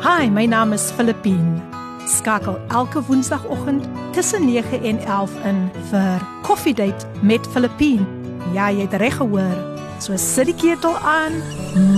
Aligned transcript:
Hi, 0.00 0.30
my 0.30 0.46
naam 0.46 0.72
is 0.72 0.90
Filippine. 0.90 1.60
Skakel 2.08 2.56
elke 2.68 3.02
woensdagoggend 3.04 3.84
tussen 4.12 4.46
9 4.46 4.80
en 4.82 4.98
11 4.98 5.44
in 5.44 5.58
vir 5.90 6.26
Coffee 6.42 6.74
Date 6.74 7.06
met 7.22 7.46
Filippine. 7.46 8.06
Ja, 8.54 8.70
jy 8.70 8.86
het 8.86 8.96
reg 8.96 9.18
gehoor. 9.20 9.60
So 10.00 10.16
sit 10.16 10.48
die 10.48 10.56
ketel 10.56 10.96
aan, 11.04 11.36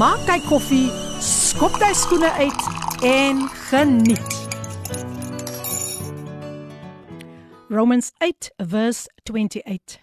maak 0.02 0.26
jy 0.26 0.40
koffie, 0.48 0.90
skop 1.22 1.78
jy 1.78 1.92
skoene 1.94 2.32
uit 2.42 2.66
en 3.06 3.46
geniet. 3.70 4.38
Romans 7.70 8.10
8 8.18 8.50
verse 8.58 9.06
28. 9.30 10.00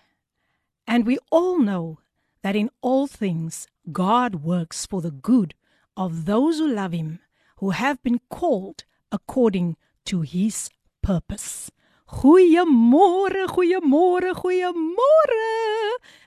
And 0.88 1.06
we 1.06 1.20
all 1.30 1.60
know 1.60 2.00
that 2.48 2.56
in 2.56 2.72
all 2.80 3.08
things 3.08 3.68
God 3.92 4.36
works 4.36 4.86
for 4.86 5.02
the 5.02 5.12
good 5.12 5.54
of 5.98 6.24
those 6.24 6.60
who 6.60 6.74
love 6.74 6.96
him, 6.96 7.20
who 7.60 7.72
have 7.72 8.02
been 8.04 8.20
called 8.30 8.84
according 9.12 9.76
to 10.06 10.22
his 10.22 10.70
purpose. 11.02 11.72
Goeiemôre, 12.10 13.46
goeiemôre, 13.48 14.34
goeiemôre. 14.34 15.46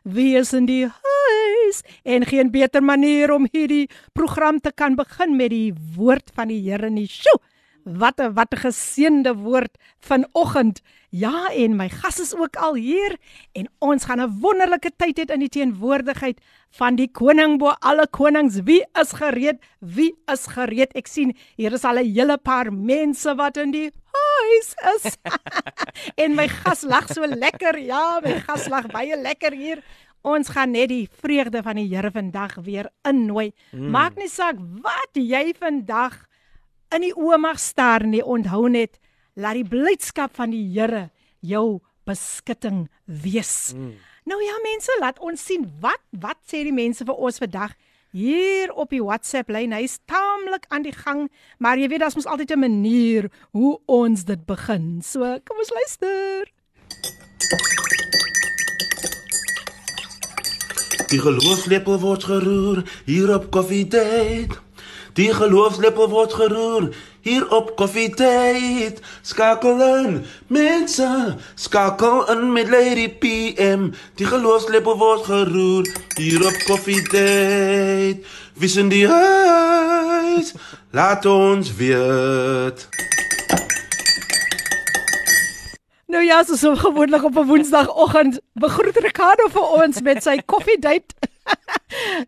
Wie 0.05 0.37
is 0.37 0.53
in 0.53 0.66
die 0.66 0.87
huis? 0.87 1.83
En 2.05 2.25
geen 2.25 2.51
beter 2.51 2.83
manier 2.83 3.33
om 3.34 3.48
hierdie 3.51 3.89
program 4.15 4.61
te 4.61 4.70
kan 4.70 4.95
begin 4.95 5.37
met 5.37 5.51
die 5.51 5.73
woord 5.97 6.30
van 6.34 6.53
die 6.55 6.61
Here 6.62 6.91
nie. 6.91 7.09
Sjoe! 7.11 7.41
Wat 7.84 8.20
'n 8.20 8.32
wat 8.34 8.52
'n 8.54 8.62
geseënde 8.66 9.34
woord 9.34 9.78
vanoggend. 10.00 10.82
Ja, 11.10 11.50
en 11.52 11.77
my 11.77 11.88
gas 11.88 12.20
is 12.20 12.34
ook 12.34 12.56
al 12.56 12.74
hier 12.74 13.16
en 13.52 13.68
ons 13.78 14.05
gaan 14.05 14.20
'n 14.20 14.41
wonderlike 14.41 14.92
tyd 14.96 15.18
hê 15.18 15.32
in 15.32 15.41
die 15.41 15.48
teenwoordigheid 15.48 16.41
van 16.70 16.96
die 16.96 17.10
koning 17.10 17.58
bo 17.58 17.74
alle 17.80 18.06
konings. 18.06 18.60
Wie 18.64 18.84
is 19.00 19.12
gereed? 19.12 19.58
Wie 19.80 20.14
is 20.32 20.46
gereed? 20.46 20.92
Ek 20.95 21.06
sien 21.06 21.36
hier 21.56 21.72
is 21.72 21.84
al 21.84 21.98
'n 21.98 22.14
hele 22.14 22.38
paar 22.38 22.72
mense 22.72 23.34
wat 23.34 23.56
in 23.56 23.70
die 23.70 23.91
huis 24.12 24.74
is. 24.96 25.19
en 26.22 26.34
my 26.34 26.48
gas 26.48 26.83
lag 26.83 27.08
so 27.12 27.27
lekker. 27.27 27.78
Ja, 27.78 28.20
my 28.24 28.41
gas 28.41 28.69
lag 28.69 28.86
baie 28.86 29.17
lekker 29.17 29.52
hier. 29.52 29.83
Ons 30.22 30.48
gaan 30.48 30.70
net 30.70 30.89
die 30.89 31.08
vreugde 31.20 31.62
van 31.62 31.77
die 31.77 31.89
Here 31.91 32.11
vandag 32.11 32.55
weer 32.62 32.89
innooi. 33.02 33.52
Mm. 33.72 33.91
Maak 33.91 34.17
nie 34.17 34.28
saak 34.30 34.56
wat 34.83 35.19
jy 35.19 35.52
vandag 35.58 36.14
in 36.95 37.07
die 37.07 37.15
oë 37.17 37.39
mag 37.41 37.61
staar 37.61 38.05
nie, 38.07 38.23
onthou 38.25 38.69
net 38.69 38.98
laat 39.35 39.57
die 39.61 39.69
blydskap 39.69 40.35
van 40.37 40.53
die 40.53 40.65
Here 40.75 41.09
jou 41.41 41.81
beskutting 42.09 42.89
wees. 43.07 43.73
Mm. 43.77 43.95
Nou 44.29 44.39
ja 44.43 44.59
mense, 44.62 44.95
laat 45.01 45.19
ons 45.19 45.41
sien 45.43 45.67
wat 45.83 46.03
wat 46.23 46.39
sê 46.47 46.63
die 46.67 46.75
mense 46.75 47.05
vir 47.07 47.17
ons 47.17 47.41
vandag 47.43 47.75
hier 48.13 48.70
op 48.77 48.93
die 48.93 49.03
WhatsApp 49.03 49.51
lyn. 49.51 49.73
Hy's 49.75 49.98
taamlik 50.11 50.69
aan 50.70 50.85
die 50.85 50.95
gang, 50.95 51.27
maar 51.59 51.81
jy 51.81 51.89
weet 51.91 52.05
daar's 52.05 52.19
mos 52.19 52.29
altyd 52.29 52.53
'n 52.53 52.61
manier 52.61 53.31
hoe 53.53 53.81
ons 53.87 54.25
dit 54.25 54.47
begin. 54.47 55.03
So, 55.03 55.41
kom 55.45 55.59
ons 55.59 55.73
luister. 55.73 56.53
Die 61.09 61.20
geloofslepel 61.20 61.98
word 62.01 62.25
geroer 62.25 62.85
hier 63.05 63.35
op 63.35 63.51
Coffee 63.51 63.85
Date. 63.85 64.61
Die 65.14 65.33
geloofslepel 65.33 66.09
word 66.09 66.33
geroer 66.33 66.89
hier 67.22 67.47
op 67.52 67.75
Koffietyd. 67.75 69.02
Skakel 69.22 69.81
in, 69.81 70.25
mense, 70.47 71.38
skakel 71.56 72.30
in 72.31 72.52
met 72.52 72.70
Lady 72.70 73.09
PM. 73.09 73.92
Die 74.16 74.25
geloofslepel 74.25 74.97
word 74.97 75.25
geroer 75.25 75.89
hier 76.16 76.45
op 76.45 76.58
Koffietyd. 76.66 78.25
Wie 78.53 78.70
sien 78.70 78.89
die 78.89 79.08
huis? 79.08 80.53
Laat 80.92 81.25
ons 81.25 81.75
weet. 81.75 82.88
Nou 86.08 86.23
ja, 86.23 86.44
so 86.44 86.75
gewoonlik 86.75 87.23
op 87.23 87.36
'n 87.38 87.45
Woensdagoggend 87.45 88.39
begroet 88.54 88.98
Ricardo 88.98 89.48
vir 89.48 89.61
ons 89.83 90.02
met 90.02 90.23
sy 90.23 90.42
koffiedייט. 90.45 91.14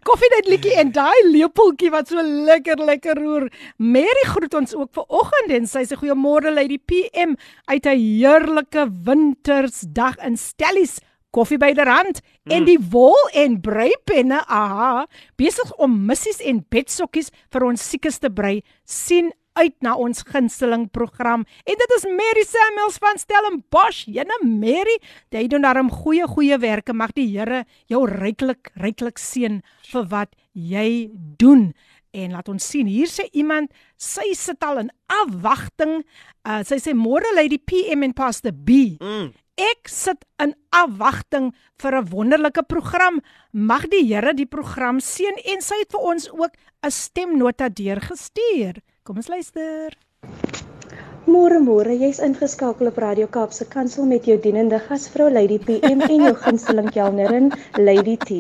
Koffie 0.07 0.31
net 0.33 0.49
liedjie 0.51 0.75
en 0.81 0.91
daai 0.95 1.31
lepeltjie 1.31 1.91
wat 1.95 2.11
so 2.13 2.23
lekker 2.23 2.81
lekker 2.85 3.19
roer. 3.21 3.49
Mary 3.79 4.27
groet 4.29 4.55
ons 4.59 4.75
ook 4.77 4.93
ver 4.97 5.07
oggend 5.09 5.55
en 5.57 5.69
sy 5.71 5.85
sê 5.89 5.99
goeiemôre 5.99 6.53
lei 6.55 6.67
die 6.71 6.81
PM 6.81 7.37
uit 7.71 7.87
'n 7.87 7.99
heerlike 7.99 8.87
wintersdag 9.07 10.21
in 10.27 10.37
Stellies. 10.37 11.01
Koffie 11.35 11.59
by 11.59 11.73
die 11.75 11.87
rand 11.87 12.21
mm. 12.21 12.53
en 12.55 12.67
die 12.69 12.79
wol 12.79 13.19
en 13.35 13.59
breipenne, 13.61 14.45
aha, 14.47 15.07
besig 15.37 15.73
om 15.83 15.97
missies 16.07 16.39
en 16.39 16.63
bedsokkies 16.71 17.33
vir 17.51 17.67
ons 17.67 17.89
siekes 17.91 18.21
te 18.23 18.31
brei. 18.31 18.63
sien 18.85 19.33
uit 19.55 19.75
na 19.87 19.95
ons 20.01 20.23
gunsteling 20.27 20.89
program. 20.91 21.45
En 21.65 21.81
dit 21.81 21.95
is 21.97 22.07
Mary 22.11 22.45
Samuels 22.49 22.99
van 23.03 23.19
Stellenbosch. 23.19 24.05
Jene 24.11 24.39
Mary, 24.43 24.99
jy 25.35 25.47
doen 25.51 25.65
daarom 25.67 25.91
goeie 25.93 26.27
goeie 26.31 26.59
werke. 26.59 26.95
Mag 26.95 27.15
die 27.15 27.29
Here 27.31 27.65
jou 27.91 28.05
ryklik 28.11 28.73
ryklik 28.81 29.19
seën 29.19 29.61
vir 29.91 30.09
wat 30.11 30.35
jy 30.53 31.11
doen. 31.39 31.73
En 32.15 32.35
laat 32.37 32.49
ons 32.51 32.63
sien, 32.63 32.87
hier 32.87 33.11
sê 33.11 33.27
iemand, 33.35 33.73
sy 33.99 34.35
sit 34.39 34.63
al 34.63 34.85
in 34.85 34.91
afwagting. 35.11 36.03
Uh, 36.47 36.61
sy 36.67 36.79
sê 36.83 36.95
môre 36.95 37.33
lê 37.35 37.49
die 37.51 37.59
PM 37.59 38.07
en 38.07 38.15
Pastor 38.15 38.55
B. 38.55 38.95
Mm. 39.03 39.33
Ek 39.55 39.91
sit 39.91 40.23
in 40.43 40.55
afwagting 40.75 41.53
vir 41.79 41.95
'n 41.99 42.11
wonderlike 42.11 42.63
program. 42.67 43.21
Mag 43.53 43.87
die 43.91 44.03
Here 44.07 44.35
die 44.35 44.51
program 44.51 44.99
seën 44.99 45.39
en 45.47 45.63
sy 45.63 45.79
het 45.79 45.93
vir 45.93 46.01
ons 46.01 46.29
ook 46.31 46.53
'n 46.83 46.91
stemnota 46.91 47.69
deurgestuur. 47.69 48.83
Kom 49.05 49.19
ons 49.21 49.27
luister. 49.29 49.93
Môre 51.29 51.59
môre, 51.61 51.93
jy's 51.93 52.23
ingeskakel 52.25 52.89
op 52.89 52.97
Radio 53.03 53.27
Kaapse 53.29 53.67
Kansel 53.69 54.07
met 54.09 54.25
jou 54.25 54.39
dienende 54.41 54.79
gasvrou 54.87 55.27
Lady 55.29 55.59
PM 55.61 56.01
en 56.07 56.23
jou 56.25 56.33
gunsteling 56.41 56.89
kelnerin 56.89 57.51
Lady 57.77 58.15
T. 58.23 58.39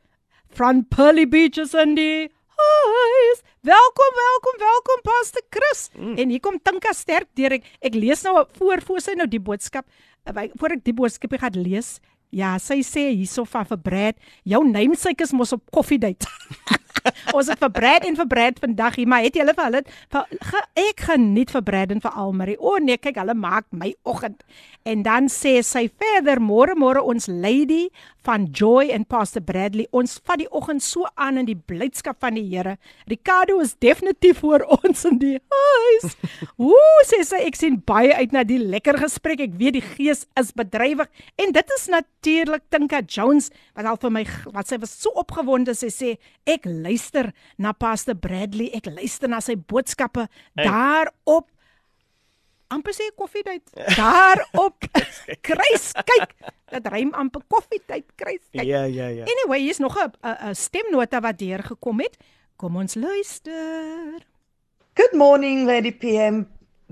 from 0.49 0.85
Pearly 0.85 1.25
Beaches 1.25 1.75
and 1.75 1.97
die 1.97 2.29
Hi. 2.57 3.35
Welkom, 3.61 4.13
welkom, 4.17 4.57
welkom 4.59 5.01
Pastor 5.05 5.43
Chris. 5.51 5.91
Mm. 5.93 6.17
En 6.17 6.29
hier 6.29 6.41
kom 6.41 6.57
Tinka 6.63 6.93
sterk 6.97 7.29
deur 7.37 7.59
ek 7.59 7.67
ek 7.85 7.97
lees 7.97 8.25
nou 8.25 8.41
voor 8.57 8.81
voor 8.85 9.03
sy 9.05 9.17
nou 9.19 9.27
die 9.29 9.41
boodskap. 9.43 9.85
Uh, 10.25 10.49
voor 10.57 10.77
ek 10.79 10.85
die 10.87 10.97
boodskap 10.97 11.37
gaan 11.41 11.59
lees. 11.61 11.99
Ja, 12.35 12.57
sy 12.59 12.81
sê 12.85 13.11
hierso 13.13 13.45
van 13.49 13.69
vir 13.69 13.81
Brad, 13.81 14.17
jou 14.45 14.63
namesake 14.67 15.25
is 15.25 15.35
mos 15.37 15.55
op 15.57 15.63
koffiedייט. 15.73 16.27
Ons 17.34 17.52
het 17.52 17.62
vir 17.62 17.72
Brad 17.74 18.08
en 18.08 18.18
vir 18.20 18.28
Brad 18.28 18.62
vandag 18.64 18.98
hier, 19.00 19.10
maar 19.10 19.26
het 19.26 19.38
julle 19.38 19.54
vir 19.58 19.68
hulle 19.68 19.84
vir, 20.14 20.66
ek 20.82 21.06
geniet 21.12 21.54
vir 21.54 21.66
Brad 21.68 21.94
en 21.96 22.04
vir 22.04 22.18
Almarie. 22.24 22.58
O 22.60 22.78
nee, 22.82 22.98
kyk, 22.98 23.20
hulle 23.22 23.38
maak 23.38 23.68
my 23.72 23.94
oggend. 24.04 24.42
En 24.90 25.04
dan 25.06 25.30
sê 25.30 25.60
sy 25.66 25.86
verder 26.02 26.42
môre 26.42 26.74
môre 26.80 27.04
ons 27.06 27.28
lady 27.30 27.90
van 28.26 28.48
Joy 28.54 28.90
en 28.94 29.06
Pastor 29.06 29.42
Bradley. 29.42 29.88
Ons 29.92 30.18
vat 30.26 30.40
die 30.42 30.50
oggend 30.54 30.84
so 30.86 31.06
aan 31.16 31.40
in 31.42 31.48
die 31.50 31.58
blydskap 31.58 32.20
van 32.22 32.38
die 32.38 32.46
Here. 32.46 32.78
Ricardo 33.10 33.60
is 33.62 33.76
definitief 33.82 34.42
voor 34.42 34.66
ons 34.82 35.06
in 35.10 35.18
die 35.22 35.38
huis. 35.38 36.16
Ooh, 36.62 37.02
sê 37.10 37.22
sy 37.26 37.42
ek 37.48 37.58
sien 37.58 37.80
baie 37.86 38.14
uit 38.18 38.34
na 38.34 38.44
die 38.48 38.60
lekker 38.62 39.00
gesprek. 39.02 39.42
Ek 39.46 39.58
weet 39.60 39.78
die 39.80 39.86
gees 39.86 40.26
is 40.40 40.54
bedrywig 40.58 41.10
en 41.42 41.54
dit 41.56 41.76
is 41.78 41.88
natuurlik 41.92 42.66
Tinka 42.74 43.02
Jones 43.06 43.50
wat 43.78 43.90
al 43.90 44.00
vir 44.02 44.16
my 44.18 44.26
wat 44.54 44.70
sy 44.70 44.82
was 44.82 44.94
so 45.02 45.14
opgewonde 45.22 45.76
sy 45.78 45.90
sê 45.94 46.14
ek 46.50 46.66
luister 46.66 47.11
na 47.58 47.74
Pastor 47.74 48.16
Bradley. 48.16 48.70
Ek 48.76 48.90
luister 48.92 49.30
na 49.32 49.42
sy 49.44 49.56
boodskappe 49.56 50.28
hey. 50.28 50.66
daarop 50.66 51.50
amper 52.72 52.96
sê 52.96 53.10
koffietyd. 53.18 53.64
Daarop 53.98 54.88
kruis 55.48 55.92
kyk. 56.08 56.36
Dit 56.72 56.88
rym 56.94 57.12
amper 57.20 57.44
koffietyd 57.52 58.08
kruis 58.16 58.44
kyk. 58.52 58.64
Ja 58.64 58.86
ja 58.88 59.10
ja. 59.12 59.28
Anyway, 59.28 59.60
hier's 59.60 59.80
nog 59.84 59.98
'n 59.98 60.12
'n 60.24 60.56
stemnota 60.56 61.20
wat 61.22 61.40
deur 61.40 61.64
gekom 61.64 62.00
het. 62.00 62.18
Kom 62.56 62.76
ons 62.76 62.96
luister. 62.96 64.24
Good 64.96 65.14
morning 65.14 65.66
Lady 65.66 65.92
PM 65.92 66.48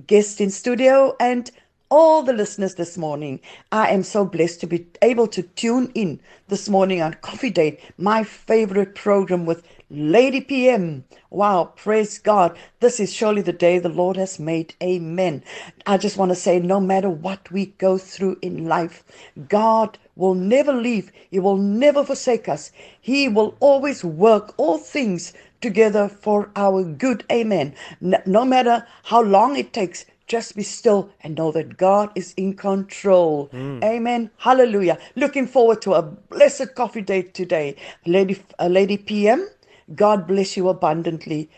guest 0.08 0.40
in 0.40 0.52
studio 0.52 1.16
and 1.20 1.52
all 1.90 2.22
the 2.22 2.34
listeners 2.34 2.76
this 2.76 2.98
morning. 2.98 3.40
I 3.72 3.90
am 3.90 4.04
so 4.04 4.24
blessed 4.26 4.62
to 4.62 4.68
be 4.68 4.88
able 5.02 5.28
to 5.28 5.42
tune 5.44 5.92
in 5.96 6.20
this 6.48 6.70
morning 6.70 7.02
on 7.02 7.14
Coffee 7.22 7.50
Date, 7.50 7.80
my 7.98 8.24
favorite 8.24 8.96
program 8.96 9.46
with 9.46 9.64
Lady 9.92 10.40
PM. 10.40 11.04
Wow, 11.32 11.74
praise 11.76 12.20
God. 12.20 12.56
This 12.80 13.00
is 13.00 13.12
surely 13.12 13.42
the 13.42 13.52
day 13.52 13.80
the 13.80 13.90
Lord 13.90 14.18
has 14.18 14.40
made. 14.40 14.76
Amen. 14.84 15.44
I 15.88 15.98
just 15.98 16.16
want 16.16 16.30
to 16.30 16.36
say 16.36 16.60
no 16.60 16.80
matter 16.80 17.10
what 17.10 17.52
we 17.52 17.68
go 17.78 17.98
through 17.98 18.38
in 18.44 18.68
life, 18.68 19.04
God 19.48 19.98
will 20.16 20.36
never 20.36 20.74
leave, 20.74 21.12
He 21.32 21.40
will 21.40 21.58
never 21.58 22.04
forsake 22.04 22.48
us. 22.48 22.72
He 23.02 23.28
will 23.28 23.56
always 23.60 24.04
work 24.04 24.54
all 24.58 24.78
things 24.78 25.34
together 25.60 26.08
for 26.08 26.52
our 26.56 26.84
good. 26.84 27.24
Amen. 27.32 27.74
No 28.00 28.46
matter 28.46 28.86
how 29.04 29.24
long 29.24 29.56
it 29.56 29.74
takes, 29.74 30.06
just 30.28 30.56
be 30.56 30.62
still 30.62 31.10
and 31.22 31.36
know 31.36 31.52
that 31.52 31.78
God 31.78 32.12
is 32.14 32.36
in 32.38 32.54
control. 32.54 33.50
Mm. 33.52 33.84
Amen. 33.84 34.30
Hallelujah. 34.38 35.00
Looking 35.16 35.48
forward 35.48 35.82
to 35.82 35.94
a 35.96 36.04
blessed 36.04 36.76
coffee 36.76 37.02
date 37.02 37.34
today. 37.34 37.76
Lady, 38.06 38.40
uh, 38.60 38.68
Lady 38.68 38.98
PM, 38.98 39.50
God 39.96 40.28
bless 40.28 40.58
you 40.58 40.70
abundantly 40.70 41.50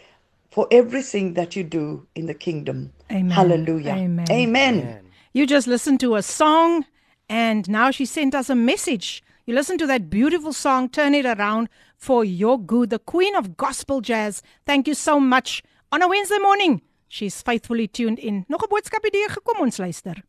for 0.50 0.68
everything 0.72 1.34
that 1.34 1.56
you 1.56 1.64
do 1.64 2.08
in 2.16 2.26
the 2.26 2.34
kingdom. 2.34 2.92
Amen. 3.12 3.32
Hallelujah. 3.32 3.94
Amen. 3.94 4.26
Amen. 4.30 4.80
Amen. 4.80 5.06
You 5.34 5.48
just 5.48 5.68
listened 5.68 6.00
to 6.02 6.16
a 6.16 6.22
song 6.22 6.86
and 7.30 7.70
now 7.70 7.92
she 7.92 8.06
sent 8.06 8.36
us 8.36 8.50
a 8.50 8.56
message. 8.56 9.24
You 9.46 9.56
listen 9.56 9.78
to 9.80 9.88
that 9.88 10.10
beautiful 10.10 10.54
song, 10.54 10.90
Turn 10.90 11.16
It 11.16 11.26
Around 11.26 11.70
for 11.98 12.24
Your 12.24 12.60
Good, 12.60 12.90
the 12.90 13.00
Queen 13.00 13.36
of 13.36 13.58
Gospel 13.58 14.02
Jazz. 14.02 14.42
Thank 14.66 14.88
you 14.88 14.94
so 14.94 15.20
much. 15.20 15.64
On 15.92 16.02
a 16.02 16.08
Wednesday 16.08 16.38
morning, 16.40 16.82
she's 17.08 17.42
faithfully 17.42 17.88
tuned 17.88 18.20
in. 18.20 18.46
Nog 18.50 18.64
'n 18.64 18.70
boodskap 18.70 19.04
hier 19.12 19.30
gekom 19.30 19.60
ons 19.60 19.78
luister. 19.78 20.24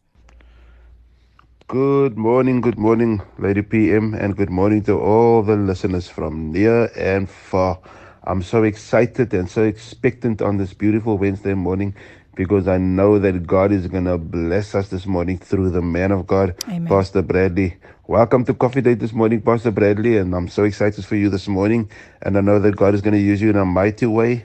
Good 1.73 2.19
morning, 2.19 2.61
good 2.61 2.77
morning, 2.77 3.23
Lady 3.39 3.63
PM, 3.63 4.13
and 4.13 4.37
good 4.37 4.51
morning 4.51 4.83
to 4.83 5.01
all 5.01 5.43
the 5.43 5.57
listeners 5.57 6.07
from 6.07 6.53
near 6.53 6.93
and 6.95 7.31
far. 7.31 7.79
I'm 8.25 8.43
so 8.43 8.63
excited 8.63 9.33
and 9.33 9.49
so 9.49 9.63
expectant 9.63 10.43
on 10.43 10.59
this 10.59 10.75
beautiful 10.75 11.17
Wednesday 11.17 11.55
morning 11.55 11.95
because 12.35 12.69
I 12.69 12.77
know 12.77 13.19
that 13.21 13.47
God 13.47 13.73
is 13.73 13.87
going 13.87 14.05
to 14.05 14.19
bless 14.19 14.75
us 14.75 14.91
this 14.91 15.07
morning 15.07 15.39
through 15.39 15.71
the 15.71 15.81
man 15.81 16.13
of 16.13 16.27
God, 16.27 16.55
Amen. 16.69 16.89
Pastor 16.89 17.23
Bradley. 17.23 17.79
Welcome 18.07 18.45
to 18.45 18.53
Coffee 18.53 18.83
Date 18.83 18.99
this 18.99 19.15
morning, 19.15 19.41
Pastor 19.41 19.71
Bradley, 19.71 20.19
and 20.19 20.35
I'm 20.35 20.49
so 20.49 20.65
excited 20.65 21.03
for 21.07 21.17
you 21.17 21.31
this 21.31 21.49
morning. 21.49 21.91
And 22.21 22.37
I 22.37 22.43
know 22.43 22.59
that 22.59 22.77
God 22.77 22.93
is 22.93 23.01
going 23.01 23.15
to 23.15 23.19
use 23.19 23.41
you 23.41 23.49
in 23.49 23.57
a 23.57 23.65
mighty 23.65 24.05
way 24.05 24.45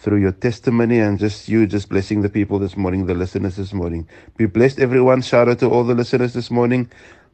through 0.00 0.20
your 0.20 0.32
testimony 0.32 1.00
and 1.00 1.18
just 1.18 1.48
you 1.48 1.66
just 1.66 1.88
blessing 1.88 2.22
the 2.22 2.28
people 2.28 2.58
this 2.58 2.76
morning, 2.76 3.06
the 3.06 3.14
listeners 3.14 3.56
this 3.56 3.72
morning. 3.72 4.06
Be 4.36 4.46
blessed 4.46 4.78
everyone. 4.78 5.22
Shout 5.22 5.48
out 5.48 5.58
to 5.58 5.68
all 5.68 5.84
the 5.84 5.94
listeners 5.94 6.32
this 6.32 6.50
morning. 6.50 6.88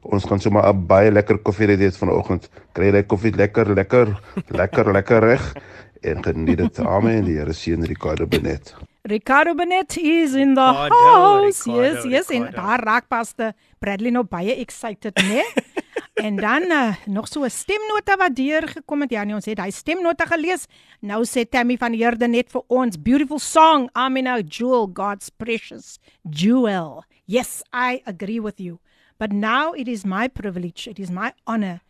Ons 0.04 0.25
gaan 0.25 0.40
sommer 0.40 0.64
'n 0.68 0.87
baie 0.87 1.11
lekker 1.11 1.38
koffie 1.38 1.66
hê 1.66 1.90
vanoggend. 1.99 2.49
Kry 2.75 2.92
jy 2.92 3.02
koffie 3.02 3.33
lekker, 3.33 3.75
lekker, 3.75 4.16
lekker, 4.49 4.92
lekker 4.92 5.21
reg 5.21 5.54
en 6.02 6.23
geniet 6.23 6.59
dit. 6.59 6.78
Amen. 6.80 7.25
Die 7.25 7.38
Here 7.38 7.52
seën 7.52 7.85
Ricardo 7.85 8.26
Benet. 8.26 8.75
Ricardo 9.04 9.54
Benet 9.54 9.97
is 9.97 10.35
in 10.35 10.54
the 10.54 10.61
house. 10.61 10.90
Ricardo, 10.90 11.83
yes, 11.83 12.04
yes, 12.04 12.28
Ricardo. 12.28 12.47
en 12.47 12.52
daar 12.52 12.80
raak 12.80 13.09
paste 13.09 13.54
Bradley 13.78 14.11
nou 14.11 14.25
baie 14.25 14.56
excited, 14.61 15.12
né? 15.23 15.42
En 16.14 16.37
dan 16.37 16.62
uh, 16.62 16.94
nog 17.06 17.28
so 17.28 17.42
'n 17.44 17.50
stemnota 17.50 18.16
wat 18.16 18.37
deur 18.37 18.68
gekom 18.68 19.00
het. 19.00 19.11
Ja, 19.11 19.25
nee, 19.25 19.35
ons 19.35 19.44
het 19.44 19.59
hy 19.59 19.71
stemnota 19.71 20.25
gelees. 20.26 20.66
Nou 21.00 21.25
sê 21.25 21.49
Tammy 21.49 21.76
van 21.76 21.92
Heerde 21.92 22.28
net 22.28 22.50
vir 22.50 22.62
ons 22.66 23.02
beautiful 23.02 23.38
song. 23.38 23.88
Amina 23.92 24.40
Jewel, 24.40 24.90
God's 24.92 25.28
precious 25.28 25.99
jewel. 26.23 27.04
Yes, 27.25 27.62
I 27.73 28.00
agree 28.04 28.40
with 28.40 28.61
you. 28.61 28.78
But 29.18 29.33
now 29.33 29.75
it 29.75 29.88
is 29.88 30.04
my 30.04 30.28
privilege, 30.28 30.90
it 30.90 30.99
is 30.99 31.11
my 31.11 31.33
honor 31.47 31.80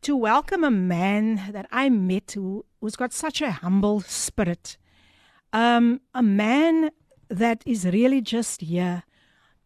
to 0.00 0.16
welcome 0.16 0.64
a 0.64 0.70
man 0.70 1.40
that 1.52 1.66
I 1.72 1.88
met 1.90 2.34
who, 2.36 2.64
who's 2.80 2.96
got 2.96 3.12
such 3.12 3.42
a 3.42 3.50
humble 3.50 4.00
spirit. 4.00 4.78
Um 5.52 6.00
a 6.14 6.22
man 6.22 6.90
that 7.28 7.62
is 7.66 7.84
really 7.84 8.20
just 8.20 8.60
here 8.60 9.02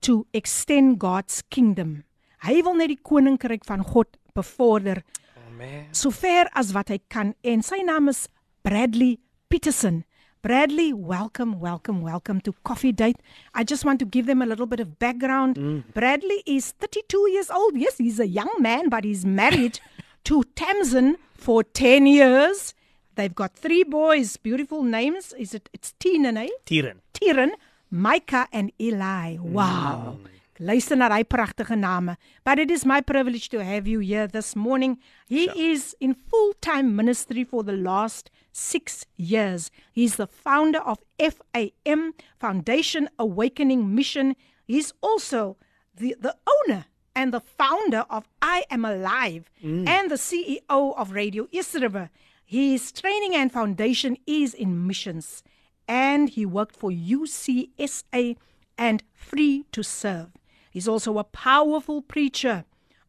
to 0.01 0.27
extend 0.33 0.99
God's 0.99 1.43
kingdom. 1.51 2.05
Hy 2.43 2.59
wil 2.67 2.75
net 2.75 2.91
die 2.91 2.99
koninkryk 2.99 3.63
van 3.69 3.85
God 3.87 4.17
bevorder. 4.35 5.05
Amen. 5.47 5.85
Sover 5.95 6.49
as 6.59 6.73
wat 6.75 6.89
hy 6.91 6.99
kan 7.13 7.37
en 7.47 7.61
sy 7.63 7.85
naam 7.87 8.11
is 8.11 8.25
Bradley 8.67 9.21
Pietersen. 9.53 10.03
Bradley, 10.43 10.91
welcome, 10.93 11.61
welcome, 11.61 12.01
welcome 12.03 12.41
to 12.41 12.53
Coffee 12.65 12.91
Date. 12.91 13.21
I 13.55 13.63
just 13.63 13.85
want 13.85 14.01
to 14.01 14.05
give 14.05 14.27
them 14.27 14.43
a 14.43 14.47
little 14.47 14.67
bit 14.67 14.81
of 14.81 14.99
background. 14.99 15.55
Mm. 15.55 15.85
Bradley 15.95 16.43
is 16.45 16.73
32 16.81 17.31
years 17.31 17.49
old. 17.49 17.77
Yes, 17.77 17.99
he's 17.99 18.19
a 18.19 18.27
young 18.27 18.51
man, 18.59 18.89
but 18.89 19.05
he's 19.05 19.25
married 19.25 19.79
to 20.25 20.43
Tamsin 20.57 21.19
for 21.35 21.63
10 21.63 22.07
years. 22.07 22.75
They've 23.15 23.33
got 23.33 23.55
three 23.55 23.85
boys, 23.85 24.37
beautiful 24.37 24.83
names. 24.83 25.33
Is 25.39 25.55
it? 25.55 25.69
It's 25.73 25.93
Tina, 26.01 26.33
eh? 26.41 26.49
Tiran. 26.67 26.99
Tiran, 27.15 27.51
Micah, 27.89 28.49
and 28.53 28.73
Eli. 28.81 29.37
Wow. 29.39 30.19
Mm. 30.19 30.33
Luister 30.63 30.95
na 30.95 31.09
daai 31.09 31.25
pragtige 31.25 31.77
name. 31.77 32.17
But 32.45 32.61
it 32.61 32.71
is 32.71 32.87
my 32.87 33.01
privilege 33.01 33.49
to 33.49 33.65
have 33.65 33.89
you 33.89 33.99
here 33.99 34.29
this 34.29 34.55
morning. 34.55 34.99
He 35.29 35.47
sure. 35.47 35.55
is 35.57 35.97
in 35.99 36.15
full-time 36.15 36.95
ministry 36.95 37.43
for 37.43 37.65
the 37.65 37.73
last 37.73 38.31
6 38.53 39.07
years. 39.17 39.73
He's 39.93 40.17
the 40.17 40.29
founder 40.29 40.79
of 40.79 40.99
FAM, 41.19 42.15
Foundation 42.39 43.09
Awakening 43.19 43.93
Mission. 43.93 44.37
He's 44.65 44.93
also 45.03 45.57
the 45.95 46.15
the 46.21 46.37
owner 46.55 46.85
and 47.15 47.35
the 47.35 47.41
founder 47.41 48.05
of 48.09 48.29
I 48.41 48.65
Am 48.71 48.85
Alive 48.85 49.51
mm. 49.63 49.89
and 49.89 50.11
the 50.11 50.21
CEO 50.29 50.97
of 50.97 51.11
Radio 51.11 51.49
East 51.51 51.75
River. 51.75 52.11
His 52.45 52.93
training 52.93 53.35
and 53.35 53.51
foundation 53.51 54.17
is 54.27 54.55
in 54.55 54.87
missions 54.87 55.43
and 55.89 56.29
he 56.29 56.47
worked 56.47 56.77
for 56.77 56.91
UCSA 56.91 58.37
and 58.79 59.03
Free 59.13 59.65
to 59.73 59.83
Serve. 59.83 60.31
He's 60.73 60.89
also 60.89 61.19
a 61.19 61.25
powerful 61.25 62.01
preacher 62.01 62.65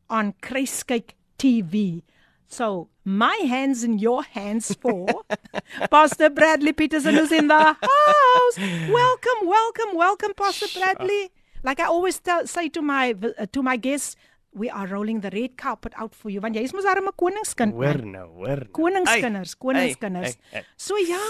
on 0.09 0.33
Kruiskyk 0.41 1.11
TV. 1.39 2.03
So, 2.45 2.89
my 3.05 3.35
hands 3.47 3.85
in 3.85 3.99
your 3.99 4.21
hands 4.23 4.75
for 4.75 5.07
Pastor 5.89 6.29
Bradley 6.29 6.73
Pietersen 6.73 7.13
who's 7.17 7.31
in 7.31 7.47
the 7.47 7.55
house. 7.57 8.57
Welcome, 8.91 9.47
welcome, 9.47 9.95
welcome 9.95 10.33
Pastor 10.35 10.67
Bradley. 10.77 11.31
Like 11.63 11.79
I 11.79 11.85
always 11.85 12.19
tell, 12.19 12.45
say 12.45 12.67
to 12.67 12.81
my 12.81 13.15
uh, 13.39 13.45
to 13.53 13.63
my 13.63 13.77
guests, 13.77 14.17
we 14.51 14.69
are 14.69 14.85
rolling 14.85 15.21
the 15.21 15.29
red 15.31 15.57
carpet 15.57 15.93
out 15.95 16.13
for 16.13 16.29
you 16.29 16.41
want 16.41 16.55
jy 16.55 16.63
is 16.67 16.73
mos 16.73 16.83
arme 16.85 17.15
koningskind. 17.15 17.71
Hoor 17.79 18.03
nou, 18.03 18.27
hoor. 18.43 18.65
Koningskinders, 18.75 19.55
koningskinders. 19.55 20.35
So 20.75 20.99
ja, 20.99 21.23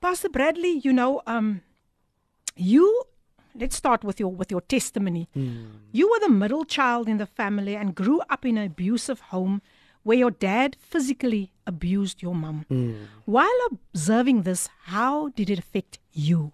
Pastor 0.00 0.28
Bradley, 0.34 0.80
you 0.82 0.92
know, 0.92 1.22
um 1.26 1.62
you 2.56 2.90
let's 3.54 3.76
start 3.76 4.04
with 4.04 4.20
your 4.20 4.30
with 4.30 4.50
your 4.50 4.60
testimony. 4.62 5.28
Mm. 5.36 5.66
You 5.92 6.10
were 6.10 6.20
the 6.20 6.28
middle 6.32 6.64
child 6.64 7.08
in 7.08 7.18
the 7.18 7.26
family 7.26 7.76
and 7.76 7.94
grew 7.94 8.20
up 8.30 8.44
in 8.44 8.58
an 8.58 8.66
abusive 8.66 9.20
home 9.20 9.62
where 10.02 10.16
your 10.16 10.30
dad 10.30 10.76
physically 10.80 11.52
abused 11.66 12.22
your 12.22 12.34
mom. 12.34 12.64
Mm. 12.70 13.06
While 13.26 13.58
observing 13.70 14.42
this, 14.42 14.68
how 14.84 15.28
did 15.28 15.50
it 15.50 15.58
affect 15.58 15.98
you? 16.12 16.52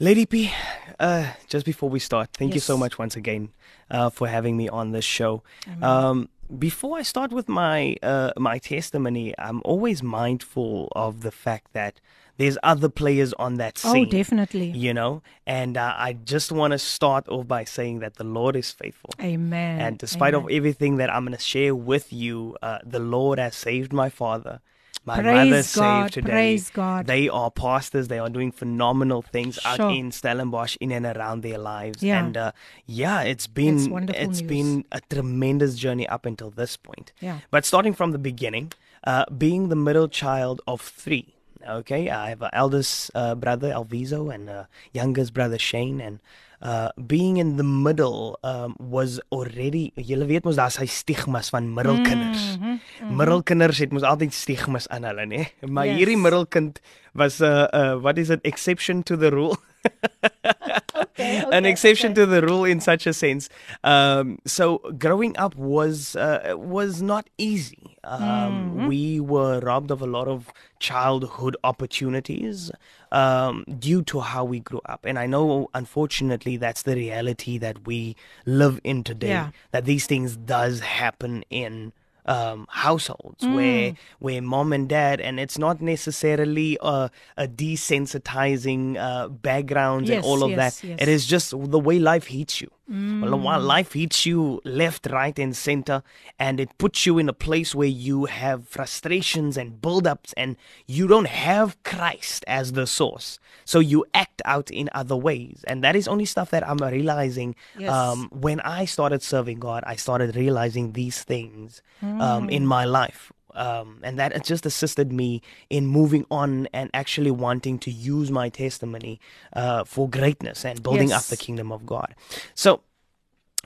Lady 0.00 0.26
P, 0.26 0.50
uh, 0.98 1.32
just 1.48 1.64
before 1.64 1.88
we 1.88 2.00
start, 2.00 2.30
thank 2.32 2.50
yes. 2.50 2.56
you 2.56 2.60
so 2.60 2.76
much 2.76 2.98
once 2.98 3.14
again 3.14 3.50
uh, 3.88 4.10
for 4.10 4.26
having 4.26 4.56
me 4.56 4.68
on 4.68 4.90
this 4.90 5.04
show. 5.04 5.44
Um, 5.80 6.28
before 6.58 6.98
I 6.98 7.02
start 7.02 7.30
with 7.30 7.48
my 7.48 7.96
uh, 8.02 8.32
my 8.36 8.58
testimony, 8.58 9.32
I'm 9.38 9.62
always 9.64 10.02
mindful 10.02 10.88
of 10.96 11.20
the 11.20 11.30
fact 11.30 11.72
that 11.72 12.00
there's 12.42 12.58
other 12.64 12.88
players 12.88 13.32
on 13.34 13.54
that 13.58 13.80
oh, 13.84 13.92
scene. 13.92 14.06
Oh, 14.08 14.10
definitely. 14.10 14.70
You 14.70 14.92
know, 14.92 15.22
and 15.46 15.76
uh, 15.76 15.94
I 15.96 16.14
just 16.14 16.50
want 16.50 16.72
to 16.72 16.78
start 16.78 17.28
off 17.28 17.46
by 17.46 17.62
saying 17.62 18.00
that 18.00 18.16
the 18.16 18.24
Lord 18.24 18.56
is 18.56 18.72
faithful. 18.72 19.10
Amen. 19.20 19.80
And 19.80 19.96
despite 19.96 20.34
Amen. 20.34 20.46
of 20.46 20.50
everything 20.50 20.96
that 20.96 21.08
I'm 21.08 21.24
going 21.24 21.36
to 21.36 21.42
share 21.42 21.72
with 21.72 22.12
you, 22.12 22.56
uh, 22.60 22.80
the 22.84 22.98
Lord 22.98 23.38
has 23.38 23.54
saved 23.54 23.92
my 23.92 24.08
father. 24.08 24.60
My 25.04 25.20
praise 25.20 25.34
mother 25.34 25.50
God, 25.50 25.64
saved 26.02 26.14
today. 26.14 26.30
Praise 26.30 26.70
God. 26.70 27.06
They 27.06 27.28
are 27.28 27.50
pastors. 27.52 28.08
They 28.08 28.18
are 28.18 28.28
doing 28.28 28.50
phenomenal 28.50 29.22
things 29.22 29.56
sure. 29.56 29.82
out 29.82 29.94
in 29.94 30.10
Stellenbosch, 30.10 30.76
in 30.80 30.90
and 30.90 31.06
around 31.06 31.42
their 31.42 31.58
lives. 31.58 32.02
Yeah. 32.02 32.24
And 32.24 32.36
uh, 32.36 32.52
yeah, 32.86 33.22
it's 33.22 33.46
been 33.46 33.78
it's, 33.78 34.12
it's 34.18 34.40
news. 34.40 34.48
been 34.48 34.84
a 34.90 35.00
tremendous 35.00 35.76
journey 35.76 36.08
up 36.08 36.26
until 36.26 36.50
this 36.50 36.76
point. 36.76 37.12
Yeah. 37.20 37.38
But 37.52 37.64
starting 37.64 37.94
from 37.94 38.10
the 38.10 38.18
beginning, 38.18 38.72
uh, 39.04 39.26
being 39.26 39.68
the 39.68 39.76
middle 39.76 40.08
child 40.08 40.60
of 40.66 40.80
three, 40.80 41.31
Okay, 41.68 42.10
I 42.10 42.30
have 42.30 42.42
an 42.42 42.50
eldest 42.52 43.10
uh, 43.14 43.34
brother 43.34 43.72
Alviso 43.72 44.34
and 44.34 44.48
a 44.48 44.68
youngest 44.92 45.32
brother 45.32 45.58
Shane, 45.58 46.00
and 46.00 46.18
uh, 46.60 46.90
being 47.06 47.36
in 47.36 47.56
the 47.56 47.62
middle 47.62 48.38
um, 48.42 48.76
was 48.78 49.20
already. 49.30 49.92
Julle 49.96 50.26
weet 50.26 50.44
mos 50.44 50.58
daar's 50.58 50.78
hy 50.82 50.86
stigmas 50.86 51.50
van 51.54 51.70
middelkinders. 51.74 52.56
Mm 52.56 52.62
-hmm, 52.62 52.68
mm 52.68 52.78
-hmm. 52.78 53.16
Middelkinders 53.16 53.78
het 53.78 53.92
mos 53.92 54.02
altyd 54.02 54.34
stigmas 54.34 54.88
aan 54.88 55.04
hulle, 55.04 55.26
né? 55.26 55.42
Maar 55.66 55.86
yes. 55.86 55.96
hierdie 55.96 56.18
middelkind 56.18 56.80
was 57.12 57.38
'n 57.38 57.44
uh, 57.44 57.66
uh, 57.72 57.94
what 58.02 58.18
is 58.18 58.30
it 58.30 58.42
exception 58.42 59.02
to 59.02 59.16
the 59.16 59.30
rule. 59.30 59.56
okay, 61.14 61.44
an 61.52 61.64
exception 61.64 62.14
to 62.14 62.26
the 62.26 62.42
rule 62.42 62.64
in 62.64 62.80
such 62.80 63.06
a 63.06 63.12
sense. 63.12 63.48
Um, 63.84 64.38
so 64.46 64.78
growing 64.98 65.36
up 65.36 65.54
was 65.56 66.16
uh, 66.16 66.54
was 66.56 67.02
not 67.02 67.28
easy. 67.38 67.96
Um, 68.04 68.20
mm-hmm. 68.20 68.86
We 68.88 69.20
were 69.20 69.60
robbed 69.60 69.90
of 69.90 70.02
a 70.02 70.06
lot 70.06 70.28
of 70.28 70.52
childhood 70.80 71.56
opportunities 71.62 72.70
um, 73.12 73.64
due 73.78 74.02
to 74.02 74.20
how 74.20 74.44
we 74.44 74.60
grew 74.60 74.80
up, 74.86 75.04
and 75.04 75.18
I 75.18 75.26
know, 75.26 75.68
unfortunately, 75.74 76.56
that's 76.56 76.82
the 76.82 76.96
reality 76.96 77.58
that 77.58 77.86
we 77.86 78.16
live 78.46 78.80
in 78.84 79.04
today. 79.04 79.28
Yeah. 79.28 79.50
That 79.70 79.84
these 79.84 80.06
things 80.06 80.36
does 80.36 80.80
happen 80.80 81.44
in 81.50 81.92
um, 82.26 82.66
households 82.70 83.44
mm. 83.44 83.54
where 83.54 83.94
where 84.18 84.42
mom 84.42 84.72
and 84.72 84.88
dad, 84.88 85.20
and 85.20 85.40
it's 85.40 85.58
not 85.58 85.80
necessarily 85.80 86.78
a, 86.80 87.10
a 87.36 87.48
desensitizing 87.48 88.96
uh, 88.96 89.28
background 89.28 90.08
yes, 90.08 90.16
and 90.16 90.24
all 90.24 90.42
of 90.42 90.50
yes, 90.50 90.80
that. 90.80 90.86
Yes. 90.86 90.98
It 91.02 91.08
is 91.08 91.26
just 91.26 91.50
the 91.50 91.78
way 91.80 91.98
life 91.98 92.26
hits 92.26 92.60
you. 92.60 92.70
Mm. 92.90 93.42
Well, 93.42 93.60
life 93.60 93.92
hits 93.92 94.26
you 94.26 94.60
left, 94.64 95.06
right, 95.10 95.38
and 95.38 95.56
center, 95.56 96.02
and 96.38 96.58
it 96.58 96.76
puts 96.78 97.06
you 97.06 97.18
in 97.18 97.28
a 97.28 97.32
place 97.32 97.74
where 97.74 97.88
you 97.88 98.26
have 98.26 98.68
frustrations 98.68 99.56
and 99.56 99.80
buildups, 99.80 100.34
and 100.36 100.56
you 100.86 101.06
don't 101.06 101.28
have 101.28 101.80
Christ 101.84 102.44
as 102.48 102.72
the 102.72 102.86
source. 102.86 103.38
So 103.64 103.78
you 103.78 104.04
act 104.14 104.42
out 104.44 104.70
in 104.70 104.90
other 104.92 105.16
ways. 105.16 105.64
And 105.66 105.84
that 105.84 105.94
is 105.94 106.08
only 106.08 106.24
stuff 106.24 106.50
that 106.50 106.68
I'm 106.68 106.78
realizing 106.78 107.54
yes. 107.78 107.90
um, 107.90 108.28
when 108.32 108.60
I 108.60 108.84
started 108.84 109.22
serving 109.22 109.60
God, 109.60 109.84
I 109.86 109.96
started 109.96 110.34
realizing 110.34 110.92
these 110.92 111.22
things 111.22 111.82
mm. 112.02 112.20
um, 112.20 112.50
in 112.50 112.66
my 112.66 112.84
life. 112.84 113.32
Um, 113.54 114.00
and 114.02 114.18
that 114.18 114.44
just 114.44 114.64
assisted 114.66 115.12
me 115.12 115.42
in 115.68 115.86
moving 115.86 116.24
on 116.30 116.68
and 116.72 116.90
actually 116.94 117.30
wanting 117.30 117.78
to 117.80 117.90
use 117.90 118.30
my 118.30 118.48
testimony 118.48 119.20
uh, 119.54 119.84
for 119.84 120.08
greatness 120.08 120.64
and 120.64 120.82
building 120.82 121.08
yes. 121.08 121.18
up 121.18 121.24
the 121.24 121.42
kingdom 121.42 121.70
of 121.70 121.84
God. 121.84 122.14
So, 122.54 122.80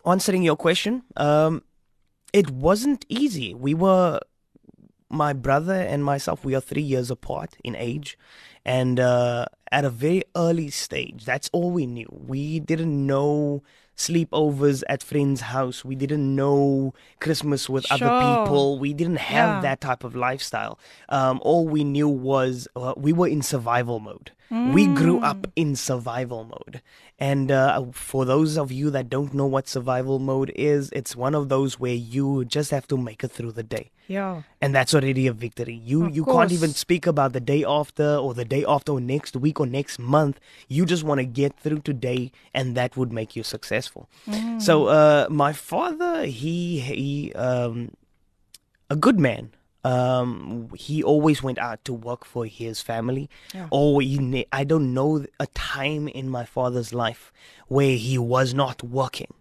answering 0.05 0.43
your 0.43 0.57
question, 0.57 1.03
um, 1.17 1.63
it 2.33 2.51
wasn't 2.51 3.05
easy. 3.09 3.55
We 3.55 3.75
were, 3.75 4.21
my 5.09 5.33
brother 5.33 5.75
and 5.75 6.05
myself, 6.05 6.45
we 6.45 6.55
are 6.55 6.61
three 6.61 6.83
years 6.83 7.11
apart 7.11 7.57
in 7.65 7.77
age. 7.77 8.19
And 8.65 8.99
uh, 8.99 9.47
at 9.71 9.85
a 9.85 9.91
very 9.91 10.25
early 10.35 10.71
stage, 10.71 11.25
that's 11.25 11.49
all 11.53 11.71
we 11.71 11.87
knew. 11.87 12.09
We 12.11 12.59
didn't 12.59 13.07
know 13.07 13.63
sleepovers 13.97 14.83
at 14.89 15.03
friends' 15.03 15.41
house. 15.43 15.85
We 15.85 15.95
didn't 15.97 16.35
know 16.35 16.95
Christmas 17.21 17.69
with 17.69 17.87
sure. 17.87 17.97
other 17.97 18.45
people. 18.45 18.79
We 18.79 18.93
didn't 18.93 19.17
have 19.17 19.57
Yeah. 19.57 19.61
that 19.63 19.81
type 19.81 20.05
of 20.05 20.15
lifestyle. 20.15 20.79
Um, 21.09 21.41
all 21.43 21.67
we 21.67 21.83
knew 21.85 22.09
was 22.09 22.69
uh, 22.77 22.95
we 22.97 23.13
were 23.13 23.29
in 23.29 23.43
survival 23.43 23.99
mode. 24.01 24.33
We 24.51 24.87
grew 24.87 25.19
up 25.21 25.47
in 25.57 25.75
survival 25.75 26.45
mode. 26.45 26.81
And 27.19 27.51
uh, 27.51 27.87
for 27.93 28.25
those 28.25 28.57
of 28.57 28.71
you 28.71 28.91
that 28.91 29.09
don't 29.09 29.35
know 29.35 29.47
what 29.47 29.67
survival 29.67 30.19
mode 30.19 30.53
is, 30.55 30.91
it's 30.93 31.17
one 31.17 31.35
of 31.35 31.49
those 31.49 31.81
where 31.81 31.95
you 31.95 32.45
just 32.45 32.71
have 32.71 32.87
to 32.89 32.97
make 32.97 33.25
it 33.25 33.33
through 33.33 33.53
the 33.53 33.63
day. 33.63 33.91
Yeah. 34.07 34.43
And 34.61 34.75
that's 34.75 34.95
already 34.95 35.27
a 35.27 35.33
victory. 35.33 35.75
You 35.75 36.07
Of 36.07 36.15
you 36.15 36.25
can't 36.25 36.53
even 36.53 36.71
speak 36.71 37.07
about 37.07 37.33
the 37.33 37.41
day 37.41 37.65
after 37.65 38.17
or 38.17 38.35
the 38.35 38.45
day 38.45 38.65
after 38.69 38.93
or 38.93 39.01
next 39.01 39.35
week 39.35 39.59
or 39.59 39.67
next 39.67 39.99
month. 39.99 40.39
You 40.69 40.87
just 40.87 41.03
want 41.03 41.19
to 41.19 41.25
get 41.25 41.59
through 41.59 41.81
today 41.81 42.31
and 42.55 42.77
that 42.77 42.97
would 42.97 43.13
make 43.13 43.35
you 43.35 43.43
successful. 43.43 44.09
So 44.59 44.87
uh 44.87 45.27
my 45.29 45.53
father 45.53 46.25
he 46.27 46.79
he 46.79 47.33
um 47.33 47.91
a 48.89 48.95
good 48.97 49.19
man. 49.19 49.51
Um, 49.87 50.71
he 50.75 51.03
always 51.03 51.45
went 51.45 51.59
out 51.59 51.85
to 51.85 51.93
work 51.93 52.25
for 52.25 52.45
his 52.45 52.81
family. 52.81 53.31
Yeah. 53.55 53.69
Or 53.71 54.01
he 54.03 54.19
ne- 54.19 54.49
I 54.51 54.65
don't 54.65 54.93
know 54.93 55.25
a 55.39 55.47
time 55.49 56.09
in 56.09 56.29
my 56.29 56.45
father's 56.45 56.93
life 56.93 57.33
where 57.69 57.97
he 57.97 58.19
was 58.19 58.53
not 58.53 58.83
working. 58.83 59.33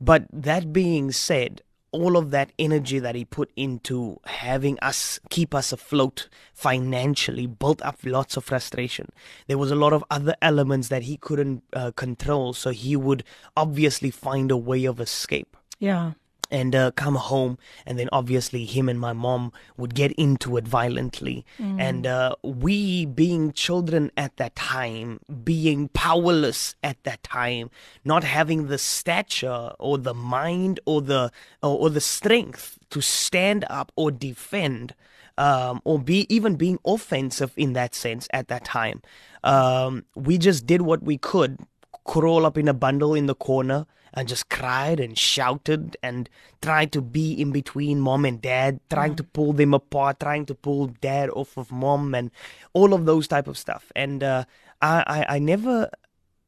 But 0.00 0.26
that 0.32 0.72
being 0.72 1.10
said, 1.10 1.62
all 1.90 2.16
of 2.16 2.30
that 2.30 2.50
energy 2.58 2.98
that 2.98 3.14
he 3.14 3.24
put 3.24 3.52
into 3.56 4.20
having 4.26 4.78
us 4.80 5.20
keep 5.30 5.54
us 5.54 5.72
afloat 5.72 6.28
financially 6.52 7.46
built 7.46 7.80
up 7.82 7.98
lots 8.04 8.36
of 8.36 8.44
frustration. 8.44 9.08
There 9.46 9.58
was 9.58 9.70
a 9.70 9.76
lot 9.76 9.92
of 9.92 10.04
other 10.10 10.34
elements 10.42 10.88
that 10.88 11.02
he 11.02 11.16
couldn't 11.16 11.62
uh, 11.72 11.92
control, 11.92 12.52
so 12.52 12.70
he 12.70 12.96
would 12.96 13.22
obviously 13.56 14.10
find 14.10 14.50
a 14.50 14.56
way 14.56 14.84
of 14.84 15.00
escape. 15.00 15.56
Yeah. 15.78 16.12
And 16.54 16.72
uh, 16.76 16.92
come 16.92 17.16
home 17.16 17.58
and 17.84 17.98
then 17.98 18.08
obviously 18.12 18.64
him 18.64 18.88
and 18.88 19.00
my 19.00 19.12
mom 19.12 19.52
would 19.76 19.92
get 19.92 20.12
into 20.12 20.56
it 20.56 20.68
violently 20.68 21.44
mm. 21.58 21.80
and 21.80 22.06
uh, 22.06 22.32
we 22.44 23.04
being 23.04 23.52
children 23.52 24.08
at 24.16 24.36
that 24.36 24.54
time 24.54 25.18
being 25.42 25.88
powerless 25.88 26.76
at 26.84 27.02
that 27.02 27.20
time 27.24 27.68
not 28.04 28.22
having 28.22 28.68
the 28.68 28.78
stature 28.78 29.72
or 29.80 29.98
the 29.98 30.14
mind 30.14 30.78
or 30.86 31.02
the 31.02 31.32
or, 31.60 31.76
or 31.80 31.90
the 31.90 32.00
strength 32.00 32.78
to 32.88 33.00
stand 33.00 33.64
up 33.68 33.90
or 33.96 34.12
defend 34.12 34.94
um, 35.36 35.80
or 35.82 35.98
be 35.98 36.24
even 36.32 36.54
being 36.54 36.78
offensive 36.86 37.52
in 37.56 37.72
that 37.72 37.96
sense 37.96 38.28
at 38.32 38.46
that 38.46 38.64
time 38.64 39.02
um, 39.42 40.04
we 40.14 40.38
just 40.38 40.66
did 40.66 40.82
what 40.82 41.02
we 41.02 41.18
could 41.18 41.58
crawl 42.04 42.46
up 42.46 42.56
in 42.56 42.68
a 42.68 42.74
bundle 42.74 43.12
in 43.12 43.26
the 43.26 43.34
corner 43.34 43.86
and 44.14 44.28
just 44.28 44.48
cried 44.48 45.00
and 45.00 45.18
shouted 45.18 45.96
and 46.02 46.28
tried 46.62 46.92
to 46.92 47.02
be 47.02 47.32
in 47.32 47.52
between 47.52 48.00
mom 48.00 48.24
and 48.24 48.40
dad, 48.40 48.80
trying 48.90 49.12
mm. 49.12 49.18
to 49.18 49.24
pull 49.24 49.52
them 49.52 49.74
apart, 49.74 50.20
trying 50.20 50.46
to 50.46 50.54
pull 50.54 50.86
dad 51.00 51.30
off 51.30 51.56
of 51.56 51.70
mom 51.70 52.14
and 52.14 52.30
all 52.72 52.94
of 52.94 53.04
those 53.04 53.28
type 53.28 53.46
of 53.46 53.58
stuff. 53.58 53.90
And 53.94 54.22
uh, 54.22 54.44
I, 54.80 55.04
I, 55.06 55.36
I 55.36 55.38
never, 55.38 55.90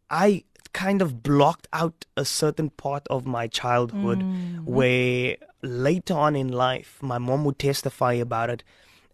I 0.08 0.44
kind 0.72 1.02
of 1.02 1.22
blocked 1.22 1.66
out 1.72 2.04
a 2.16 2.24
certain 2.24 2.70
part 2.70 3.06
of 3.08 3.26
my 3.26 3.46
childhood 3.48 4.20
mm. 4.20 4.64
where 4.64 5.36
later 5.62 6.14
on 6.14 6.36
in 6.36 6.48
life, 6.48 6.98
my 7.00 7.18
mom 7.18 7.44
would 7.44 7.58
testify 7.58 8.12
about 8.12 8.50
it 8.50 8.62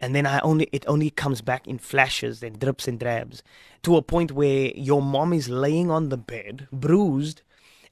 and 0.02 0.16
then 0.16 0.26
I 0.26 0.40
only 0.40 0.68
it 0.72 0.84
only 0.88 1.10
comes 1.10 1.40
back 1.40 1.68
in 1.68 1.78
flashes 1.78 2.42
and 2.42 2.58
drips 2.58 2.88
and 2.88 2.98
drabs 2.98 3.44
to 3.84 3.96
a 3.96 4.02
point 4.02 4.32
where 4.32 4.72
your 4.74 5.00
mom 5.00 5.32
is 5.32 5.48
laying 5.48 5.92
on 5.92 6.08
the 6.08 6.16
bed, 6.16 6.66
bruised, 6.72 7.42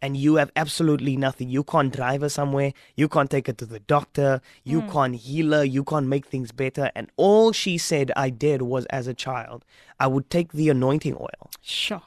and 0.02 0.16
you 0.16 0.36
have 0.36 0.50
absolutely 0.56 1.16
nothing. 1.16 1.48
You 1.48 1.64
can't 1.64 1.94
drive 1.94 2.22
her 2.22 2.28
somewhere. 2.28 2.72
You 2.96 3.08
can't 3.08 3.30
take 3.30 3.46
her 3.46 3.52
to 3.54 3.66
the 3.66 3.80
doctor. 3.80 4.40
You 4.64 4.82
mm. 4.82 4.92
can't 4.92 5.16
heal 5.16 5.52
her. 5.52 5.64
You 5.64 5.84
can't 5.84 6.06
make 6.06 6.26
things 6.26 6.52
better. 6.52 6.90
And 6.94 7.10
all 7.16 7.52
she 7.52 7.78
said 7.78 8.12
I 8.16 8.30
did 8.30 8.62
was 8.62 8.86
as 8.86 9.06
a 9.06 9.14
child, 9.14 9.64
I 9.98 10.06
would 10.06 10.30
take 10.30 10.52
the 10.52 10.68
anointing 10.70 11.16
oil. 11.16 11.50
Sure. 11.60 12.02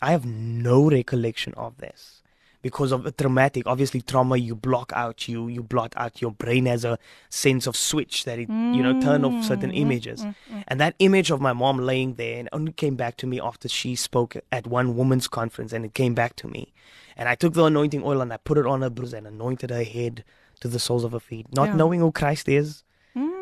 I 0.00 0.12
have 0.12 0.24
no 0.26 0.90
recollection 0.90 1.54
of 1.54 1.78
this 1.78 2.22
because 2.62 2.92
of 2.92 3.04
a 3.04 3.10
traumatic 3.10 3.64
obviously 3.66 4.00
trauma 4.00 4.36
you 4.36 4.54
block 4.54 4.92
out 4.94 5.28
you 5.28 5.48
you 5.48 5.62
blot 5.62 5.92
out 5.96 6.22
your 6.22 6.30
brain 6.30 6.66
has 6.66 6.84
a 6.84 6.96
sense 7.28 7.66
of 7.66 7.76
switch 7.76 8.24
that 8.24 8.38
it 8.38 8.48
mm. 8.48 8.74
you 8.74 8.82
know 8.82 9.00
turn 9.00 9.24
off 9.24 9.44
certain 9.44 9.70
mm, 9.72 9.78
images 9.78 10.24
mm, 10.24 10.34
mm, 10.50 10.64
and 10.68 10.80
that 10.80 10.94
image 11.00 11.30
of 11.30 11.40
my 11.40 11.52
mom 11.52 11.78
laying 11.78 12.14
there 12.14 12.38
and 12.38 12.48
only 12.52 12.72
came 12.72 12.94
back 12.94 13.16
to 13.16 13.26
me 13.26 13.40
after 13.40 13.68
she 13.68 13.94
spoke 13.94 14.36
at 14.50 14.66
one 14.66 14.96
woman's 14.96 15.26
conference 15.26 15.72
and 15.72 15.84
it 15.84 15.92
came 15.92 16.14
back 16.14 16.36
to 16.36 16.46
me 16.46 16.72
and 17.16 17.28
i 17.28 17.34
took 17.34 17.54
the 17.54 17.64
anointing 17.64 18.02
oil 18.04 18.20
and 18.20 18.32
i 18.32 18.36
put 18.36 18.58
it 18.58 18.66
on 18.66 18.82
her 18.82 18.90
bruise 18.90 19.12
and 19.12 19.26
anointed 19.26 19.70
her 19.70 19.84
head 19.84 20.24
to 20.60 20.68
the 20.68 20.78
soles 20.78 21.04
of 21.04 21.12
her 21.12 21.20
feet 21.20 21.46
not 21.54 21.68
yeah. 21.68 21.74
knowing 21.74 22.00
who 22.00 22.12
christ 22.12 22.48
is 22.48 22.84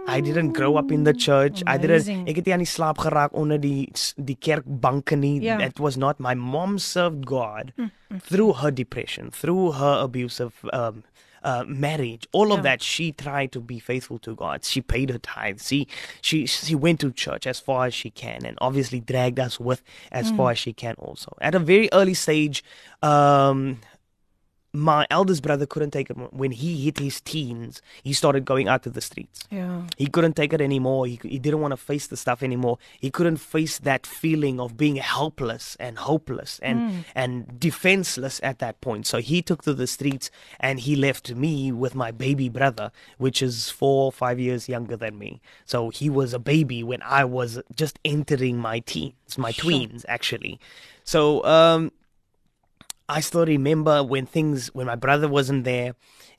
I 0.06 0.20
didn't 0.20 0.52
grow 0.52 0.76
up 0.76 0.90
in 0.90 1.04
the 1.04 1.12
church. 1.12 1.62
Amazing. 1.62 1.68
I 1.68 1.76
didn't 1.78 2.28
ek 2.28 2.40
het 2.40 2.46
nie 2.48 2.54
aan 2.56 2.64
die 2.64 2.70
slaap 2.70 2.98
geraak 3.04 3.36
onder 3.36 3.60
die 3.62 3.90
die 4.16 4.36
kerkbanke 4.46 5.16
nie. 5.16 5.38
Yeah. 5.44 5.62
It 5.62 5.78
was 5.78 5.96
not 5.96 6.18
my 6.18 6.34
mom 6.34 6.78
served 6.78 7.26
God 7.26 7.72
mm, 7.76 7.90
mm. 8.10 8.22
through 8.22 8.54
her 8.64 8.70
depression, 8.70 9.30
through 9.30 9.72
her 9.78 9.94
abusive 10.02 10.64
um 10.72 11.04
uh, 11.42 11.64
marriage, 11.66 12.26
all 12.32 12.52
of 12.52 12.58
yeah. 12.58 12.62
that, 12.62 12.82
she 12.82 13.12
tried 13.12 13.52
to 13.52 13.60
be 13.60 13.78
faithful 13.78 14.18
to 14.20 14.34
God. 14.34 14.64
She 14.64 14.80
paid 14.80 15.10
her 15.10 15.18
tithes. 15.18 15.66
She, 15.66 15.86
she, 16.20 16.46
she 16.46 16.74
went 16.74 17.00
to 17.00 17.10
church 17.10 17.46
as 17.46 17.60
far 17.60 17.86
as 17.86 17.94
she 17.94 18.10
can, 18.10 18.44
and 18.44 18.56
obviously 18.60 19.00
dragged 19.00 19.38
us 19.38 19.58
with 19.58 19.82
as 20.10 20.32
mm. 20.32 20.36
far 20.36 20.50
as 20.52 20.58
she 20.58 20.72
can. 20.72 20.94
Also, 20.98 21.36
at 21.40 21.54
a 21.54 21.58
very 21.58 21.88
early 21.92 22.14
stage, 22.14 22.62
um, 23.02 23.80
my 24.72 25.06
eldest 25.10 25.42
brother 25.42 25.66
couldn't 25.66 25.90
take 25.90 26.10
it 26.10 26.14
when 26.32 26.52
he 26.52 26.84
hit 26.84 26.98
his 26.98 27.20
teens 27.20 27.82
he 28.04 28.12
started 28.12 28.44
going 28.44 28.68
out 28.68 28.82
to 28.84 28.90
the 28.90 29.00
streets. 29.00 29.44
Yeah. 29.50 29.82
He 29.96 30.06
couldn't 30.06 30.34
take 30.34 30.52
it 30.52 30.60
anymore. 30.60 31.06
He, 31.06 31.18
he 31.22 31.38
didn't 31.38 31.60
want 31.60 31.72
to 31.72 31.76
face 31.76 32.06
the 32.06 32.16
stuff 32.16 32.42
anymore. 32.42 32.78
He 32.98 33.10
couldn't 33.10 33.38
face 33.38 33.78
that 33.78 34.06
feeling 34.06 34.60
of 34.60 34.76
being 34.76 34.96
helpless 34.96 35.76
and 35.80 35.98
hopeless 35.98 36.60
and 36.62 36.78
mm. 36.78 37.04
and 37.14 37.58
defenseless 37.58 38.40
at 38.42 38.58
that 38.60 38.80
point. 38.80 39.06
So 39.06 39.18
he 39.18 39.42
took 39.42 39.62
to 39.62 39.74
the 39.74 39.86
streets 39.86 40.30
and 40.60 40.80
he 40.80 40.94
left 40.94 41.34
me 41.34 41.72
with 41.72 41.94
my 41.94 42.10
baby 42.10 42.48
brother 42.48 42.92
which 43.18 43.42
is 43.42 43.70
four 43.70 44.04
or 44.06 44.12
five 44.12 44.38
years 44.38 44.68
younger 44.68 44.96
than 44.96 45.18
me. 45.18 45.40
So 45.64 45.90
he 45.90 46.08
was 46.08 46.32
a 46.32 46.38
baby 46.38 46.82
when 46.82 47.02
i 47.02 47.24
was 47.24 47.60
just 47.74 47.98
entering 48.04 48.56
my 48.56 48.80
teens 48.80 49.14
my 49.36 49.50
sure. 49.50 49.70
tweens 49.70 50.04
actually. 50.08 50.60
So 51.04 51.44
um 51.44 51.92
I 53.10 53.20
still 53.20 53.44
remember 53.44 54.04
when 54.04 54.24
things, 54.24 54.68
when 54.68 54.86
my 54.86 54.94
brother 54.94 55.26
wasn't 55.26 55.64
there 55.64 55.94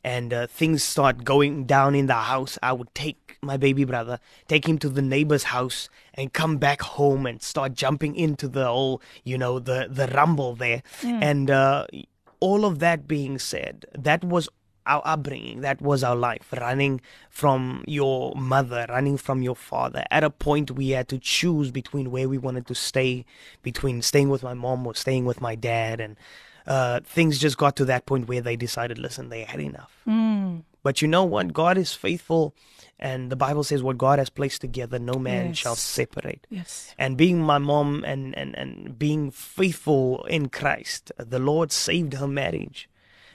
and 0.06 0.34
uh, 0.34 0.48
things 0.48 0.84
start 0.84 1.26
going 1.26 1.66
down 1.66 1.96
in 1.96 2.08
the 2.08 2.14
house, 2.14 2.58
I 2.64 2.72
would 2.72 2.96
take 2.96 3.38
my 3.42 3.58
baby 3.58 3.84
brother, 3.84 4.20
take 4.48 4.68
him 4.68 4.78
to 4.80 4.90
the 4.90 5.02
neighbor's 5.02 5.44
house 5.44 5.90
and 6.14 6.32
come 6.32 6.58
back 6.58 6.82
home 6.82 7.26
and 7.26 7.42
start 7.42 7.74
jumping 7.74 8.16
into 8.16 8.48
the 8.48 8.66
whole, 8.68 9.02
you 9.26 9.38
know, 9.38 9.60
the, 9.60 9.88
the 9.90 10.08
rumble 10.16 10.56
there. 10.56 10.82
Mm. 11.02 11.22
And 11.22 11.52
uh, 11.52 11.88
all 12.40 12.64
of 12.64 12.80
that 12.80 13.06
being 13.06 13.38
said, 13.38 13.86
that 13.94 14.24
was 14.24 14.48
our 14.86 15.02
upbringing. 15.04 15.62
That 15.62 15.82
was 15.82 16.04
our 16.04 16.16
life. 16.16 16.54
Running 16.58 17.02
from 17.30 17.84
your 17.86 18.34
mother, 18.36 18.86
running 18.88 19.18
from 19.18 19.42
your 19.42 19.56
father. 19.56 20.06
At 20.10 20.24
a 20.24 20.30
point, 20.30 20.72
we 20.72 20.90
had 20.90 21.10
to 21.10 21.20
choose 21.20 21.70
between 21.70 22.12
where 22.12 22.30
we 22.30 22.38
wanted 22.38 22.66
to 22.68 22.76
stay, 22.76 23.26
between 23.62 24.02
staying 24.02 24.30
with 24.30 24.42
my 24.42 24.54
mom 24.54 24.88
or 24.88 24.96
staying 24.96 25.26
with 25.26 25.42
my 25.42 25.56
dad. 25.56 26.00
And 26.00 26.16
uh, 26.68 27.00
things 27.04 27.40
just 27.40 27.58
got 27.58 27.76
to 27.78 27.86
that 27.86 28.06
point 28.06 28.28
where 28.28 28.42
they 28.42 28.56
decided, 28.56 28.98
listen, 28.98 29.30
they 29.30 29.44
had 29.44 29.60
enough. 29.60 29.92
Mm. 30.08 30.64
But 30.84 31.02
you 31.02 31.08
know 31.08 31.24
what? 31.24 31.54
God 31.54 31.78
is 31.78 31.94
faithful, 31.94 32.56
and 33.00 33.32
the 33.32 33.36
Bible 33.36 33.64
says, 33.64 33.84
"What 33.84 33.98
God 33.98 34.20
has 34.20 34.30
placed 34.30 34.62
together, 34.62 34.98
no 34.98 35.14
man 35.14 35.48
yes. 35.48 35.58
shall 35.58 35.76
separate." 35.76 36.48
Yes. 36.50 36.96
And 36.98 37.18
being 37.18 37.42
my 37.42 37.60
mom 37.60 38.04
and 38.04 38.36
and 38.36 38.58
and 38.58 38.98
being 38.98 39.30
faithful 39.32 40.24
in 40.26 40.50
Christ, 40.50 41.12
the 41.18 41.40
Lord 41.40 41.72
saved 41.72 42.14
her 42.14 42.28
marriage. 42.28 42.90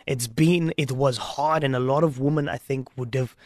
It's 0.06 0.26
been 0.26 0.72
it 0.76 0.92
was 0.92 1.18
hard, 1.18 1.62
and 1.62 1.76
a 1.76 1.80
lot 1.80 2.02
of 2.02 2.18
women, 2.18 2.48
I 2.48 2.58
think, 2.58 2.96
would 2.96 3.14
have 3.14 3.36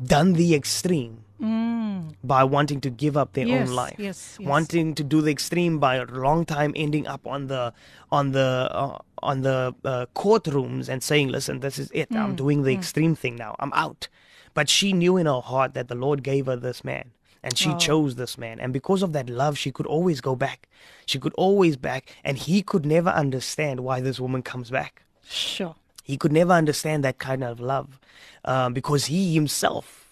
done 0.00 0.34
the 0.34 0.54
extreme 0.54 1.24
mm. 1.40 2.14
by 2.22 2.44
wanting 2.44 2.80
to 2.80 2.90
give 2.90 3.16
up 3.16 3.32
their 3.32 3.46
yes, 3.46 3.68
own 3.68 3.74
life, 3.74 3.96
yes, 3.98 4.36
yes. 4.38 4.48
wanting 4.48 4.94
to 4.94 5.04
do 5.04 5.20
the 5.20 5.30
extreme 5.30 5.78
by 5.78 5.96
a 5.96 6.04
long 6.04 6.44
time 6.44 6.72
ending 6.76 7.06
up 7.06 7.26
on 7.26 7.46
the 7.46 7.72
on 8.10 8.32
the 8.32 8.68
uh, 8.70 8.98
on 9.22 9.42
the 9.42 9.74
uh, 9.84 10.06
courtrooms 10.14 10.88
and 10.88 11.02
saying, 11.02 11.28
"Listen, 11.28 11.60
this 11.60 11.78
is 11.78 11.90
it. 11.92 12.10
Mm. 12.10 12.18
I'm 12.18 12.36
doing 12.36 12.62
the 12.62 12.74
mm. 12.74 12.78
extreme 12.78 13.14
thing 13.14 13.36
now. 13.36 13.56
I'm 13.58 13.72
out." 13.72 14.08
But 14.54 14.68
she 14.68 14.92
knew 14.92 15.16
in 15.16 15.26
her 15.26 15.40
heart 15.40 15.74
that 15.74 15.88
the 15.88 15.94
Lord 15.94 16.22
gave 16.22 16.46
her 16.46 16.56
this 16.56 16.82
man 16.82 17.12
and 17.42 17.56
she 17.56 17.70
oh. 17.70 17.78
chose 17.78 18.16
this 18.16 18.36
man 18.36 18.58
and 18.58 18.72
because 18.72 19.02
of 19.02 19.12
that 19.12 19.30
love 19.30 19.56
she 19.56 19.70
could 19.70 19.86
always 19.86 20.20
go 20.20 20.34
back 20.34 20.68
she 21.06 21.18
could 21.18 21.32
always 21.34 21.76
back 21.76 22.14
and 22.24 22.36
he 22.38 22.62
could 22.62 22.84
never 22.84 23.10
understand 23.10 23.80
why 23.80 24.00
this 24.00 24.18
woman 24.18 24.42
comes 24.42 24.70
back 24.70 25.04
sure 25.28 25.76
he 26.02 26.16
could 26.16 26.32
never 26.32 26.52
understand 26.52 27.04
that 27.04 27.18
kind 27.18 27.44
of 27.44 27.60
love 27.60 28.00
uh, 28.44 28.68
because 28.70 29.06
he 29.06 29.34
himself 29.34 30.07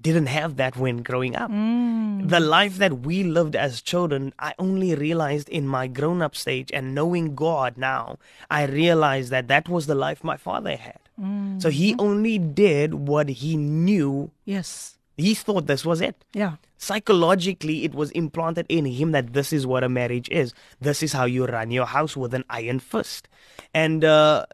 didn't 0.00 0.26
have 0.26 0.56
that 0.56 0.76
when 0.76 1.02
growing 1.02 1.34
up. 1.34 1.50
Mm. 1.50 2.28
The 2.28 2.40
life 2.40 2.78
that 2.78 3.00
we 3.00 3.24
lived 3.24 3.56
as 3.56 3.82
children, 3.82 4.32
I 4.38 4.54
only 4.58 4.94
realized 4.94 5.48
in 5.48 5.66
my 5.66 5.86
grown 5.88 6.22
up 6.22 6.36
stage 6.36 6.70
and 6.72 6.94
knowing 6.94 7.34
God 7.34 7.76
now, 7.76 8.18
I 8.50 8.66
realized 8.66 9.30
that 9.30 9.48
that 9.48 9.68
was 9.68 9.86
the 9.86 9.94
life 9.94 10.22
my 10.22 10.36
father 10.36 10.76
had. 10.76 11.00
Mm. 11.20 11.60
So 11.60 11.70
he 11.70 11.96
only 11.98 12.38
did 12.38 12.94
what 12.94 13.28
he 13.28 13.56
knew. 13.56 14.30
Yes. 14.44 14.98
He 15.16 15.34
thought 15.34 15.66
this 15.66 15.84
was 15.84 16.00
it. 16.00 16.14
Yeah. 16.32 16.54
Psychologically, 16.76 17.82
it 17.82 17.92
was 17.92 18.12
implanted 18.12 18.66
in 18.68 18.84
him 18.86 19.10
that 19.10 19.32
this 19.32 19.52
is 19.52 19.66
what 19.66 19.82
a 19.82 19.88
marriage 19.88 20.28
is. 20.30 20.54
This 20.80 21.02
is 21.02 21.12
how 21.12 21.24
you 21.24 21.44
run 21.44 21.72
your 21.72 21.86
house 21.86 22.16
with 22.16 22.34
an 22.34 22.44
iron 22.48 22.78
fist. 22.78 23.26
And, 23.74 24.04
uh, 24.04 24.46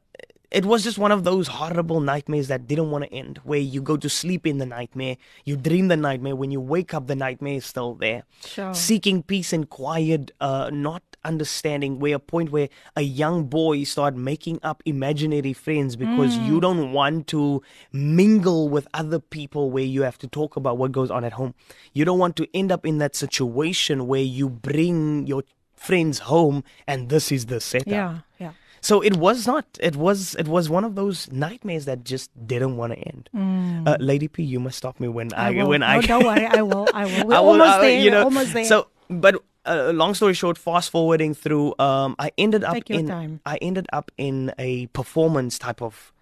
it 0.55 0.65
was 0.65 0.85
just 0.85 0.99
one 0.99 1.11
of 1.11 1.25
those 1.25 1.49
horrible 1.49 2.01
nightmares 2.01 2.47
that 2.47 2.69
didn't 2.69 2.93
want 2.93 3.05
to 3.05 3.13
end, 3.13 3.41
where 3.43 3.59
you 3.59 3.83
go 3.83 3.97
to 3.97 4.09
sleep 4.09 4.47
in 4.47 4.59
the 4.59 4.67
nightmare, 4.67 5.17
you 5.45 5.57
dream 5.57 5.89
the 5.89 5.97
nightmare, 5.97 6.37
when 6.37 6.53
you 6.53 6.61
wake 6.61 6.95
up, 6.95 7.09
the 7.09 7.17
nightmare 7.17 7.55
is 7.55 7.67
still 7.67 7.95
there. 7.95 8.23
Sure. 8.47 8.73
Seeking 8.73 9.25
peace 9.25 9.53
and 9.53 9.69
quiet, 9.69 10.31
uh, 10.41 10.71
not 10.73 11.03
understanding 11.25 11.99
where 11.99 12.15
a 12.15 12.19
point 12.21 12.53
where 12.53 12.69
a 12.95 13.03
young 13.03 13.47
boy 13.47 13.83
start 13.83 14.15
making 14.15 14.61
up 14.63 14.81
imaginary 14.85 15.53
friends 15.53 15.97
because 15.97 16.37
mm. 16.37 16.47
you 16.47 16.61
don't 16.61 16.93
want 16.93 17.27
to 17.27 17.63
mingle 17.93 18.69
with 18.69 18.87
other 18.95 19.19
people 19.19 19.71
where 19.71 19.85
you 19.85 20.03
have 20.03 20.19
to 20.19 20.29
talk 20.29 20.55
about 20.55 20.79
what 20.79 20.93
goes 20.93 21.11
on 21.11 21.25
at 21.25 21.33
home. 21.33 21.55
You 21.95 22.05
don't 22.05 22.19
want 22.19 22.37
to 22.37 22.47
end 22.55 22.71
up 22.71 22.87
in 22.87 22.99
that 22.99 23.17
situation 23.17 24.07
where 24.07 24.23
you 24.23 24.49
bring 24.49 25.27
your 25.27 25.43
friends 25.75 26.21
home 26.21 26.63
and 26.87 27.09
this 27.09 27.33
is 27.33 27.47
the 27.47 27.61
setup. 27.61 27.89
Yeah, 27.89 28.19
yeah. 28.39 28.53
So 28.85 29.01
it 29.01 29.17
was 29.17 29.47
not. 29.47 29.65
It 29.81 29.97
was. 29.97 30.35
It 30.35 30.47
was 30.47 30.69
one 30.69 30.85
of 30.85 30.95
those 30.95 31.33
nightmares 31.33 31.87
that 31.87 32.05
just 32.05 32.29
didn't 32.47 32.77
want 32.77 32.93
to 32.93 32.99
end. 32.99 33.31
Mm. 33.35 33.89
Uh, 33.89 33.97
Lady 33.99 34.29
P, 34.29 34.43
you 34.43 34.61
must 34.61 34.77
stop 34.77 35.01
me 35.01 35.09
when 35.09 35.33
I, 35.33 35.59
I 35.59 35.65
when 35.65 35.81
no, 35.81 35.87
I. 35.87 36.01
don't 36.03 36.23
worry. 36.23 36.45
I 36.45 36.61
will. 36.61 36.87
I 36.93 37.05
will. 37.07 37.27
We're 37.27 37.35
I 37.35 37.41
will, 37.41 37.49
almost 37.49 37.71
I, 37.71 37.81
there. 37.81 38.01
You 38.01 38.11
know, 38.11 38.25
almost 38.25 38.53
there. 38.53 38.67
So, 38.67 38.89
but 39.09 39.43
uh, 39.65 39.91
long 39.95 40.13
story 40.13 40.35
short, 40.35 40.59
fast 40.59 40.91
forwarding 40.91 41.33
through, 41.33 41.75
um, 41.79 42.15
I 42.19 42.33
ended 42.37 42.63
up 42.63 42.75
Take 42.75 42.91
your 42.91 42.99
in. 42.99 43.07
Time. 43.09 43.41
I 43.47 43.57
ended 43.63 43.87
up 43.91 44.11
in 44.19 44.53
a 44.59 44.85
performance 44.89 45.59
type 45.59 45.81
of 45.81 46.13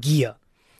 gear. 0.00 0.36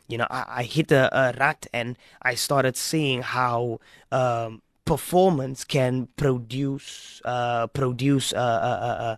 You 0.07 0.17
know, 0.17 0.27
I, 0.31 0.45
I 0.49 0.63
hit 0.63 0.91
a, 0.93 1.15
a 1.15 1.33
rut 1.39 1.67
and 1.75 1.99
I 2.23 2.37
started 2.37 2.75
seeing 2.79 3.21
how 3.21 3.81
um, 4.11 4.63
performance 4.87 5.63
can 5.65 6.09
produce 6.17 7.21
uh, 7.27 7.67
produce 7.67 8.33
uh, 8.33 8.39
uh, 8.39 9.17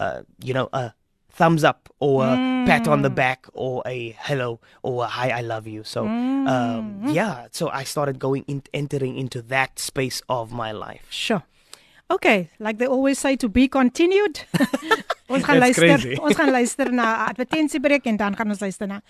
uh, 0.00 0.02
uh 0.02 0.22
you 0.42 0.54
know 0.54 0.70
a 0.72 0.94
thumbs 1.30 1.64
up 1.64 1.88
or 2.00 2.24
a 2.24 2.36
mm. 2.36 2.66
pat 2.66 2.88
on 2.88 3.02
the 3.02 3.10
back 3.10 3.46
or 3.52 3.82
a 3.86 4.16
hello 4.18 4.60
or 4.82 5.04
a 5.04 5.06
hi 5.06 5.30
I 5.30 5.40
love 5.40 5.66
you. 5.66 5.84
So 5.84 6.06
um, 6.06 7.02
mm. 7.02 7.14
yeah, 7.14 7.46
so 7.50 7.68
I 7.68 7.84
started 7.84 8.18
going 8.18 8.44
in, 8.46 8.62
entering 8.74 9.16
into 9.16 9.42
that 9.42 9.78
space 9.78 10.22
of 10.28 10.52
my 10.52 10.72
life. 10.72 11.06
Sure. 11.10 11.42
Okay, 12.10 12.50
like 12.58 12.78
they 12.78 12.86
always 12.86 13.18
say 13.18 13.36
to 13.36 13.48
be 13.48 13.68
continued. 13.68 14.42
ons 15.30 15.44
gaan 15.46 15.58
luister. 15.62 16.18
Ons 16.18 16.34
gaan 16.34 16.50
luister 16.50 16.90
na 16.92 17.14
advertensiebreek 17.30 18.06
en 18.10 18.16
dan 18.16 18.34
gaan 18.36 18.50
ons 18.50 18.60
luister 18.60 18.90
na 18.90 19.00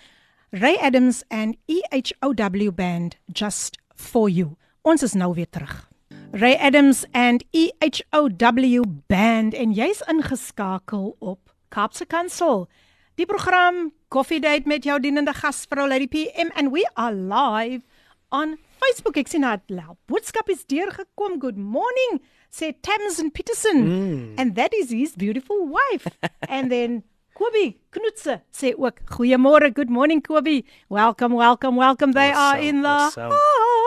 Ray 0.51 0.77
Adams 0.77 1.23
and 1.29 1.57
EHOW 1.67 2.71
band 2.75 3.17
Just 3.33 3.79
for 3.95 4.29
You. 4.29 4.57
Ons 4.81 5.03
is 5.03 5.13
nou 5.13 5.33
weer 5.33 5.49
terug. 5.49 5.89
Ray 6.31 6.55
Adams 6.55 7.05
and 7.11 7.43
EHOW 7.51 8.85
band 9.07 9.53
en 9.53 9.73
jy's 9.73 10.01
ingeskakel 10.07 11.15
op 11.19 11.50
Kaapse 11.71 12.05
Kansel. 12.05 12.67
Die 13.15 13.25
program 13.25 13.89
Coffee 14.11 14.41
Date 14.43 14.67
met 14.67 14.83
jou 14.83 14.99
dienende 14.99 15.33
gasvrou 15.33 15.87
Lady 15.87 16.07
PM 16.11 16.51
and 16.55 16.71
we 16.75 16.83
are 16.93 17.15
live 17.15 17.81
on 18.29 18.57
Facebook. 18.83 19.17
Ek 19.17 19.31
sien 19.31 19.47
dat 19.47 19.63
Lau. 19.71 19.95
Boodskap 20.11 20.51
is 20.51 20.67
deurgekom. 20.67 21.39
Good 21.39 21.57
morning 21.57 22.19
sê 22.51 22.73
Tamsin 22.81 23.31
Peterson 23.31 23.77
mm. 23.87 24.35
and 24.37 24.55
that 24.55 24.73
is 24.73 24.91
his 24.91 25.15
beautiful 25.15 25.67
wife 25.67 26.07
and 26.49 26.71
then 26.71 27.03
Kobe 27.33 27.79
Knutse 27.91 28.41
sê 28.51 28.73
ook 28.75 28.99
goeiemôre 29.07 29.71
good 29.71 29.89
morning 29.89 30.21
Kobe 30.21 30.63
welcome 30.89 31.35
welcome 31.35 31.77
welcome 31.77 32.11
they 32.11 32.31
awesome, 32.31 32.43
are 32.43 32.59
in 32.59 32.81
the 32.81 32.89
awesome. 32.89 33.31
house 33.31 33.80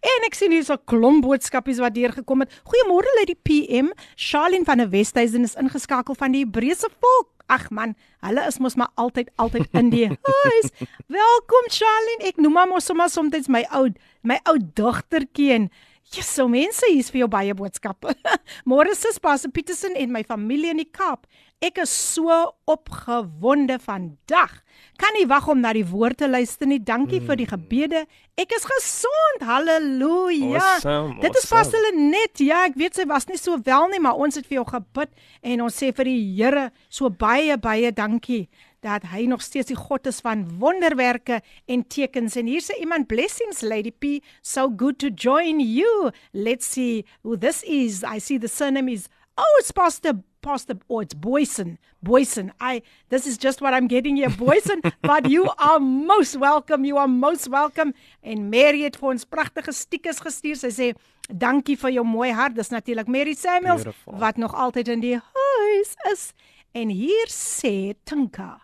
en 0.00 0.26
ek 0.28 0.34
sien 0.34 0.52
hier's 0.52 0.70
'n 0.70 0.78
klomp 0.86 1.24
boodskapies 1.24 1.80
wat 1.80 1.94
deur 1.94 2.12
gekom 2.12 2.40
het 2.40 2.52
goeiemôre 2.64 3.10
lê 3.20 3.24
die 3.32 3.40
PM 3.42 3.90
Charlene 4.16 4.64
van 4.64 4.78
der 4.78 4.90
Westhuizen 4.90 5.44
is 5.44 5.56
ingeskakel 5.56 6.14
van 6.14 6.32
die 6.32 6.44
Hebreëse 6.44 6.88
volk 7.00 7.38
Ag 7.48 7.70
man, 7.70 7.94
hulle 8.20 8.42
is 8.46 8.58
mos 8.60 8.76
maar 8.76 8.90
altyd 9.00 9.30
altyd 9.40 9.72
in 9.72 9.88
die 9.88 10.04
huis. 10.28 10.68
Welkom 11.08 11.70
Charlene. 11.72 12.28
Ek 12.28 12.36
noem 12.36 12.52
maar 12.52 12.68
mos 12.68 12.84
sommer 12.84 13.08
soms 13.08 13.48
my 13.48 13.62
ou 13.72 13.88
my 14.22 14.36
ou 14.44 14.58
dogtertjie 14.58 15.54
en 15.56 15.70
Ja, 16.16 16.22
so 16.24 16.46
mense, 16.48 16.86
hier's 16.88 17.10
vir 17.12 17.20
jou 17.20 17.28
baie 17.28 17.52
boodskappe. 17.52 18.14
Môre 18.70 18.94
sis 18.96 19.18
Pastor 19.20 19.52
Petersen 19.52 19.92
en 19.92 20.12
my 20.14 20.22
familie 20.24 20.70
in 20.72 20.80
die 20.80 20.88
Kaap. 20.88 21.26
Ek 21.60 21.82
is 21.82 21.92
so 21.92 22.32
opgewonde 22.64 23.76
vandag. 23.82 24.54
Kan 24.98 25.14
nie 25.14 25.28
wag 25.30 25.46
om 25.48 25.60
na 25.62 25.70
die 25.76 25.86
woord 25.86 26.18
te 26.18 26.28
luister 26.28 26.66
nie. 26.66 26.80
Dankie 26.82 27.20
mm. 27.20 27.26
vir 27.28 27.38
die 27.38 27.48
gebede. 27.48 28.04
Ek 28.38 28.54
is 28.56 28.66
gesond. 28.66 29.44
Halleluja. 29.46 30.58
Awesome, 30.58 31.20
Dit 31.22 31.38
is 31.38 31.46
pas 31.46 31.70
hulle 31.70 31.92
net. 31.96 32.42
Ja, 32.42 32.64
ek 32.66 32.78
weet 32.80 32.98
sy 32.98 33.06
was 33.06 33.28
nie 33.30 33.38
so 33.38 33.60
wel 33.62 33.92
nie, 33.92 34.02
maar 34.02 34.18
ons 34.18 34.38
het 34.38 34.48
vir 34.48 34.58
jou 34.60 34.66
gebid 34.72 35.14
en 35.46 35.62
ons 35.68 35.78
sê 35.82 35.92
vir 35.94 36.10
die 36.10 36.18
Here 36.38 36.68
so 36.90 37.10
baie 37.10 37.54
baie 37.62 37.92
dankie 37.94 38.48
dat 38.84 39.02
hy 39.10 39.26
nog 39.26 39.42
steeds 39.42 39.72
die 39.72 39.78
God 39.78 40.06
is 40.06 40.20
van 40.22 40.46
wonderwerke 40.58 41.40
en 41.66 41.82
tekens 41.86 42.36
en 42.38 42.46
hier's 42.46 42.70
iemand 42.78 43.08
blessings 43.10 43.62
lady 43.62 43.90
P 43.90 44.22
so 44.42 44.68
good 44.70 44.98
to 44.98 45.10
join 45.10 45.60
you 45.60 46.10
let's 46.32 46.66
see 46.66 47.04
who 47.22 47.36
this 47.36 47.62
is 47.66 48.04
i 48.04 48.18
see 48.18 48.38
the 48.38 48.48
surname 48.48 48.92
is 48.92 49.08
oh 49.36 49.58
it's 49.58 49.72
pastor 49.72 50.14
pastor 50.48 50.76
oh 50.88 51.00
it's 51.04 51.14
boyson. 51.14 51.76
Boyson 52.02 52.52
i 52.60 52.80
this 53.10 53.26
is 53.26 53.36
just 53.36 53.60
what 53.60 53.74
i'm 53.74 53.88
getting 53.94 54.16
here. 54.16 54.30
Boyson 54.30 54.80
but 55.10 55.28
you 55.28 55.48
are 55.58 55.80
most 55.80 56.36
welcome. 56.36 56.84
You 56.88 56.96
are 56.96 57.08
most 57.08 57.48
welcome. 57.52 57.92
En 58.22 58.48
mary 58.48 58.84
het 58.86 58.96
vir 59.00 59.10
ons 59.12 59.26
pragtige 59.28 59.74
stiekers 59.76 60.22
gestuur. 60.24 60.56
Sy 60.60 60.70
sê 60.72 60.88
dankie 61.28 61.76
vir 61.76 61.98
jou 61.98 62.06
mooi 62.08 62.30
hart. 62.32 62.56
Dis 62.56 62.72
natuurlik 62.72 63.10
mary 63.12 63.36
samuels 63.36 63.84
Beautiful. 63.84 64.16
wat 64.24 64.40
nog 64.40 64.56
altyd 64.56 64.88
in 64.96 65.04
die 65.04 65.18
huis 65.18 65.92
is. 66.12 66.30
En 66.72 66.88
hier 66.88 67.28
sê 67.32 67.92
tinka 68.08 68.54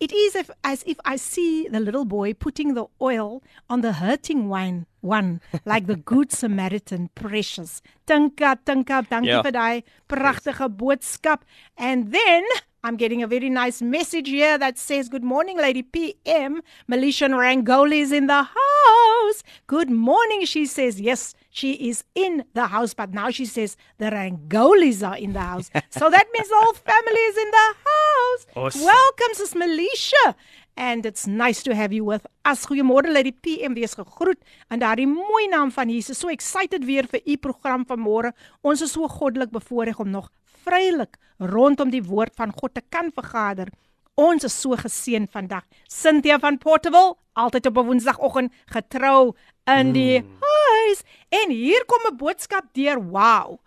It 0.00 0.12
is 0.12 0.36
if, 0.36 0.50
as 0.62 0.84
if 0.86 0.98
I 1.04 1.16
see 1.16 1.66
the 1.66 1.80
little 1.80 2.04
boy 2.04 2.32
putting 2.32 2.74
the 2.74 2.86
oil 3.02 3.42
on 3.68 3.80
the 3.80 3.94
hurting 3.94 4.48
one, 4.48 4.86
one 5.00 5.40
like 5.64 5.86
the 5.86 5.96
good 5.96 6.30
Samaritan, 6.30 7.10
precious. 7.16 7.82
Tinka, 8.06 8.58
tinka, 8.64 9.02
dankie 9.10 9.26
yeah. 9.26 9.42
vir 9.42 9.52
daai 9.52 9.82
pragtige 10.08 10.68
boodskap. 10.76 11.40
And 11.76 12.12
then 12.12 12.44
I'm 12.84 12.96
getting 12.96 13.24
a 13.24 13.26
very 13.26 13.50
nice 13.50 13.82
message 13.82 14.28
here 14.28 14.56
that 14.56 14.78
says, 14.78 15.08
Good 15.08 15.24
morning, 15.24 15.58
Lady 15.58 15.82
PM. 15.82 16.62
Melissa 16.86 17.24
Rangoli 17.24 18.00
is 18.00 18.12
in 18.12 18.28
the 18.28 18.44
house. 18.44 19.42
Good 19.66 19.90
morning, 19.90 20.44
she 20.44 20.64
says. 20.64 21.00
Yes, 21.00 21.34
she 21.50 21.72
is 21.72 22.04
in 22.14 22.44
the 22.54 22.68
house, 22.68 22.94
but 22.94 23.12
now 23.12 23.30
she 23.30 23.46
says 23.46 23.76
the 23.98 24.06
Rangolis 24.06 25.06
are 25.06 25.16
in 25.16 25.32
the 25.32 25.40
house. 25.40 25.70
so 25.90 26.08
that 26.08 26.26
means 26.32 26.48
the 26.48 26.56
whole 26.56 26.74
family 26.74 27.20
is 27.20 27.36
in 27.36 27.50
the 27.50 27.74
house. 27.84 28.46
Awesome. 28.54 28.82
Welcome, 28.82 29.34
Sis 29.34 29.54
Melissa. 29.56 30.36
And 30.76 31.04
it's 31.04 31.26
nice 31.26 31.64
to 31.64 31.74
have 31.74 31.92
you 31.92 32.04
with 32.04 32.28
us. 32.44 32.64
Goeiemôre 32.64 33.12
Lady 33.12 33.32
PM, 33.32 33.74
wees 33.74 33.96
gegroet 33.98 34.38
in 34.70 34.78
daardie 34.78 35.08
mooi 35.10 35.48
naam 35.50 35.72
van 35.74 35.90
Jesus. 35.90 36.18
So 36.18 36.28
excited 36.28 36.86
weer 36.86 37.10
vir 37.10 37.26
u 37.26 37.36
program 37.36 37.84
van 37.84 37.98
môre. 37.98 38.30
Ons 38.62 38.86
is 38.86 38.94
so 38.94 39.08
goddelik 39.08 39.50
bevoorreg 39.50 39.98
om 39.98 40.10
nog 40.14 40.30
vrylik 40.68 41.16
rondom 41.38 41.92
die 41.92 42.02
woord 42.04 42.34
van 42.36 42.52
God 42.52 42.74
te 42.74 42.82
kan 42.90 43.12
vergader. 43.14 43.70
Ons 44.18 44.44
is 44.44 44.56
so 44.60 44.76
geseën 44.76 45.28
vandag. 45.30 45.64
Cynthia 45.86 46.38
van 46.42 46.58
Portable, 46.58 47.14
altyd 47.38 47.66
op 47.66 47.78
'n 47.78 47.86
Woensdagoggend 47.86 48.52
getrou 48.66 49.34
in 49.64 49.92
die 49.92 50.20
mm. 50.20 50.26
huis. 50.42 51.02
En 51.28 51.50
hier 51.50 51.84
kom 51.86 52.12
'n 52.12 52.16
boodskap 52.16 52.64
deur. 52.72 52.98
Wow. 52.98 53.58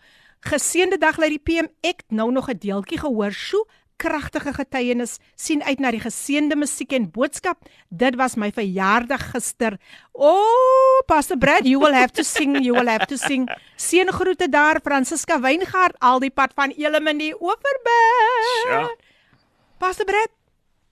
Geseënde 0.41 0.97
dag 0.97 1.17
lê 1.17 1.29
die 1.29 1.39
PM. 1.39 1.67
Ek 1.81 2.03
nou 2.09 2.31
nog 2.31 2.49
'n 2.49 2.57
deeltjie 2.57 2.99
gehoor. 2.99 3.31
Sjoe, 3.31 3.65
kragtige 4.01 4.53
getuienis. 4.55 5.19
sien 5.35 5.61
uit 5.63 5.79
na 5.79 5.91
die 5.93 6.01
geseënde 6.01 6.57
musiek 6.57 6.93
en 6.97 7.07
boodskap. 7.13 7.69
Dit 7.89 8.17
was 8.19 8.35
my 8.35 8.51
verjaardag 8.55 9.27
gister. 9.33 9.77
O, 10.11 10.31
oh, 10.33 11.05
Pastor 11.09 11.37
Brad, 11.37 11.65
you 11.67 11.79
will 11.79 11.93
have 11.93 12.13
to 12.17 12.23
sing, 12.23 12.57
you 12.63 12.73
will 12.73 12.89
have 12.89 13.05
to 13.05 13.17
sing. 13.17 13.47
Seën 13.77 14.09
groete 14.11 14.49
daar 14.49 14.81
Francisca 14.83 15.39
Weingart 15.41 15.97
al 15.99 16.21
die 16.23 16.31
pad 16.33 16.53
van 16.57 16.73
Element 16.77 17.19
die 17.21 17.33
Oeverberg. 17.37 18.51
Sure. 18.63 18.95
Pastor 19.81 20.05
Brad, 20.05 20.29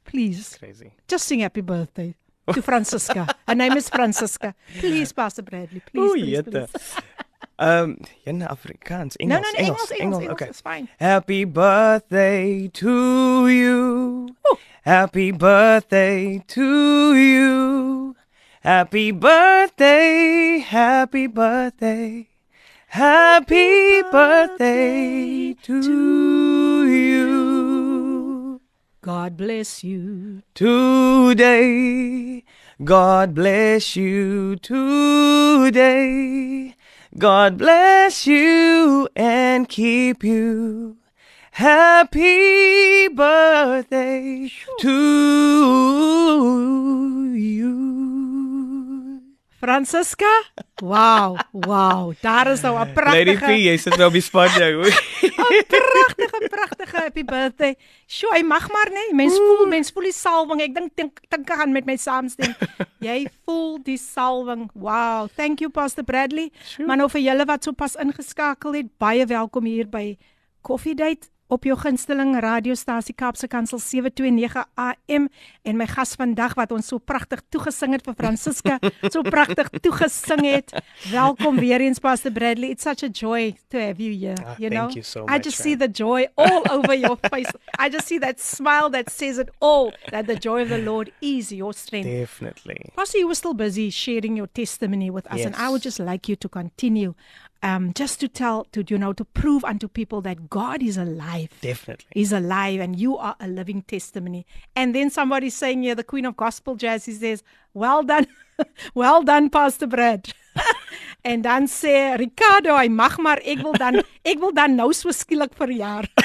please. 0.04 0.58
Crazy. 0.58 0.91
Just 1.08 1.26
sing 1.26 1.41
happy 1.41 1.62
birthday 1.62 2.15
to 2.54 2.62
Francisca. 2.62 3.28
Her 3.48 3.56
name 3.56 3.78
is 3.78 3.89
Francisca. 3.89 4.54
Please 4.80 5.13
Pastor 5.13 5.43
Bradley, 5.43 5.82
please. 5.86 6.10
Ooh, 6.10 6.13
please, 6.13 6.41
please. 6.43 7.28
Um, 7.62 7.98
in 8.26 8.39
Afrikaans, 8.39 9.17
Engels, 9.19 9.28
no, 9.28 9.41
no, 9.41 9.41
no, 9.41 9.58
Engels, 9.58 9.91
Engels, 9.91 9.91
Engels, 9.91 10.22
Engels, 10.22 10.32
okay. 10.32 10.48
It's 10.48 10.62
fine. 10.62 10.88
Happy 10.98 11.43
birthday 11.43 12.69
to 12.69 13.48
you. 13.50 14.36
Ooh. 14.50 14.58
Happy 14.84 15.32
birthday 15.32 16.41
to 16.48 17.15
you. 17.15 18.15
Happy 18.62 19.12
birthday, 19.12 20.60
happy 20.60 21.28
birthday. 21.28 22.30
Happy 22.88 24.02
birthday 24.04 25.54
to 25.62 26.88
you. 26.88 28.62
God 29.02 29.38
bless 29.38 29.84
you. 29.84 30.43
Today, 30.56 32.43
God 32.84 33.36
bless 33.36 33.95
you 33.95 34.56
today. 34.56 35.69
God 37.20 37.58
bless 37.58 38.26
you 38.26 39.10
and 39.14 39.68
keep 39.68 40.24
you. 40.24 40.96
Happy 41.52 43.10
birthday 43.10 44.50
to 44.80 44.90
you. 47.36 48.09
Francisca? 49.60 50.30
Wow, 50.82 51.38
wow. 51.52 52.13
Daar 52.22 52.48
is 52.52 52.62
nou 52.62 52.80
'n 52.80 52.93
pragtige 52.93 53.26
Lady 53.26 53.38
P, 53.38 53.50
jy 53.67 53.78
sit 53.78 53.98
nou 53.98 54.08
op 54.08 54.13
die 54.13 54.22
spot 54.22 54.50
jou. 54.56 54.84
'n 54.88 55.65
Pragtige, 55.67 56.48
pragtige 56.50 56.98
happy 56.98 57.24
birthday. 57.24 57.76
Sjoe, 58.08 58.32
hy 58.36 58.43
mag 58.43 58.72
maar 58.72 58.89
nê. 58.89 59.13
Mens 59.15 59.38
Oeh. 59.39 59.48
voel, 59.48 59.67
mens 59.67 59.91
voel 59.91 60.04
die 60.04 60.15
salwing. 60.15 60.62
Ek 60.62 60.74
dink 60.76 60.95
dink 60.95 61.19
dink 61.30 61.50
aan 61.52 61.72
met 61.72 61.86
my 61.86 61.98
saamstem. 61.98 62.56
jy 63.10 63.28
voel 63.45 63.80
die 63.84 63.98
salwing. 63.98 64.69
Wow. 64.74 65.28
Thank 65.36 65.60
you 65.60 65.69
Pastor 65.69 66.04
Bradley. 66.04 66.52
Sure. 66.63 66.88
Maar 66.88 66.98
nou 66.98 67.10
vir 67.10 67.22
julle 67.22 67.45
wat 67.45 67.63
sopas 67.63 67.95
ingeskakel 67.95 68.74
het, 68.74 68.98
baie 68.98 69.26
welkom 69.26 69.65
hier 69.65 69.89
by 69.89 70.17
Coffee 70.62 70.95
Date 70.95 71.28
op 71.50 71.64
jou 71.66 71.74
gunsteling 71.82 72.36
radiostasie 72.40 73.16
Kaapse 73.18 73.48
Kansel 73.50 73.80
729 73.82 74.66
AM 74.78 75.24
en 75.66 75.78
my 75.80 75.88
gas 75.90 76.12
vandag 76.20 76.54
wat 76.60 76.72
ons 76.76 76.86
so 76.92 77.00
pragtig 77.02 77.42
toegesing 77.50 77.96
het 77.96 78.04
vir 78.06 78.14
Francisca, 78.20 78.76
so 79.14 79.24
pragtig 79.26 79.72
toegesing 79.82 80.44
het. 80.46 80.70
Welkom 81.10 81.58
weer 81.58 81.82
eens 81.82 81.98
Pastor 82.00 82.32
Bradley. 82.32 82.70
It's 82.76 82.84
such 82.86 83.02
a 83.04 83.10
joy 83.10 83.56
to 83.74 83.80
have 83.82 83.98
you 84.00 84.14
here, 84.14 84.38
Ah, 84.46 84.56
you 84.60 84.70
thank 84.70 84.74
know. 84.78 84.90
you 84.94 85.02
so 85.04 85.24
I 85.26 85.38
much, 85.40 85.44
just 85.50 85.58
man. 85.60 85.64
see 85.64 85.76
the 85.76 85.90
joy 85.90 86.28
all 86.38 86.62
over 86.70 86.94
your 86.94 87.18
face. 87.34 87.50
I 87.80 87.90
just 87.90 88.06
see 88.08 88.20
that 88.20 88.40
smile 88.40 88.92
that 88.92 89.10
says 89.10 89.40
it 89.40 89.50
all 89.60 89.92
that 90.12 90.28
the 90.28 90.36
joy 90.38 90.62
of 90.62 90.70
the 90.70 90.78
Lord 90.78 91.12
is 91.20 91.52
your 91.52 91.74
strength. 91.74 92.06
Definitely. 92.06 92.92
Pastor, 92.96 93.18
you 93.18 93.28
were 93.28 93.36
still 93.36 93.56
busy 93.56 93.90
sharing 93.90 94.38
your 94.38 94.48
testimony 94.54 95.10
with 95.10 95.26
us, 95.34 95.44
and 95.46 95.56
I 95.56 95.70
would 95.70 95.80
Yes. 95.84 95.96
just 95.96 96.00
like 96.00 96.30
you 96.30 96.36
to 96.36 96.48
continue, 96.50 97.16
um, 97.62 97.93
just 97.93 98.19
to 98.22 98.28
tell, 98.28 98.65
to 98.72 98.84
you 98.88 98.98
know, 98.98 99.13
to 99.13 99.26
prove 99.26 99.63
unto 99.63 99.88
people 99.88 100.22
that 100.22 100.50
God 100.50 100.82
is 100.82 100.98
alive. 100.98 101.50
Definitely. 101.62 102.08
Is 102.15 102.32
alive, 102.32 102.80
and 102.80 103.00
you 103.00 103.17
are 103.17 103.36
a 103.39 103.48
living 103.48 103.82
testimony. 103.84 104.45
And 104.76 104.95
then 104.95 105.10
somebody 105.10 105.50
saying, 105.50 105.84
"Yeah, 105.84 105.95
the 105.95 106.04
Queen 106.04 106.26
of 106.26 106.38
Gospel 106.38 106.76
Jazz," 106.76 107.06
he 107.06 107.13
says, 107.13 107.43
"Well 107.74 108.04
done, 108.04 108.28
well 108.93 109.24
done, 109.24 109.50
Pastor 109.50 109.88
Brad." 109.88 110.34
en 111.22 111.41
dan 111.41 111.67
sê 111.67 112.15
Ricardo, 112.17 112.76
hy 112.78 112.88
mag 112.88 113.17
maar 113.17 113.39
ek 113.43 113.62
wil 113.63 113.76
dan 113.78 114.02
ek 114.24 114.39
wil 114.39 114.52
dan 114.56 114.76
nou 114.76 114.91
so 114.93 115.12
skielik 115.12 115.54
verjaar. 115.58 116.08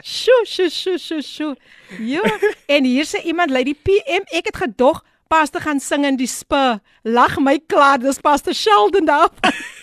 Sjoe, 0.00 0.46
sjoe, 0.48 0.70
sjoe, 0.72 0.96
sjoe, 0.96 1.20
sjoe. 1.20 1.56
Ja, 2.00 2.22
en 2.72 2.86
hier 2.88 3.04
sê 3.04 3.20
iemand 3.28 3.52
lei 3.52 3.66
die 3.68 3.76
PM, 3.76 4.24
ek 4.32 4.48
het 4.48 4.60
gedog 4.62 5.02
Pastor 5.30 5.60
gaan 5.62 5.78
sing 5.80 6.04
in 6.04 6.16
die 6.18 6.26
spur. 6.26 6.80
Lag 7.06 7.36
my 7.38 7.60
klaar, 7.70 7.98
dis 8.02 8.18
Pastor 8.18 8.52
Sheldon 8.54 9.06
daar. 9.06 9.30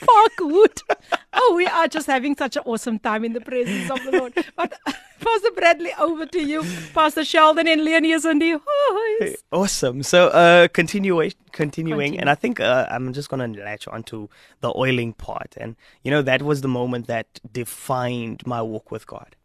Parkwood. 0.06 0.84
Oh, 1.40 1.54
we 1.56 1.68
are 1.68 1.88
just 1.88 2.08
having 2.08 2.36
such 2.36 2.56
an 2.58 2.64
awesome 2.66 2.98
time 2.98 3.24
in 3.24 3.34
the 3.34 3.40
presence 3.40 3.92
of 3.92 4.02
the 4.04 4.12
Lord. 4.18 4.34
But 4.56 4.74
Pastor 5.22 5.52
Bradley, 5.56 5.92
over 6.00 6.26
to 6.26 6.40
you. 6.40 6.64
Pastor 6.96 7.24
Sheldon 7.24 7.68
and 7.68 7.84
Leonie 7.86 8.12
is 8.12 8.26
in 8.26 8.40
the 8.40 8.54
house. 8.54 9.36
Awesome. 9.52 10.02
So, 10.02 10.30
uh, 10.30 10.68
continuation, 10.68 11.38
continuing, 11.52 12.14
Continue. 12.14 12.20
and 12.22 12.30
I 12.32 12.34
think 12.36 12.60
uh, 12.60 12.88
I'm 12.90 13.14
just 13.14 13.30
gonna 13.30 13.48
latch 13.48 13.88
onto 13.88 14.28
the 14.62 14.74
oiling 14.76 15.14
part, 15.14 15.54
and 15.58 15.76
you 16.04 16.10
know 16.10 16.24
that 16.24 16.42
was 16.42 16.62
the 16.62 16.68
moment 16.68 17.06
that 17.08 17.40
defined 17.54 18.42
my 18.48 18.62
walk 18.64 18.90
with 18.90 19.06
God. 19.06 19.36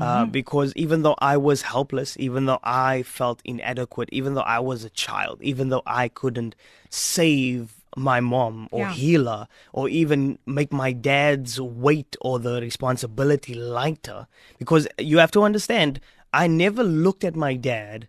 Uh, 0.00 0.26
because 0.26 0.72
even 0.74 1.02
though 1.02 1.14
I 1.20 1.36
was 1.36 1.62
helpless, 1.62 2.16
even 2.18 2.46
though 2.46 2.58
I 2.64 3.02
felt 3.04 3.40
inadequate, 3.44 4.08
even 4.12 4.34
though 4.34 4.40
I 4.40 4.58
was 4.58 4.82
a 4.84 4.90
child, 4.90 5.40
even 5.40 5.68
though 5.68 5.82
I 5.86 6.08
couldn't 6.08 6.56
save 6.90 7.74
my 7.96 8.20
mom 8.20 8.68
or 8.72 8.80
Yeah. 8.80 8.90
heal 8.90 9.26
her 9.26 9.46
or 9.72 9.88
even 9.88 10.38
make 10.46 10.72
my 10.72 10.92
dad's 10.92 11.60
weight 11.60 12.16
or 12.20 12.40
the 12.40 12.60
responsibility 12.60 13.54
lighter, 13.54 14.26
because 14.58 14.88
you 14.98 15.18
have 15.18 15.30
to 15.30 15.42
understand, 15.42 16.00
I 16.32 16.48
never 16.48 16.82
looked 16.82 17.22
at 17.22 17.36
my 17.36 17.54
dad 17.54 18.08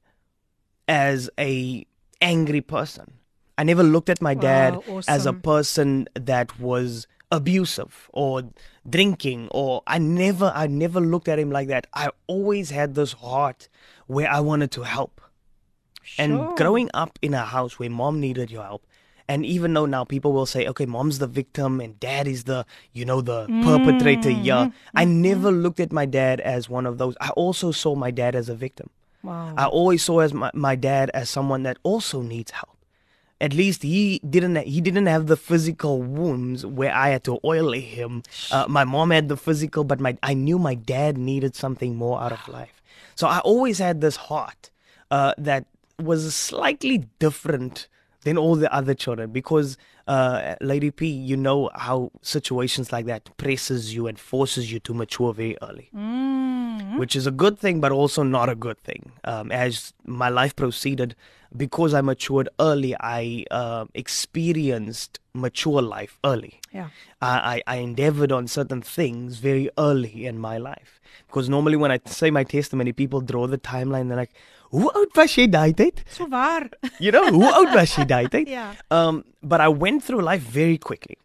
as 0.87 1.29
a 1.39 1.85
angry 2.19 2.61
person. 2.61 3.19
I 3.57 3.63
never 3.63 3.83
looked 3.83 4.09
at 4.09 4.21
my 4.21 4.33
dad 4.33 4.73
Wow, 4.73 5.01
as 5.07 5.25
a 5.25 5.33
person 5.33 6.07
that 6.15 6.59
was 6.59 7.07
abusive 7.35 8.09
or 8.13 8.43
drinking 8.89 9.47
or 9.51 9.83
I 9.87 9.97
never 9.97 10.51
I 10.55 10.67
never 10.67 10.99
looked 10.99 11.27
at 11.27 11.39
him 11.39 11.51
like 11.51 11.67
that. 11.67 11.87
I 11.93 12.09
always 12.27 12.69
had 12.69 12.95
this 12.95 13.13
heart 13.13 13.69
where 14.07 14.29
I 14.29 14.39
wanted 14.39 14.71
to 14.71 14.83
help. 14.83 15.21
Sure. 16.03 16.23
And 16.23 16.57
growing 16.57 16.89
up 16.93 17.17
in 17.21 17.33
a 17.33 17.45
house 17.45 17.79
where 17.79 17.89
mom 17.89 18.19
needed 18.19 18.51
your 18.51 18.63
help, 18.63 18.85
and 19.27 19.45
even 19.45 19.73
though 19.73 19.87
now 19.87 20.03
people 20.03 20.33
will 20.33 20.45
say, 20.45 20.67
okay, 20.67 20.85
mom's 20.85 21.17
the 21.17 21.27
victim 21.27 21.81
and 21.81 21.99
dad 21.99 22.27
is 22.27 22.43
the, 22.43 22.65
you 22.93 23.05
know, 23.05 23.21
the 23.21 23.47
perpetrator 23.63 24.29
mm. 24.29 24.41
here, 24.41 24.71
I 24.93 25.05
mm-hmm. 25.05 25.21
never 25.21 25.51
looked 25.51 25.79
at 25.79 25.91
my 25.91 26.05
dad 26.05 26.39
as 26.41 26.69
one 26.69 26.85
of 26.85 26.99
those. 26.99 27.15
I 27.19 27.29
also 27.29 27.71
saw 27.71 27.95
my 27.95 28.11
dad 28.11 28.35
as 28.35 28.49
a 28.49 28.55
victim. 28.55 28.91
Wow. 29.23 29.55
I 29.57 29.65
always 29.65 30.03
saw 30.03 30.19
as 30.19 30.31
my, 30.31 30.51
my 30.53 30.75
dad 30.75 31.09
as 31.15 31.29
someone 31.29 31.63
that 31.63 31.77
also 31.81 32.21
needs 32.21 32.51
help. 32.51 32.74
At 33.41 33.53
least 33.53 33.83
he 33.83 34.19
didn't 34.19 34.55
he 34.55 34.79
didn't 34.79 35.07
have 35.07 35.27
the 35.27 35.35
physical 35.35 36.01
wounds 36.01 36.65
where 36.65 36.93
I 36.93 37.09
had 37.09 37.23
to 37.25 37.39
oil 37.43 37.73
him. 37.73 38.23
Uh, 38.51 38.65
my 38.69 38.85
mom 38.85 39.11
had 39.11 39.27
the 39.27 39.37
physical, 39.37 39.83
but 39.83 39.99
my 39.99 40.17
I 40.23 40.33
knew 40.33 40.57
my 40.57 40.75
dad 40.75 41.17
needed 41.17 41.55
something 41.55 41.95
more 41.95 42.21
out 42.21 42.31
of 42.31 42.47
life. 42.47 42.81
So 43.15 43.27
I 43.27 43.39
always 43.39 43.79
had 43.79 43.99
this 44.01 44.15
heart 44.15 44.71
uh, 45.11 45.33
that 45.37 45.65
was 46.01 46.33
slightly 46.33 47.05
different 47.19 47.87
than 48.23 48.37
all 48.37 48.55
the 48.55 48.73
other 48.73 48.93
children 48.93 49.31
because 49.31 49.77
uh, 50.07 50.55
Lady 50.61 50.91
P, 50.91 51.07
you 51.07 51.37
know 51.37 51.69
how 51.75 52.11
situations 52.21 52.91
like 52.91 53.05
that 53.05 53.35
presses 53.37 53.93
you 53.93 54.07
and 54.07 54.17
forces 54.17 54.71
you 54.71 54.79
to 54.79 54.93
mature 54.93 55.33
very 55.33 55.57
early 55.61 55.89
which 56.97 57.15
is 57.15 57.27
a 57.27 57.31
good 57.31 57.57
thing, 57.59 57.79
but 57.79 57.91
also 57.91 58.23
not 58.23 58.49
a 58.49 58.55
good 58.55 58.79
thing. 58.83 59.11
Um, 59.23 59.51
as 59.51 59.93
my 60.05 60.29
life 60.29 60.55
proceeded, 60.55 61.15
because 61.55 61.93
I 61.93 62.01
matured 62.01 62.49
early, 62.59 62.95
I 62.99 63.45
uh, 63.51 63.85
experienced 63.93 65.19
mature 65.33 65.81
life 65.81 66.17
early. 66.23 66.59
Yeah. 66.73 66.89
I, 67.21 67.61
I 67.67 67.75
I 67.75 67.75
endeavored 67.77 68.31
on 68.31 68.47
certain 68.47 68.81
things 68.81 69.37
very 69.37 69.69
early 69.77 70.25
in 70.25 70.39
my 70.39 70.57
life. 70.57 70.99
Because 71.27 71.49
normally 71.49 71.77
when 71.77 71.91
I 71.91 71.99
say 72.05 72.29
my 72.31 72.43
testimony, 72.43 72.91
people 72.93 73.21
draw 73.21 73.47
the 73.47 73.57
timeline. 73.57 74.07
They're 74.09 74.17
like, 74.17 74.33
"Hoe 74.71 74.91
oud 75.01 75.15
was 75.15 75.35
jy 75.37 75.47
daai 75.47 75.73
tyd?" 75.83 76.03
So 76.17 76.25
waar. 76.25 76.69
You 76.99 77.11
know, 77.11 77.25
hoe 77.31 77.53
oud 77.61 77.75
was 77.75 77.95
jy 77.97 78.05
daai 78.05 78.25
tyd? 78.37 78.47
Yeah. 78.47 78.73
Um, 78.91 79.23
but 79.41 79.61
I 79.61 79.69
went 79.85 80.03
through 80.03 80.21
life 80.21 80.41
very 80.41 80.77
quickly. 80.77 81.17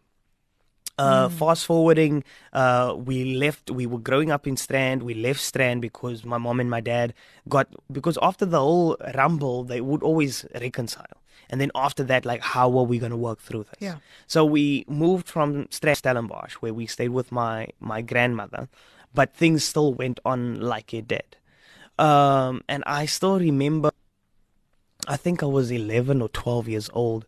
Uh, 1.01 1.29
Fast 1.29 1.65
forwarding, 1.65 2.23
uh, 2.53 2.95
we 2.97 3.35
left. 3.35 3.71
We 3.71 3.85
were 3.85 3.99
growing 3.99 4.31
up 4.31 4.45
in 4.47 4.57
Strand. 4.57 5.03
We 5.03 5.13
left 5.13 5.41
Strand 5.41 5.81
because 5.81 6.23
my 6.23 6.37
mom 6.37 6.59
and 6.59 6.69
my 6.69 6.81
dad 6.81 7.13
got 7.49 7.67
because 7.91 8.17
after 8.21 8.45
the 8.45 8.59
whole 8.59 8.97
rumble, 9.15 9.63
they 9.63 9.81
would 9.81 10.03
always 10.03 10.45
reconcile. 10.59 11.17
And 11.49 11.59
then 11.59 11.71
after 11.75 12.03
that, 12.03 12.25
like, 12.25 12.41
how 12.41 12.67
are 12.77 12.85
we 12.85 12.97
going 12.97 13.11
to 13.11 13.17
work 13.17 13.39
through 13.41 13.63
this? 13.63 13.79
Yeah. 13.79 13.97
So 14.27 14.45
we 14.45 14.85
moved 14.87 15.27
from 15.27 15.67
Strand 15.69 15.97
Stellenbosch, 15.97 16.53
where 16.55 16.73
we 16.73 16.85
stayed 16.85 17.09
with 17.09 17.31
my 17.31 17.67
my 17.79 18.01
grandmother, 18.01 18.69
but 19.13 19.33
things 19.35 19.63
still 19.63 19.93
went 19.93 20.19
on 20.23 20.61
like 20.61 20.93
it 20.93 21.07
did. 21.07 21.35
Um, 21.97 22.63
and 22.69 22.83
I 22.87 23.05
still 23.05 23.39
remember 23.39 23.91
I 25.07 25.17
think 25.17 25.41
I 25.41 25.47
was 25.47 25.71
11 25.71 26.21
or 26.21 26.29
12 26.29 26.67
years 26.67 26.89
old, 26.93 27.25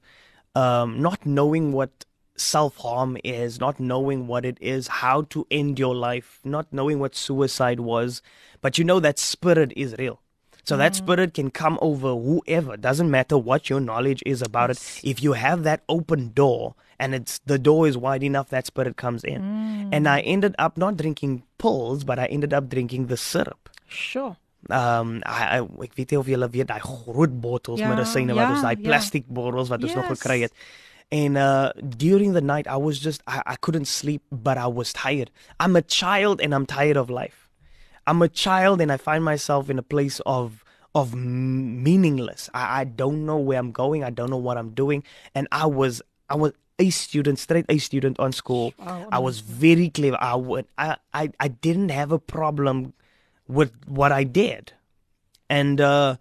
um, 0.56 1.02
not 1.02 1.26
knowing 1.26 1.72
what 1.72 2.06
self 2.36 2.78
harm 2.78 3.18
is, 3.24 3.60
not 3.60 3.80
knowing 3.80 4.28
what 4.28 4.46
it 4.46 4.58
is, 4.62 4.88
how 4.88 5.22
to 5.30 5.46
end 5.52 5.80
your 5.80 5.96
life, 5.96 6.40
not 6.44 6.68
knowing 6.72 7.00
what 7.00 7.16
suicide 7.16 7.80
was. 7.80 8.22
But 8.62 8.78
you 8.78 8.84
know 8.84 9.00
that 9.00 9.20
spirit 9.20 9.74
is 9.76 9.96
real. 10.00 10.20
So 10.66 10.78
that 10.78 10.96
spirit 10.96 11.34
can 11.34 11.52
come 11.52 11.78
over 11.82 12.16
whoever. 12.16 12.78
Doesn't 12.78 13.12
matter 13.12 13.38
what 13.38 13.70
your 13.70 13.82
knowledge 13.82 14.24
is 14.26 14.42
about 14.42 14.70
it. 14.72 14.80
If 15.04 15.22
you 15.22 15.34
have 15.34 15.64
that 15.64 15.84
open 15.90 16.32
door 16.34 16.76
and 16.98 17.14
it's 17.14 17.40
the 17.46 17.60
door 17.60 17.86
is 17.86 17.98
wide 17.98 18.24
enough, 18.24 18.48
that 18.50 18.66
spirit 18.66 18.96
comes 18.96 19.26
in. 19.26 19.42
And 19.92 20.08
I 20.08 20.22
ended 20.22 20.56
up 20.58 20.78
not 20.78 20.96
drinking 20.96 21.44
pills, 21.58 22.06
but 22.06 22.18
I 22.18 22.26
ended 22.28 22.54
up 22.54 22.70
drinking 22.70 23.08
the 23.08 23.18
syrup. 23.18 23.70
Sure. 23.90 24.38
Um 24.70 25.22
I, 25.26 25.60
I 25.60 25.62
ek 25.84 25.98
weet 26.00 26.12
nie 26.16 26.18
of 26.22 26.28
julle 26.32 26.48
weet 26.54 26.70
daai 26.72 26.80
groot 26.80 27.34
bottels 27.44 27.82
Ja, 27.84 27.90
medisyne 27.92 28.32
wat 28.32 28.46
ja, 28.48 28.52
ons 28.56 28.62
daai 28.64 28.78
ja. 28.78 28.84
plastic 28.88 29.28
bottels 29.28 29.68
wat 29.74 29.84
ons 29.84 29.96
nog 30.00 30.08
Yes. 30.08 30.22
gekry 30.22 30.38
het. 30.48 30.54
And 31.12 31.38
uh 31.38 31.74
during 31.74 32.34
the 32.34 32.42
night 32.42 32.68
I 32.68 32.78
was 32.78 33.00
just 33.00 33.22
I, 33.28 33.42
I 33.46 33.56
couldn't 33.58 33.86
sleep 33.86 34.24
but 34.32 34.58
I 34.58 34.68
was 34.68 34.94
tired. 34.94 35.32
I'm 35.60 35.76
a 35.76 35.82
child 35.82 36.42
and 36.42 36.54
I'm 36.56 36.66
tired 36.66 36.98
of 36.98 37.10
life. 37.10 37.50
I'm 38.06 38.22
a 38.22 38.28
child 38.28 38.82
and 38.82 38.92
I 38.92 38.98
find 38.98 39.24
myself 39.24 39.70
in 39.70 39.80
a 39.80 39.84
place 39.84 40.20
of 40.26 40.64
of 40.96 41.16
meaningless. 41.16 42.50
I, 42.54 42.82
I 42.82 42.84
don't 42.84 43.26
know 43.26 43.38
where 43.38 43.58
I'm 43.58 43.72
going. 43.72 44.04
I 44.04 44.10
don't 44.10 44.30
know 44.30 44.38
what 44.38 44.58
I'm 44.58 44.72
doing. 44.72 45.04
And 45.34 45.48
I 45.52 45.66
was 45.66 46.02
I 46.30 46.36
was 46.36 46.54
a 46.80 46.90
student, 46.90 47.40
straight 47.40 47.66
A 47.70 47.78
student 47.78 48.20
on 48.20 48.32
school. 48.32 48.74
I 49.12 49.20
was 49.20 49.40
very 49.40 49.90
clever. 49.90 50.18
I 50.20 50.36
would 50.36 50.66
I, 50.78 50.98
I 51.14 51.32
I 51.40 51.48
didn't 51.48 51.90
have 51.90 52.12
a 52.12 52.20
problem 52.20 52.94
with 53.48 53.72
what 53.88 54.12
I 54.12 54.24
did. 54.24 54.74
And 55.50 55.80
uh, 55.80 56.18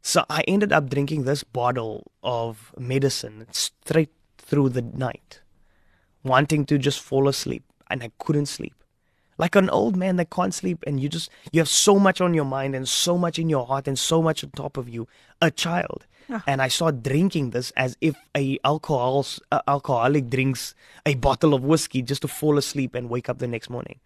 so 0.00 0.24
I 0.30 0.42
ended 0.48 0.72
up 0.72 0.88
drinking 0.88 1.24
this 1.24 1.44
bottle 1.44 2.10
of 2.22 2.72
medicine 2.78 3.46
straight 3.52 4.10
through 4.50 4.68
the 4.70 4.82
night, 4.82 5.40
wanting 6.24 6.66
to 6.66 6.76
just 6.76 7.00
fall 7.00 7.28
asleep. 7.28 7.62
And 7.88 8.02
I 8.02 8.10
couldn't 8.18 8.46
sleep. 8.46 8.74
Like 9.38 9.56
an 9.56 9.70
old 9.70 9.96
man 9.96 10.16
that 10.16 10.28
can't 10.28 10.52
sleep, 10.52 10.84
and 10.86 11.00
you 11.00 11.08
just, 11.08 11.30
you 11.50 11.60
have 11.60 11.68
so 11.68 11.98
much 11.98 12.20
on 12.20 12.34
your 12.34 12.44
mind 12.44 12.74
and 12.74 12.86
so 12.86 13.16
much 13.16 13.38
in 13.38 13.48
your 13.48 13.66
heart 13.66 13.88
and 13.88 13.98
so 13.98 14.20
much 14.20 14.44
on 14.44 14.50
top 14.50 14.76
of 14.76 14.86
you, 14.86 15.08
a 15.40 15.50
child. 15.50 16.04
And 16.46 16.62
I 16.62 16.68
started 16.68 17.02
drinking 17.02 17.50
this 17.50 17.72
as 17.72 17.96
if 18.00 18.16
a 18.36 18.58
alcohol, 18.64 19.26
uh, 19.50 19.62
alcoholic 19.66 20.28
drinks 20.30 20.74
a 21.06 21.14
bottle 21.14 21.54
of 21.54 21.64
whiskey 21.64 22.02
just 22.02 22.22
to 22.22 22.28
fall 22.28 22.58
asleep 22.58 22.94
and 22.94 23.08
wake 23.08 23.28
up 23.28 23.38
the 23.38 23.48
next 23.48 23.70
morning. 23.70 23.98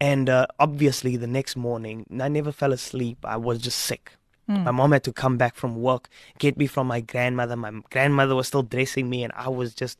And 0.00 0.28
uh, 0.28 0.46
obviously, 0.58 1.16
the 1.16 1.28
next 1.28 1.54
morning, 1.54 2.06
I 2.18 2.28
never 2.28 2.50
fell 2.50 2.72
asleep. 2.72 3.18
I 3.24 3.36
was 3.36 3.58
just 3.58 3.78
sick. 3.78 4.16
My 4.48 4.70
mom 4.70 4.92
had 4.92 5.04
to 5.04 5.12
come 5.12 5.38
back 5.38 5.54
from 5.54 5.80
work, 5.80 6.08
get 6.38 6.58
me 6.58 6.66
from 6.66 6.86
my 6.86 7.00
grandmother. 7.00 7.56
My 7.56 7.72
grandmother 7.90 8.34
was 8.34 8.48
still 8.48 8.62
dressing 8.62 9.08
me, 9.08 9.24
and 9.24 9.32
I 9.34 9.48
was 9.48 9.72
just, 9.74 9.98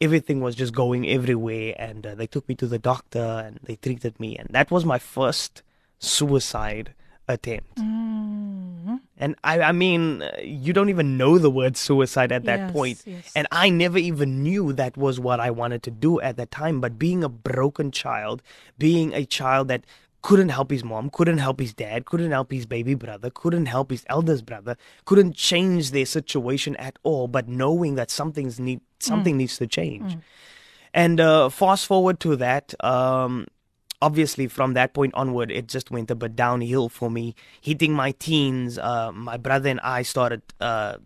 everything 0.00 0.40
was 0.40 0.54
just 0.54 0.74
going 0.74 1.08
everywhere. 1.08 1.74
And 1.78 2.06
uh, 2.06 2.14
they 2.14 2.26
took 2.26 2.46
me 2.48 2.54
to 2.56 2.66
the 2.66 2.78
doctor 2.78 3.42
and 3.46 3.60
they 3.62 3.76
treated 3.76 4.18
me. 4.20 4.36
And 4.36 4.48
that 4.50 4.70
was 4.70 4.84
my 4.84 4.98
first 4.98 5.62
suicide 5.98 6.92
attempt. 7.28 7.76
Mm-hmm. 7.76 8.96
And 9.16 9.36
I, 9.44 9.60
I 9.60 9.72
mean, 9.72 10.22
uh, 10.22 10.32
you 10.42 10.72
don't 10.72 10.90
even 10.90 11.16
know 11.16 11.38
the 11.38 11.50
word 11.50 11.76
suicide 11.76 12.32
at 12.32 12.44
that 12.44 12.58
Yes, 12.58 12.72
point. 12.72 13.02
yes. 13.06 13.32
And 13.34 13.46
I 13.50 13.70
never 13.70 13.96
even 13.96 14.42
knew 14.42 14.72
that 14.74 14.96
was 14.96 15.18
what 15.18 15.40
I 15.40 15.50
wanted 15.50 15.82
to 15.84 15.90
do 15.90 16.20
at 16.20 16.36
that 16.36 16.50
time. 16.50 16.80
But 16.80 16.98
being 16.98 17.24
a 17.24 17.28
broken 17.30 17.90
child, 17.90 18.42
being 18.76 19.14
a 19.14 19.24
child 19.24 19.68
that 19.68 19.84
couldn't 20.24 20.48
help 20.48 20.70
his 20.70 20.82
mom, 20.82 21.10
couldn't 21.10 21.36
help 21.36 21.60
his 21.60 21.74
dad, 21.74 22.06
couldn't 22.06 22.30
help 22.30 22.50
his 22.50 22.64
baby 22.64 22.94
brother, 22.94 23.28
couldn't 23.28 23.66
help 23.66 23.90
his 23.90 24.06
eldest 24.08 24.46
brother, 24.46 24.74
couldn't 25.04 25.36
change 25.36 25.90
their 25.90 26.06
situation 26.06 26.74
at 26.76 26.98
all, 27.02 27.28
but 27.28 27.46
knowing 27.46 27.96
that 27.96 28.10
something's 28.10 28.58
need 28.58 28.80
something 29.00 29.36
needs 29.36 29.58
to 29.58 29.66
change. 29.66 30.16
And 30.94 31.20
uh, 31.20 31.50
fast 31.50 31.86
forward 31.86 32.20
to 32.20 32.36
that, 32.36 32.72
um, 32.82 33.46
obviously 34.00 34.46
from 34.46 34.72
that 34.72 34.94
point 34.94 35.12
onward, 35.12 35.50
it 35.50 35.68
just 35.68 35.90
went 35.90 36.10
a 36.10 36.14
bit 36.14 36.34
downhill 36.34 36.88
for 36.88 37.10
me. 37.10 37.34
Hitting 37.60 37.92
my 37.92 38.12
teens, 38.12 38.78
uh, 38.78 39.12
my 39.12 39.36
brother 39.36 39.68
and 39.68 39.80
I 39.80 40.00
started 40.04 40.40
uh, 40.58 40.96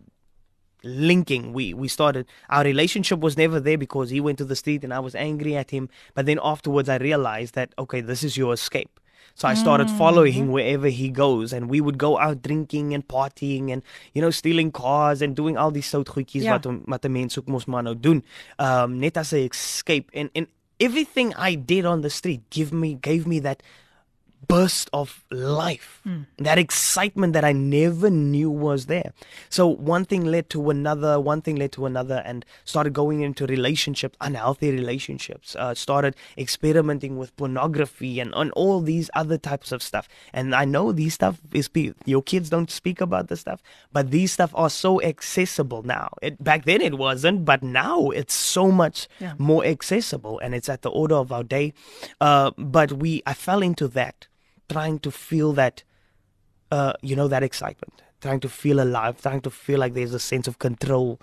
linking. 0.81 1.51
We 1.51 1.73
we 1.73 1.89
started 1.89 2.25
our 2.49 2.63
relationship 2.63 3.19
was 3.19 3.35
never 3.35 3.59
there 3.59 3.77
because 3.77 4.11
he 4.11 4.21
went 4.21 4.37
to 4.37 4.45
the 4.45 4.55
street 4.55 4.85
and 4.85 4.93
I 4.93 4.99
was 4.99 5.13
angry 5.13 5.57
at 5.57 5.71
him. 5.71 5.89
But 6.13 6.25
then 6.25 6.39
afterwards, 6.41 6.87
I 6.87 6.95
realized 6.97 7.53
that 7.55 7.73
okay, 7.77 7.99
this 7.99 8.23
is 8.23 8.37
your 8.37 8.53
escape. 8.53 8.97
So 9.39 9.47
I 9.47 9.55
started 9.55 9.89
following 9.89 10.33
him 10.33 10.47
wherever 10.51 10.89
he 10.89 11.07
goes, 11.09 11.53
and 11.53 11.69
we 11.69 11.79
would 11.79 11.97
go 11.97 12.19
out 12.19 12.41
drinking 12.41 12.93
and 12.93 13.07
partying 13.07 13.71
and 13.71 13.81
you 14.13 14.21
know 14.21 14.31
stealing 14.31 14.69
cars 14.71 15.21
and 15.21 15.33
doing 15.33 15.55
all 15.57 15.71
these 15.71 15.87
sout 15.87 16.09
goedjies 16.09 16.43
Ja. 16.43 16.51
wat 16.59 16.65
om- 16.65 16.81
wat 16.85 17.05
'n 17.05 17.11
mens 17.11 17.39
ook 17.39 17.47
mos 17.47 17.65
maar 17.65 17.83
nou 17.83 17.95
doen. 17.99 18.23
Um 18.57 18.97
net 18.99 19.15
as 19.17 19.31
'n 19.33 19.47
escape 19.47 20.11
and 20.13 20.29
and 20.35 20.47
everything 20.77 21.33
I 21.49 21.55
did 21.65 21.85
on 21.85 22.01
the 22.01 22.09
street 22.09 22.41
give 22.49 22.73
me 22.75 22.97
gave 23.01 23.25
me 23.27 23.39
that 23.41 23.63
burst 24.47 24.89
of 24.93 25.23
life, 25.31 26.01
that 26.37 26.57
excitement 26.57 27.33
that 27.33 27.43
I 27.43 27.51
never 27.51 28.09
knew 28.09 28.49
was 28.49 28.85
there. 28.87 29.13
So 29.49 29.67
one 29.67 30.05
thing 30.05 30.25
led 30.25 30.49
to 30.51 30.69
another, 30.69 31.19
one 31.19 31.41
thing 31.41 31.55
led 31.57 31.71
to 31.73 31.85
another, 31.85 32.23
and 32.25 32.45
started 32.65 32.93
going 32.93 33.21
into 33.21 33.45
relationships, 33.45 34.17
unhealthy 34.21 34.71
relationships. 34.71 35.55
Uh, 35.55 35.73
started 35.75 36.15
experimenting 36.37 37.17
with 37.17 37.35
pornography 37.37 38.19
and 38.19 38.33
on 38.33 38.49
all 38.51 38.81
these 38.81 39.09
other 39.13 39.37
types 39.37 39.71
of 39.71 39.83
stuff. 39.83 40.07
And 40.33 40.55
I 40.55 40.65
know 40.65 40.91
these 40.91 41.13
stuff 41.13 41.39
is 41.53 41.69
your 42.05 42.21
kids 42.23 42.49
don't 42.49 42.71
speak 42.71 43.01
about 43.01 43.27
this 43.27 43.41
stuff, 43.41 43.61
but 43.91 44.09
these 44.11 44.31
stuff 44.31 44.51
are 44.55 44.69
so 44.69 45.01
accessible 45.01 45.83
now. 45.83 46.09
It, 46.21 46.43
back 46.43 46.65
then 46.65 46.81
it 46.81 46.97
wasn't, 46.97 47.45
but 47.45 47.61
now 47.61 48.09
it's 48.09 48.33
so 48.33 48.71
much 48.71 49.07
Yeah. 49.19 49.33
more 49.37 49.65
accessible, 49.65 50.39
and 50.39 50.55
it's 50.55 50.69
at 50.69 50.81
the 50.81 50.89
order 50.89 51.15
of 51.15 51.31
our 51.31 51.43
day. 51.43 51.73
Uh, 52.21 52.51
but 52.57 52.93
we, 52.93 53.21
I 53.25 53.33
fell 53.33 53.61
into 53.61 53.87
that, 53.89 54.27
trying 54.69 54.99
to 54.99 55.11
feel 55.11 55.53
that, 55.53 55.83
uh, 56.71 56.93
you 57.01 57.15
know, 57.15 57.27
that 57.27 57.43
excitement, 57.43 58.01
trying 58.21 58.39
to 58.41 58.49
feel 58.49 58.79
alive, 58.81 59.21
trying 59.21 59.41
to 59.41 59.49
feel 59.49 59.79
like 59.79 59.93
there's 59.93 60.13
a 60.13 60.19
sense 60.19 60.47
of 60.47 60.59
control 60.59 61.19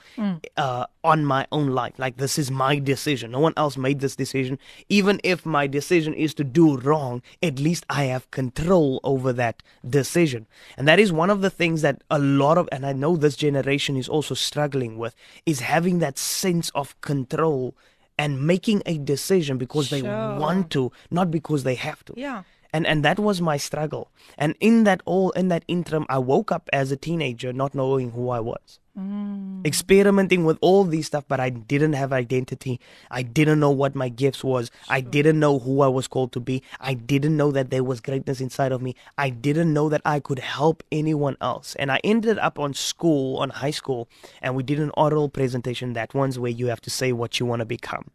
uh, 0.56 0.86
on 1.04 1.24
my 1.24 1.46
own 1.52 1.68
life. 1.68 1.92
Like 1.98 2.16
this 2.16 2.38
is 2.38 2.50
my 2.50 2.78
decision. 2.78 3.30
No 3.32 3.40
one 3.40 3.52
else 3.56 3.76
made 3.76 4.00
this 4.00 4.16
decision. 4.16 4.58
Even 4.88 5.20
if 5.22 5.44
my 5.44 5.66
decision 5.66 6.14
is 6.14 6.34
to 6.34 6.44
do 6.44 6.78
wrong, 6.78 7.22
at 7.42 7.58
least 7.58 7.84
I 7.90 8.04
have 8.04 8.30
control 8.30 9.00
over 9.04 9.32
that 9.34 9.62
decision. 9.88 10.46
And 10.76 10.88
that 10.88 10.98
is 10.98 11.12
one 11.12 11.30
of 11.30 11.42
the 11.42 11.50
things 11.50 11.82
that 11.82 12.02
a 12.10 12.18
lot 12.18 12.58
of, 12.58 12.68
and 12.72 12.84
I 12.86 12.92
know 12.92 13.16
this 13.16 13.36
generation 13.36 13.96
is 13.96 14.08
also 14.08 14.34
struggling 14.34 14.96
with, 14.98 15.14
is 15.44 15.60
having 15.60 15.98
that 16.00 16.18
sense 16.18 16.70
of 16.70 16.98
control 17.02 17.74
and 18.18 18.46
making 18.46 18.82
a 18.86 18.96
decision 18.96 19.58
because 19.58 19.90
they 19.90 20.00
want 20.02 20.70
to, 20.70 20.90
not 21.10 21.30
because 21.30 21.64
they 21.64 21.74
have 21.74 22.02
to 22.06 22.14
Yeah. 22.16 22.44
And 22.76 22.86
and 22.86 23.02
that 23.02 23.18
was 23.18 23.40
my 23.40 23.56
struggle. 23.56 24.04
And 24.36 24.54
in 24.60 24.84
that 24.84 25.00
all 25.04 25.30
in 25.30 25.48
that 25.48 25.64
interim 25.76 26.06
i 26.08 26.18
woke 26.18 26.52
up 26.56 26.68
as 26.72 26.92
a 26.92 26.96
teenager 27.08 27.52
not 27.52 27.74
knowing 27.74 28.10
who 28.16 28.28
i 28.38 28.40
was 28.40 28.78
Mm. 28.96 29.66
experimenting 29.66 30.46
with 30.46 30.56
all 30.62 30.82
these 30.84 31.08
stuff 31.08 31.24
but 31.28 31.38
i 31.38 31.50
didn't 31.50 31.92
have 31.92 32.14
identity. 32.14 32.80
I 33.10 33.20
didn't 33.20 33.60
know 33.60 33.70
what 33.70 33.94
my 33.94 34.08
gifts 34.08 34.42
was. 34.42 34.70
I 34.88 35.02
didn't 35.02 35.38
know 35.38 35.58
who 35.58 35.82
i 35.82 35.88
was 35.88 36.08
called 36.08 36.32
to 36.32 36.40
be. 36.40 36.62
I 36.80 36.94
didn't 36.94 37.36
know 37.36 37.50
that 37.52 37.68
there 37.68 37.84
was 37.84 38.00
greatness 38.00 38.40
inside 38.40 38.72
of 38.72 38.80
me. 38.80 38.94
I 39.18 39.28
didn't 39.28 39.74
know 39.74 39.90
that 39.90 40.00
i 40.06 40.18
could 40.18 40.38
help 40.38 40.82
anyone 40.90 41.36
else. 41.42 41.74
And 41.74 41.92
i 41.92 42.00
ended 42.04 42.38
up 42.38 42.58
on 42.58 42.72
school 42.72 43.36
on 43.36 43.50
high 43.50 43.70
school 43.70 44.08
and 44.40 44.54
we 44.56 44.62
did 44.62 44.80
an 44.80 44.90
oral 44.96 45.28
presentation 45.28 45.92
that 45.92 46.14
one's 46.14 46.38
where 46.38 46.50
you 46.50 46.68
have 46.68 46.80
to 46.80 46.88
say 46.88 47.12
what 47.12 47.38
you 47.38 47.44
want 47.44 47.60
to 47.60 47.66
become. 47.66 48.06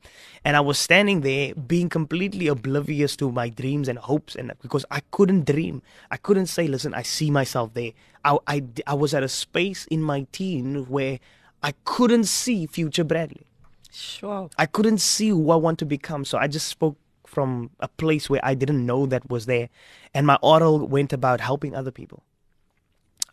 And 0.44 0.58
i 0.58 0.62
was 0.62 0.80
standing 0.80 1.22
there 1.22 1.54
being 1.54 1.90
completely 1.90 2.48
oblivious 2.48 3.16
to 3.18 3.32
my 3.32 3.50
dreams 3.50 3.88
and 3.88 4.00
hopes 4.00 4.36
and 4.36 4.52
because 4.64 4.86
i 4.90 5.02
couldn't 5.12 5.46
dream. 5.46 5.84
I 6.10 6.18
couldn't 6.18 6.48
say 6.48 6.66
listen 6.66 6.96
i 6.96 7.04
see 7.04 7.30
myself 7.30 7.76
there 7.76 7.92
I, 8.24 8.38
I, 8.48 8.64
I 8.88 8.94
was 8.94 9.14
at 9.14 9.24
a 9.24 9.30
space 9.30 9.86
in 9.88 10.02
my 10.02 10.28
teen 10.32 10.86
where 10.88 11.20
I 11.64 11.74
couldn't 11.86 12.26
see 12.26 12.66
future 12.66 13.04
Bradley. 13.04 13.48
Sure. 13.92 14.50
I 14.58 14.66
couldn't 14.66 15.00
see 15.00 15.30
who 15.30 15.52
I 15.52 15.56
want 15.56 15.80
to 15.80 15.86
become. 15.86 16.26
So 16.26 16.38
I 16.38 16.48
just 16.48 16.68
spoke 16.68 16.98
from 17.26 17.72
a 17.80 17.88
place 17.88 18.30
where 18.30 18.42
I 18.44 18.54
didn't 18.54 18.86
know 18.86 19.06
that 19.06 19.30
was 19.30 19.46
there. 19.46 19.70
And 20.14 20.28
my 20.28 20.38
oral 20.42 20.88
went 20.88 21.14
about 21.14 21.42
helping 21.42 21.76
other 21.76 21.92
people. 21.92 22.24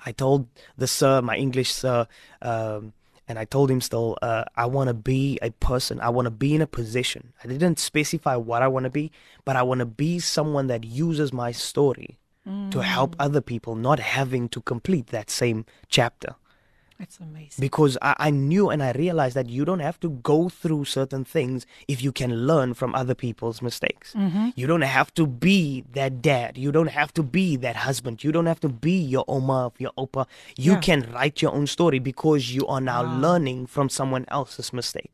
I 0.07 0.13
told 0.13 0.47
the 0.77 0.87
sir, 0.87 1.21
my 1.21 1.37
English 1.37 1.73
sir, 1.73 2.07
um, 2.41 2.93
and 3.27 3.39
I 3.39 3.45
told 3.45 3.71
him 3.71 3.81
still, 3.81 4.17
uh, 4.23 4.45
I 4.57 4.67
want 4.67 4.89
to 4.89 4.95
be 4.95 5.39
a 5.43 5.51
person. 5.51 6.01
I 6.01 6.09
want 6.09 6.27
to 6.27 6.31
be 6.31 6.55
in 6.55 6.63
a 6.63 6.67
position. 6.67 7.35
I 7.45 7.49
didn't 7.49 7.79
specify 7.79 8.37
what 8.37 8.63
I 8.63 8.69
want 8.69 8.85
to 8.85 8.91
be, 8.91 9.11
but 9.45 9.57
I 9.57 9.63
want 9.63 9.81
to 9.81 9.87
be 9.87 10.19
someone 10.19 10.69
that 10.69 10.85
uses 10.85 11.33
my 11.33 11.53
story 11.53 12.19
to 12.71 12.81
help 12.81 13.11
mm. 13.13 13.25
other 13.27 13.41
people, 13.41 13.75
not 13.75 13.99
having 14.01 14.49
to 14.51 14.61
complete 14.63 15.09
that 15.09 15.29
same 15.31 15.65
chapter 15.89 16.35
That's 16.99 17.19
amazing. 17.21 17.61
because 17.61 17.97
I, 18.03 18.15
I 18.19 18.31
knew 18.31 18.71
and 18.71 18.83
I 18.83 18.93
realized 18.93 19.37
that 19.37 19.49
you 19.49 19.65
don't 19.65 19.81
have 19.89 20.01
to 20.01 20.09
go 20.11 20.49
through 20.49 20.85
certain 20.87 21.25
things 21.25 21.67
if 21.87 22.03
you 22.03 22.11
can 22.11 22.47
learn 22.47 22.75
from 22.75 22.95
other 22.95 23.15
people's 23.15 23.61
mistakes. 23.63 24.15
Mm-hmm. 24.15 24.49
You 24.57 24.67
don't 24.67 24.83
have 24.99 25.13
to 25.15 25.27
be 25.27 25.85
that 25.93 26.13
dad. 26.23 26.59
You 26.59 26.73
don't 26.73 26.91
have 27.01 27.13
to 27.15 27.23
be 27.23 27.57
that 27.57 27.77
husband. 27.77 28.25
You 28.25 28.33
don't 28.33 28.47
have 28.47 28.61
to 28.61 28.69
be 28.69 28.99
your 29.15 29.25
oma, 29.29 29.71
your 29.79 29.93
opa. 29.99 30.27
You 30.57 30.73
Yeah. 30.73 30.81
can 30.81 31.01
write 31.13 31.41
your 31.43 31.53
own 31.55 31.67
story 31.67 31.99
because 32.01 32.43
you 32.57 32.67
are 32.67 32.81
now 32.81 33.03
learning 33.27 33.67
from 33.67 33.89
someone 33.89 34.25
else's 34.29 34.73
mistake. 34.73 35.13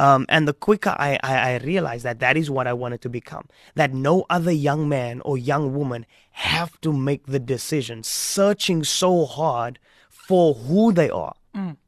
Um, 0.00 0.26
and 0.28 0.48
the 0.48 0.52
quicker 0.52 0.94
I, 0.98 1.18
I, 1.22 1.52
I 1.52 1.56
realized 1.58 2.04
that 2.04 2.18
that 2.18 2.36
is 2.36 2.50
what 2.50 2.66
I 2.66 2.72
wanted 2.72 3.00
to 3.02 3.08
become, 3.08 3.48
that 3.76 3.94
no 3.94 4.26
other 4.28 4.50
young 4.50 4.88
man 4.88 5.20
or 5.24 5.38
young 5.38 5.72
woman 5.74 6.04
have 6.32 6.80
to 6.80 6.92
make 6.92 7.26
the 7.26 7.38
decision, 7.38 8.02
searching 8.02 8.82
so 8.82 9.24
hard 9.24 9.78
for 10.08 10.54
who 10.54 10.92
they 10.92 11.10
are, 11.10 11.34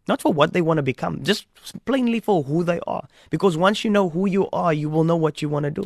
not 0.06 0.22
for 0.22 0.32
what 0.32 0.52
they 0.52 0.62
want 0.62 0.78
to 0.78 0.82
become, 0.82 1.24
just 1.24 1.46
plainly 1.84 2.20
for 2.20 2.44
who 2.44 2.62
they 2.62 2.78
are. 2.86 3.08
Because 3.30 3.56
once 3.56 3.84
you 3.84 3.90
know 3.90 4.08
who 4.08 4.28
you 4.28 4.48
are, 4.52 4.72
you 4.72 4.88
will 4.88 5.02
know 5.02 5.16
what 5.16 5.42
you 5.42 5.48
want 5.48 5.64
to 5.64 5.70
do. 5.72 5.84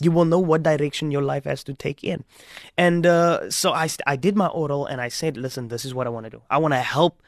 You 0.00 0.12
will 0.12 0.24
know 0.24 0.38
what 0.38 0.62
direction 0.62 1.10
your 1.10 1.22
life 1.22 1.44
has 1.44 1.64
to 1.64 1.74
take 1.74 2.04
in. 2.04 2.22
And 2.78 3.04
uh, 3.06 3.50
so 3.50 3.72
I, 3.72 3.88
I 4.06 4.14
did 4.14 4.36
my 4.36 4.46
oral 4.46 4.86
and 4.86 5.00
I 5.00 5.08
said, 5.08 5.36
listen, 5.36 5.66
this 5.66 5.84
is 5.84 5.92
what 5.94 6.06
I 6.06 6.10
want 6.10 6.24
to 6.24 6.30
do. 6.30 6.42
I 6.48 6.58
want 6.58 6.74
to 6.74 6.78
help 6.78 7.20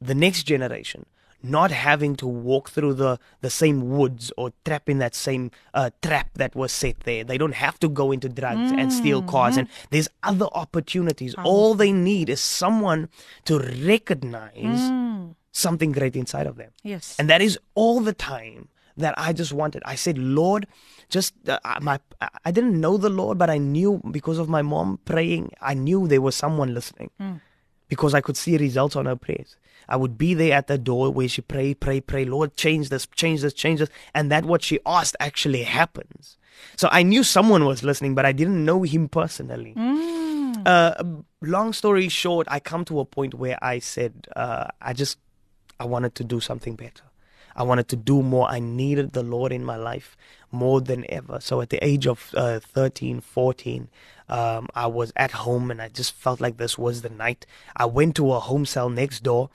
the 0.00 0.14
next 0.14 0.44
generation 0.44 1.04
not 1.42 1.70
having 1.70 2.16
to 2.16 2.26
walk 2.26 2.70
through 2.70 2.94
the, 2.94 3.18
the 3.40 3.50
same 3.50 3.90
woods 3.96 4.32
or 4.36 4.52
trap 4.64 4.88
in 4.88 4.98
that 4.98 5.14
same 5.14 5.50
uh, 5.74 5.90
trap 6.02 6.30
that 6.34 6.54
was 6.54 6.72
set 6.72 7.00
there. 7.00 7.22
They 7.24 7.38
don't 7.38 7.54
have 7.54 7.78
to 7.80 7.88
go 7.88 8.10
into 8.12 8.28
drugs 8.28 8.72
and 8.72 8.92
steal 8.92 9.22
cars, 9.22 9.56
and 9.56 9.68
there's 9.90 10.08
other 10.22 10.46
opportunities. 10.52 11.34
All 11.44 11.74
they 11.74 11.92
need 11.92 12.28
is 12.28 12.40
someone 12.40 13.08
to 13.44 13.58
recognize 13.60 14.90
something 15.52 15.92
great 15.92 16.16
inside 16.16 16.46
of 16.46 16.56
them. 16.56 16.70
Yes. 16.82 17.16
And 17.18 17.28
that 17.30 17.40
is 17.40 17.58
all 17.74 18.00
the 18.00 18.12
time 18.12 18.68
that 18.96 19.14
I 19.18 19.32
just 19.32 19.52
wanted. 19.52 19.82
I 19.84 19.94
said, 19.94 20.16
Lord, 20.18 20.66
just 21.10 21.34
uh, 21.48 21.58
my 21.80 22.00
I- 22.20 22.28
I 22.46 22.50
didn't 22.50 22.80
know 22.80 22.96
the 22.96 23.10
Lord, 23.10 23.38
but 23.38 23.50
I 23.50 23.58
knew 23.58 24.00
because 24.10 24.38
of 24.38 24.48
my 24.48 24.62
mom 24.62 24.98
praying, 25.04 25.52
I 25.60 25.74
knew 25.74 26.08
there 26.08 26.22
was 26.22 26.34
someone 26.34 26.72
listening 26.74 27.10
because 27.88 28.14
I 28.14 28.20
could 28.20 28.36
see 28.36 28.56
results 28.56 28.96
on 28.96 29.06
her 29.06 29.16
prayers. 29.16 29.56
I 29.88 29.96
would 29.96 30.18
be 30.18 30.34
there 30.34 30.54
at 30.54 30.66
the 30.66 30.78
door 30.78 31.12
where 31.12 31.28
she 31.28 31.42
pray, 31.42 31.74
pray, 31.74 32.00
pray, 32.00 32.24
Lord, 32.24 32.56
change 32.56 32.88
this, 32.88 33.06
change 33.06 33.42
this, 33.42 33.52
change 33.52 33.80
this, 33.80 33.88
and 34.14 34.32
that 34.32 34.44
what 34.44 34.62
she 34.62 34.80
asked 34.84 35.16
actually 35.20 35.62
happens. 35.62 36.38
So 36.76 36.88
I 36.90 37.02
knew 37.02 37.22
someone 37.22 37.64
was 37.66 37.82
listening, 37.82 38.14
but 38.14 38.26
I 38.26 38.32
didn't 38.32 38.64
know 38.64 38.82
him 38.82 39.08
personally. 39.08 39.74
Uh, 40.66 41.04
long 41.40 41.72
story 41.72 42.08
short, 42.08 42.48
I 42.50 42.58
come 42.58 42.84
to 42.86 42.98
a 42.98 43.04
point 43.04 43.34
where 43.34 43.58
I 43.62 43.78
said, 43.78 44.26
uh, 44.34 44.66
I 44.80 44.92
just, 44.92 45.18
I 45.78 45.84
wanted 45.84 46.14
to 46.16 46.24
do 46.24 46.40
something 46.40 46.74
better. 46.74 47.04
I 47.54 47.62
wanted 47.62 47.88
to 47.88 47.96
do 47.96 48.22
more. 48.22 48.50
I 48.50 48.58
needed 48.58 49.12
the 49.12 49.22
Lord 49.22 49.52
in 49.52 49.64
my 49.64 49.76
life 49.76 50.16
more 50.56 50.80
than 50.80 51.04
ever. 51.08 51.38
So 51.40 51.60
at 51.60 51.70
the 51.70 51.84
age 51.84 52.06
of 52.06 52.30
uh, 52.34 52.60
13, 52.60 53.20
14, 53.20 53.88
um, 54.28 54.68
I 54.74 54.86
was 54.86 55.12
at 55.16 55.30
home 55.30 55.70
and 55.70 55.80
I 55.80 55.88
just 55.88 56.12
felt 56.12 56.40
like 56.40 56.56
this 56.56 56.76
was 56.76 57.02
the 57.02 57.10
night. 57.10 57.46
I 57.76 57.84
went 57.84 58.16
to 58.16 58.32
a 58.32 58.40
home 58.40 58.66
cell 58.66 58.88
next 58.88 59.22
door. 59.22 59.50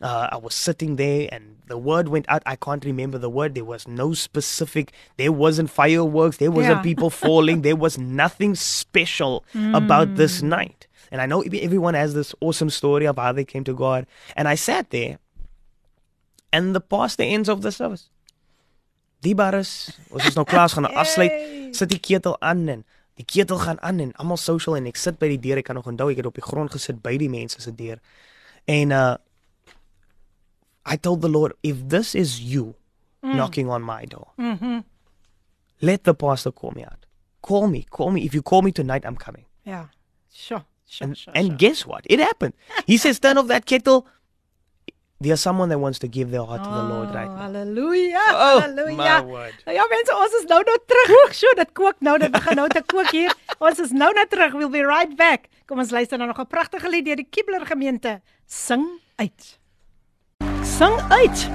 Uh, 0.00 0.28
I 0.32 0.36
was 0.36 0.54
sitting 0.54 0.96
there 0.96 1.28
and 1.32 1.56
the 1.68 1.78
word 1.78 2.08
went 2.08 2.26
out. 2.28 2.42
I 2.44 2.56
can't 2.56 2.84
remember 2.84 3.18
the 3.18 3.30
word. 3.30 3.54
There 3.54 3.64
was 3.64 3.88
no 3.88 4.12
specific, 4.12 4.92
there 5.16 5.32
wasn't 5.32 5.70
fireworks, 5.70 6.36
there 6.36 6.50
wasn't 6.50 6.76
yeah. 6.76 6.82
people 6.82 7.10
falling, 7.10 7.62
there 7.62 7.76
was 7.76 7.96
nothing 7.96 8.54
special 8.54 9.44
mm. 9.54 9.76
about 9.76 10.16
this 10.16 10.42
night. 10.42 10.86
And 11.10 11.20
I 11.20 11.26
know 11.26 11.42
everyone 11.42 11.94
has 11.94 12.14
this 12.14 12.34
awesome 12.40 12.68
story 12.68 13.06
of 13.06 13.16
how 13.16 13.32
they 13.32 13.44
came 13.44 13.64
to 13.64 13.74
God. 13.74 14.06
And 14.34 14.48
I 14.48 14.54
sat 14.54 14.90
there 14.90 15.18
and 16.52 16.74
the 16.74 16.80
pastor 16.80 17.22
ends 17.22 17.48
of 17.48 17.62
the 17.62 17.72
service. 17.72 18.10
Die 19.26 19.34
bares, 19.34 19.72
ons 20.14 20.26
is 20.28 20.36
nou 20.38 20.44
klaar 20.46 20.70
gaan 20.70 20.86
afsluit. 20.94 21.34
Sit 21.74 21.90
die 21.90 22.02
ketel 22.02 22.36
aan 22.44 22.66
en 22.70 22.84
die 23.18 23.26
ketel 23.26 23.58
gaan 23.58 23.80
aan 23.82 24.02
en 24.04 24.12
almal 24.22 24.38
social 24.38 24.76
en 24.78 24.86
ek 24.86 24.98
sit 25.00 25.18
by 25.18 25.32
die 25.34 25.40
deur. 25.42 25.58
Ek 25.62 25.66
kan 25.70 25.78
nog 25.78 25.88
onthou 25.90 26.12
ek 26.12 26.20
het 26.22 26.28
op 26.30 26.38
die 26.38 26.44
grond 26.44 26.70
gesit 26.74 27.00
by 27.02 27.16
die 27.18 27.30
mense 27.32 27.62
se 27.62 27.74
deur. 27.74 28.02
En 28.70 28.94
uh 28.94 29.14
I 30.86 30.94
told 30.94 31.20
the 31.20 31.28
Lord, 31.28 31.56
if 31.66 31.88
this 31.88 32.14
is 32.14 32.38
you 32.38 32.76
mm. 33.20 33.34
knocking 33.34 33.68
on 33.68 33.82
my 33.82 34.04
door, 34.06 34.28
mm-hmm. 34.38 34.84
let 35.80 36.04
the 36.04 36.14
pastor 36.14 36.52
call 36.52 36.70
me 36.76 36.84
out. 36.84 37.06
Call 37.42 37.66
me, 37.66 37.82
call 37.90 38.12
me. 38.12 38.22
If 38.22 38.34
you 38.34 38.42
call 38.42 38.62
me 38.62 38.70
tonight, 38.70 39.04
I'm 39.04 39.16
coming. 39.16 39.46
Yeah, 39.64 39.86
sure. 40.30 40.62
Sure, 40.88 41.08
and, 41.08 41.18
sure, 41.18 41.32
and 41.34 41.46
sure. 41.48 41.56
guess 41.56 41.84
what? 41.84 42.06
It 42.06 42.20
happened. 42.20 42.54
He 42.86 42.96
says, 42.96 43.18
turn 43.18 43.36
off 43.36 43.48
that 43.48 43.66
kettle 43.66 44.06
there's 45.18 45.40
someone 45.40 45.70
that 45.70 45.78
wants 45.78 45.98
to 46.00 46.08
give 46.08 46.30
their 46.30 46.44
heart 46.44 46.60
oh, 46.62 46.68
to 46.68 46.70
the 46.70 46.94
Lord 46.94 47.14
right 47.14 47.28
now. 47.28 47.36
Hallelujah. 47.36 48.20
Oh, 48.28 48.60
hallelujah. 48.60 48.96
My 48.96 49.20
word. 49.22 49.54
Nou 49.66 49.76
ja 49.76 49.86
mense, 49.90 50.12
ons 50.12 50.34
is 50.40 50.44
nou 50.50 50.60
nou 50.68 50.76
terug. 50.92 51.32
Sjoe, 51.38 51.54
dit 51.56 51.72
kook 51.72 52.02
nou, 52.04 52.18
dit 52.20 52.32
begin 52.32 52.60
nou 52.60 52.66
te 52.68 52.82
kook 52.84 53.08
hier. 53.16 53.32
Ons 53.58 53.80
is 53.80 53.94
nou 53.96 54.10
nou 54.12 54.26
terug. 54.28 54.52
We'll 54.60 54.72
be 54.72 54.84
right 54.84 55.16
back. 55.16 55.48
Kom 55.66 55.80
ons 55.80 55.90
luister 55.94 56.20
nou 56.20 56.28
nog 56.28 56.40
'n 56.40 56.46
pragtige 56.46 56.88
lied 56.92 57.08
deur 57.08 57.16
die 57.16 57.28
Kibler 57.30 57.64
gemeente. 57.66 58.20
Sing 58.46 58.84
uit. 59.16 59.58
Sing 60.62 61.00
uit. 61.08 61.48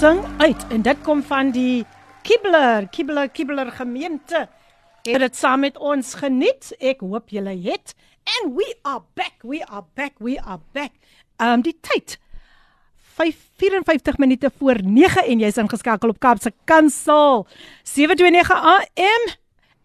Sing 0.00 0.24
uit. 0.38 0.66
En 0.70 0.82
dit 0.82 1.02
kom 1.02 1.22
van 1.22 1.50
die 1.50 1.84
Kibler, 2.22 2.88
Kibler, 2.88 3.28
Kibler 3.28 3.70
gemeente. 3.72 4.48
Het 5.02 5.20
dit 5.20 5.36
saam 5.36 5.60
met 5.60 5.76
ons 5.78 6.14
geniet. 6.14 6.72
Ek 6.78 7.00
hoop 7.00 7.28
julle 7.28 7.54
het. 7.62 7.94
And 8.24 8.56
we 8.56 8.74
are 8.82 9.02
back. 9.14 9.34
We 9.42 9.62
are 9.64 9.84
back. 9.94 10.12
We 10.18 10.40
are 10.40 10.60
back. 10.72 10.92
Um 11.38 11.60
die 11.62 11.76
tyd 11.80 12.18
54 13.16 14.18
minute 14.18 14.50
voor 14.58 14.76
9 14.82 15.24
en 15.24 15.40
jy's 15.40 15.56
ingeskakel 15.56 16.12
op 16.12 16.18
Kaapse 16.20 16.52
Kansel 16.68 17.46
729 17.82 18.50
AM 18.52 19.24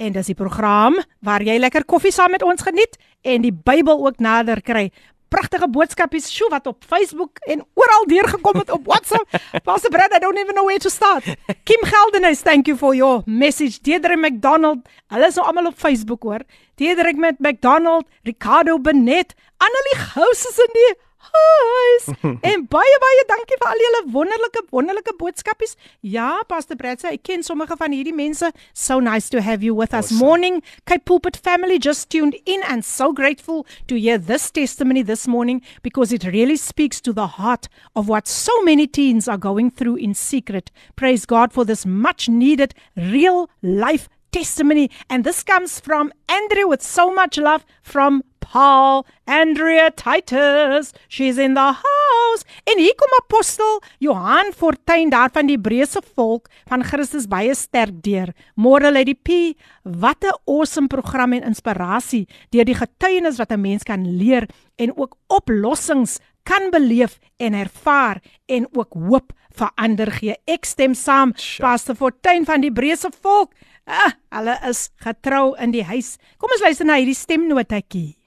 en 0.01 0.15
dis 0.17 0.31
die 0.33 0.35
program 0.35 0.97
waar 1.23 1.43
jy 1.45 1.55
lekker 1.61 1.85
koffie 1.87 2.11
saam 2.11 2.33
met 2.35 2.43
ons 2.43 2.63
geniet 2.65 2.97
en 3.21 3.45
die 3.45 3.53
Bybel 3.53 4.01
ook 4.07 4.19
nader 4.19 4.59
kry. 4.65 4.89
Pragtige 5.31 5.69
boodskapies 5.71 6.27
sjo 6.27 6.49
wat 6.51 6.67
op 6.67 6.83
Facebook 6.83 7.39
en 7.47 7.61
oral 7.79 8.07
deurgekom 8.11 8.57
het 8.59 8.73
op 8.75 8.89
WhatsApp. 8.89 9.37
Pastor 9.67 9.93
Brad, 9.93 10.11
I 10.11 10.19
don't 10.19 10.41
even 10.41 10.57
know 10.57 10.65
where 10.67 10.81
to 10.83 10.89
start. 10.89 11.23
Kim 11.63 11.85
Geldenhuis, 11.87 12.41
thank 12.43 12.67
you 12.67 12.75
for 12.75 12.95
your 12.95 13.21
message. 13.25 13.79
Deidre 13.79 14.17
McDonald, 14.17 14.83
hulle 15.13 15.29
is 15.31 15.39
nou 15.39 15.45
almal 15.47 15.71
op 15.71 15.79
Facebook 15.79 16.27
hoor. 16.27 16.43
Deidre 16.75 17.13
met 17.15 17.39
McDonald, 17.39 18.09
Ricardo 18.27 18.75
Benet, 18.79 19.37
Annelie 19.61 20.01
Gous 20.01 20.43
is 20.49 20.59
in 20.65 20.75
die 20.75 20.91
huis. 21.29 22.07
en 22.51 22.65
baie 22.71 22.97
baie 23.03 23.25
dankie 23.29 23.57
vir 23.61 23.69
al 23.69 23.83
julle 23.85 24.01
wonderlike 24.15 24.63
wonderlike 24.71 25.13
boodskapies. 25.19 25.75
Ja, 26.01 26.41
Pastor 26.49 26.79
Brad 26.79 27.01
sê 27.01 27.15
ek 27.15 27.25
ken 27.29 27.45
sommige 27.45 27.77
van 27.79 27.95
hierdie 27.95 28.15
mense. 28.15 28.51
So 28.73 28.99
nice 28.99 29.29
to 29.29 29.41
have 29.41 29.63
you 29.63 29.75
with 29.75 29.93
awesome. 29.93 30.17
us. 30.17 30.21
Morning, 30.21 30.61
Cape 30.85 31.05
Pulpit 31.05 31.37
family 31.37 31.79
just 31.79 32.09
tuned 32.09 32.35
in 32.45 32.63
and 32.67 32.85
so 32.85 33.11
grateful 33.13 33.65
to 33.87 33.99
hear 33.99 34.17
this 34.17 34.49
testimony 34.51 35.01
this 35.01 35.27
morning 35.27 35.61
because 35.83 36.11
it 36.11 36.25
really 36.25 36.57
speaks 36.57 37.01
to 37.01 37.13
the 37.13 37.27
heart 37.37 37.67
of 37.95 38.07
what 38.07 38.27
so 38.27 38.61
many 38.63 38.87
teens 38.87 39.27
are 39.27 39.37
going 39.37 39.71
through 39.71 39.97
in 39.97 40.13
secret. 40.13 40.71
Praise 40.95 41.25
God 41.25 41.53
for 41.53 41.65
this 41.65 41.85
much 41.85 42.29
needed 42.29 42.73
real 42.95 43.49
life 43.61 44.09
testimony. 44.31 44.89
And 45.09 45.23
this 45.23 45.43
comes 45.43 45.79
from 45.79 46.11
Andrew 46.29 46.67
with 46.67 46.81
so 46.81 47.13
much 47.13 47.37
love 47.37 47.65
from 47.83 48.23
Paul, 48.51 49.05
Andrea 49.27 49.91
Titus. 49.95 50.91
She's 51.07 51.37
in 51.37 51.53
the 51.53 51.71
house. 51.71 52.43
En 52.67 52.77
hier 52.77 52.95
kom 52.99 53.13
apostel 53.23 53.79
Johan 54.03 54.51
Fortuin 54.51 55.09
daar 55.09 55.31
van 55.31 55.47
die 55.47 55.55
Hebreëse 55.55 56.01
volk 56.17 56.49
van 56.67 56.83
Christus 56.83 57.29
baie 57.31 57.55
sterk 57.55 58.01
deur. 58.03 58.33
Môre 58.59 58.91
lê 58.91 59.05
die 59.07 59.15
P. 59.15 59.55
Wat 59.83 60.27
'n 60.27 60.35
awesome 60.51 60.87
program 60.91 61.33
en 61.33 61.47
inspirasie 61.47 62.27
deur 62.51 62.65
die 62.65 62.75
getuienis 62.75 63.39
wat 63.39 63.51
'n 63.51 63.61
mens 63.61 63.83
kan 63.83 64.03
leer 64.17 64.49
en 64.75 64.97
ook 64.97 65.15
oplossings 65.27 66.19
kan 66.43 66.71
beleef 66.71 67.19
en 67.37 67.53
ervaar 67.53 68.19
en 68.47 68.67
ook 68.75 68.93
hoop 68.93 69.31
verander 69.55 70.11
gee. 70.11 70.35
Ek 70.45 70.65
stem 70.65 70.93
saam. 70.93 71.31
Sure. 71.35 71.69
Pastor 71.69 71.95
Fortuin 71.95 72.45
van 72.45 72.61
die 72.61 72.69
Hebreëse 72.69 73.11
volk. 73.21 73.53
Ah, 73.85 74.11
hulle 74.29 74.59
is 74.69 74.89
getrou 74.97 75.55
in 75.55 75.71
die 75.71 75.83
huis. 75.83 76.17
Kom 76.37 76.49
ons 76.51 76.61
luister 76.61 76.85
na 76.85 76.95
hierdie 76.95 77.15
stemnotetjie. 77.15 78.20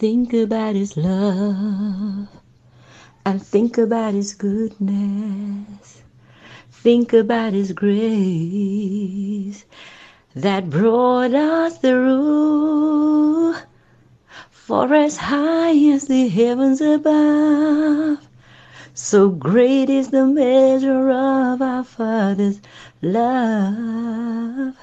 Think 0.00 0.32
about 0.32 0.76
his 0.76 0.96
love 0.96 2.26
and 3.26 3.42
think 3.42 3.76
about 3.76 4.14
his 4.14 4.32
goodness. 4.32 6.02
Think 6.70 7.12
about 7.12 7.52
his 7.52 7.72
grace 7.72 9.66
that 10.34 10.70
brought 10.70 11.34
us 11.34 11.76
through. 11.76 13.56
For 14.50 14.94
as 14.94 15.18
high 15.18 15.76
as 15.92 16.06
the 16.06 16.28
heavens 16.28 16.80
above, 16.80 18.26
so 18.94 19.28
great 19.28 19.90
is 19.90 20.08
the 20.12 20.24
measure 20.24 21.10
of 21.10 21.60
our 21.60 21.84
Father's 21.84 22.62
love. 23.02 24.76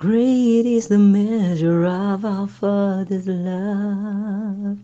Great 0.00 0.64
is 0.64 0.88
the 0.88 0.96
measure 0.96 1.84
of 1.84 2.24
our 2.24 2.48
Father's 2.48 3.26
love. 3.26 4.78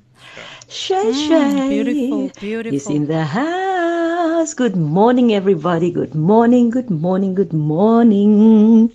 Shay 0.68 1.10
Shay 1.10 1.54
mm, 1.54 1.68
beautiful, 1.70 2.30
beautiful. 2.38 2.76
is 2.76 2.86
in 2.90 3.06
the 3.06 3.24
house. 3.24 4.52
Good 4.52 4.76
morning, 4.76 5.32
everybody. 5.32 5.90
Good 5.90 6.14
morning, 6.14 6.68
good 6.68 6.90
morning, 6.90 7.34
good 7.34 7.54
morning. 7.54 8.92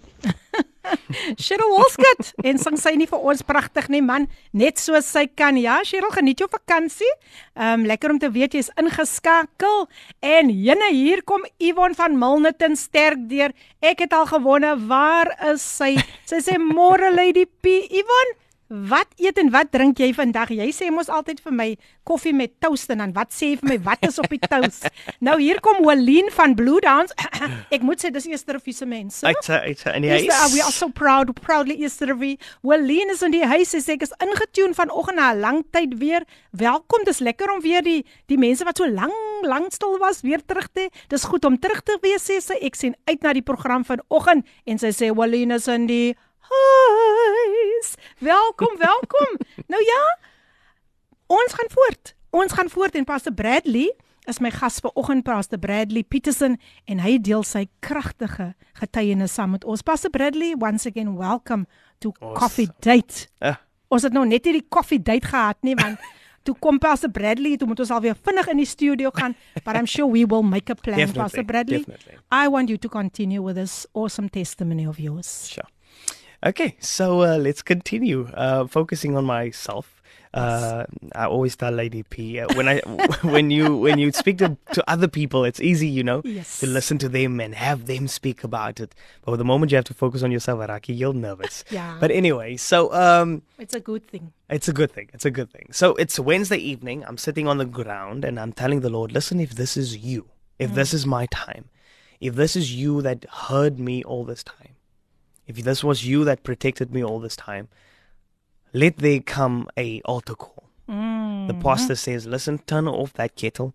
Cheryl 1.44 1.72
Wolskut 1.74 2.32
en 2.48 2.60
sing 2.62 2.78
sy 2.80 2.96
nie 3.00 3.08
vir 3.10 3.28
ons 3.32 3.44
pragtig 3.46 3.90
nie 3.94 4.02
man 4.06 4.28
net 4.58 4.82
soos 4.82 5.10
sy 5.10 5.26
kan 5.28 5.60
ja? 5.60 5.80
Cheryl 5.88 6.14
geniet 6.16 6.44
jou 6.44 6.50
vakansie 6.52 7.10
um 7.56 7.86
lekker 7.88 8.14
om 8.14 8.20
te 8.22 8.32
weet 8.32 8.56
jy's 8.58 8.72
ingeskakel. 8.80 9.88
En 10.24 10.52
jene 10.52 10.92
hier 10.94 11.24
kom 11.28 11.46
Yvonne 11.62 11.98
van 11.98 12.18
Milnerton 12.20 12.78
sterk 12.80 13.28
deur. 13.32 13.56
Ek 13.82 14.04
het 14.06 14.14
al 14.16 14.28
gewonne 14.30 14.76
waar 14.88 15.34
is 15.52 15.64
sy? 15.66 15.96
Sy 16.30 16.42
sê 16.44 16.60
môre 16.62 17.12
lady 17.14 17.46
P. 17.46 17.82
Yvonne 17.90 18.41
Wat 18.72 19.08
eet 19.20 19.36
en 19.36 19.50
wat 19.52 19.68
drink 19.76 20.00
jy 20.00 20.14
vandag? 20.16 20.54
Jy 20.56 20.70
sê 20.72 20.88
mos 20.96 21.10
altyd 21.12 21.42
vir 21.44 21.52
my 21.52 21.66
koffie 22.08 22.32
met 22.32 22.54
toast 22.64 22.94
en 22.94 23.02
dan 23.04 23.12
wat 23.18 23.34
sê 23.36 23.50
jy 23.50 23.58
vir 23.60 23.68
my 23.68 23.78
wat 23.84 24.06
is 24.08 24.20
op 24.22 24.32
die 24.32 24.40
toast? 24.40 24.86
nou 25.28 25.34
hier 25.42 25.60
kom 25.60 25.82
Helene 25.84 26.32
van 26.32 26.56
Blue 26.56 26.80
Dance. 26.80 27.12
Ek 27.76 27.84
moet 27.84 28.00
sê 28.00 28.14
dis 28.16 28.30
eerste 28.32 28.56
revie 28.56 28.76
se 28.78 28.88
mense. 28.88 29.28
Ek 29.28 29.44
sê 29.44 29.60
ek 29.74 29.82
sê 29.84 29.98
en 29.98 30.08
jy 30.08 30.22
is 30.24 30.56
we 30.56 30.64
are 30.64 30.72
so 30.72 30.88
proud 30.88 31.34
proudly 31.44 31.82
eerste 31.84 32.08
revie. 32.14 32.38
Helene 32.64 33.12
is 33.18 33.26
in 33.28 33.36
die 33.36 33.44
huis 33.44 33.76
sê 33.76 33.98
ek 33.98 34.08
is 34.08 34.16
ingetune 34.24 34.78
vanoggend 34.80 35.20
na 35.20 35.34
'n 35.34 35.44
lang 35.44 35.62
tyd 35.76 36.00
weer. 36.00 36.24
Welkom, 36.56 37.04
dis 37.04 37.20
lekker 37.20 37.52
om 37.52 37.60
weer 37.60 37.84
die 37.84 38.06
die 38.32 38.40
mense 38.40 38.64
wat 38.64 38.80
so 38.80 38.88
lank 38.88 39.12
lank 39.44 39.76
stil 39.76 40.00
was 40.00 40.24
weer 40.24 40.40
terug 40.40 40.72
te. 40.72 40.88
Dis 41.10 41.28
goed 41.28 41.44
om 41.44 41.60
terug 41.60 41.84
te 41.84 42.00
wees 42.00 42.24
sê 42.24 42.40
sy. 42.40 42.56
Ek 42.64 42.80
sien 42.80 42.96
uit 43.04 43.20
na 43.20 43.34
die 43.34 43.44
program 43.44 43.84
vanoggend 43.84 44.48
en 44.64 44.80
sy 44.80 44.96
sê 44.96 45.12
Helene 45.12 45.60
is 45.60 45.68
in 45.68 45.92
die 45.92 46.16
huis. 46.52 47.94
Welkom, 48.18 48.78
welkom. 48.78 49.38
nou 49.74 49.84
ja, 49.84 50.04
ons 51.28 51.54
gaan 51.54 51.72
voort. 51.74 52.16
Ons 52.30 52.56
gaan 52.56 52.70
voort 52.70 52.96
en 52.96 53.08
Pastor 53.08 53.34
Bradley 53.34 53.92
is 54.30 54.40
my 54.40 54.52
gas 54.52 54.80
vanoggend, 54.80 55.24
Pastor 55.24 55.60
Bradley 55.60 56.04
Peterson 56.04 56.58
en 56.86 57.02
hy 57.02 57.18
deel 57.24 57.44
sy 57.48 57.66
kragtige 57.84 58.52
getuienis 58.80 59.36
saam 59.38 59.56
met 59.56 59.66
ons. 59.66 59.84
Pastor 59.86 60.14
Bradley, 60.14 60.54
once 60.60 60.88
again 60.90 61.16
welcome 61.18 61.66
to 62.00 62.14
ons, 62.20 62.38
Coffee 62.38 62.70
Date. 62.84 63.28
Uh. 63.42 63.58
Ons 63.92 64.08
het 64.08 64.16
nou 64.16 64.24
net 64.28 64.46
hierdie 64.48 64.66
Coffee 64.72 65.02
Date 65.02 65.28
gehad 65.28 65.60
nie, 65.68 65.76
want 65.80 66.00
toe 66.48 66.56
kom 66.62 66.80
Pastor 66.82 67.12
Bradley, 67.14 67.58
toe 67.58 67.68
moet 67.70 67.82
ons 67.84 67.94
alweer 67.94 68.18
vinnig 68.30 68.54
in 68.54 68.62
die 68.62 68.70
studio 68.70 69.12
gaan, 69.16 69.36
but 69.66 69.76
I'm 69.76 69.90
sure 69.90 70.08
we 70.10 70.24
will 70.26 70.46
make 70.46 70.72
a 70.72 70.78
plan, 70.78 71.02
definitely, 71.02 71.22
Pastor 71.26 71.46
Bradley. 71.46 71.84
Definitely. 71.84 72.22
I 72.32 72.48
want 72.48 72.70
you 72.70 72.78
to 72.78 72.90
continue 72.90 73.42
with 73.42 73.58
this 73.60 73.86
awesome 73.94 74.30
testimony 74.30 74.88
of 74.88 75.02
yours. 75.02 75.50
Sure. 75.52 75.68
Okay, 76.44 76.76
so 76.80 77.22
uh, 77.22 77.38
let's 77.38 77.62
continue 77.62 78.28
uh, 78.34 78.66
focusing 78.68 79.16
on 79.16 79.26
myself. 79.26 80.02
Uh, 80.34 80.86
I 81.14 81.26
always 81.26 81.58
tell 81.58 81.72
Lady 81.74 82.04
P 82.04 82.40
uh, 82.40 82.48
when 82.56 82.68
I 82.70 82.80
when 83.22 83.52
you 83.52 83.76
when 83.76 84.00
you 84.00 84.12
speak 84.14 84.38
to, 84.38 84.58
to 84.74 84.82
other 84.90 85.08
people, 85.10 85.44
it's 85.44 85.60
easy, 85.60 85.88
you 85.90 86.04
know, 86.04 86.22
Yes. 86.24 86.62
to 86.62 86.68
listen 86.68 86.98
to 87.00 87.10
them 87.10 87.40
and 87.42 87.54
have 87.54 87.86
them 87.86 88.08
speak 88.08 88.44
about 88.46 88.80
it. 88.80 88.96
But 89.26 89.36
the 89.36 89.44
moment 89.44 89.72
you 89.72 89.76
have 89.76 89.86
to 89.86 89.94
focus 89.94 90.24
on 90.24 90.32
yourself, 90.32 90.60
Araki, 90.62 90.98
you're 90.98 91.14
nervous. 91.14 91.64
Yeah. 91.70 91.98
But 92.00 92.12
anyway, 92.12 92.56
so 92.58 92.92
um, 92.94 93.42
It's 93.60 93.76
a 93.76 93.82
good 93.82 94.08
thing. 94.08 94.32
it's 94.50 94.70
a 94.70 94.74
good 94.74 94.92
thing. 94.92 95.10
It's 95.14 95.26
a 95.26 95.32
good 95.32 95.52
thing. 95.52 95.68
So 95.72 95.96
it's 95.96 96.18
Wednesday 96.18 96.58
evening. 96.58 97.04
I'm 97.06 97.18
sitting 97.18 97.48
on 97.48 97.58
the 97.58 97.66
ground 97.66 98.24
and 98.26 98.40
I'm 98.40 98.54
telling 98.54 98.80
the 98.80 98.90
Lord, 98.90 99.12
listen, 99.12 99.40
if 99.42 99.52
this 99.52 99.76
is 99.76 99.98
you, 99.98 100.30
if 100.60 100.74
this 100.74 100.94
is 100.94 101.06
my 101.06 101.26
time, 101.28 101.66
if 102.22 102.36
this 102.36 102.56
is 102.56 102.74
you 102.74 103.02
that 103.02 103.26
heard 103.50 103.80
me 103.80 104.02
all 104.04 104.24
this 104.24 104.44
time, 104.44 104.76
if 105.48 105.58
this 105.64 105.84
was 105.84 106.06
you 106.06 106.24
that 106.26 106.44
protected 106.44 106.94
me 106.94 107.04
all 107.04 107.20
this 107.20 107.36
time, 107.36 107.68
let 108.74 108.98
there 108.98 109.20
come 109.20 109.68
a 109.78 110.02
altar 110.06 110.36
call. 110.36 110.58
The 110.88 111.58
pastor 111.62 111.96
says, 111.96 112.28
listen, 112.28 112.60
turn 112.60 112.86
off 112.88 113.14
that 113.14 113.36
kettle. 113.38 113.74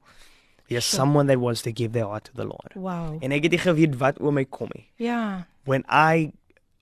There's 0.68 0.84
someone 0.84 1.26
that 1.28 1.38
wants 1.40 1.62
to 1.62 1.72
give 1.72 1.92
their 1.92 2.04
heart 2.04 2.24
to 2.24 2.34
the 2.34 2.44
Lord. 2.44 2.72
Wow. 2.74 3.18
En 3.22 3.32
ek 3.32 3.44
het 3.46 3.52
nie 3.54 3.60
geweet 3.62 3.94
wat 4.00 4.18
oor 4.20 4.32
my 4.32 4.44
kom 4.44 4.68
nie 4.74 4.88
Yeah. 4.98 5.42
when 5.64 5.84
I 5.88 6.32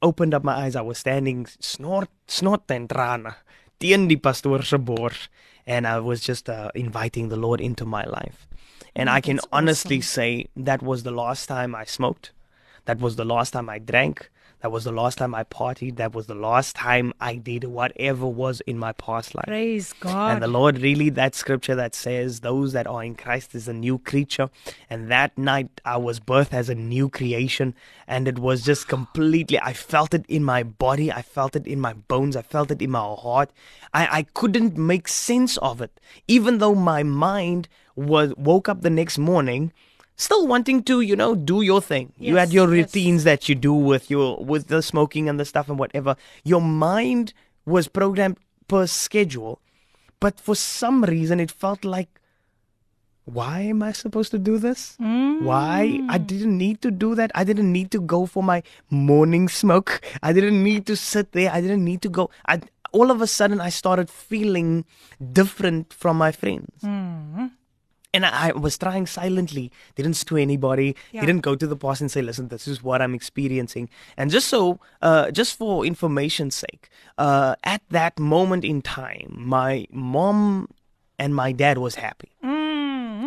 opened 0.03 0.35
up 0.35 0.43
my 0.43 0.55
eyes, 0.55 0.75
I 0.75 0.81
was 0.81 0.99
standing 0.99 1.47
snort, 1.61 2.09
snot 2.27 2.71
en 2.71 2.89
trane 2.89 3.35
teen 3.79 4.09
die 4.09 4.17
pastoor 4.17 4.65
se 4.65 4.79
bors, 4.79 5.29
and 5.67 5.87
I 5.87 6.01
was 6.01 6.21
just 6.21 6.49
uh, 6.49 6.71
inviting 6.75 7.29
the 7.29 7.37
Lord 7.37 7.61
into 7.61 7.85
my 7.85 8.05
life. 8.05 8.47
And 8.97 9.09
I 9.11 9.21
can 9.21 9.39
honestly 9.53 9.99
awesome. 9.99 10.15
say 10.17 10.47
that 10.57 10.83
was 10.83 11.03
the 11.03 11.11
last 11.11 11.47
time 11.47 11.75
I 11.75 11.85
smoked. 11.85 12.33
That 12.87 12.99
was 13.01 13.17
the 13.17 13.25
last 13.25 13.53
time 13.53 13.69
I 13.69 13.79
drank. 13.79 14.31
That 14.65 14.71
was 14.71 14.85
the 14.85 14.93
last 14.93 15.19
time 15.19 15.35
I 15.35 15.45
partied. 15.45 15.97
That 15.97 16.15
was 16.15 16.27
the 16.27 16.35
last 16.35 16.75
time 16.75 17.13
I 17.21 17.35
did 17.35 17.65
whatever 17.65 18.27
was 18.27 18.63
in 18.63 18.79
my 18.79 18.93
past 18.93 19.35
life. 19.35 19.45
Praise 19.45 19.93
God. 20.01 20.33
And 20.33 20.43
the 20.43 20.49
Lord 20.49 20.79
really, 20.79 21.11
that 21.11 21.35
scripture 21.35 21.75
that 21.75 21.95
says, 21.95 22.41
those 22.41 22.73
that 22.73 22.87
are 22.87 23.05
in 23.05 23.15
Christ 23.15 23.55
is 23.55 23.69
a 23.69 23.75
new 23.75 23.99
creature. 23.99 24.49
And 24.89 25.11
that 25.11 25.37
night 25.37 25.83
I 25.85 25.99
was 25.99 26.19
birthed 26.19 26.55
as 26.55 26.71
a 26.71 26.75
new 26.75 27.11
creation. 27.11 27.75
And 28.09 28.27
it 28.27 28.39
was 28.39 28.63
just 28.63 28.89
completely, 28.89 29.61
I 29.61 29.75
felt 29.75 30.15
it 30.15 30.25
in 30.29 30.43
my 30.43 30.63
body. 30.63 31.13
I 31.13 31.21
felt 31.21 31.55
it 31.57 31.67
in 31.67 31.79
my 31.79 31.93
bones. 31.93 32.35
I 32.35 32.41
felt 32.41 32.71
it 32.71 32.81
in 32.81 32.91
my 32.91 33.01
heart. 33.01 33.51
I, 33.93 34.21
I 34.21 34.23
couldn't 34.23 34.79
make 34.79 35.09
sense 35.09 35.59
of 35.59 35.83
it. 35.83 36.01
Even 36.27 36.57
though 36.57 36.75
my 36.75 37.03
mind 37.03 37.69
was 37.97 38.33
woke 38.39 38.71
up 38.71 38.81
the 38.81 38.89
next 38.89 39.19
morning 39.19 39.75
still 40.17 40.47
wanting 40.47 40.83
to 40.85 41.01
you 41.01 41.17
know 41.17 41.35
do 41.35 41.63
your 41.63 41.81
thing. 41.81 42.13
You 42.19 42.37
had 42.37 42.49
Yes, 42.49 42.55
your 42.55 42.75
yes. 42.75 42.87
routines 42.87 43.25
that 43.25 43.49
you 43.49 43.55
do 43.55 43.73
with 43.73 44.11
your 44.11 44.45
with 44.45 44.69
the 44.69 44.83
smoking 44.83 45.29
and 45.29 45.39
the 45.39 45.45
stuff 45.45 45.69
and 45.69 45.79
whatever. 45.79 46.17
Your 46.45 46.61
mind 46.61 47.33
was 47.67 47.89
programmed 47.89 48.39
per 48.69 48.87
schedule 48.87 49.61
but 50.21 50.41
for 50.41 50.55
some 50.55 51.05
reason 51.05 51.41
it 51.41 51.51
felt 51.51 51.85
like 51.85 52.21
why 53.27 53.61
am 53.61 53.83
i 53.83 53.91
supposed 53.93 54.31
to 54.31 54.39
do 54.39 54.59
this? 54.59 54.97
Why? 54.99 55.99
I 56.11 56.19
mm. 56.19 56.27
didn't 56.27 56.59
need 56.59 56.83
to 56.83 56.91
do 56.91 57.15
that. 57.15 57.31
I 57.35 57.43
didn't 57.43 57.73
need 57.73 57.91
to 57.93 58.01
go 58.01 58.27
for 58.27 58.43
my 58.43 58.63
morning 58.91 59.49
smoke. 59.49 60.03
I 60.23 60.35
didn't 60.35 60.63
need 60.63 60.85
to 60.87 60.97
sit 60.97 61.33
there. 61.33 61.51
I 61.51 61.63
didn't 61.63 61.85
need 61.85 62.03
to 62.03 62.11
go. 62.11 62.29
I, 62.47 62.61
all 62.95 63.11
of 63.11 63.21
a 63.21 63.27
sudden 63.27 63.61
i 63.61 63.69
started 63.69 64.09
feeling 64.09 64.85
different 65.41 65.93
from 65.93 66.17
my 66.17 66.31
friends 66.31 66.71
mm-hmm. 66.83 67.47
And 68.15 68.25
I, 68.25 68.49
I 68.49 68.53
was 68.53 68.79
trying 68.79 69.07
silently, 69.07 69.67
didn't 69.97 70.15
to 70.31 70.37
anybody, 70.39 70.89
Yeah. 71.13 71.21
didn't 71.27 71.43
go 71.49 71.55
to 71.63 71.67
the 71.67 71.77
boss 71.85 72.01
and 72.01 72.11
say, 72.11 72.23
listen, 72.23 72.49
this 72.49 72.67
is 72.73 72.83
what 72.83 73.03
I'm 73.03 73.15
experiencing. 73.15 73.87
And 74.17 74.31
just 74.31 74.49
so, 74.49 74.79
uh, 75.03 75.31
just 75.41 75.59
for 75.59 75.85
information's 75.85 76.55
sake, 76.55 76.89
uh, 77.19 77.57
at 77.65 77.83
that 77.91 78.19
moment 78.19 78.65
in 78.65 78.81
time, 78.81 79.31
my 79.57 79.87
mom 79.91 80.69
and 81.19 81.35
my 81.35 81.51
dad 81.53 81.77
was 81.79 81.95
happy. 81.97 82.31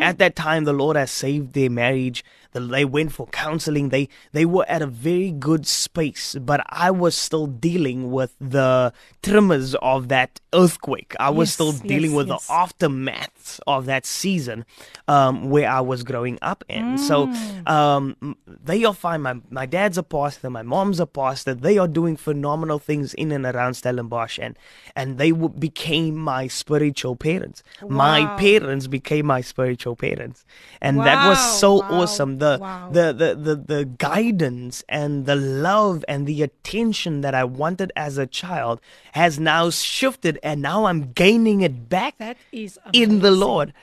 At 0.10 0.20
that 0.20 0.36
time, 0.36 0.64
the 0.66 0.74
Lord 0.74 0.96
has 0.96 1.10
saved 1.10 1.54
their 1.54 1.70
marriage. 1.72 2.24
The, 2.54 2.60
they 2.62 2.86
went 2.86 3.12
for 3.12 3.28
counseling. 3.28 3.89
They 3.89 4.10
they 4.32 4.45
were 4.45 4.66
at 4.68 4.82
a 4.82 4.88
very 4.88 5.32
good 5.32 5.66
space, 5.68 6.36
but 6.39 6.62
I 6.70 6.91
was 6.91 7.16
still 7.16 7.48
dealing 7.48 8.12
with 8.12 8.34
the 8.39 8.93
tremors 9.22 9.76
of 9.82 10.08
that 10.10 10.39
earthquake. 10.54 11.16
I 11.20 11.30
was 11.30 11.50
Yes, 11.50 11.54
still 11.54 11.72
dealing 11.74 12.12
yes, 12.12 12.18
with 12.18 12.28
yes. 12.28 12.48
the 12.48 12.54
aftermath 12.54 13.60
of 13.68 13.86
that 13.86 14.06
season 14.06 14.66
um, 15.08 15.50
where 15.50 15.70
I 15.70 15.82
was 15.82 16.04
growing 16.04 16.38
up 16.41 16.64
in. 16.70 16.98
So 16.98 17.30
um, 17.66 18.36
they 18.45 18.84
are 18.84 18.93
fine. 18.93 19.22
My, 19.22 19.36
my 19.50 19.66
dad's 19.66 19.98
a 19.98 20.04
pastor, 20.04 20.50
my 20.50 20.62
mom's 20.64 21.00
a 21.00 21.06
pastor. 21.06 21.54
They 21.54 21.78
are 21.78 21.88
doing 21.88 22.16
phenomenal 22.18 22.80
things 22.80 23.14
in 23.14 23.32
and 23.32 23.45
around 23.45 23.76
Stellenbosch, 23.76 24.39
and, 24.39 24.58
and 24.95 25.18
they 25.18 25.32
w- 25.32 25.50
became 25.50 26.16
my 26.16 26.48
spiritual 26.48 27.16
parents. 27.16 27.64
My 27.88 28.26
parents 28.38 28.88
became 28.88 29.26
my 29.26 29.41
spiritual 29.41 29.95
parents. 29.95 30.45
And 30.82 31.04
that 31.06 31.28
was 31.28 31.39
so 31.60 31.76
wow, 31.76 31.88
awesome. 32.02 32.37
The, 32.38 32.58
wow. 32.60 32.90
the, 32.92 33.14
the, 33.14 33.36
the, 33.36 33.56
the 33.56 33.86
guidance 33.86 34.84
and 34.90 35.26
the 35.26 35.36
love 35.36 36.04
and 36.08 36.28
the 36.28 36.44
attention 36.44 37.22
that 37.22 37.34
I 37.34 37.44
wanted 37.44 37.92
as 37.96 38.18
a 38.18 38.28
child 38.28 38.82
has 39.14 39.40
now 39.40 39.70
shifted, 39.70 40.40
and 40.44 40.62
now 40.62 40.86
I'm 40.86 41.14
gaining 41.14 41.62
it 41.62 41.90
back 41.90 42.18
that 42.18 42.38
is 42.52 42.78
in 42.92 43.20
the. 43.20 43.32
Lord. 43.38 43.74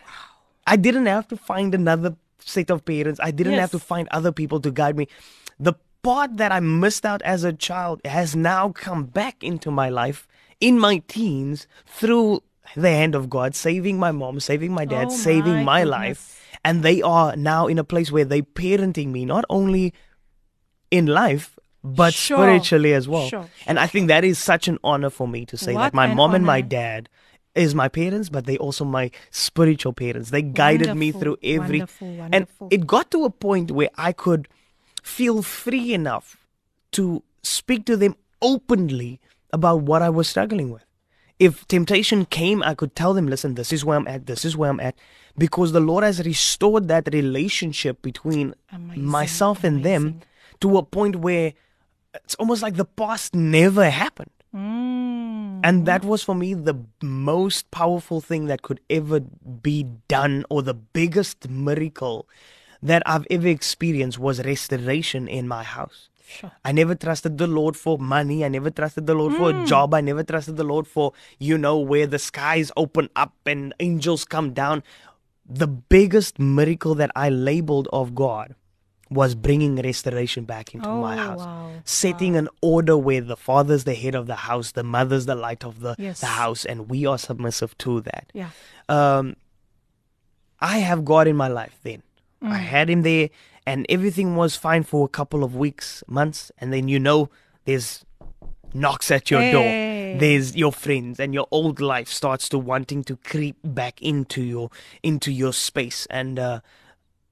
I 0.67 0.77
didn't 0.77 1.07
have 1.07 1.29
to 1.29 1.37
find 1.37 1.75
another 1.75 2.17
set 2.41 2.71
of 2.71 2.85
parents. 2.85 3.21
I 3.23 3.31
didn't 3.31 3.55
have 3.55 3.71
to 3.73 3.79
find 3.79 4.09
other 4.11 4.33
people 4.33 4.61
to 4.61 4.71
guide 4.71 4.97
me. 4.97 5.09
The 5.59 5.75
part 6.03 6.37
that 6.37 6.53
I 6.53 6.61
missed 6.61 7.07
out 7.07 7.23
as 7.23 7.45
a 7.45 7.53
child 7.53 8.01
has 8.05 8.37
now 8.37 8.71
come 8.71 9.05
back 9.05 9.43
into 9.43 9.71
my 9.71 9.89
life 9.89 10.27
in 10.61 10.79
my 10.79 11.03
teens 11.09 11.67
through 11.87 12.43
the 12.77 12.91
hand 12.91 13.15
of 13.15 13.29
God, 13.29 13.55
saving 13.55 13.99
my 13.99 14.13
mom, 14.13 14.41
saving 14.41 14.73
my 14.73 14.85
dad, 14.85 15.09
Oh 15.09 15.11
saving 15.11 15.65
my 15.65 15.65
my 15.65 15.85
life. 15.85 16.44
And 16.65 16.83
they 16.83 17.03
are 17.03 17.37
now 17.37 17.67
in 17.67 17.79
a 17.79 17.85
place 17.85 18.11
where 18.11 18.25
they're 18.25 18.43
parenting 18.43 19.09
me, 19.09 19.25
not 19.25 19.45
only 19.51 19.93
in 20.91 21.07
life, 21.07 21.59
but 21.83 22.15
Sure, 22.15 22.39
spiritually 22.39 22.95
as 22.95 23.07
well. 23.07 23.29
sure, 23.29 23.49
and 23.67 23.79
I 23.79 23.87
think 23.87 24.09
that 24.09 24.25
is 24.25 24.39
such 24.39 24.69
an 24.69 24.79
honor 24.83 25.11
for 25.11 25.29
me 25.29 25.45
to 25.47 25.57
say 25.59 25.75
What 25.75 25.83
that 25.83 25.95
my 25.95 26.07
an 26.07 26.17
mom 26.17 26.35
and 26.35 26.47
my 26.47 26.63
dad 26.63 27.11
is 27.55 27.75
my 27.75 27.89
parents, 27.89 28.31
but 28.31 28.47
they 28.47 28.57
also 28.57 28.85
my 28.85 29.11
spiritual 29.31 29.93
parents. 29.93 30.31
They 30.31 30.43
guided 30.43 30.97
me 30.97 31.13
through 31.13 31.37
every 31.43 31.81
wonderful, 31.81 32.27
and 32.33 32.47
it 32.71 32.87
got 32.87 33.11
to 33.11 33.25
a 33.25 33.31
point 33.31 33.71
where 33.71 33.91
I 33.97 34.13
could 34.13 34.49
feel 35.03 35.43
free 35.43 35.93
enough 35.93 36.47
to 36.93 37.23
speak 37.43 37.85
to 37.87 37.97
them 37.97 38.17
openly 38.41 39.21
about 39.53 39.83
what 39.83 40.01
I 40.01 40.09
was 40.09 40.29
struggling 40.29 40.71
with. 40.71 40.84
If 41.39 41.67
temptation 41.67 42.27
came, 42.27 42.63
I 42.63 42.75
could 42.75 42.95
tell 42.95 43.13
them, 43.13 43.27
listen, 43.27 43.55
this 43.55 43.73
is 43.73 43.85
where 43.85 43.99
I'm 43.99 44.07
at, 44.07 44.27
this 44.27 44.45
is 44.45 44.57
where 44.57 44.71
I'm 44.71 44.81
at, 44.81 44.95
because 45.37 45.73
the 45.73 45.81
Lord 45.81 46.05
has 46.05 46.25
restored 46.25 46.89
that 46.89 47.09
relationship 47.13 48.01
between 48.03 48.55
Amazing, 48.73 49.05
myself 49.05 49.65
and 49.65 49.85
them 49.85 50.21
to 50.61 50.79
a 50.79 50.83
point 50.85 51.17
where 51.17 51.53
it's 52.15 52.37
almost 52.37 52.63
like 52.63 52.77
the 52.77 52.85
past 52.85 53.35
never 53.35 53.91
happened. 53.91 54.31
Mm. 54.55 55.61
And 55.65 55.87
that 55.87 56.05
was 56.05 56.23
for 56.23 56.37
me 56.37 56.55
the 56.55 56.79
most 57.03 57.69
powerful 57.73 58.21
thing 58.21 58.47
that 58.47 58.63
could 58.63 58.81
ever 58.89 59.19
be 59.19 59.87
done, 60.07 60.45
or 60.49 60.63
the 60.63 60.75
biggest 60.75 61.49
miracle 61.49 62.29
that 62.81 63.03
I've 63.07 63.27
ever 63.31 63.49
experienced 63.49 64.19
was 64.19 64.45
restoration 64.45 65.27
in 65.27 65.49
my 65.49 65.65
house. 65.65 66.11
Sure. 66.27 66.51
I 66.65 66.73
never 66.73 66.95
trusted 66.95 67.37
the 67.39 67.47
Lord 67.47 67.77
for 67.77 67.99
money. 67.99 68.45
I 68.45 68.49
never 68.49 68.71
trusted 68.71 69.07
the 69.07 69.15
Lord 69.15 69.35
for 69.35 69.51
a 69.51 69.67
job. 69.67 69.93
I 69.95 70.01
never 70.01 70.23
trusted 70.25 70.57
the 70.57 70.65
Lord 70.65 70.87
for, 70.87 71.13
you 71.39 71.59
know, 71.59 71.79
where 71.79 72.07
the 72.07 72.19
skies 72.19 72.73
open 72.77 73.11
up 73.15 73.35
and 73.47 73.75
angels 73.79 74.25
come 74.25 74.53
down. 74.55 74.83
The 75.47 75.67
biggest 75.67 76.39
miracle 76.39 76.95
that 76.95 77.11
I 77.15 77.29
labeled 77.29 77.89
of 77.93 78.15
God 78.15 78.55
was 79.11 79.35
bringing 79.35 79.77
restoration 79.77 80.45
back 80.45 80.75
into 80.75 80.89
my 80.89 81.15
Oh, 81.15 81.19
house. 81.19 81.39
wow. 81.41 81.71
Setting 81.85 82.37
an 82.37 82.49
order 82.63 82.97
where 82.97 83.21
the 83.21 83.37
father's 83.37 83.85
the 83.85 83.95
head 83.95 84.15
of 84.15 84.27
the 84.27 84.35
house, 84.37 84.73
the 84.73 84.83
mother's 84.83 85.27
the 85.27 85.35
light 85.35 85.63
of 85.63 85.81
the, 85.81 85.95
Yes. 85.99 86.21
the 86.21 86.27
house, 86.27 86.65
and 86.65 86.89
we 86.89 87.05
are 87.05 87.19
submissive 87.19 87.77
to 87.79 88.01
that 88.01 88.31
Yeah. 88.33 88.49
um, 88.89 89.37
I 90.61 90.79
have 90.79 91.05
God 91.05 91.29
in 91.29 91.37
my 91.37 91.49
life 91.49 91.79
then. 91.83 92.03
Mm. 92.43 92.51
I 92.51 92.57
had 92.57 92.89
him 92.89 93.03
there 93.03 93.29
and 93.67 93.87
everything 93.89 94.37
was 94.37 94.57
fine 94.57 94.83
for 94.83 95.05
a 95.05 95.09
couple 95.09 95.43
of 95.45 95.55
weeks, 95.57 96.03
months, 96.07 96.53
and 96.59 96.73
then 96.73 96.89
you 96.89 96.99
know 96.99 97.31
there's 97.65 98.05
knocks 98.75 99.11
at 99.11 99.31
your 99.31 99.43
Hey. 99.43 99.51
door. 99.53 100.19
There's 100.21 100.55
your 100.55 100.73
friends 100.73 101.19
and 101.19 101.35
your 101.35 101.49
old 101.51 101.81
life 101.81 102.09
starts 102.09 102.49
to 102.51 102.59
wanting 102.59 103.03
to 103.05 103.17
creep 103.17 103.57
back 103.65 104.01
into 104.01 104.43
your 104.43 104.71
into 105.03 105.33
your 105.33 105.53
space 105.53 106.07
and 106.09 106.39
uh 106.39 106.61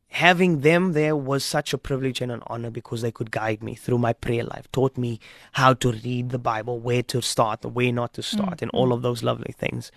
having 0.09 0.61
them 0.61 0.93
there 0.93 1.16
was 1.16 1.45
such 1.45 1.72
a 1.72 1.78
privilege 1.78 2.20
and 2.20 2.30
an 2.30 2.43
honor 2.49 2.70
because 2.70 3.01
they 3.03 3.11
could 3.12 3.30
guide 3.30 3.62
me 3.62 3.74
through 3.74 3.97
my 3.99 4.12
prayer 4.12 4.45
life, 4.45 4.70
taught 4.72 4.99
me 4.99 5.18
how 5.53 5.72
to 5.72 5.93
read 5.93 6.28
the 6.30 6.39
Bible, 6.39 6.78
where 6.78 7.03
to 7.03 7.22
start, 7.22 7.64
where 7.64 7.91
not 7.93 8.12
to 8.12 8.22
start, 8.22 8.61
and 8.61 8.70
all 8.72 8.93
of 8.93 9.01
those 9.01 9.22
lovely 9.22 9.55
things. 9.57 9.91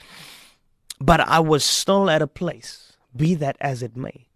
But 1.01 1.19
I 1.19 1.39
was 1.39 1.65
still 1.65 2.09
at 2.09 2.21
a 2.21 2.27
place, 2.27 2.93
be 3.13 3.35
that 3.35 3.57
as 3.59 3.83
it 3.83 3.97
may, 3.97 4.27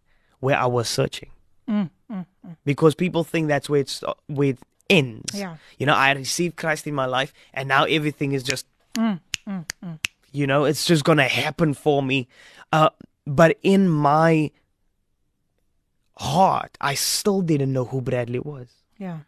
where 0.42 0.58
I 0.58 0.66
was 0.66 0.90
searching. 0.90 1.30
Because 2.66 2.96
people 2.96 3.24
think 3.24 3.48
that's 3.48 3.70
where 3.70 3.82
it's 3.82 4.04
where 4.28 4.50
it 4.50 4.60
ends. 4.90 5.34
Yeah. 5.34 5.58
You 5.78 5.86
know, 5.86 5.94
I 5.94 6.12
received 6.14 6.56
Christ 6.58 6.88
in 6.88 6.96
my 6.96 7.06
life, 7.06 7.34
and 7.54 7.70
now 7.70 7.84
everything 7.84 8.34
is 8.34 8.44
just. 8.44 8.66
You 10.32 10.46
know, 10.46 10.66
it's 10.66 10.86
just 10.86 11.04
going 11.04 11.18
to 11.18 11.24
happen 11.24 11.74
for 11.74 12.04
me. 12.04 12.28
Uh, 12.72 12.90
but 13.26 13.58
in 13.64 13.90
my 13.90 14.52
heart, 16.18 16.78
I 16.82 16.94
still 16.94 17.42
didn't 17.42 17.74
know 17.74 17.86
who 17.86 18.02
Bradley 18.02 18.40
was. 18.40 18.68
Yeah. 18.98 19.20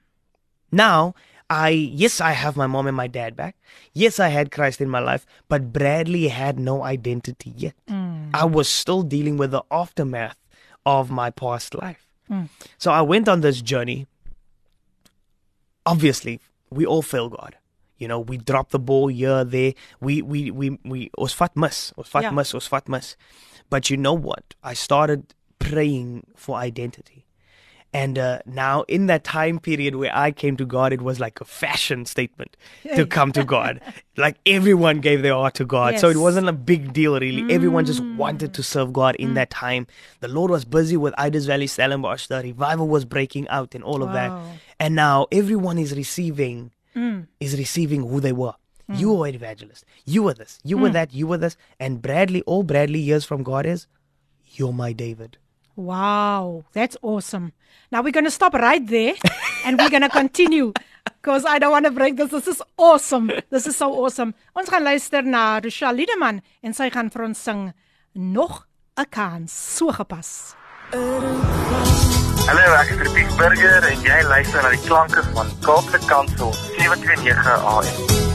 Now, 0.72 1.16
I 1.50 1.70
yes, 1.70 2.22
I 2.22 2.32
have 2.32 2.56
my 2.56 2.68
mom 2.68 2.88
and 2.88 2.96
my 2.96 3.08
dad 3.08 3.36
back. 3.36 3.56
Yes, 3.94 4.20
I 4.20 4.30
had 4.30 4.52
Christ 4.52 4.80
in 4.80 4.90
my 4.90 5.00
life, 5.00 5.26
but 5.50 5.74
Bradley 5.74 6.28
had 6.28 6.60
no 6.60 6.84
identity 6.84 7.54
yet. 7.56 7.74
Mm. 7.90 8.30
I 8.34 8.46
was 8.46 8.70
still 8.70 9.02
dealing 9.02 9.38
with 9.38 9.52
the 9.52 9.64
aftermath 9.72 10.38
of 10.86 11.12
my 11.12 11.30
past 11.30 11.76
life. 11.76 12.08
Mm. 12.32 12.50
So 12.78 12.92
I 12.92 13.02
went 13.02 13.28
on 13.28 13.42
this 13.42 13.62
journey. 13.62 14.08
Obviously, 15.86 16.40
we 16.70 16.86
all 16.86 17.02
fail 17.02 17.30
God. 17.30 17.58
You 17.98 18.08
know, 18.08 18.20
we 18.20 18.38
drop 18.38 18.70
the 18.70 18.80
ball 18.80 19.08
here, 19.08 19.44
there. 19.44 19.74
We 20.00 20.22
we 20.22 20.50
we 20.50 20.80
we 20.84 21.12
was 21.18 21.34
fat 21.34 21.56
miss, 21.56 21.94
was 21.96 22.08
fat 22.08 22.24
Yeah. 22.24 22.32
miss, 22.32 22.54
was 22.54 22.68
fat 22.68 22.88
miss. 22.90 23.16
But 23.70 23.90
you 23.90 23.98
know 23.98 24.14
what? 24.14 24.56
I 24.64 24.74
started 24.74 25.34
praying 25.60 26.26
for 26.36 26.56
identity. 26.58 27.26
And 27.94 28.18
uh, 28.18 28.40
now, 28.46 28.84
in 28.84 29.08
that 29.08 29.26
time 29.26 29.60
period 29.60 29.96
where 29.96 30.16
I 30.16 30.32
came 30.32 30.56
to 30.58 30.66
God, 30.66 30.94
it 30.94 31.02
was 31.02 31.20
like 31.20 31.42
a 31.42 31.46
fashion 31.46 32.06
statement 32.06 32.56
to 32.96 33.06
come 33.06 33.34
to 33.34 33.44
God. 33.44 33.82
like 34.18 34.38
everyone 34.46 35.02
gave 35.02 35.24
their 35.24 35.34
heart 35.34 35.56
to 35.56 35.66
God. 35.66 36.00
So 36.00 36.10
it 36.10 36.16
Mm. 36.16 36.22
wasn't 36.22 36.48
a 36.48 36.54
big 36.54 36.94
deal, 36.94 37.20
really. 37.20 37.44
Everyone 37.50 37.84
just 37.84 38.00
wanted 38.16 38.54
to 38.54 38.64
serve 38.64 38.94
God 38.94 39.16
in 39.16 39.34
that 39.34 39.50
time. 39.50 39.88
The 40.22 40.30
Lord 40.30 40.52
was 40.52 40.64
busy 40.64 40.96
with 40.96 41.14
Idas 41.18 41.46
Valley 41.48 41.68
Stellenbosch. 41.68 42.28
The 42.28 42.42
revival 42.42 42.88
was 42.88 43.04
breaking 43.04 43.50
out 43.50 43.76
and 43.76 43.84
all 43.84 44.02
of 44.04 44.14
that. 44.14 44.32
And 44.80 44.96
now 44.96 45.28
everyone 45.32 45.78
is 45.78 45.94
receiving 45.96 46.72
Mm. 46.96 47.28
is 47.40 47.58
receiving 47.58 48.02
who 48.08 48.20
they 48.20 48.34
were. 48.34 48.54
You 48.94 49.14
were 49.14 49.28
an 49.28 49.36
evangelist. 49.36 49.86
You 50.06 50.24
were 50.24 50.34
this. 50.34 50.60
You 50.64 50.78
were 50.78 50.90
Mm. 50.90 50.94
that. 50.94 51.14
You 51.14 51.26
were 51.28 51.38
this. 51.38 51.56
And 51.80 52.02
Bradley, 52.02 52.42
all 52.42 52.64
Bradley 52.64 53.02
hears 53.04 53.24
from 53.24 53.44
God 53.44 53.66
is, 53.66 53.88
"You're 54.56 54.74
my 54.74 54.92
David." 54.92 55.38
Wow, 55.82 56.66
that's 56.74 56.96
awesome. 57.02 57.54
Now 57.92 58.04
we're 58.04 58.12
going 58.12 58.26
to 58.26 58.32
stop 58.32 58.54
right 58.54 58.86
there 58.86 59.16
and 59.66 59.80
we're 59.80 59.90
going 59.90 60.04
to 60.04 60.10
continue 60.10 60.74
because 61.06 61.44
I 61.44 61.58
don't 61.58 61.72
want 61.72 61.86
to 61.86 61.92
break 61.92 62.18
this. 62.18 62.30
This 62.30 62.48
is 62.48 62.62
awesome. 62.78 63.32
This 63.50 63.66
is 63.66 63.76
so 63.76 63.90
awesome. 64.06 64.36
Ons 64.54 64.70
gaan 64.70 64.84
luister 64.86 65.26
na 65.26 65.58
Rochelle 65.58 65.98
Liedeman 65.98 66.44
en 66.62 66.78
sy 66.78 66.92
gaan 66.94 67.10
vir 67.10 67.26
ons 67.26 67.42
sing 67.42 67.74
nog 68.14 68.68
'n 68.94 69.10
kans. 69.10 69.50
So 69.50 69.90
gepas. 69.90 70.54
Hallo, 72.46 72.66
ek 72.78 72.90
is 72.94 73.02
Retief 73.02 73.38
Burger 73.42 73.82
en 73.90 74.02
jy 74.06 74.22
luister 74.22 74.62
na 74.62 74.70
die 74.70 74.86
klanke 74.86 75.26
van 75.34 75.50
Kaapse 75.66 75.98
Kansel 76.06 76.54
729 76.78 77.58
AM. 77.58 78.31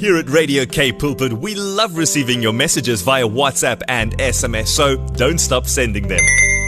Here 0.00 0.16
at 0.16 0.30
Radio 0.30 0.64
Cape 0.64 0.98
Pulpit, 0.98 1.30
we 1.30 1.54
love 1.54 1.98
receiving 1.98 2.40
your 2.40 2.54
messages 2.54 3.02
via 3.02 3.28
WhatsApp 3.28 3.82
and 3.86 4.16
SMS, 4.16 4.68
so 4.68 4.96
don't 5.08 5.38
stop 5.38 5.66
sending 5.66 6.08
them. 6.08 6.22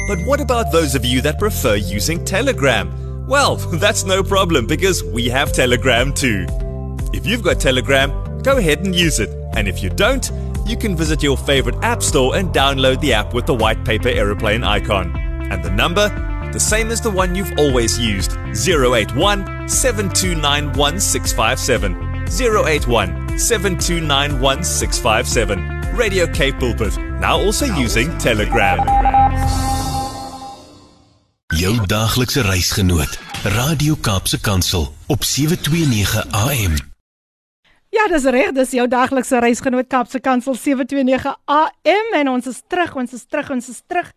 But 0.06 0.18
what 0.26 0.38
about 0.38 0.70
those 0.70 0.94
of 0.94 1.06
you 1.06 1.22
that 1.22 1.38
prefer 1.38 1.76
using 1.76 2.22
Telegram? 2.26 3.26
Well, 3.26 3.56
that's 3.80 4.04
no 4.04 4.22
problem 4.22 4.66
because 4.66 5.02
we 5.02 5.30
have 5.30 5.50
Telegram 5.50 6.12
too. 6.12 6.44
If 7.14 7.26
you've 7.26 7.42
got 7.42 7.58
Telegram, 7.58 8.10
go 8.42 8.58
ahead 8.58 8.84
and 8.84 8.94
use 8.94 9.18
it. 9.18 9.30
And 9.56 9.66
if 9.66 9.82
you 9.82 9.88
don't, 9.88 10.30
you 10.66 10.76
can 10.76 10.94
visit 10.94 11.22
your 11.22 11.38
favorite 11.38 11.76
app 11.76 12.02
store 12.02 12.36
and 12.36 12.50
download 12.50 13.00
the 13.00 13.14
app 13.14 13.32
with 13.32 13.46
the 13.46 13.54
white 13.54 13.82
paper 13.82 14.10
aeroplane 14.10 14.62
icon. 14.62 15.16
And 15.50 15.64
the 15.64 15.70
number? 15.70 16.10
The 16.52 16.60
same 16.60 16.90
as 16.90 17.00
the 17.00 17.10
one 17.10 17.34
you've 17.34 17.58
always 17.58 17.98
used 17.98 18.32
081 18.54 19.70
729 19.70 20.64
1657. 20.74 22.11
081 22.36 23.38
729 23.38 24.40
1657. 24.40 25.80
Radio 25.96 26.26
K 26.26 26.52
Pulpit, 26.58 26.96
now 27.20 27.44
also 27.44 27.66
using 27.66 28.18
Telegram. 28.18 28.78
Jou 31.46 31.86
daaglikse 31.86 32.40
reisgenoot, 32.40 33.18
Radio 33.42 33.94
Kaapse 34.00 34.40
Kansel 34.40 34.94
op 35.06 35.24
729 35.24 36.30
AM. 36.30 36.74
Ja, 37.92 38.06
dis 38.08 38.24
reg, 38.24 38.54
dis 38.56 38.70
jou 38.72 38.86
daglikse 38.88 39.38
reisgenoot 39.38 39.86
Kapse 39.92 40.20
Kansel 40.20 40.54
729 40.56 41.34
AM 41.44 42.14
en 42.16 42.28
ons 42.32 42.46
is 42.48 42.62
terug, 42.66 42.94
ons 42.96 43.12
is 43.12 43.26
terug, 43.28 43.50
ons 43.52 43.68
is 43.68 43.82
terug. 43.86 44.08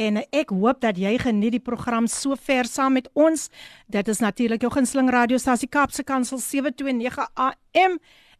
En 0.00 0.22
ek 0.32 0.54
hoop 0.56 0.80
dat 0.80 0.96
jy 0.96 1.12
geniet 1.20 1.58
die 1.58 1.64
program 1.64 2.06
so 2.08 2.36
ver 2.40 2.68
saam 2.68 2.96
met 2.96 3.10
ons. 3.12 3.48
Dit 3.92 4.08
is 4.08 4.22
natuurlik 4.24 4.64
jou 4.64 4.72
gunsteling 4.72 5.10
radiostasie 5.12 5.68
Kapse 5.68 6.04
Kansel 6.08 6.40
729 6.40 7.28
AM 7.36 7.98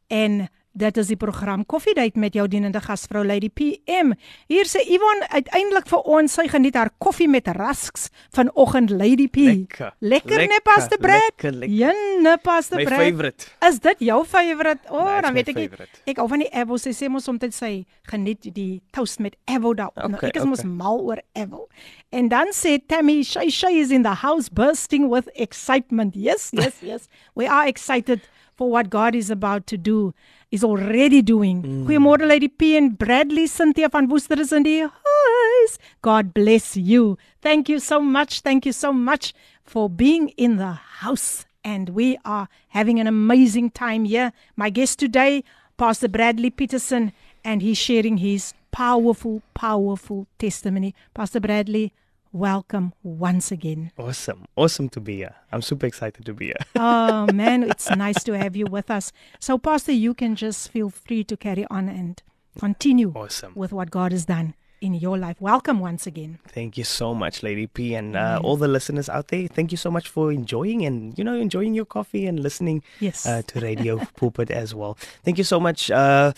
en 0.08 0.40
dit 0.75 0.97
is 0.99 1.07
die 1.07 1.15
program 1.15 1.61
Koffiedייט 1.71 2.17
met 2.19 2.33
jou 2.35 2.43
dienende 2.51 2.81
gasvrou 2.83 3.21
Lady 3.23 3.47
PM. 3.47 4.09
Hier 4.51 4.67
sê 4.67 4.81
Yvonne 4.83 5.23
uiteindelik 5.31 5.87
vir 5.87 6.01
ons 6.17 6.33
sy 6.35 6.49
geniet 6.51 6.75
haar 6.75 6.89
koffie 6.99 7.29
met 7.31 7.47
rasks 7.55 8.09
vanoggend 8.35 8.91
Lady 8.91 9.29
P. 9.31 9.37
Lekker. 9.37 9.93
Lekker, 10.03 10.35
Lekker, 10.35 10.47
nee 10.51 10.59
Pastor 10.67 10.99
Brad. 10.99 11.21
lekker, 11.29 11.51
lekker. 11.61 11.77
Jenne 11.77 12.37
Pastor 12.43 12.77
My 12.81 12.89
Brad. 12.89 12.99
favorite. 13.05 13.47
Is 13.69 13.79
dit 13.79 14.03
jou 14.09 14.19
favorite? 14.25 14.83
O, 14.89 14.97
oh, 14.99 15.05
That's 15.05 15.21
dan 15.23 15.33
my 15.33 15.39
weet 15.39 15.53
ek 15.53 15.55
nie. 15.61 15.69
favorite. 15.69 16.03
Ek 16.11 16.19
hou 16.19 16.27
van 16.27 16.43
die 16.43 16.51
Avo. 16.51 16.77
Sy 16.77 16.91
sê 16.91 17.07
mos 17.09 17.23
soms 17.23 17.55
sy 17.55 17.71
geniet 18.11 18.51
die 18.53 18.81
toast 18.91 19.23
met 19.23 19.39
Avo 19.47 19.71
daarop. 19.73 19.95
nou, 19.95 20.19
Okay, 20.19 20.33
ek 20.35 20.41
is 20.43 20.45
mos 20.45 20.59
okay. 20.59 20.71
mal 20.75 20.99
oor 20.99 21.23
Avo. 21.39 21.69
En 22.11 22.27
dan 22.27 22.51
sê 22.51 22.81
Tammy, 22.85 23.23
Shay 23.23 23.47
Shay 23.49 23.79
is 23.79 23.91
in 23.95 24.03
the 24.03 24.13
house 24.27 24.49
bursting 24.51 25.07
with 25.07 25.29
excitement. 25.35 26.15
Yes, 26.19 26.49
yes, 26.51 26.75
yes. 26.83 27.07
We 27.33 27.47
are 27.47 27.63
excited 27.65 28.27
for 28.55 28.69
what 28.71 28.89
God 28.89 29.15
is 29.15 29.29
about 29.29 29.67
to 29.67 29.77
do. 29.77 30.13
Is 30.52 30.64
already 30.64 31.22
doing. 31.22 31.62
Mm. 31.62 31.86
Goeiemôre 31.86 32.26
Lady 32.26 32.48
P 32.48 32.74
en 32.76 32.88
Bradley 32.90 33.46
Cynthia 33.46 33.88
van 33.88 34.08
Woester 34.08 34.36
is 34.40 34.50
in 34.52 34.64
die 34.64 34.82
huis. 34.82 35.78
God 36.02 36.34
bless 36.34 36.76
you. 36.76 37.16
Thank 37.40 37.68
you 37.68 37.78
so 37.78 38.00
much. 38.00 38.40
Thank 38.40 38.66
you 38.66 38.72
so 38.72 38.92
much 38.92 39.32
for 39.62 39.88
being 39.88 40.30
in 40.36 40.56
the 40.56 40.72
house. 41.02 41.46
And 41.62 41.90
we 41.90 42.18
are 42.24 42.48
having 42.70 42.98
an 42.98 43.06
amazing 43.06 43.70
time 43.70 44.06
here. 44.06 44.32
My 44.56 44.70
guest 44.70 44.98
today, 44.98 45.44
Pastor 45.76 46.08
Bradley 46.08 46.50
Pietersen, 46.50 47.12
and 47.44 47.62
he's 47.62 47.78
sharing 47.78 48.16
his 48.16 48.52
powerful, 48.72 49.42
powerful 49.54 50.26
testimony. 50.40 50.96
Pastor 51.14 51.38
Bradley, 51.38 51.92
welcome 52.32 52.92
once 53.02 53.50
again. 53.50 53.90
Awesome. 53.98 54.44
Awesome 54.56 54.88
to 54.90 55.00
be 55.00 55.16
here. 55.16 55.34
I'm 55.52 55.62
super 55.62 55.86
excited 55.86 56.24
to 56.26 56.34
be 56.34 56.46
here. 56.46 56.54
Oh 56.76 57.26
man, 57.32 57.62
it's 57.62 57.90
nice 57.90 58.22
to 58.24 58.32
have 58.38 58.56
you 58.56 58.66
with 58.66 58.90
us. 58.90 59.12
So, 59.38 59.58
Pastor, 59.58 59.92
you 59.92 60.14
can 60.14 60.34
just 60.36 60.70
feel 60.70 60.88
free 60.90 61.24
to 61.24 61.36
carry 61.36 61.66
on 61.70 61.88
and 61.88 62.22
continue 62.58 63.12
Awesome. 63.14 63.52
with 63.54 63.72
what 63.72 63.90
God 63.90 64.12
has 64.12 64.24
done 64.24 64.54
in 64.80 64.94
your 64.94 65.18
life. 65.18 65.36
Welcome 65.40 65.78
once 65.80 66.06
again. 66.06 66.38
Thank 66.48 66.78
you 66.78 66.84
so 66.84 67.14
much, 67.14 67.42
Lady 67.42 67.66
P, 67.66 67.94
and 67.94 68.16
uh, 68.16 68.40
all 68.42 68.56
the 68.56 68.68
listeners 68.68 69.08
out 69.10 69.28
there. 69.28 69.46
Thank 69.46 69.72
you 69.72 69.76
so 69.76 69.90
much 69.90 70.08
for 70.08 70.32
enjoying 70.32 70.84
and 70.86 71.16
you 71.18 71.24
know 71.24 71.34
enjoying 71.34 71.74
your 71.74 71.84
coffee 71.84 72.26
and 72.26 72.40
listening 72.40 72.82
Yes. 73.00 73.26
uh, 73.26 73.42
to 73.48 73.60
Radio 73.60 73.98
Pulpit 74.16 74.50
as 74.50 74.74
well. 74.74 74.96
Thank 75.22 75.36
you 75.38 75.44
so 75.44 75.60
much. 75.60 75.90
Uh, 75.90 76.32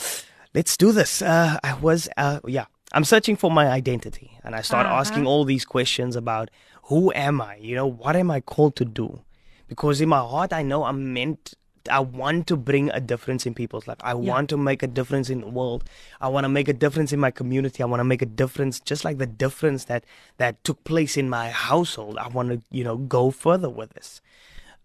let's 0.54 0.76
do 0.76 0.90
this. 0.90 1.22
Uh, 1.22 1.58
I 1.62 1.74
was 1.74 2.08
uh, 2.16 2.40
yeah. 2.46 2.66
I'm 2.92 3.04
searching 3.04 3.36
for 3.36 3.50
my 3.50 3.68
identity, 3.68 4.38
and 4.44 4.54
I 4.54 4.60
start 4.62 4.86
Uh-huh. 4.86 4.96
asking 5.00 5.26
all 5.26 5.44
these 5.44 5.64
questions 5.64 6.14
about 6.16 6.50
who 6.84 7.12
am 7.14 7.40
I? 7.40 7.56
You 7.56 7.74
know, 7.76 7.86
what 7.86 8.16
am 8.16 8.30
I 8.30 8.40
called 8.40 8.76
to 8.76 8.84
do? 8.84 9.20
Because 9.68 10.00
in 10.00 10.08
my 10.08 10.18
heart, 10.18 10.52
I 10.52 10.62
know 10.62 10.84
I'm 10.84 11.12
meant. 11.12 11.54
I 11.90 11.98
want 11.98 12.46
to 12.46 12.56
bring 12.56 12.90
a 12.90 13.00
difference 13.00 13.44
in 13.44 13.54
people's 13.54 13.86
life. 13.88 13.96
I 14.02 14.14
want 14.14 14.48
to 14.50 14.56
make 14.56 14.82
a 14.84 14.86
difference 14.86 15.28
in 15.30 15.40
the 15.40 15.48
world. 15.48 15.82
I 16.20 16.28
want 16.28 16.44
to 16.44 16.48
make 16.48 16.68
a 16.68 16.72
difference 16.84 17.12
in 17.12 17.18
my 17.18 17.32
community. 17.32 17.82
I 17.82 17.86
want 17.86 17.98
to 18.00 18.04
make 18.04 18.22
a 18.22 18.26
difference, 18.42 18.78
just 18.78 19.04
like 19.04 19.18
the 19.18 19.26
difference 19.26 19.84
that 19.86 20.04
that 20.36 20.62
took 20.62 20.84
place 20.84 21.16
in 21.16 21.28
my 21.28 21.50
household. 21.50 22.18
I 22.18 22.28
want 22.28 22.50
to, 22.50 22.60
you 22.70 22.84
know, 22.84 22.96
go 22.98 23.30
further 23.32 23.68
with 23.68 23.90
this. 23.94 24.20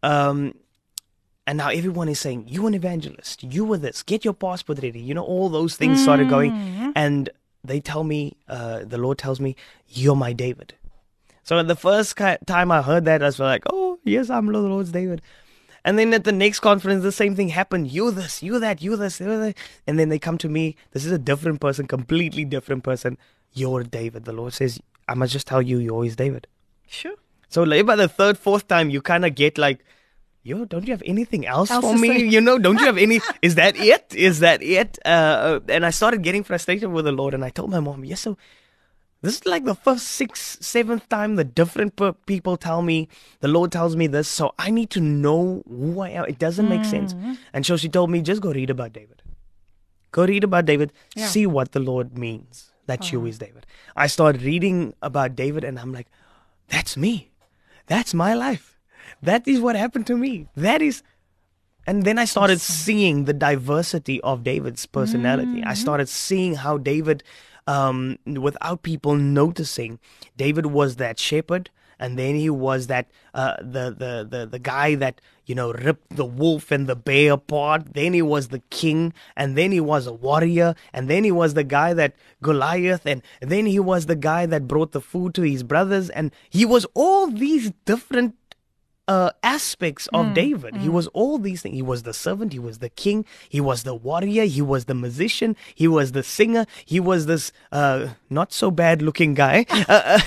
Um, 0.02 0.56
and 1.46 1.58
now 1.58 1.70
everyone 1.70 2.10
is 2.10 2.20
saying, 2.20 2.46
"You 2.48 2.66
an 2.68 2.74
evangelist. 2.74 3.44
You 3.44 3.64
were 3.64 3.78
this. 3.78 4.02
Get 4.04 4.26
your 4.26 4.34
passport 4.34 4.80
ready." 4.82 5.00
You 5.00 5.14
know, 5.14 5.24
all 5.24 5.50
those 5.50 5.76
things 5.78 6.02
started 6.02 6.30
going, 6.30 6.52
and 6.96 7.30
they 7.68 7.80
tell 7.80 8.04
me, 8.04 8.38
uh, 8.48 8.84
the 8.84 8.98
Lord 8.98 9.18
tells 9.18 9.40
me, 9.40 9.56
"You're 9.88 10.16
my 10.16 10.34
David." 10.34 10.74
So 11.44 11.62
the 11.64 11.76
first 11.76 12.18
time 12.46 12.72
I 12.72 12.82
heard 12.82 13.06
that, 13.06 13.22
I 13.22 13.26
was 13.28 13.40
like, 13.40 13.64
"Oh, 13.72 14.00
yes, 14.04 14.30
I'm 14.30 14.48
the 14.48 14.60
Lord's 14.60 14.92
David." 14.92 15.22
And 15.86 15.98
then 15.98 16.14
at 16.14 16.26
the 16.26 16.34
next 16.34 16.60
conference, 16.60 17.02
the 17.02 17.14
same 17.14 17.34
thing 17.36 17.48
happened. 17.48 17.90
You 17.90 18.12
this, 18.12 18.44
you 18.44 18.60
that, 18.60 18.82
you 18.82 18.98
this, 18.98 19.22
you 19.22 19.28
that. 19.28 19.56
And 19.88 19.98
then 19.98 20.10
they 20.10 20.20
come 20.20 20.38
to 20.40 20.50
me. 20.50 20.76
This 20.92 21.06
is 21.06 21.14
a 21.14 21.18
different 21.18 21.62
person, 21.62 21.88
completely 21.88 22.44
different 22.44 22.84
person. 22.84 23.18
You're 23.54 23.84
David. 23.84 24.26
The 24.26 24.34
Lord 24.34 24.52
says, 24.52 24.82
I 25.08 25.14
must 25.14 25.32
just 25.32 25.48
tell 25.48 25.62
you, 25.62 25.78
you're 25.78 25.94
always 25.94 26.18
David. 26.18 26.46
Sure. 26.90 27.16
So 27.48 27.64
like 27.64 27.86
by 27.86 27.96
the 27.96 28.10
third, 28.10 28.38
fourth 28.38 28.68
time, 28.68 28.90
you 28.90 29.02
kind 29.02 29.24
of 29.26 29.36
get 29.36 29.58
like, 29.58 29.80
yo, 30.48 30.66
don't 30.66 30.86
you 30.88 30.94
have 30.94 31.04
anything 31.06 31.46
else, 31.46 31.70
Else 31.72 31.86
for 31.86 31.98
me? 31.98 32.08
say. 32.10 32.26
You 32.36 32.42
know, 32.42 32.58
don't 32.58 32.80
you 32.80 32.86
have 32.86 32.98
any? 32.98 33.20
Is 33.42 33.56
that 33.56 33.76
it? 33.78 34.14
Is 34.16 34.40
that 34.40 34.62
it? 34.64 34.98
Uh, 35.06 35.60
and 35.70 35.86
I 35.86 35.92
started 35.92 36.24
getting 36.24 36.44
frustrated 36.44 36.90
with 36.90 37.06
the 37.06 37.12
Lord, 37.12 37.34
and 37.34 37.44
I 37.46 37.50
told 37.50 37.70
my 37.72 37.80
mom, 37.80 38.06
yes, 38.06 38.22
so 38.22 38.38
this 39.24 39.38
is 39.38 39.46
like 39.48 39.66
the 39.66 39.74
first 39.76 40.08
sixth, 40.08 40.64
seventh 40.64 41.10
time 41.10 41.36
the 41.38 41.44
different 41.44 42.00
people 42.28 42.56
tell 42.56 42.82
me, 42.84 43.08
the 43.40 43.48
Lord 43.48 43.72
tells 43.72 43.96
me 43.96 44.06
this. 44.08 44.28
So 44.28 44.54
I 44.60 44.70
need 44.70 44.92
to 44.92 45.02
know 45.02 45.64
who 45.68 46.00
I 46.02 46.10
am. 46.10 46.26
It 46.26 46.38
doesn't 46.38 46.70
make 46.70 46.86
sense. 46.86 47.14
Mm-hmm. 47.16 47.34
And 47.52 47.66
so 47.66 47.78
she 47.78 47.90
told 47.90 48.12
me, 48.12 48.22
just 48.22 48.44
go 48.44 48.52
read 48.54 48.70
about 48.70 48.94
David. 48.94 49.24
Go 50.12 50.26
read 50.26 50.44
about 50.44 50.66
David. 50.66 50.94
Yeah. 51.16 51.26
See 51.28 51.46
what 51.48 51.72
the 51.72 51.80
Lord 51.80 52.16
means 52.18 52.72
that 52.86 53.12
you 53.12 53.18
Uh-huh. 53.20 53.28
is 53.28 53.40
David. 53.40 53.66
I 53.96 54.06
started 54.08 54.44
reading 54.44 54.94
about 55.02 55.36
David 55.36 55.64
and 55.64 55.80
I'm 55.80 55.92
like, 55.92 56.08
that's 56.70 56.96
me. 56.96 57.32
That's 57.88 58.14
my 58.14 58.34
life. 58.36 58.77
That 59.22 59.48
is 59.48 59.60
what 59.60 59.76
happened 59.76 60.08
to 60.08 60.18
me. 60.18 60.48
That 60.56 60.82
is. 60.82 61.04
And 61.86 62.04
then 62.04 62.20
I 62.20 62.26
started 62.26 62.60
seeing 62.60 63.26
the 63.26 63.34
diversity 63.34 64.20
of 64.22 64.44
David's 64.44 64.86
personality. 64.86 65.64
I 65.64 65.74
started 65.74 66.10
seeing 66.10 66.56
how 66.56 66.78
David, 66.78 67.24
um, 67.66 68.18
without 68.26 68.84
people 68.84 69.16
noticing, 69.16 70.00
David 70.36 70.66
was 70.66 70.98
that 70.98 71.18
shepherd, 71.18 71.70
and 72.00 72.20
then 72.20 72.36
he 72.36 72.50
was 72.50 72.88
that 72.88 73.10
uh, 73.34 73.56
the, 73.62 73.96
the 73.98 74.28
the 74.30 74.46
the 74.46 74.60
guy 74.60 74.96
that 74.96 75.22
you 75.46 75.56
know 75.56 75.72
ripped 75.72 76.16
the 76.16 76.26
wolf 76.26 76.72
and 76.72 76.88
the 76.88 76.96
bear 76.96 77.34
apart. 77.34 77.94
Then 77.94 78.14
he 78.14 78.22
was 78.22 78.50
the 78.50 78.62
king, 78.70 79.14
and 79.36 79.58
then 79.58 79.72
he 79.72 79.80
was 79.80 80.08
a 80.08 80.14
warrior, 80.14 80.76
and 80.94 81.10
then 81.10 81.24
he 81.24 81.32
was 81.32 81.54
the 81.54 81.64
guy 81.64 81.94
that 81.94 82.16
Goliath, 82.42 83.06
and 83.06 83.22
then 83.40 83.66
he 83.66 83.80
was 83.80 84.06
the 84.06 84.16
guy 84.16 84.46
that 84.46 84.68
brought 84.68 84.92
the 84.92 85.02
food 85.02 85.34
to 85.36 85.42
his 85.44 85.64
brothers, 85.64 86.10
and 86.10 86.32
he 86.50 86.66
was 86.66 86.86
all 86.94 87.28
these 87.28 87.72
different 87.86 88.36
uh, 89.08 89.32
aspects 89.44 90.08
of 90.14 90.34
David. 90.34 90.76
He 90.78 90.90
was 90.90 91.08
all 91.08 91.38
these 91.38 91.62
things. 91.62 91.76
He 91.76 91.82
was 91.82 92.04
the 92.04 92.14
servant, 92.14 92.52
he 92.54 92.60
was 92.60 92.80
the 92.80 92.90
king, 92.90 93.26
he 93.48 93.62
was 93.62 93.84
the 93.84 93.96
warrior, 93.96 94.44
he 94.46 94.62
was 94.62 94.86
the 94.86 94.94
musician, 94.94 95.56
he 95.76 95.88
was 95.88 96.12
the 96.12 96.24
singer, 96.24 96.66
he 96.86 97.00
was 97.00 97.26
this 97.26 97.52
uh, 97.72 98.10
not 98.30 98.52
so 98.52 98.70
bad 98.72 99.02
looking 99.02 99.34
guy. 99.34 99.66
Uh, 99.88 100.20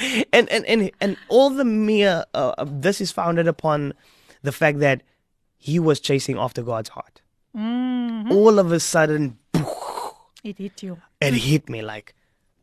and, 0.32 0.48
and, 0.50 0.64
and, 0.66 0.90
and 1.00 1.16
all 1.28 1.50
the 1.50 1.64
mere, 1.64 2.24
uh, 2.34 2.52
uh, 2.58 2.64
this 2.68 3.00
is 3.00 3.10
founded 3.12 3.46
upon 3.46 3.92
the 4.42 4.52
fact 4.52 4.80
that 4.80 5.02
he 5.56 5.78
was 5.78 6.00
chasing 6.00 6.36
after 6.36 6.62
God's 6.62 6.90
heart. 6.90 7.20
Mhm. 7.56 8.30
All 8.30 8.58
of 8.58 8.72
a 8.72 8.80
sudden, 8.80 9.38
It 10.44 10.58
hit 10.58 10.82
you. 10.82 11.00
it 11.20 11.34
hit 11.34 11.68
me 11.68 11.82
like, 11.82 12.14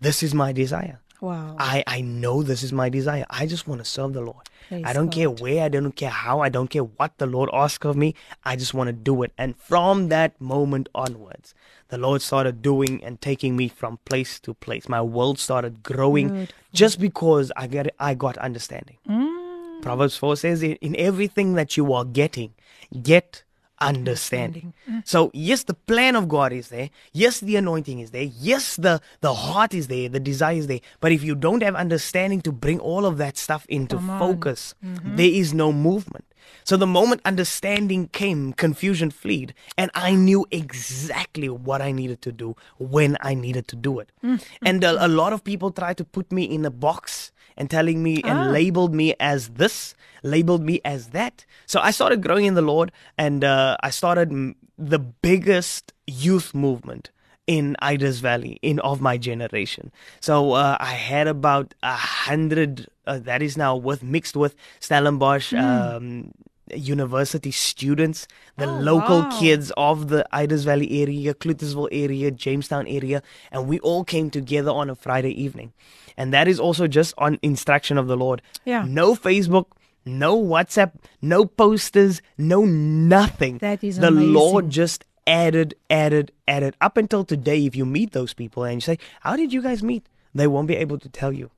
this 0.01 0.21
is 0.21 0.33
my 0.33 0.51
desire. 0.51 0.99
Wow. 1.21 1.55
I, 1.59 1.83
I 1.85 2.01
know 2.01 2.43
this 2.43 2.63
is 2.63 2.71
my 2.71 2.89
desire. 2.89 3.25
I 3.29 3.45
just 3.45 3.67
want 3.67 3.79
to 3.79 3.85
serve 3.85 4.13
the 4.13 4.21
Lord. 4.21 4.49
Praise 4.69 4.83
I 4.85 4.93
don't 4.93 5.09
care 5.09 5.29
where, 5.29 5.63
I 5.63 5.69
don't 5.69 5.95
care 5.95 6.09
how, 6.09 6.39
I 6.41 6.49
don't 6.49 6.69
care 6.69 6.83
what 6.83 7.17
the 7.17 7.25
Lord 7.25 7.49
asks 7.51 7.85
of 7.85 7.97
me. 7.97 8.15
I 8.45 8.55
just 8.55 8.73
want 8.73 8.87
to 8.87 8.93
do 8.93 9.23
it. 9.23 9.33
And 9.37 9.57
from 9.57 10.09
that 10.09 10.39
moment 10.39 10.89
onwards, 10.95 11.53
the 11.89 11.97
Lord 11.97 12.21
started 12.21 12.61
doing 12.61 13.03
and 13.03 13.19
taking 13.19 13.57
me 13.57 13.67
from 13.67 13.97
place 14.05 14.39
to 14.41 14.53
place. 14.53 14.87
My 14.87 15.01
world 15.01 15.39
started 15.39 15.83
growing 15.83 16.29
Beautiful. 16.29 16.55
just 16.71 16.99
because 16.99 17.51
I 17.57 17.67
got 17.67 17.87
I 17.99 18.13
got 18.13 18.37
understanding. 18.37 18.97
Mm. 19.07 19.81
Proverbs 19.81 20.17
4 20.17 20.35
says, 20.35 20.61
in, 20.61 20.73
in 20.73 20.95
everything 20.97 21.53
that 21.55 21.77
you 21.77 21.93
are 21.93 22.05
getting, 22.05 22.53
get 23.01 23.43
understanding. 23.81 24.73
So, 25.05 25.31
yes, 25.33 25.63
the 25.63 25.73
plan 25.73 26.15
of 26.15 26.27
God 26.27 26.51
is 26.53 26.69
there. 26.69 26.89
Yes, 27.13 27.39
the 27.39 27.55
anointing 27.55 27.99
is 27.99 28.11
there. 28.11 28.23
Yes, 28.23 28.75
the, 28.75 29.01
the 29.21 29.33
heart 29.33 29.73
is 29.73 29.87
there. 29.87 30.09
The 30.09 30.19
desire 30.19 30.55
is 30.55 30.67
there. 30.67 30.79
But 30.99 31.11
if 31.11 31.23
you 31.23 31.35
don't 31.35 31.63
have 31.63 31.75
understanding 31.75 32.41
to 32.41 32.51
bring 32.51 32.79
all 32.79 33.05
of 33.05 33.17
that 33.17 33.37
stuff 33.37 33.65
into 33.69 33.97
focus, 33.99 34.75
Mhm. 34.83 35.17
there 35.17 35.29
is 35.29 35.53
no 35.53 35.71
movement. 35.71 36.25
So 36.63 36.77
the 36.77 36.87
moment 36.87 37.21
understanding 37.25 38.07
came, 38.13 38.53
confusion 38.53 39.09
fled, 39.11 39.53
and 39.77 39.89
I 39.95 40.13
knew 40.15 40.45
exactly 40.51 41.49
what 41.49 41.81
I 41.81 41.91
needed 41.91 42.21
to 42.23 42.31
do 42.31 42.55
when 42.77 43.17
I 43.21 43.33
needed 43.33 43.67
to 43.69 43.75
do 43.75 43.99
it. 43.99 44.11
Mm. 44.23 44.43
And 44.63 44.83
a, 44.83 45.05
a 45.05 45.07
lot 45.07 45.33
of 45.33 45.43
people 45.43 45.71
tried 45.71 45.97
to 45.97 46.05
put 46.05 46.31
me 46.31 46.43
in 46.43 46.65
a 46.65 46.71
box 46.71 47.31
and 47.57 47.69
telling 47.69 48.01
me 48.03 48.21
Ah. 48.23 48.29
and 48.29 48.51
labeled 48.53 48.93
me 48.93 49.13
as 49.19 49.49
this, 49.49 49.93
labeled 50.23 50.63
me 50.63 50.79
as 50.85 51.07
that. 51.09 51.45
So 51.65 51.79
I 51.79 51.91
started 51.91 52.21
growing 52.23 52.45
in 52.45 52.53
the 52.55 52.61
Lord, 52.61 52.91
and 53.17 53.43
uh, 53.43 53.75
I 53.83 53.89
started 53.89 54.29
mm, 54.29 54.55
the 54.77 54.99
biggest 54.99 55.93
youth 56.07 56.53
movement 56.53 57.11
in 57.49 57.75
Idas 57.81 58.19
Valley 58.21 58.59
in 58.61 58.79
of 58.91 59.01
my 59.01 59.17
generation. 59.17 59.91
So 60.21 60.53
uh, 60.53 60.77
I 60.79 60.93
had 60.93 61.27
about 61.27 61.73
a 61.81 61.95
hundred. 62.25 62.87
Uh, 63.07 63.17
that 63.29 63.41
is 63.41 63.57
now 63.57 63.75
with 63.75 64.03
mixed 64.03 64.35
with 64.37 64.53
Stellenbosch. 64.79 65.51
Mm. 65.53 65.95
Um, 65.95 66.31
University 66.75 67.49
students, 67.49 68.27
the 68.57 68.69
Oh, 68.69 68.79
local 68.89 69.19
wow. 69.21 69.39
kids 69.39 69.71
of 69.75 70.09
the 70.09 70.21
Idas 70.31 70.65
Valley 70.65 71.01
area, 71.01 71.33
Cloetesville 71.33 71.87
area, 71.91 72.29
Jamestown 72.29 72.85
area, 72.85 73.23
and 73.51 73.67
we 73.67 73.79
all 73.79 74.03
came 74.03 74.29
together 74.29 74.69
on 74.69 74.87
a 74.87 74.93
Friday 74.93 75.33
evening. 75.45 75.73
And 76.15 76.31
that 76.31 76.47
is 76.47 76.59
also 76.59 76.85
just 76.85 77.15
on 77.17 77.39
instruction 77.41 77.97
of 77.97 78.05
the 78.05 78.15
Lord. 78.15 78.43
Yeah. 78.65 78.85
No 78.87 79.15
Facebook, 79.15 79.65
no 80.05 80.37
WhatsApp, 80.37 80.91
no 81.23 81.45
posters, 81.45 82.21
no 82.37 82.65
nothing. 82.65 83.57
That 83.57 83.83
is 83.83 83.97
the 83.97 84.09
amazing. 84.13 84.33
Lord 84.33 84.69
just 84.69 85.05
added, 85.29 85.75
added, 85.89 86.31
added. 86.47 86.75
Up 86.81 86.97
until 86.97 87.23
today, 87.23 87.65
if 87.65 87.75
you 87.75 87.85
meet 87.85 88.11
those 88.11 88.33
people 88.33 88.63
and 88.63 88.75
you 88.75 88.81
say, 88.81 88.97
How 89.21 89.35
did 89.35 89.53
you 89.53 89.61
guys 89.61 89.83
meet? 89.83 90.03
They 90.33 90.47
won't 90.47 90.67
be 90.67 90.75
able 90.75 90.99
to 90.99 91.09
tell 91.09 91.31
you. 91.31 91.51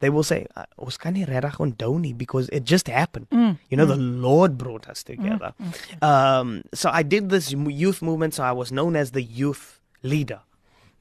They 0.00 0.10
will 0.10 0.22
say, 0.22 0.46
"Uh, 0.54 0.64
Ons 0.78 0.98
kan 0.98 1.14
nie 1.14 1.24
regtig 1.24 1.56
onthou 1.56 1.98
nie 1.98 2.12
because 2.12 2.50
it 2.50 2.64
just 2.64 2.86
happened. 2.86 3.28
Mm, 3.30 3.58
You 3.70 3.76
know, 3.78 3.86
mm. 3.86 3.94
the 3.96 3.96
Lord 3.96 4.58
brought 4.58 4.88
us 4.88 5.02
together. 5.02 5.54
Um, 6.02 6.64
so 6.74 6.90
I 6.92 7.02
did 7.02 7.30
this 7.30 7.52
youth 7.52 8.02
movement, 8.02 8.34
so 8.34 8.44
I 8.44 8.52
was 8.52 8.70
known 8.70 8.94
as 8.94 9.12
the 9.12 9.22
youth 9.22 9.80
leader. 10.02 10.40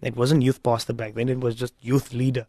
It 0.02 0.16
wasn't 0.16 0.44
youth 0.44 0.64
pastor 0.64 0.94
back 0.94 1.16
then, 1.16 1.28
it 1.30 1.40
was 1.42 1.56
just 1.56 1.74
youth 1.82 2.14
leader. 2.14 2.48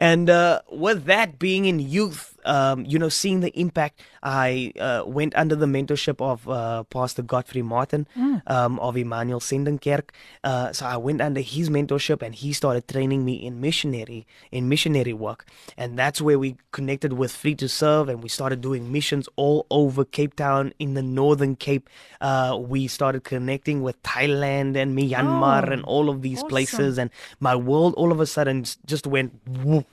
And 0.00 0.30
uh, 0.30 0.62
with 0.72 1.04
that 1.04 1.38
being 1.38 1.66
in 1.66 1.78
youth, 1.80 2.33
um, 2.44 2.84
you 2.86 2.98
know, 2.98 3.08
seeing 3.08 3.40
the 3.40 3.50
impact, 3.58 4.00
I 4.22 4.72
uh, 4.78 5.04
went 5.06 5.34
under 5.36 5.54
the 5.56 5.66
mentorship 5.66 6.20
of 6.20 6.48
uh, 6.48 6.82
Pastor 6.84 7.22
Godfrey 7.22 7.62
Martin 7.62 8.06
Mm. 8.16 8.42
um, 8.50 8.78
of 8.80 8.96
Emmanuel 8.96 9.40
Sendingkerk. 9.40 10.10
Uh, 10.42 10.72
so 10.72 10.86
I 10.86 10.96
went 10.96 11.20
under 11.20 11.40
his 11.40 11.70
mentorship, 11.70 12.22
and 12.22 12.34
he 12.34 12.52
started 12.52 12.86
training 12.88 13.24
me 13.24 13.34
in 13.34 13.60
missionary 13.60 14.26
in 14.52 14.68
missionary 14.68 15.12
work, 15.12 15.46
and 15.76 15.98
that's 15.98 16.20
where 16.20 16.38
we 16.38 16.56
connected 16.72 17.12
with 17.14 17.32
Free 17.32 17.54
to 17.56 17.68
Serve, 17.68 18.08
and 18.08 18.22
we 18.22 18.28
started 18.28 18.60
doing 18.60 18.90
missions 18.92 19.28
all 19.36 19.66
over 19.70 20.04
Cape 20.04 20.36
Town 20.36 20.72
in 20.78 20.94
the 20.94 21.02
Northern 21.02 21.56
Cape. 21.56 21.88
Uh, 22.20 22.56
we 22.60 22.86
started 22.88 23.24
connecting 23.24 23.82
with 23.82 24.00
Thailand 24.02 24.76
and 24.76 24.96
Myanmar 24.98 25.68
Oh, 25.68 25.72
and 25.72 25.82
all 25.84 26.08
of 26.08 26.22
these 26.22 26.38
awesome. 26.38 26.48
places, 26.48 26.98
and 26.98 27.10
my 27.40 27.54
world 27.56 27.94
all 27.94 28.12
of 28.12 28.20
a 28.20 28.26
sudden 28.26 28.64
just 28.86 29.06
went 29.06 29.32
whoop 29.46 29.86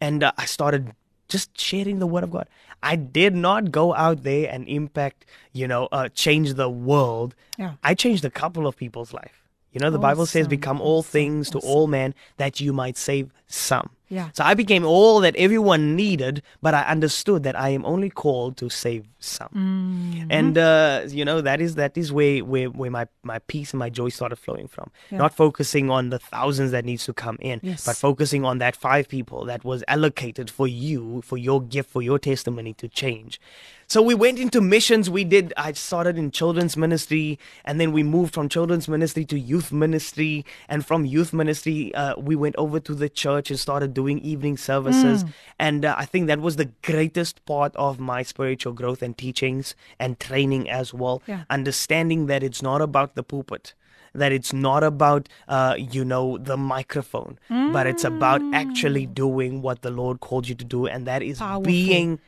and 0.00 0.22
uh, 0.22 0.32
I 0.36 0.44
started 0.46 0.92
just 1.36 1.60
sharing 1.60 1.98
the 1.98 2.06
word 2.06 2.24
of 2.24 2.30
God. 2.30 2.46
I 2.82 2.96
did 2.96 3.34
not 3.34 3.70
go 3.70 3.94
out 3.94 4.22
there 4.22 4.48
and 4.50 4.66
impact, 4.68 5.26
you 5.52 5.66
know, 5.68 5.88
uh, 5.92 6.08
change 6.24 6.54
the 6.54 6.70
world. 6.70 7.34
Yeah. 7.58 7.72
I 7.82 7.94
changed 7.94 8.24
a 8.24 8.30
couple 8.30 8.66
of 8.66 8.76
people's 8.76 9.12
life. 9.12 9.36
You 9.72 9.80
know, 9.80 9.90
the 9.90 9.98
Bible 10.08 10.24
says, 10.24 10.48
"Become 10.48 10.80
all 10.80 11.02
things 11.02 11.50
to 11.50 11.58
all 11.58 11.86
men, 11.86 12.14
that 12.38 12.60
you 12.60 12.72
might 12.72 12.96
save 12.96 13.26
some." 13.46 13.90
Yeah. 14.08 14.30
So 14.34 14.44
I 14.44 14.54
became 14.54 14.84
all 14.84 15.20
that 15.20 15.34
everyone 15.36 15.96
needed, 15.96 16.42
but 16.62 16.74
I 16.74 16.82
understood 16.82 17.42
that 17.42 17.58
I 17.58 17.70
am 17.70 17.84
only 17.84 18.08
called 18.08 18.56
to 18.58 18.68
save 18.68 19.04
some. 19.18 19.48
Mhm. 19.52 20.26
And 20.30 20.56
uh, 20.58 21.02
you 21.08 21.24
know 21.24 21.40
that 21.40 21.60
is 21.60 21.74
that 21.74 21.96
is 21.98 22.12
where 22.12 22.44
where, 22.44 22.68
where 22.70 22.90
my, 22.90 23.06
my 23.24 23.38
peace 23.40 23.72
and 23.72 23.80
my 23.80 23.90
joy 23.90 24.10
started 24.10 24.36
flowing 24.36 24.68
from. 24.68 24.90
Yeah. 25.10 25.18
Not 25.18 25.34
focusing 25.34 25.90
on 25.90 26.10
the 26.10 26.18
thousands 26.20 26.70
that 26.70 26.84
needs 26.84 27.04
to 27.06 27.12
come 27.12 27.36
in, 27.40 27.58
Yes. 27.62 27.84
but 27.84 27.96
focusing 27.96 28.44
on 28.44 28.58
that 28.58 28.76
five 28.76 29.08
people 29.08 29.44
that 29.46 29.64
was 29.64 29.82
allocated 29.88 30.50
for 30.50 30.68
you, 30.68 31.22
for 31.22 31.36
your 31.36 31.60
gift, 31.60 31.90
for 31.90 32.02
your 32.02 32.18
testimony 32.20 32.74
to 32.74 32.86
change. 32.88 33.40
So 33.88 34.02
we 34.02 34.14
went 34.14 34.38
into 34.40 34.60
missions. 34.60 35.08
We 35.08 35.22
did. 35.22 35.52
I 35.56 35.70
started 35.72 36.18
in 36.18 36.32
children's 36.32 36.76
ministry, 36.76 37.38
and 37.64 37.80
then 37.80 37.92
we 37.92 38.02
moved 38.02 38.34
from 38.34 38.48
children's 38.48 38.88
ministry 38.88 39.24
to 39.26 39.38
youth 39.38 39.70
ministry, 39.72 40.44
and 40.68 40.84
from 40.84 41.06
youth 41.06 41.32
ministry, 41.32 41.94
uh, 41.94 42.14
we 42.18 42.34
went 42.34 42.56
over 42.56 42.80
to 42.80 42.94
the 42.94 43.08
church 43.08 43.48
and 43.50 43.58
started 43.60 43.94
doing 44.00 44.18
evening 44.32 44.56
services. 44.70 45.24
Mm. 45.24 45.32
And 45.66 45.80
uh, 45.84 45.94
I 46.02 46.04
think 46.10 46.28
that 46.30 46.40
was 46.46 46.56
the 46.62 46.70
greatest 46.90 47.36
part 47.52 47.72
of 47.86 47.98
my 48.12 48.20
spiritual 48.32 48.74
growth 48.80 49.00
and 49.06 49.16
teachings 49.24 49.74
and 49.98 50.20
training 50.28 50.68
as 50.80 50.92
well. 51.00 51.16
Yeah. 51.26 51.44
Understanding 51.58 52.26
that 52.30 52.42
it's 52.48 52.62
not 52.68 52.80
about 52.88 53.14
the 53.18 53.24
pulpit, 53.32 53.74
that 54.22 54.32
it's 54.38 54.52
not 54.52 54.82
about, 54.92 55.28
uh, 55.48 55.74
you 55.96 56.04
know, 56.12 56.26
the 56.50 56.56
microphone, 56.56 57.38
but 57.48 57.86
it's 57.86 58.04
about 58.04 58.40
actually 58.62 59.06
doing 59.06 59.62
what 59.62 59.80
the 59.86 59.92
Lord 60.00 60.20
called 60.20 60.48
you 60.50 60.56
to 60.62 60.66
do, 60.76 60.86
and 60.86 61.06
that 61.06 61.22
is 61.22 61.38
Powerful. 61.38 61.62
being 61.62 62.18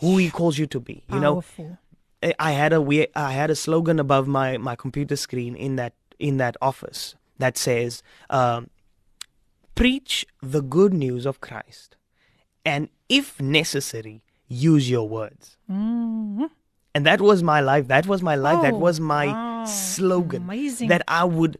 who 0.00 0.16
He 0.18 0.28
calls 0.30 0.58
you 0.58 0.66
to 0.76 0.80
be. 0.80 1.04
You 1.12 1.20
know, 1.20 1.34
Powerful. 1.34 1.78
I 2.48 2.52
had 2.52 2.72
a 2.72 2.80
we 2.80 3.06
I 3.14 3.32
had 3.40 3.50
a 3.50 3.58
slogan 3.64 3.98
above 4.06 4.26
my 4.26 4.48
my 4.70 4.76
computer 4.84 5.16
screen 5.16 5.52
in 5.66 5.76
that 5.76 5.92
in 6.18 6.38
that 6.38 6.56
office 6.70 7.16
that 7.38 7.58
says, 7.58 8.02
um, 8.30 8.70
"Preach 9.74 10.26
the 10.42 10.62
good 10.62 10.92
news 10.94 11.26
of 11.26 11.40
Christ, 11.40 11.96
and 12.64 12.88
if 13.08 13.40
necessary, 13.40 14.22
use 14.48 14.88
your 14.90 15.08
words." 15.08 15.56
Mhm. 15.70 16.50
And 16.94 17.04
that 17.04 17.20
was 17.20 17.42
my 17.42 17.60
life. 17.60 17.88
That 17.88 18.06
was 18.06 18.22
my 18.22 18.36
life. 18.36 18.62
that 18.62 18.74
Oh, 18.74 18.78
was 18.78 19.00
my 19.00 19.26
wow. 19.26 19.64
slogan. 19.64 20.42
Amazing. 20.42 20.88
That 20.88 21.02
I 21.08 21.24
would 21.24 21.58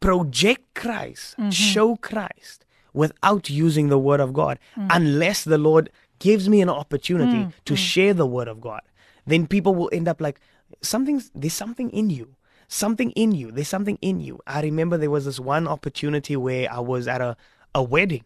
project 0.00 0.62
Christ, 0.74 1.36
mm-hmm. 1.38 1.50
show 1.50 1.96
Christ 1.96 2.64
without 2.92 3.48
using 3.48 3.88
the 3.88 3.98
word 3.98 4.20
of 4.20 4.32
God, 4.32 4.58
mm. 4.76 4.88
unless 4.90 5.44
the 5.44 5.58
Lord 5.58 5.90
gives 6.18 6.48
me 6.48 6.60
an 6.62 6.68
opportunity 6.68 7.44
mm. 7.44 7.52
to 7.64 7.74
mm. 7.74 7.76
share 7.76 8.14
the 8.14 8.26
word 8.26 8.48
of 8.48 8.60
God. 8.60 8.80
Then 9.26 9.46
people 9.46 9.74
will 9.74 9.90
end 9.92 10.08
up 10.08 10.20
like 10.20 10.40
something's 10.82 11.30
there's 11.34 11.52
something 11.54 11.90
in 11.90 12.10
you. 12.10 12.35
Something 12.68 13.10
in 13.12 13.32
you. 13.32 13.50
There's 13.50 13.68
something 13.68 13.98
in 14.00 14.20
you. 14.20 14.40
I 14.46 14.60
remember 14.62 14.96
there 14.96 15.10
was 15.10 15.24
this 15.24 15.40
one 15.40 15.68
opportunity 15.68 16.36
where 16.36 16.70
I 16.72 16.80
was 16.80 17.06
at 17.06 17.20
a, 17.20 17.36
a 17.74 17.82
wedding. 17.82 18.24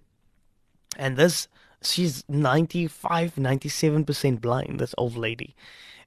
And 0.97 1.17
this 1.17 1.49
she's 1.83 2.25
95 2.29 3.37
97% 3.37 4.41
blind 4.41 4.79
this 4.79 4.95
old 4.99 5.17
lady 5.17 5.55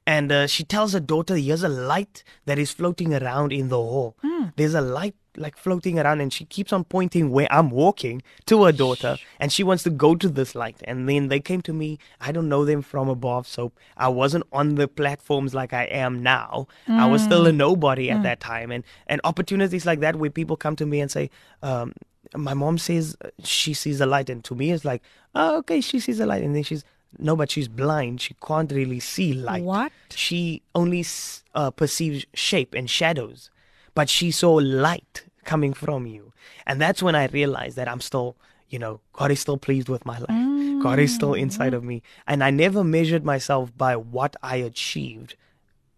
and 0.05 0.31
uh, 0.31 0.47
she 0.47 0.63
tells 0.63 0.93
her 0.93 0.99
daughter 0.99 1.35
here's 1.35 1.63
a 1.63 1.69
light 1.69 2.23
that 2.45 2.59
is 2.59 2.71
floating 2.71 3.13
around 3.13 3.51
in 3.51 3.69
the 3.69 3.77
hall 3.77 4.15
mm. 4.23 4.53
there's 4.55 4.75
a 4.75 4.81
light 4.81 5.15
like 5.37 5.57
floating 5.57 5.99
around 5.99 6.21
and 6.21 6.31
she 6.31 6.45
keeps 6.45 6.71
on 6.71 6.83
pointing 6.83 7.31
where 7.31 7.47
i'm 7.51 7.69
walking 7.69 8.21
to 8.45 8.63
her 8.63 8.71
daughter 8.71 9.17
and 9.39 9.51
she 9.51 9.63
wants 9.63 9.83
to 9.83 9.89
go 9.89 10.15
to 10.15 10.29
this 10.29 10.55
light 10.55 10.77
and 10.85 11.09
then 11.09 11.27
they 11.27 11.39
came 11.39 11.61
to 11.61 11.73
me 11.73 11.97
i 12.21 12.31
don't 12.31 12.49
know 12.49 12.65
them 12.65 12.81
from 12.81 13.09
above 13.09 13.47
so 13.47 13.71
i 13.97 14.07
wasn't 14.07 14.45
on 14.51 14.75
the 14.75 14.87
platforms 14.87 15.53
like 15.53 15.73
i 15.73 15.83
am 15.85 16.21
now 16.21 16.67
mm. 16.87 16.97
i 16.99 17.05
was 17.05 17.23
still 17.23 17.47
a 17.47 17.51
hmm. 17.51 17.57
nobody 17.57 18.09
at 18.09 18.19
mm. 18.19 18.23
that 18.23 18.39
time 18.39 18.71
and 18.71 18.83
and 19.07 19.19
opportunities 19.23 19.85
like 19.85 19.99
that 19.99 20.15
where 20.15 20.29
people 20.29 20.55
come 20.55 20.75
to 20.75 20.85
me 20.85 20.99
and 20.99 21.11
say 21.11 21.29
um, 21.61 21.93
my 22.35 22.53
mom 22.53 22.77
says 22.77 23.15
she 23.43 23.73
sees 23.73 24.01
a 24.01 24.05
light 24.05 24.29
and 24.29 24.43
to 24.43 24.55
me 24.55 24.71
it's 24.71 24.85
like 24.85 25.01
oh, 25.35 25.57
okay 25.57 25.81
she 25.81 25.99
sees 25.99 26.19
a 26.19 26.25
light 26.25 26.43
and 26.43 26.55
then 26.55 26.63
she's 26.63 26.83
no, 27.19 27.35
but 27.35 27.51
she's 27.51 27.67
blind. 27.67 28.21
She 28.21 28.35
can't 28.45 28.71
really 28.71 28.99
see 28.99 29.33
light. 29.33 29.63
What? 29.63 29.91
She 30.09 30.61
only 30.73 31.05
uh, 31.53 31.71
perceives 31.71 32.25
shape 32.33 32.73
and 32.73 32.89
shadows, 32.89 33.49
but 33.93 34.09
she 34.09 34.31
saw 34.31 34.53
light 34.53 35.25
coming 35.43 35.73
from 35.73 36.05
you. 36.05 36.33
And 36.65 36.81
that's 36.81 37.03
when 37.03 37.15
I 37.15 37.25
realized 37.27 37.75
that 37.77 37.87
I'm 37.87 38.01
still, 38.01 38.35
you 38.69 38.79
know, 38.79 39.01
God 39.13 39.31
is 39.31 39.39
still 39.39 39.57
pleased 39.57 39.89
with 39.89 40.05
my 40.05 40.17
life. 40.17 40.29
Mm. 40.29 40.81
God 40.81 40.99
is 40.99 41.13
still 41.13 41.33
inside 41.33 41.73
of 41.73 41.83
me. 41.83 42.01
And 42.27 42.43
I 42.43 42.49
never 42.49 42.83
measured 42.83 43.23
myself 43.23 43.75
by 43.77 43.95
what 43.95 44.35
I 44.41 44.57
achieved 44.57 45.35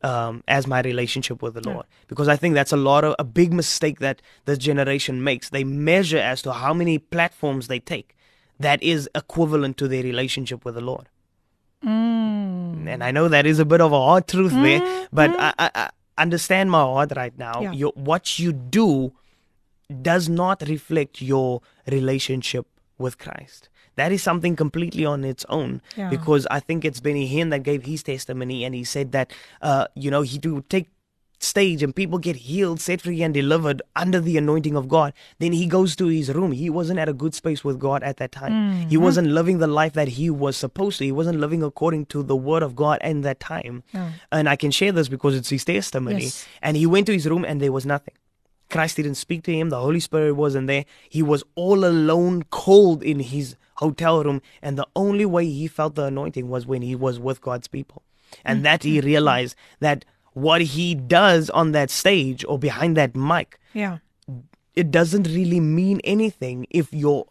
um, 0.04 0.44
as 0.48 0.68
my 0.68 0.82
relationship 0.82 1.42
with 1.42 1.56
the 1.56 1.62
Lord. 1.62 1.86
Yeah. 1.90 2.06
Because 2.08 2.28
I 2.28 2.36
think 2.36 2.54
that's 2.54 2.72
a 2.72 2.78
lot 2.78 3.04
of 3.04 3.16
a 3.18 3.24
big 3.24 3.52
mistake 3.54 4.00
that 4.00 4.22
this 4.46 4.60
generation 4.60 5.24
makes. 5.24 5.50
They 5.50 5.64
measure 5.64 6.20
as 6.20 6.42
to 6.44 6.54
how 6.54 6.74
many 6.74 7.00
platforms 7.00 7.68
they 7.68 7.80
take 7.80 8.16
that 8.60 8.82
is 8.84 9.10
equivalent 9.16 9.78
to 9.78 9.88
their 9.88 10.04
relationship 10.04 10.64
with 10.64 10.76
the 10.76 10.82
Lord. 10.82 11.10
Mm. 11.84 12.88
And 12.88 13.04
I 13.04 13.12
know 13.12 13.28
that 13.28 13.46
is 13.46 13.60
a 13.60 13.66
bit 13.66 13.82
of 13.82 13.92
a 13.92 14.00
hard 14.00 14.28
truth 14.28 14.54
mm. 14.54 14.64
there, 14.64 15.08
but 15.12 15.32
mm. 15.32 15.36
I, 15.40 15.54
I, 15.58 15.72
I, 15.76 15.90
understand 16.18 16.72
my 16.72 16.82
heart 16.82 17.14
right 17.16 17.38
now. 17.38 17.62
Yeah. 17.62 17.72
Your, 17.72 17.92
what 17.96 18.40
you 18.40 18.54
do 18.54 19.14
does 20.02 20.28
not 20.30 20.64
reflect 20.68 21.22
your 21.22 21.62
relationship 21.88 22.66
with 22.98 23.18
Christ. 23.18 23.70
That 23.96 24.12
is 24.12 24.22
something 24.22 24.56
completely 24.56 25.06
on 25.06 25.24
its 25.24 25.46
own 25.48 25.82
yeah. 25.96 26.10
because 26.10 26.46
I 26.52 26.60
think 26.60 26.84
it's 26.84 27.00
Benny 27.00 27.34
Hinn 27.34 27.50
that 27.52 27.64
gave 27.64 27.86
his 27.86 28.04
testimony 28.04 28.66
and 28.66 28.76
he 28.76 28.84
said 28.84 29.14
that, 29.14 29.32
uh, 29.62 29.88
you 29.96 30.12
know, 30.12 30.22
he 30.22 30.40
would 30.40 30.70
take 30.70 30.90
stage 31.40 31.84
and 31.84 31.96
people 31.96 32.20
get 32.20 32.36
healed, 32.36 32.80
set 32.80 33.02
free, 33.02 33.22
and 33.22 33.34
delivered 33.34 33.82
under 33.96 34.20
the 34.20 34.38
anointing 34.38 34.76
of 34.76 34.88
God, 34.88 35.14
then 35.40 35.54
he 35.54 35.66
goes 35.66 35.96
to 35.98 36.08
his 36.08 36.34
room. 36.34 36.52
He 36.52 36.70
wasn't 36.70 37.00
at 37.00 37.10
a 37.10 37.14
good 37.14 37.34
space 37.34 37.64
with 37.64 37.80
God 37.80 38.04
at 38.04 38.18
that 38.18 38.32
time. 38.32 38.52
Mm-hmm. 38.52 38.90
He 38.90 38.98
wasn't 38.98 39.28
living 39.30 39.60
the 39.60 39.68
life 39.68 39.94
that 39.94 40.10
he 40.10 40.30
was 40.30 40.58
supposed 40.58 40.98
to. 41.00 41.06
He 41.06 41.12
wasn't 41.12 41.40
living 41.40 41.64
according 41.64 42.08
to 42.08 42.24
the 42.24 42.36
word 42.36 42.64
of 42.64 42.76
God 42.76 43.00
in 43.04 43.22
that 43.22 43.40
time. 43.40 43.84
Oh. 43.94 44.14
And 44.32 44.50
I 44.50 44.56
can 44.56 44.72
share 44.72 44.92
this 44.92 45.08
because 45.08 45.36
it's 45.36 45.50
his 45.50 45.66
testimony. 45.66 46.24
Yes. 46.24 46.48
And 46.62 46.78
he 46.78 46.86
went 46.86 47.06
to 47.08 47.14
his 47.14 47.28
room 47.28 47.46
and 47.46 47.62
there 47.62 47.72
was 47.72 47.86
nothing. 47.86 48.14
Christ 48.70 48.98
didn't 48.98 49.16
speak 49.16 49.44
to 49.44 49.54
him. 49.54 49.70
The 49.70 49.80
Holy 49.80 50.00
Spirit 50.00 50.34
wasn't 50.34 50.68
there. 50.68 50.86
He 51.10 51.22
was 51.22 51.44
all 51.56 51.86
alone, 51.86 52.44
cold 52.50 53.04
in 53.04 53.20
his 53.20 53.56
hotel 53.76 54.24
room. 54.24 54.42
And 54.62 54.78
the 54.78 54.88
only 54.96 55.26
way 55.26 55.46
he 55.46 55.68
felt 55.68 55.96
the 55.96 56.06
anointing 56.06 56.50
was 56.50 56.66
when 56.66 56.82
he 56.82 56.96
was 56.96 57.20
with 57.20 57.42
God's 57.42 57.68
people. 57.68 58.04
And 58.44 58.58
mm-hmm. 58.58 58.64
that 58.64 58.84
he 58.84 59.02
realized 59.02 59.56
that 59.80 60.04
what 60.36 60.62
he 60.62 60.94
does 60.94 61.50
on 61.50 61.72
that 61.72 61.90
stage 61.90 62.46
or 62.48 62.60
behind 62.60 62.96
that 62.98 63.16
mic. 63.16 63.58
Yeah. 63.74 64.00
It 64.76 64.92
doesn't 64.92 65.28
really 65.28 65.62
mean 65.62 66.02
anything 66.04 66.68
if 66.70 66.94
your 66.94 67.28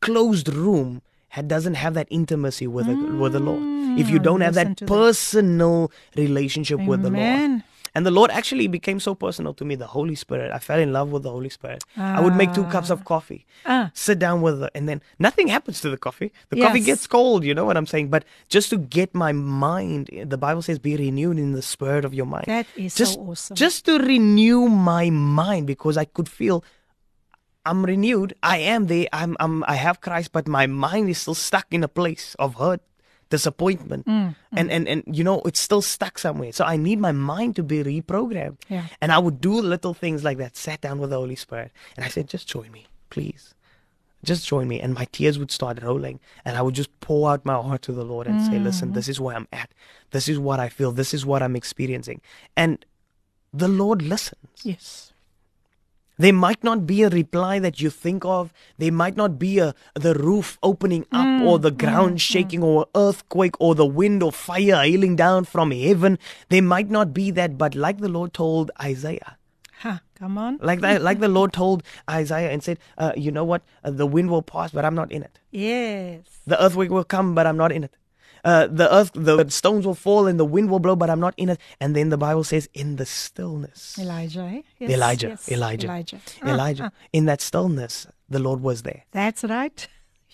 closed 0.00 0.48
room 0.48 1.02
doesn't 1.46 1.74
have 1.74 1.94
that 1.94 2.08
intimacy 2.10 2.66
with 2.66 2.86
the, 2.86 2.96
with 2.96 3.32
the 3.34 3.40
Lord. 3.40 3.62
If 4.00 4.08
you 4.10 4.18
mm, 4.18 4.22
don't 4.22 4.40
have 4.40 4.54
that 4.54 4.84
personal 4.86 5.92
that. 6.14 6.20
relationship 6.20 6.80
Amen. 6.80 6.88
with 6.88 7.02
the 7.02 7.10
Lord. 7.10 7.62
And 7.94 8.06
the 8.06 8.10
Lord 8.10 8.30
actually 8.30 8.68
became 8.68 9.00
so 9.00 9.14
personal 9.14 9.54
to 9.54 9.64
me, 9.64 9.74
the 9.74 9.88
Holy 9.88 10.14
Spirit. 10.14 10.52
I 10.52 10.58
fell 10.58 10.78
in 10.78 10.92
love 10.92 11.10
with 11.10 11.22
the 11.22 11.30
Holy 11.30 11.48
Spirit. 11.48 11.84
Ah. 11.96 12.18
I 12.18 12.20
would 12.20 12.36
make 12.36 12.52
two 12.52 12.64
cups 12.64 12.90
of 12.90 13.00
ah. 13.00 13.04
coffee, 13.04 13.46
ah. 13.66 13.90
sit 13.94 14.18
down 14.18 14.42
with 14.42 14.62
it, 14.62 14.70
and 14.74 14.88
then 14.88 15.02
nothing 15.18 15.48
happens 15.48 15.80
to 15.80 15.90
the 15.90 15.96
coffee. 15.96 16.32
The 16.50 16.58
yes. 16.58 16.66
coffee 16.66 16.80
gets 16.80 17.06
cold, 17.06 17.44
you 17.44 17.54
know 17.54 17.64
what 17.64 17.76
I'm 17.76 17.86
saying? 17.86 18.08
But 18.08 18.24
just 18.48 18.70
to 18.70 18.78
get 18.78 19.14
my 19.14 19.32
mind, 19.32 20.10
the 20.26 20.38
Bible 20.38 20.62
says, 20.62 20.78
be 20.78 20.96
renewed 20.96 21.38
in 21.38 21.52
the 21.52 21.62
spirit 21.62 22.04
of 22.04 22.14
your 22.14 22.26
mind. 22.26 22.46
That 22.46 22.66
is 22.76 22.94
just, 22.94 23.14
so 23.14 23.20
awesome. 23.20 23.56
Just 23.56 23.84
to 23.86 23.98
renew 23.98 24.68
my 24.68 25.10
mind 25.10 25.66
because 25.66 25.96
I 25.96 26.04
could 26.04 26.28
feel 26.28 26.64
I'm 27.66 27.84
renewed. 27.84 28.34
I 28.42 28.58
am 28.58 28.86
there. 28.86 29.06
I'm, 29.12 29.36
I'm, 29.38 29.64
I 29.64 29.74
have 29.74 30.00
Christ, 30.00 30.32
but 30.32 30.48
my 30.48 30.66
mind 30.66 31.10
is 31.10 31.18
still 31.18 31.34
stuck 31.34 31.66
in 31.70 31.84
a 31.84 31.88
place 31.88 32.34
of 32.38 32.54
hurt 32.54 32.80
disappointment. 33.30 34.06
Mm, 34.06 34.34
and, 34.52 34.68
mm. 34.68 34.74
and 34.74 34.88
and 34.88 35.16
you 35.16 35.24
know 35.24 35.40
it's 35.44 35.60
still 35.60 35.80
stuck 35.80 36.18
somewhere 36.18 36.52
so 36.52 36.64
i 36.64 36.76
need 36.76 36.98
my 36.98 37.12
mind 37.12 37.56
to 37.56 37.62
be 37.62 37.82
reprogrammed. 37.82 38.58
Yeah. 38.68 38.86
and 39.00 39.12
i 39.12 39.18
would 39.18 39.40
do 39.40 39.54
little 39.60 39.94
things 39.94 40.22
like 40.22 40.38
that. 40.38 40.56
Sat 40.56 40.80
down 40.80 40.98
with 40.98 41.10
the 41.10 41.16
holy 41.16 41.36
spirit. 41.36 41.72
And 41.96 42.04
i 42.04 42.08
said 42.08 42.28
just 42.28 42.46
join 42.46 42.70
me 42.70 42.86
please. 43.08 43.54
Just 44.22 44.46
join 44.46 44.68
me. 44.68 44.78
And 44.82 44.92
my 44.92 45.06
tears 45.06 45.38
would 45.38 45.50
start 45.50 45.82
rolling. 45.82 46.20
And 46.44 46.56
i 46.56 46.62
would 46.62 46.74
just 46.74 46.92
pour 47.00 47.30
out 47.30 47.44
my 47.44 47.54
heart 47.54 47.82
to 47.82 47.92
the 47.92 48.04
lord 48.04 48.26
and 48.26 48.40
mm. 48.40 48.50
say 48.50 48.58
listen 48.58 48.88
mm-hmm. 48.88 48.94
this 48.96 49.08
is 49.08 49.20
where 49.20 49.36
i'm 49.36 49.48
at. 49.52 49.70
This 50.10 50.28
is 50.28 50.38
what 50.38 50.60
i 50.60 50.68
feel. 50.68 50.92
This 50.92 51.14
is 51.14 51.24
what 51.24 51.42
i'm 51.42 51.56
experiencing. 51.56 52.20
And 52.56 52.84
the 53.52 53.68
lord 53.68 54.02
listens. 54.02 54.60
Yes 54.62 55.09
there 56.20 56.34
might 56.34 56.62
not 56.62 56.86
be 56.86 57.02
a 57.02 57.08
reply 57.08 57.58
that 57.58 57.80
you 57.80 57.88
think 57.88 58.24
of. 58.24 58.52
There 58.76 58.92
might 58.92 59.16
not 59.16 59.38
be 59.38 59.58
a 59.58 59.74
the 59.94 60.14
roof 60.14 60.58
opening 60.62 61.06
up 61.12 61.26
mm, 61.26 61.46
or 61.46 61.58
the 61.58 61.70
ground 61.70 62.16
mm, 62.16 62.20
shaking 62.20 62.60
mm. 62.60 62.64
or 62.64 62.86
earthquake 62.94 63.58
or 63.58 63.74
the 63.74 63.86
wind 63.86 64.22
or 64.22 64.30
fire 64.30 64.82
hailing 64.82 65.16
down 65.16 65.44
from 65.44 65.70
heaven. 65.70 66.18
There 66.50 66.62
might 66.62 66.90
not 66.90 67.14
be 67.14 67.30
that, 67.30 67.56
but 67.56 67.74
like 67.74 67.98
the 67.98 68.08
Lord 68.08 68.34
told 68.34 68.70
Isaiah. 68.80 69.38
Ha, 69.80 70.02
come 70.14 70.36
on. 70.36 70.58
Like 70.60 70.80
that, 70.80 71.00
like 71.00 71.20
the 71.20 71.28
Lord 71.28 71.54
told 71.54 71.82
Isaiah 72.10 72.50
and 72.50 72.62
said, 72.62 72.78
uh, 72.98 73.12
you 73.16 73.32
know 73.32 73.44
what? 73.44 73.62
Uh, 73.82 73.90
the 73.90 74.06
wind 74.06 74.28
will 74.30 74.42
pass, 74.42 74.72
but 74.72 74.84
I'm 74.84 74.94
not 74.94 75.10
in 75.10 75.22
it. 75.22 75.38
Yes. 75.50 76.42
The 76.46 76.62
earthquake 76.62 76.90
will 76.90 77.04
come, 77.04 77.34
but 77.34 77.46
I'm 77.46 77.56
not 77.56 77.72
in 77.72 77.84
it 77.84 77.94
uh, 78.44 78.66
the 78.66 78.92
earth, 78.94 79.12
the 79.14 79.48
stones 79.50 79.86
will 79.86 79.94
fall 79.94 80.26
and 80.26 80.38
the 80.38 80.44
wind 80.44 80.70
will 80.70 80.78
blow, 80.78 80.96
but 80.96 81.10
I'm 81.10 81.20
not 81.20 81.34
in 81.36 81.50
it. 81.50 81.60
And 81.80 81.94
then 81.94 82.08
the 82.08 82.18
Bible 82.18 82.44
says, 82.44 82.68
in 82.74 82.96
the 82.96 83.06
stillness. 83.06 83.98
Elijah, 83.98 84.40
eh? 84.40 84.62
yes, 84.78 84.90
Elijah, 84.90 85.28
yes. 85.28 85.52
Elijah, 85.52 85.86
Elijah, 85.86 86.20
Elijah. 86.44 86.84
Ah, 86.84 86.90
ah. 86.92 87.08
In 87.12 87.26
that 87.26 87.40
stillness, 87.40 88.06
the 88.28 88.38
Lord 88.38 88.60
was 88.62 88.82
there. 88.82 89.04
That's 89.12 89.44
right. 89.44 89.86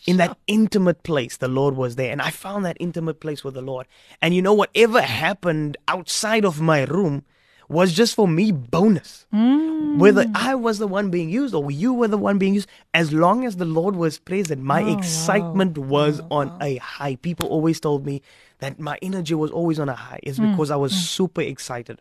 In 0.06 0.18
that 0.18 0.36
intimate 0.46 1.02
place, 1.02 1.36
the 1.36 1.48
Lord 1.48 1.76
was 1.76 1.96
there. 1.96 2.12
And 2.12 2.22
I 2.22 2.30
found 2.30 2.64
that 2.64 2.76
intimate 2.78 3.18
place 3.18 3.42
with 3.42 3.54
the 3.54 3.62
Lord. 3.62 3.86
And 4.22 4.34
you 4.34 4.42
know, 4.42 4.54
whatever 4.54 5.00
happened 5.00 5.76
outside 5.88 6.44
of 6.44 6.60
my 6.60 6.84
room, 6.84 7.24
was 7.68 7.92
just 7.92 8.14
for 8.14 8.28
me 8.28 8.52
bonus. 8.52 9.26
Mm. 9.32 9.98
Whether 9.98 10.26
I 10.34 10.54
was 10.54 10.78
the 10.78 10.86
one 10.86 11.10
being 11.10 11.30
used 11.30 11.54
or 11.54 11.70
you 11.70 11.92
were 11.92 12.08
the 12.08 12.18
one 12.18 12.38
being 12.38 12.54
used, 12.54 12.68
as 12.94 13.12
long 13.12 13.44
as 13.44 13.56
the 13.56 13.64
Lord 13.64 13.96
was 13.96 14.18
present, 14.18 14.62
my 14.62 14.82
oh, 14.82 14.98
excitement 14.98 15.78
wow. 15.78 15.86
was 15.86 16.22
wow, 16.22 16.28
on 16.30 16.48
wow. 16.48 16.58
a 16.62 16.76
high. 16.76 17.16
People 17.16 17.48
always 17.48 17.80
told 17.80 18.06
me 18.06 18.22
that 18.58 18.78
my 18.78 18.98
energy 19.02 19.34
was 19.34 19.50
always 19.50 19.78
on 19.78 19.88
a 19.88 19.94
high. 19.94 20.20
It's 20.22 20.38
mm. 20.38 20.50
because 20.50 20.70
mm. 20.70 20.74
I 20.74 20.76
was 20.76 20.92
mm. 20.92 20.96
super 20.96 21.40
excited 21.40 22.00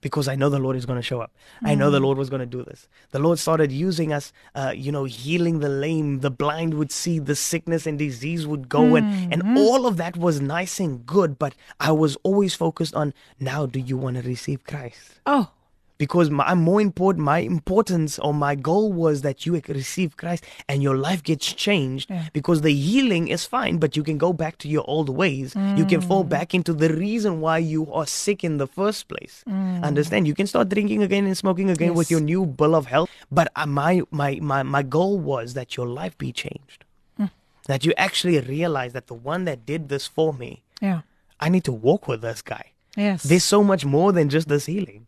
because 0.00 0.28
I 0.28 0.34
know 0.36 0.48
the 0.48 0.58
Lord 0.58 0.76
is 0.76 0.86
going 0.86 0.98
to 0.98 1.02
show 1.02 1.20
up. 1.20 1.32
Mm. 1.62 1.70
I 1.70 1.74
know 1.74 1.90
the 1.90 1.98
mm. 1.98 2.04
Lord 2.04 2.18
was 2.18 2.30
going 2.30 2.40
to 2.40 2.46
do 2.46 2.62
this. 2.62 2.88
The 3.10 3.18
Lord 3.18 3.38
started 3.38 3.72
using 3.72 4.12
us, 4.12 4.32
uh, 4.54 4.72
you 4.74 4.92
know, 4.92 5.04
healing 5.04 5.60
the 5.60 5.68
lame, 5.68 6.20
the 6.20 6.30
blind 6.30 6.74
would 6.74 6.92
see, 6.92 7.18
the 7.18 7.36
sickness 7.36 7.86
and 7.86 7.98
disease 7.98 8.46
would 8.46 8.68
go, 8.68 8.80
mm. 8.80 8.98
and 8.98 9.32
and 9.32 9.42
mm-hmm. 9.42 9.58
all 9.58 9.86
of 9.86 9.96
that 9.96 10.16
was 10.16 10.40
nice 10.40 10.80
and 10.80 11.04
good. 11.06 11.38
But 11.38 11.54
I 11.80 11.92
was 11.92 12.16
always 12.22 12.54
focused 12.54 12.94
on 12.94 13.14
now. 13.40 13.66
Do 13.66 13.80
you 13.80 13.96
want 13.96 14.16
to 14.16 14.22
receive 14.22 14.64
Christ? 14.64 15.20
Oh, 15.26 15.50
because 15.98 16.30
my 16.30 16.54
more 16.54 16.80
important 16.80 17.24
my 17.24 17.40
importance 17.40 18.18
or 18.20 18.32
my 18.32 18.54
goal 18.54 18.92
was 18.92 19.22
that 19.22 19.44
you 19.44 19.60
receive 19.68 20.16
Christ 20.16 20.44
and 20.68 20.82
your 20.82 20.96
life 20.96 21.22
gets 21.22 21.52
changed 21.52 22.08
yeah. 22.10 22.28
because 22.32 22.62
the 22.62 22.72
healing 22.72 23.28
is 23.28 23.44
fine 23.44 23.78
but 23.78 23.96
you 23.96 24.02
can 24.02 24.16
go 24.16 24.32
back 24.32 24.56
to 24.58 24.68
your 24.68 24.84
old 24.88 25.08
ways 25.08 25.54
mm. 25.54 25.76
you 25.76 25.84
can 25.84 26.00
fall 26.00 26.24
mm. 26.24 26.28
back 26.28 26.54
into 26.54 26.72
the 26.72 26.88
reason 26.94 27.40
why 27.40 27.58
you 27.58 27.92
are 27.92 28.06
sick 28.06 28.44
in 28.44 28.56
the 28.56 28.66
first 28.66 29.08
place 29.08 29.44
mm. 29.46 29.82
understand 29.82 30.26
you 30.26 30.34
can 30.34 30.46
start 30.46 30.68
drinking 30.68 31.02
again 31.02 31.26
and 31.26 31.36
smoking 31.36 31.68
again 31.68 31.88
yes. 31.88 31.96
with 31.96 32.10
your 32.10 32.20
new 32.20 32.46
bill 32.46 32.74
of 32.74 32.86
health 32.86 33.10
but 33.30 33.50
uh, 33.56 33.66
my, 33.66 34.00
my 34.10 34.38
my 34.40 34.62
my 34.62 34.82
goal 34.82 35.18
was 35.18 35.54
that 35.54 35.76
your 35.76 35.86
life 35.86 36.16
be 36.16 36.32
changed 36.32 36.84
mm. 37.20 37.30
that 37.66 37.84
you 37.84 37.92
actually 37.96 38.38
realize 38.40 38.92
that 38.92 39.08
the 39.08 39.14
one 39.14 39.44
that 39.44 39.66
did 39.66 39.88
this 39.88 40.06
for 40.06 40.32
me 40.32 40.62
yeah 40.80 41.00
I 41.40 41.48
need 41.48 41.64
to 41.64 41.72
walk 41.72 42.06
with 42.06 42.20
this 42.22 42.40
guy 42.40 42.72
yes 42.96 43.24
there's 43.24 43.44
so 43.44 43.64
much 43.64 43.84
more 43.84 44.12
than 44.12 44.28
just 44.28 44.48
this 44.48 44.66
healing 44.66 45.07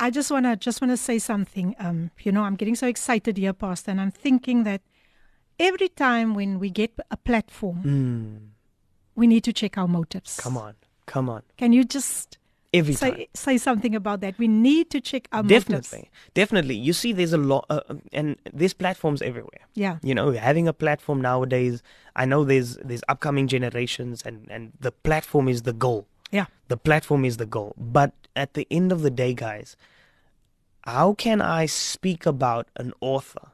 I 0.00 0.10
just 0.10 0.30
wanna 0.30 0.56
just 0.56 0.80
wanna 0.80 0.96
say 0.96 1.18
something. 1.18 1.74
Um, 1.78 2.10
you 2.22 2.32
know, 2.32 2.42
I'm 2.42 2.56
getting 2.56 2.74
so 2.74 2.86
excited 2.86 3.36
here, 3.36 3.52
Pastor, 3.52 3.90
and 3.90 4.00
I'm 4.00 4.10
thinking 4.10 4.64
that 4.64 4.80
every 5.58 5.88
time 5.88 6.34
when 6.34 6.58
we 6.58 6.70
get 6.70 6.92
a 7.10 7.16
platform, 7.16 7.82
Mm. 7.84 8.38
we 9.14 9.26
need 9.26 9.44
to 9.44 9.52
check 9.52 9.76
our 9.76 9.86
motives. 9.88 10.36
Come 10.40 10.56
on. 10.56 10.74
Come 11.06 11.28
on. 11.28 11.42
Can 11.58 11.72
you 11.72 11.84
just 11.84 12.38
Every 12.72 12.94
say 12.94 13.10
time. 13.10 13.24
say 13.34 13.58
something 13.58 13.94
about 13.96 14.20
that? 14.20 14.38
We 14.38 14.46
need 14.48 14.90
to 14.90 15.00
check 15.00 15.28
our 15.32 15.42
motives. 15.42 15.64
Definitely. 15.66 16.10
Definitely. 16.34 16.76
You 16.76 16.92
see, 16.92 17.12
there's 17.12 17.32
a 17.32 17.36
lot, 17.52 17.66
uh, 17.68 17.80
um, 17.90 18.00
and 18.12 18.36
there's 18.52 18.72
platforms 18.74 19.20
everywhere. 19.22 19.66
Yeah. 19.74 19.98
You 20.02 20.14
know, 20.14 20.30
having 20.32 20.68
a 20.68 20.72
platform 20.72 21.20
nowadays, 21.20 21.82
I 22.16 22.24
know 22.26 22.44
there's 22.44 22.76
there's 22.76 23.02
upcoming 23.08 23.48
generations, 23.48 24.22
and 24.24 24.46
and 24.50 24.72
the 24.80 24.92
platform 24.92 25.48
is 25.48 25.62
the 25.62 25.72
goal. 25.74 26.06
Yeah. 26.30 26.46
The 26.68 26.76
platform 26.76 27.24
is 27.24 27.36
the 27.38 27.46
goal. 27.46 27.74
But 27.76 28.12
at 28.40 28.54
the 28.54 28.66
end 28.70 28.90
of 28.92 29.02
the 29.02 29.10
day, 29.10 29.34
guys, 29.34 29.76
how 30.82 31.12
can 31.14 31.40
I 31.40 31.66
speak 31.66 32.26
about 32.26 32.68
an 32.76 32.92
author? 33.00 33.48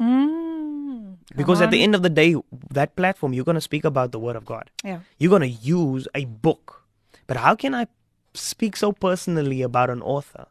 Mm, 0.00 1.16
Because 1.36 1.58
come 1.58 1.64
at 1.64 1.70
the 1.70 1.82
end 1.82 1.94
of 1.94 2.02
the 2.02 2.10
day, 2.10 2.34
that 2.70 2.96
platform, 2.96 3.32
you're 3.32 3.44
going 3.44 3.54
to 3.56 3.60
speak 3.60 3.84
about 3.84 4.12
the 4.12 4.18
Word 4.18 4.36
of 4.36 4.44
God. 4.44 4.70
Yeah. 4.84 5.00
You're 5.18 5.30
going 5.30 5.42
to 5.42 5.48
use 5.48 6.06
a 6.14 6.24
book. 6.26 6.84
But 7.26 7.36
how 7.38 7.54
can 7.54 7.74
I 7.74 7.86
speak 8.34 8.76
so 8.76 8.92
personally 8.92 9.62
about 9.62 9.90
an 9.90 10.02
author 10.02 10.46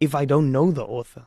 if 0.00 0.14
I 0.14 0.24
don't 0.24 0.50
know 0.52 0.70
the 0.70 0.84
author? 0.84 1.26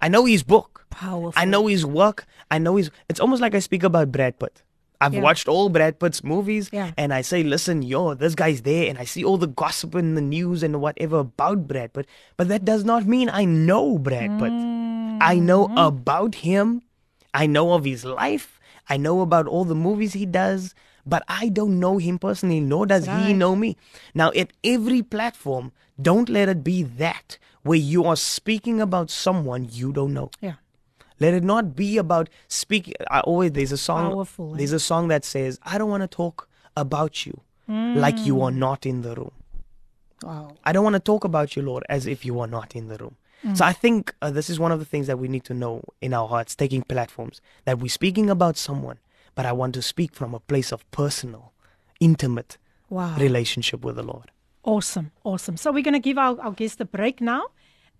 I 0.00 0.08
know 0.08 0.24
his 0.26 0.42
book. 0.42 0.86
Powerful. 0.90 1.32
I 1.36 1.44
know 1.44 1.66
his 1.66 1.84
work. 1.84 2.26
I 2.50 2.58
know 2.58 2.76
his. 2.76 2.90
It's 3.08 3.20
almost 3.20 3.42
like 3.42 3.54
I 3.54 3.58
speak 3.58 3.82
about 3.82 4.12
Brad 4.12 4.38
Pitt. 4.38 4.62
I've 5.00 5.14
Yeah. 5.14 5.20
watched 5.22 5.46
all 5.48 5.68
Brad 5.68 6.00
Pitt's 6.00 6.24
movies, 6.24 6.70
Yeah. 6.72 6.90
and 6.96 7.14
I 7.14 7.20
say, 7.22 7.42
"Listen, 7.44 7.82
yo, 7.82 8.14
this 8.14 8.34
guy's 8.34 8.62
there," 8.62 8.88
and 8.90 8.98
I 8.98 9.04
see 9.04 9.22
all 9.24 9.38
the 9.38 9.46
gossip 9.46 9.94
in 9.94 10.14
the 10.16 10.20
news 10.20 10.62
and 10.62 10.80
whatever 10.80 11.18
about 11.20 11.68
Brad 11.68 11.92
Pitt. 11.92 12.06
But 12.36 12.48
that 12.48 12.64
does 12.64 12.84
not 12.84 13.06
mean 13.06 13.30
I 13.30 13.44
know 13.44 13.98
Brad 13.98 14.38
Pitt. 14.40 14.52
I 15.20 15.38
know 15.38 15.66
Mm-hmm. 15.68 15.78
about 15.78 16.34
him. 16.36 16.82
I 17.34 17.46
know 17.46 17.74
of 17.74 17.84
his 17.84 18.04
life. 18.04 18.58
I 18.88 18.96
know 18.96 19.20
about 19.20 19.46
all 19.46 19.64
the 19.64 19.74
movies 19.76 20.14
he 20.14 20.26
does. 20.26 20.74
But 21.06 21.22
I 21.26 21.48
don't 21.48 21.80
know 21.80 21.96
him 21.96 22.18
personally, 22.18 22.60
nor 22.60 22.84
does 22.84 23.06
he 23.06 23.32
know 23.32 23.56
me. 23.56 23.78
Now, 24.14 24.30
at 24.36 24.52
every 24.62 25.00
platform, 25.02 25.72
don't 26.00 26.28
let 26.28 26.50
it 26.50 26.62
be 26.62 26.82
that 26.82 27.38
where 27.62 27.78
you 27.78 28.04
are 28.04 28.14
speaking 28.16 28.78
about 28.78 29.08
someone 29.10 29.68
you 29.72 29.90
don't 29.90 30.12
know. 30.12 30.30
Yeah. 30.42 30.54
Let 31.20 31.34
it 31.34 31.42
not 31.44 31.74
be 31.74 31.98
about 31.98 32.28
speaking. 32.48 32.94
I 33.10 33.20
always 33.20 33.52
there's 33.52 33.72
a 33.72 33.78
song. 33.78 34.12
Powerful, 34.12 34.54
eh? 34.54 34.58
There's 34.58 34.72
a 34.72 34.80
song 34.80 35.08
that 35.08 35.24
says, 35.24 35.58
"I 35.62 35.78
don't 35.78 35.90
want 35.90 36.02
to 36.02 36.08
talk 36.08 36.48
about 36.76 37.26
you 37.26 37.40
like 38.04 38.24
you 38.24 38.40
are 38.40 38.50
not 38.50 38.86
in 38.86 39.02
the 39.02 39.14
room. 39.14 39.32
Wow. 40.22 40.52
I 40.64 40.72
don't 40.72 40.84
want 40.84 40.94
to 40.94 41.00
talk 41.00 41.24
about 41.24 41.54
you, 41.56 41.62
Lord, 41.62 41.84
as 41.88 42.06
if 42.06 42.24
you 42.24 42.38
are 42.40 42.46
not 42.46 42.74
in 42.76 42.88
the 42.88 42.96
room." 42.98 43.16
So 43.54 43.64
I 43.64 43.72
think 43.72 44.14
uh, 44.20 44.32
this 44.32 44.50
is 44.50 44.58
one 44.58 44.72
of 44.72 44.80
the 44.80 44.84
things 44.84 45.06
that 45.06 45.16
we 45.18 45.28
need 45.28 45.44
to 45.44 45.54
know 45.54 45.82
in 46.00 46.12
our 46.12 46.26
hearts, 46.26 46.56
taking 46.56 46.82
platforms 46.82 47.40
that 47.66 47.78
we're 47.78 47.88
speaking 47.88 48.28
about 48.28 48.56
someone, 48.56 48.98
but 49.36 49.46
I 49.46 49.52
want 49.52 49.74
to 49.74 49.82
speak 49.82 50.12
from 50.12 50.34
a 50.34 50.40
place 50.40 50.72
of 50.72 50.88
personal, 50.90 51.52
intimate 52.00 52.58
Wow. 52.90 53.14
relationship 53.16 53.84
with 53.84 53.94
the 53.96 54.02
Lord. 54.02 54.30
Awesome, 54.64 55.12
awesome. 55.22 55.56
So 55.56 55.70
we're 55.70 55.84
going 55.84 55.94
to 55.94 56.00
give 56.00 56.18
our, 56.18 56.40
our 56.40 56.50
guest 56.52 56.80
a 56.80 56.84
break 56.84 57.20
now, 57.20 57.44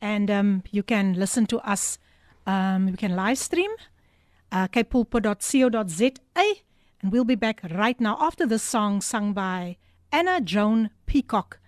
and 0.00 0.28
um, 0.30 0.62
you 0.72 0.82
can 0.82 1.14
listen 1.14 1.46
to 1.46 1.58
us. 1.60 1.98
Um, 2.48 2.88
you 2.88 2.96
can 2.96 3.14
live 3.14 3.36
stream 3.36 3.70
uh, 4.50 4.68
kpulpit.co.za, 4.68 6.44
and 7.02 7.12
we'll 7.12 7.24
be 7.24 7.34
back 7.34 7.60
right 7.70 8.00
now 8.00 8.16
after 8.20 8.46
this 8.46 8.62
song 8.62 9.02
sung 9.02 9.34
by 9.34 9.76
Anna 10.10 10.40
Joan 10.40 10.88
Peacock. 11.04 11.60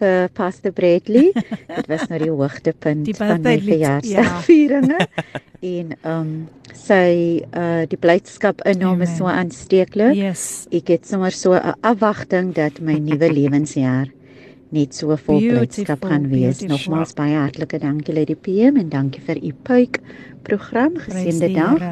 vir 0.00 0.30
Pastor 0.36 0.72
Bradley. 0.72 1.30
Dit 1.78 1.90
was 1.90 2.06
nou 2.10 2.20
die 2.22 2.30
hoogtepunt 2.32 3.04
Die 3.08 3.16
van 3.16 3.42
my 3.44 3.56
lied, 3.58 3.68
ja. 3.68 3.98
verjaarsdagvieringe. 4.00 5.06
en 5.74 5.92
ehm 6.00 6.14
um, 6.14 6.32
sy 6.70 7.42
uh 7.50 7.82
die 7.90 7.98
blydskap 8.00 8.62
in 8.70 8.82
hom 8.86 9.02
is 9.04 9.16
so 9.18 9.28
aansteeklik. 9.28 10.14
Yes. 10.16 10.64
Ek 10.72 10.88
het 10.94 11.06
sommer 11.06 11.34
so 11.34 11.54
'n 11.58 11.74
afwagting 11.82 12.54
dat 12.54 12.80
my 12.80 12.96
nuwe 12.98 13.28
lewensjaar 13.38 14.08
net 14.70 14.94
so 14.94 15.16
vol 15.16 15.40
blydskap 15.40 16.04
gaan 16.04 16.28
wees. 16.30 16.62
beautiful. 16.62 16.76
Nogmaals 16.76 17.14
baie 17.18 17.36
hartlike 17.36 17.78
dankie 17.78 18.14
Lady 18.14 18.34
PM 18.34 18.78
en 18.78 18.88
dankie 18.88 19.20
vir 19.20 19.36
u 19.42 19.52
puik 19.52 20.00
program. 20.42 20.96
Geseënde 20.96 21.46
die 21.46 21.54
dag 21.54 21.82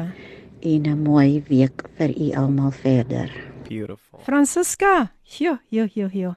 en 0.61 0.81
'n 0.87 1.03
mooi 1.03 1.43
week 1.49 1.83
vir 1.97 2.09
u 2.09 2.31
almal 2.35 2.71
verder. 2.71 3.29
Beautiful. 3.67 4.19
Francisca, 4.23 5.11
jo, 5.23 5.57
jo, 5.69 5.87
jo, 5.93 6.09
jo. 6.11 6.33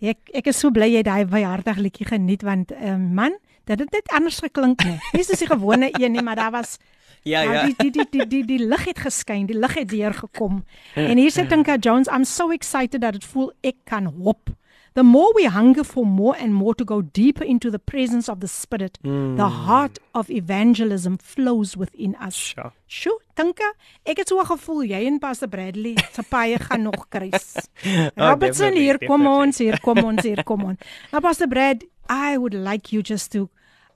Ek 0.00 0.32
ek 0.32 0.46
is 0.52 0.60
so 0.60 0.70
bly 0.72 0.88
jy 0.94 1.02
daai 1.04 1.26
wyhartig 1.28 1.76
liedjie 1.76 2.06
geniet 2.08 2.42
want 2.46 2.72
uh, 2.72 2.96
man, 2.96 3.36
dit 3.68 3.78
het 3.78 3.92
net 3.92 4.14
anders 4.16 4.40
geklink 4.40 4.84
nie. 4.84 4.96
Nie 5.12 5.24
soos 5.26 5.42
die 5.42 5.50
gewone 5.50 5.90
een 6.00 6.16
nie, 6.16 6.24
maar 6.24 6.40
daar 6.40 6.54
was 6.56 6.78
Ja, 7.22 7.42
ja. 7.42 7.66
Die 7.66 7.74
die 7.76 7.90
die 7.90 8.06
die 8.10 8.26
die, 8.26 8.44
die 8.48 8.66
lig 8.66 8.84
het 8.88 8.98
geskyn, 9.04 9.44
die 9.46 9.58
lig 9.58 9.74
het 9.76 9.90
deurgekom. 9.90 10.62
en 10.94 11.18
hier 11.20 11.30
sê 11.30 11.44
Tinka 11.46 11.76
Jones, 11.76 12.08
I'm 12.08 12.24
so 12.24 12.50
excited 12.50 13.02
that 13.02 13.14
it 13.14 13.24
voel 13.24 13.52
ek 13.60 13.76
kan 13.84 14.06
hop. 14.06 14.48
The 14.94 15.02
more 15.02 15.32
we 15.34 15.44
hunger 15.44 15.84
for 15.84 16.04
more 16.04 16.36
and 16.36 16.54
more 16.54 16.74
to 16.74 16.84
go 16.84 17.00
deeper 17.00 17.44
into 17.44 17.70
the 17.70 17.78
presence 17.78 18.28
of 18.28 18.40
the 18.40 18.48
Spirit, 18.48 18.98
the 19.02 19.08
hmm. 19.08 19.38
heart 19.38 19.98
of 20.14 20.30
evangelism 20.30 21.18
flows 21.18 21.76
within 21.76 22.16
us. 22.16 22.34
Sure. 22.34 22.72
Sjoe, 22.88 23.20
Tinka, 23.36 23.72
ek 24.04 24.18
het 24.18 24.28
so 24.28 24.40
'n 24.40 24.46
gevoel 24.46 24.82
jy 24.90 25.06
en 25.06 25.18
Pastor 25.18 25.48
Bradley 25.48 25.94
se 26.12 26.22
paie 26.22 26.58
gaan 26.58 26.82
nog 26.82 27.08
kruis. 27.08 27.54
Oh, 28.16 28.28
Robertson, 28.28 28.74
definitely, 28.74 28.82
hier 28.82 28.98
kom 29.06 29.26
ons, 29.26 29.58
hier 29.58 29.80
kom 29.80 29.98
ons, 30.04 30.22
hier 30.22 30.44
kom 30.44 30.64
ons. 30.64 30.78
Now 31.12 31.20
Pastor 31.20 31.46
Brad, 31.46 31.84
I 32.08 32.36
would 32.36 32.54
like 32.54 32.92
you 32.92 33.02
just 33.02 33.30
to 33.32 33.48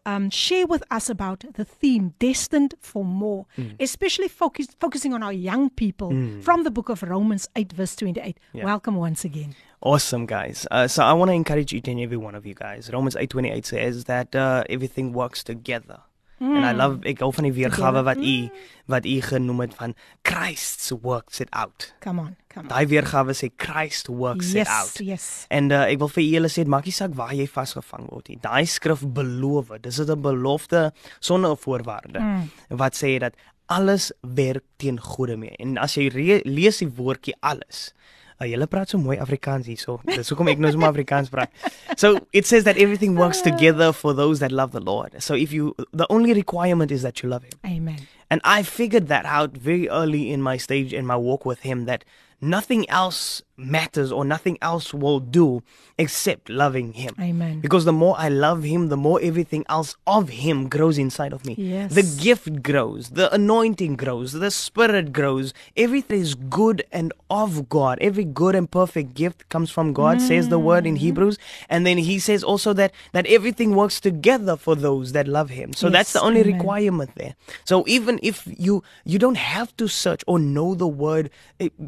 um, 0.06 0.30
share 0.30 0.66
with 0.66 0.82
us 0.90 1.10
about 1.10 1.44
the 1.54 1.64
theme 1.64 2.14
destined 2.18 2.74
for 2.80 3.04
more, 3.04 3.46
hmm. 3.56 3.70
especially 3.80 4.28
focus, 4.28 4.68
focusing 4.78 5.12
on 5.12 5.22
our 5.22 5.32
young 5.32 5.70
people 5.70 6.10
hmm. 6.10 6.40
from 6.40 6.62
the 6.64 6.70
book 6.70 6.88
of 6.88 7.02
Romans 7.02 7.48
8, 7.56 7.72
verse 7.72 7.96
28. 7.96 8.38
Yeah. 8.52 8.64
Welcome 8.64 8.96
once 8.96 9.24
again. 9.24 9.54
Awesome, 9.84 10.24
guys. 10.26 10.66
Uh, 10.70 10.88
so 10.88 11.04
I 11.04 11.12
want 11.12 11.28
to 11.28 11.34
encourage 11.34 11.74
each 11.74 11.88
and 11.88 12.00
every 12.00 12.16
one 12.16 12.34
of 12.34 12.46
you 12.46 12.54
guys. 12.54 12.90
Romans 12.92 13.16
8:28 13.16 13.66
says 13.66 14.04
that 14.04 14.34
uh, 14.34 14.64
everything 14.68 15.12
works 15.12 15.44
together 15.44 16.00
Mm. 16.40 16.56
And 16.56 16.66
I 16.66 16.72
love 16.72 17.06
ek 17.06 17.22
hou 17.22 17.30
van 17.32 17.46
die 17.46 17.54
weergawe 17.54 18.02
wat 18.04 18.18
u 18.18 18.32
mm. 18.44 18.64
wat 18.90 19.06
u 19.06 19.14
genoem 19.22 19.60
het 19.64 19.76
van 19.78 19.94
Christ 20.26 20.90
works 21.02 21.40
it 21.40 21.50
out. 21.54 21.94
Come 22.02 22.20
on, 22.20 22.34
come 22.50 22.66
on. 22.66 22.72
Daai 22.72 22.88
weergawe 22.90 23.36
sê 23.38 23.52
Christ 23.56 24.10
works 24.10 24.50
yes, 24.52 24.66
it 24.66 24.72
out. 24.74 24.98
Yes. 24.98 25.28
En 25.54 25.70
uh, 25.70 25.84
ek 25.86 26.02
wil 26.02 26.10
vir 26.16 26.26
julle 26.26 26.50
sê 26.52 26.66
maak 26.66 26.88
nie 26.90 26.96
saak 26.96 27.14
waar 27.16 27.32
jy 27.38 27.46
vasgevang 27.48 28.10
word 28.10 28.32
nie. 28.32 28.40
Daai 28.42 28.66
skrif 28.68 29.06
beloof, 29.16 29.72
dis 29.84 30.02
'n 30.02 30.20
belofte 30.20 30.90
sonder 31.20 31.54
'n 31.54 31.62
voorwaarde 31.64 32.20
mm. 32.20 32.50
wat 32.82 32.98
sê 32.98 33.14
dat 33.22 33.38
alles 33.70 34.12
werk 34.20 34.66
teen 34.76 34.98
goeie 35.00 35.38
mee. 35.38 35.54
En 35.62 35.78
as 35.78 35.94
jy 35.94 36.10
lees 36.44 36.82
die 36.82 36.90
woordjie 36.90 37.38
alles, 37.40 37.94
Uh, 38.40 38.48
julle 38.50 38.66
praat 38.66 38.90
so 38.90 38.98
mooi 38.98 39.16
Afrikaans 39.22 39.68
hierso. 39.70 40.00
Dis 40.08 40.30
hoekom 40.32 40.50
ek 40.50 40.58
nou 40.62 40.72
so 40.74 40.82
Afrikaans 40.88 41.30
praat. 41.30 41.52
So 41.96 42.18
it 42.32 42.48
says 42.50 42.64
that 42.64 42.76
everything 42.76 43.14
works 43.14 43.40
together 43.40 43.92
for 43.92 44.12
those 44.12 44.40
that 44.40 44.50
love 44.50 44.72
the 44.72 44.82
Lord. 44.82 45.22
So 45.22 45.34
if 45.34 45.52
you 45.52 45.74
the 45.92 46.06
only 46.10 46.34
requirement 46.34 46.90
is 46.90 47.02
that 47.02 47.22
you 47.22 47.28
love 47.28 47.44
him. 47.44 47.54
Amen. 47.64 48.00
And 48.30 48.40
I 48.42 48.62
figured 48.62 49.06
that 49.08 49.24
out 49.26 49.56
very 49.56 49.88
early 49.88 50.32
in 50.32 50.42
my 50.42 50.56
stage 50.56 50.92
in 50.92 51.06
my 51.06 51.16
walk 51.16 51.46
with 51.46 51.60
him 51.60 51.84
that 51.84 52.04
nothing 52.44 52.88
else 52.90 53.42
matters 53.56 54.10
or 54.10 54.24
nothing 54.24 54.58
else 54.60 54.92
will 54.92 55.20
do 55.20 55.62
except 55.96 56.48
loving 56.48 56.92
him. 56.92 57.14
Amen. 57.20 57.60
Because 57.60 57.84
the 57.84 57.92
more 57.92 58.16
I 58.18 58.28
love 58.28 58.64
him, 58.64 58.88
the 58.88 58.96
more 58.96 59.20
everything 59.22 59.64
else 59.68 59.96
of 60.06 60.28
him 60.28 60.68
grows 60.68 60.98
inside 60.98 61.32
of 61.32 61.46
me. 61.46 61.54
Yes. 61.56 61.94
The 61.94 62.02
gift 62.02 62.62
grows, 62.62 63.10
the 63.10 63.32
anointing 63.32 63.96
grows, 63.96 64.32
the 64.32 64.50
spirit 64.50 65.12
grows. 65.12 65.54
Everything 65.76 66.20
is 66.20 66.34
good 66.34 66.84
and 66.90 67.12
of 67.30 67.68
God. 67.68 67.98
Every 68.00 68.24
good 68.24 68.54
and 68.54 68.68
perfect 68.68 69.14
gift 69.14 69.48
comes 69.48 69.70
from 69.70 69.92
God, 69.92 70.18
mm. 70.18 70.20
says 70.20 70.48
the 70.48 70.58
word 70.58 70.86
in 70.86 70.94
mm-hmm. 70.94 71.04
Hebrews. 71.04 71.38
And 71.68 71.86
then 71.86 71.98
he 71.98 72.18
says 72.18 72.42
also 72.42 72.72
that 72.72 72.92
that 73.12 73.26
everything 73.26 73.76
works 73.76 74.00
together 74.00 74.56
for 74.56 74.74
those 74.74 75.12
that 75.12 75.28
love 75.28 75.50
him. 75.50 75.72
So 75.74 75.86
yes. 75.86 75.92
that's 75.92 76.12
the 76.14 76.20
only 76.20 76.40
Amen. 76.40 76.54
requirement 76.54 77.10
there. 77.14 77.36
So 77.64 77.84
even 77.86 78.18
if 78.22 78.48
you 78.58 78.82
you 79.04 79.18
don't 79.20 79.36
have 79.36 79.76
to 79.76 79.86
search 79.86 80.24
or 80.26 80.40
know 80.40 80.74
the 80.74 80.88
word 80.88 81.30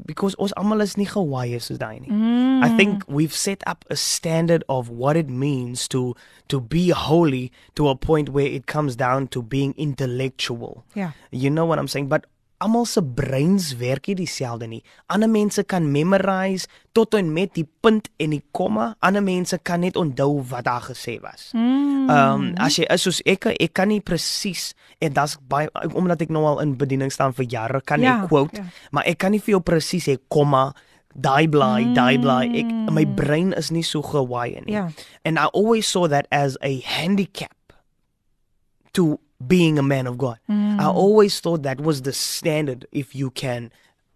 because 0.07 0.37
ons 0.47 0.55
almal 0.63 0.85
is 0.85 0.95
nie 1.01 1.09
gewaai 1.13 1.49
is 1.59 1.69
daai 1.83 1.95
Mm. 2.07 2.63
I 2.63 2.69
think 2.79 3.05
we've 3.09 3.35
set 3.35 3.63
up 3.67 3.85
a 3.91 3.97
standard 3.97 4.63
of 4.69 4.89
what 5.03 5.17
it 5.17 5.29
means 5.29 5.89
to 5.95 6.15
to 6.49 6.61
be 6.61 6.91
holy 6.91 7.51
to 7.75 7.89
a 7.89 7.97
point 7.97 8.31
where 8.37 8.47
it 8.47 8.67
comes 8.67 8.97
down 8.97 9.29
to 9.35 9.43
being 9.43 9.75
intellectual. 9.77 10.85
Yeah. 10.95 11.13
You 11.31 11.51
know 11.51 11.67
what 11.67 11.79
I'm 11.83 11.89
saying? 11.89 12.09
But 12.09 12.27
almal 12.59 12.87
se 12.89 13.03
breins 13.03 13.71
werk 13.77 14.09
nie 14.11 14.17
dieselfde 14.19 14.69
nie. 14.71 14.83
Ander 15.13 15.29
mense 15.29 15.65
kan 15.69 15.91
memorize 15.93 16.69
tot 16.97 17.15
en 17.15 17.33
met 17.33 17.53
die 17.55 17.67
punt 17.85 18.09
en 18.23 18.33
die 18.33 18.43
komma. 18.57 18.95
Ander 19.05 19.23
mense 19.25 19.59
kan 19.63 19.85
net 19.85 19.97
onthou 19.97 20.41
wat 20.51 20.65
daar 20.65 20.87
gesê 20.89 21.19
was. 21.21 21.51
Mm. 21.53 22.09
Ehm 22.09 22.47
um, 22.47 22.49
as 22.63 22.79
jy 22.79 22.89
is 22.93 23.07
soos 23.07 23.21
ek, 23.27 23.51
ek 23.53 23.73
kan 23.77 23.91
nie 23.93 24.01
presies 24.01 24.73
en 25.03 25.13
dit's 25.17 25.37
baie 25.49 25.71
omdat 25.93 26.23
ek 26.25 26.33
nou 26.33 26.45
al 26.49 26.63
in 26.65 26.77
bediening 26.79 27.13
staan 27.13 27.35
vir 27.37 27.49
jare 27.51 27.81
kan 27.85 28.01
ja, 28.01 28.23
ek 28.23 28.31
quote, 28.31 28.63
ja. 28.63 28.91
maar 28.91 29.09
ek 29.09 29.19
kan 29.19 29.35
nie 29.35 29.43
vir 29.43 29.59
jou 29.59 29.63
presies 29.65 30.09
sê 30.09 30.17
komma 30.33 30.71
daai 31.17 31.49
blaai, 31.49 31.85
mm. 31.85 31.95
daai 31.97 32.17
blaai. 32.21 32.47
Ek 32.63 32.73
my 32.93 33.05
mm. 33.05 33.17
brein 33.17 33.53
is 33.57 33.73
nie 33.73 33.85
so 33.85 34.05
gewaai 34.05 34.63
nie. 34.65 34.77
Yeah. 34.77 34.91
And 35.25 35.39
I 35.39 35.47
always 35.53 35.89
saw 35.89 36.07
that 36.09 36.29
as 36.31 36.57
a 36.63 36.81
handicap 36.81 37.53
to 38.93 39.19
being 39.45 39.79
a 39.79 39.83
man 39.83 40.07
of 40.07 40.19
God. 40.19 40.39
Mm. 40.49 40.81
I 40.81 40.87
always 40.87 41.41
thought 41.41 41.63
that 41.63 41.81
was 41.81 42.03
the 42.03 42.13
standard 42.13 42.87
if 42.93 43.15
you 43.15 43.31
can 43.31 43.71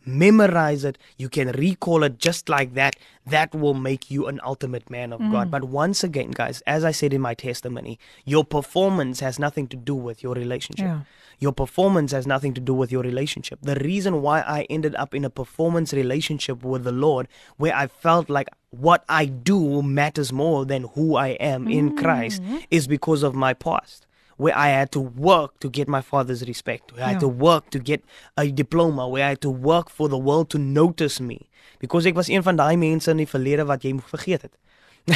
memorize 0.06 0.84
it, 0.84 0.98
you 1.18 1.28
can 1.28 1.48
recall 1.52 2.02
it 2.02 2.18
just 2.18 2.48
like 2.48 2.74
that, 2.74 2.96
that 3.26 3.54
will 3.54 3.74
make 3.74 4.10
you 4.10 4.26
an 4.26 4.40
ultimate 4.44 4.88
man 4.90 5.12
of 5.12 5.20
mm. 5.20 5.30
God. 5.30 5.50
But 5.50 5.64
once 5.64 6.02
again, 6.02 6.30
guys, 6.30 6.62
as 6.66 6.84
I 6.84 6.90
said 6.90 7.12
in 7.12 7.20
my 7.20 7.34
testimony, 7.34 7.98
your 8.24 8.44
performance 8.44 9.20
has 9.20 9.38
nothing 9.38 9.66
to 9.68 9.76
do 9.76 9.94
with 9.94 10.22
your 10.22 10.34
relationship. 10.34 10.86
Yeah. 10.86 11.00
Your 11.38 11.52
performance 11.52 12.12
has 12.12 12.26
nothing 12.26 12.52
to 12.54 12.60
do 12.60 12.74
with 12.74 12.92
your 12.92 13.02
relationship. 13.02 13.60
The 13.62 13.76
reason 13.76 14.20
why 14.20 14.40
I 14.40 14.66
ended 14.68 14.94
up 14.96 15.14
in 15.14 15.24
a 15.24 15.30
performance 15.30 15.92
relationship 15.94 16.62
with 16.62 16.84
the 16.84 16.92
Lord, 16.92 17.28
where 17.56 17.74
I 17.74 17.86
felt 17.86 18.28
like 18.28 18.48
what 18.70 19.04
I 19.08 19.24
do 19.24 19.82
matters 19.82 20.32
more 20.32 20.66
than 20.66 20.84
who 20.94 21.16
I 21.16 21.28
am 21.28 21.66
mm. 21.66 21.74
in 21.74 21.96
Christ, 21.96 22.42
is 22.70 22.86
because 22.86 23.22
of 23.22 23.34
my 23.34 23.54
past 23.54 24.06
where 24.40 24.56
I 24.56 24.68
had 24.68 24.90
to 24.92 25.00
work 25.00 25.60
to 25.60 25.68
get 25.68 25.86
my 25.86 26.00
father's 26.00 26.46
respect, 26.48 26.94
where 26.94 27.04
I 27.04 27.08
had 27.10 27.20
to 27.20 27.28
work 27.28 27.68
to 27.70 27.78
get 27.78 28.02
a 28.38 28.50
diploma, 28.50 29.06
where 29.06 29.26
I 29.26 29.28
had 29.30 29.42
to 29.42 29.50
work 29.50 29.90
for 29.90 30.08
the 30.08 30.16
world 30.16 30.48
to 30.50 30.58
notice 30.58 31.20
me. 31.20 31.50
Because 31.78 32.06
ek 32.08 32.16
was 32.16 32.30
een 32.32 32.42
van 32.42 32.56
daai 32.56 32.76
mense 32.80 33.12
in 33.12 33.20
die 33.20 33.28
verlede 33.28 33.66
wat 33.68 33.84
jy 33.84 33.92
vergeet 34.12 34.48
het. 34.48 34.56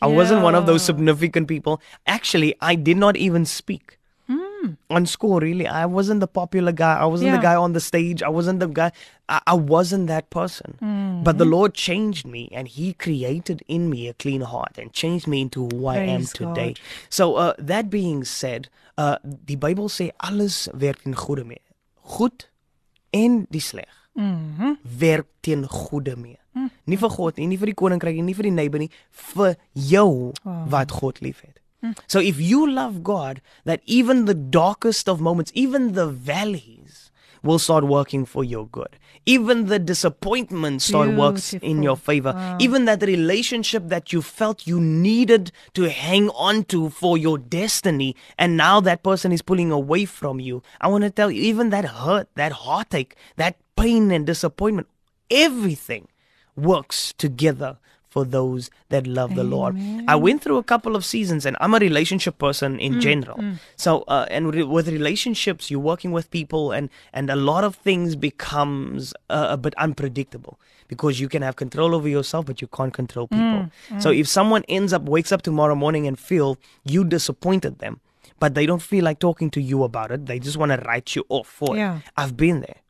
I 0.00 0.08
yeah. 0.08 0.16
wasn't 0.16 0.42
one 0.42 0.54
of 0.54 0.64
those 0.64 0.82
significant 0.82 1.48
people. 1.48 1.80
Actually, 2.06 2.54
I 2.60 2.74
did 2.74 2.96
not 2.96 3.20
even 3.20 3.44
speak. 3.44 3.98
Mm. 4.64 4.76
On 4.90 5.06
school, 5.06 5.40
really. 5.40 5.66
I 5.66 5.86
wasn't 5.86 6.20
the 6.20 6.26
popular 6.26 6.72
guy. 6.72 6.96
I 6.98 7.04
wasn't 7.04 7.30
yeah. 7.30 7.36
the 7.36 7.42
guy 7.42 7.56
on 7.56 7.72
the 7.72 7.80
stage. 7.80 8.22
I 8.22 8.28
wasn't 8.28 8.60
the 8.60 8.68
guy. 8.68 8.92
I, 9.28 9.40
I 9.46 9.54
wasn't 9.54 10.06
that 10.08 10.30
person. 10.30 10.78
Mm. 10.82 11.24
But 11.24 11.38
the 11.38 11.44
Lord 11.44 11.74
changed 11.74 12.26
me 12.26 12.48
and 12.52 12.68
He 12.68 12.92
created 12.94 13.62
in 13.68 13.90
me 13.90 14.08
a 14.08 14.14
clean 14.14 14.40
heart 14.40 14.78
and 14.78 14.92
changed 14.92 15.26
me 15.26 15.42
into 15.42 15.64
who 15.64 15.82
Praise 15.82 15.98
I 15.98 16.12
am 16.12 16.24
today. 16.24 16.72
God. 16.74 16.80
So, 17.10 17.34
uh, 17.36 17.54
that 17.58 17.90
being 17.90 18.24
said, 18.24 18.68
uh, 18.96 19.16
die 19.22 19.56
Bybel 19.56 19.88
sê 19.88 20.10
alles 20.20 20.68
werk 20.72 21.04
in 21.04 21.14
goeie 21.14 21.44
mee. 21.44 21.62
Goed 22.16 22.48
en 23.10 23.46
die 23.50 23.60
sleg. 23.60 23.90
Mm 24.14 24.54
-hmm. 24.58 24.76
Werk 24.98 25.26
teen 25.40 25.68
goeie 25.68 26.16
mee. 26.16 26.38
Mm. 26.52 26.70
Nie 26.84 26.98
vir 26.98 27.10
God 27.10 27.36
nie, 27.36 27.46
nie 27.46 27.58
vir 27.58 27.72
die 27.72 27.74
koninkryk 27.74 28.14
nie, 28.14 28.22
nie 28.22 28.34
vir 28.34 28.46
die 28.46 28.54
neighbor 28.54 28.78
nie, 28.78 28.90
vir 29.34 29.56
jou 29.72 30.32
Oh. 30.44 30.70
wat 30.70 30.92
God 30.92 31.20
liefhet. 31.20 31.58
Mm. 31.84 31.98
So 32.06 32.18
if 32.18 32.40
you 32.40 32.70
love 32.70 33.04
God, 33.04 33.42
that 33.64 33.82
even 33.84 34.24
the 34.24 34.34
darkest 34.34 35.08
of 35.08 35.20
moments, 35.20 35.52
even 35.54 35.92
the 35.92 36.08
valleys 36.08 37.10
will 37.42 37.58
start 37.58 37.84
working 37.84 38.24
for 38.24 38.42
your 38.42 38.66
good. 38.66 38.98
Even 39.26 39.66
the 39.66 39.78
disappointment 39.78 40.82
start 40.82 41.10
works 41.10 41.52
in 41.54 41.82
your 41.82 41.96
favor. 41.96 42.32
Wow. 42.32 42.56
Even 42.58 42.86
that 42.86 43.02
relationship 43.02 43.88
that 43.88 44.12
you 44.12 44.22
felt 44.22 44.66
you 44.66 44.80
needed 44.80 45.52
to 45.74 45.88
hang 45.90 46.30
on 46.30 46.64
to 46.64 46.90
for 46.90 47.16
your 47.16 47.38
destiny 47.38 48.16
and 48.38 48.56
now 48.56 48.80
that 48.80 49.02
person 49.02 49.32
is 49.32 49.42
pulling 49.42 49.70
away 49.70 50.04
from 50.04 50.40
you. 50.40 50.62
I 50.80 50.88
want 50.88 51.04
to 51.04 51.10
tell 51.10 51.30
you 51.30 51.42
even 51.42 51.70
that 51.70 51.84
hurt, 51.84 52.28
that 52.34 52.52
heartache, 52.52 53.14
that 53.36 53.56
pain 53.76 54.10
and 54.10 54.26
disappointment, 54.26 54.88
everything 55.30 56.08
works 56.56 57.12
together 57.16 57.78
for 58.14 58.24
those 58.24 58.70
that 58.90 59.08
love 59.18 59.34
the 59.34 59.42
Lord. 59.42 59.76
I 60.06 60.14
went 60.26 60.40
through 60.42 60.58
a 60.58 60.62
couple 60.72 60.94
of 60.98 61.04
seasons 61.04 61.44
and 61.44 61.56
I'm 61.60 61.74
a 61.74 61.80
relationship 61.80 62.38
person 62.38 62.78
in 62.78 62.92
mm, 62.94 63.00
general. 63.06 63.38
Mm. 63.38 63.58
So 63.84 64.04
uh, 64.06 64.26
and 64.30 64.54
re- 64.54 64.62
with 64.76 64.86
relationships 64.98 65.68
you're 65.70 65.86
working 65.92 66.12
with 66.16 66.30
people 66.30 66.70
and 66.70 66.90
and 67.12 67.28
a 67.28 67.38
lot 67.50 67.64
of 67.68 67.74
things 67.88 68.14
becomes 68.28 69.12
uh, 69.38 69.48
a 69.56 69.58
bit 69.64 69.74
unpredictable 69.86 70.54
because 70.92 71.18
you 71.22 71.28
can 71.34 71.42
have 71.48 71.56
control 71.64 71.90
over 71.98 72.08
yourself 72.16 72.46
but 72.50 72.62
you 72.62 72.68
can't 72.78 72.94
control 73.00 73.26
mm, 73.26 73.34
people. 73.36 74.00
So 74.04 74.08
if 74.22 74.28
someone 74.28 74.62
ends 74.78 74.92
up 74.92 75.02
wakes 75.16 75.32
up 75.38 75.42
tomorrow 75.50 75.74
morning 75.84 76.06
and 76.06 76.16
feel 76.30 76.56
you 76.94 77.02
disappointed 77.16 77.80
them 77.80 78.00
but 78.38 78.54
they 78.54 78.66
don't 78.70 78.86
feel 78.92 79.04
like 79.10 79.18
talking 79.18 79.50
to 79.56 79.60
you 79.72 79.82
about 79.90 80.10
it, 80.14 80.26
they 80.30 80.38
just 80.38 80.56
want 80.62 80.70
to 80.76 80.78
write 80.86 81.08
you 81.16 81.22
off 81.38 81.48
for 81.60 81.76
Yeah. 81.76 81.96
it. 81.98 82.02
I've 82.22 82.36
been 82.46 82.60
there 82.68 82.80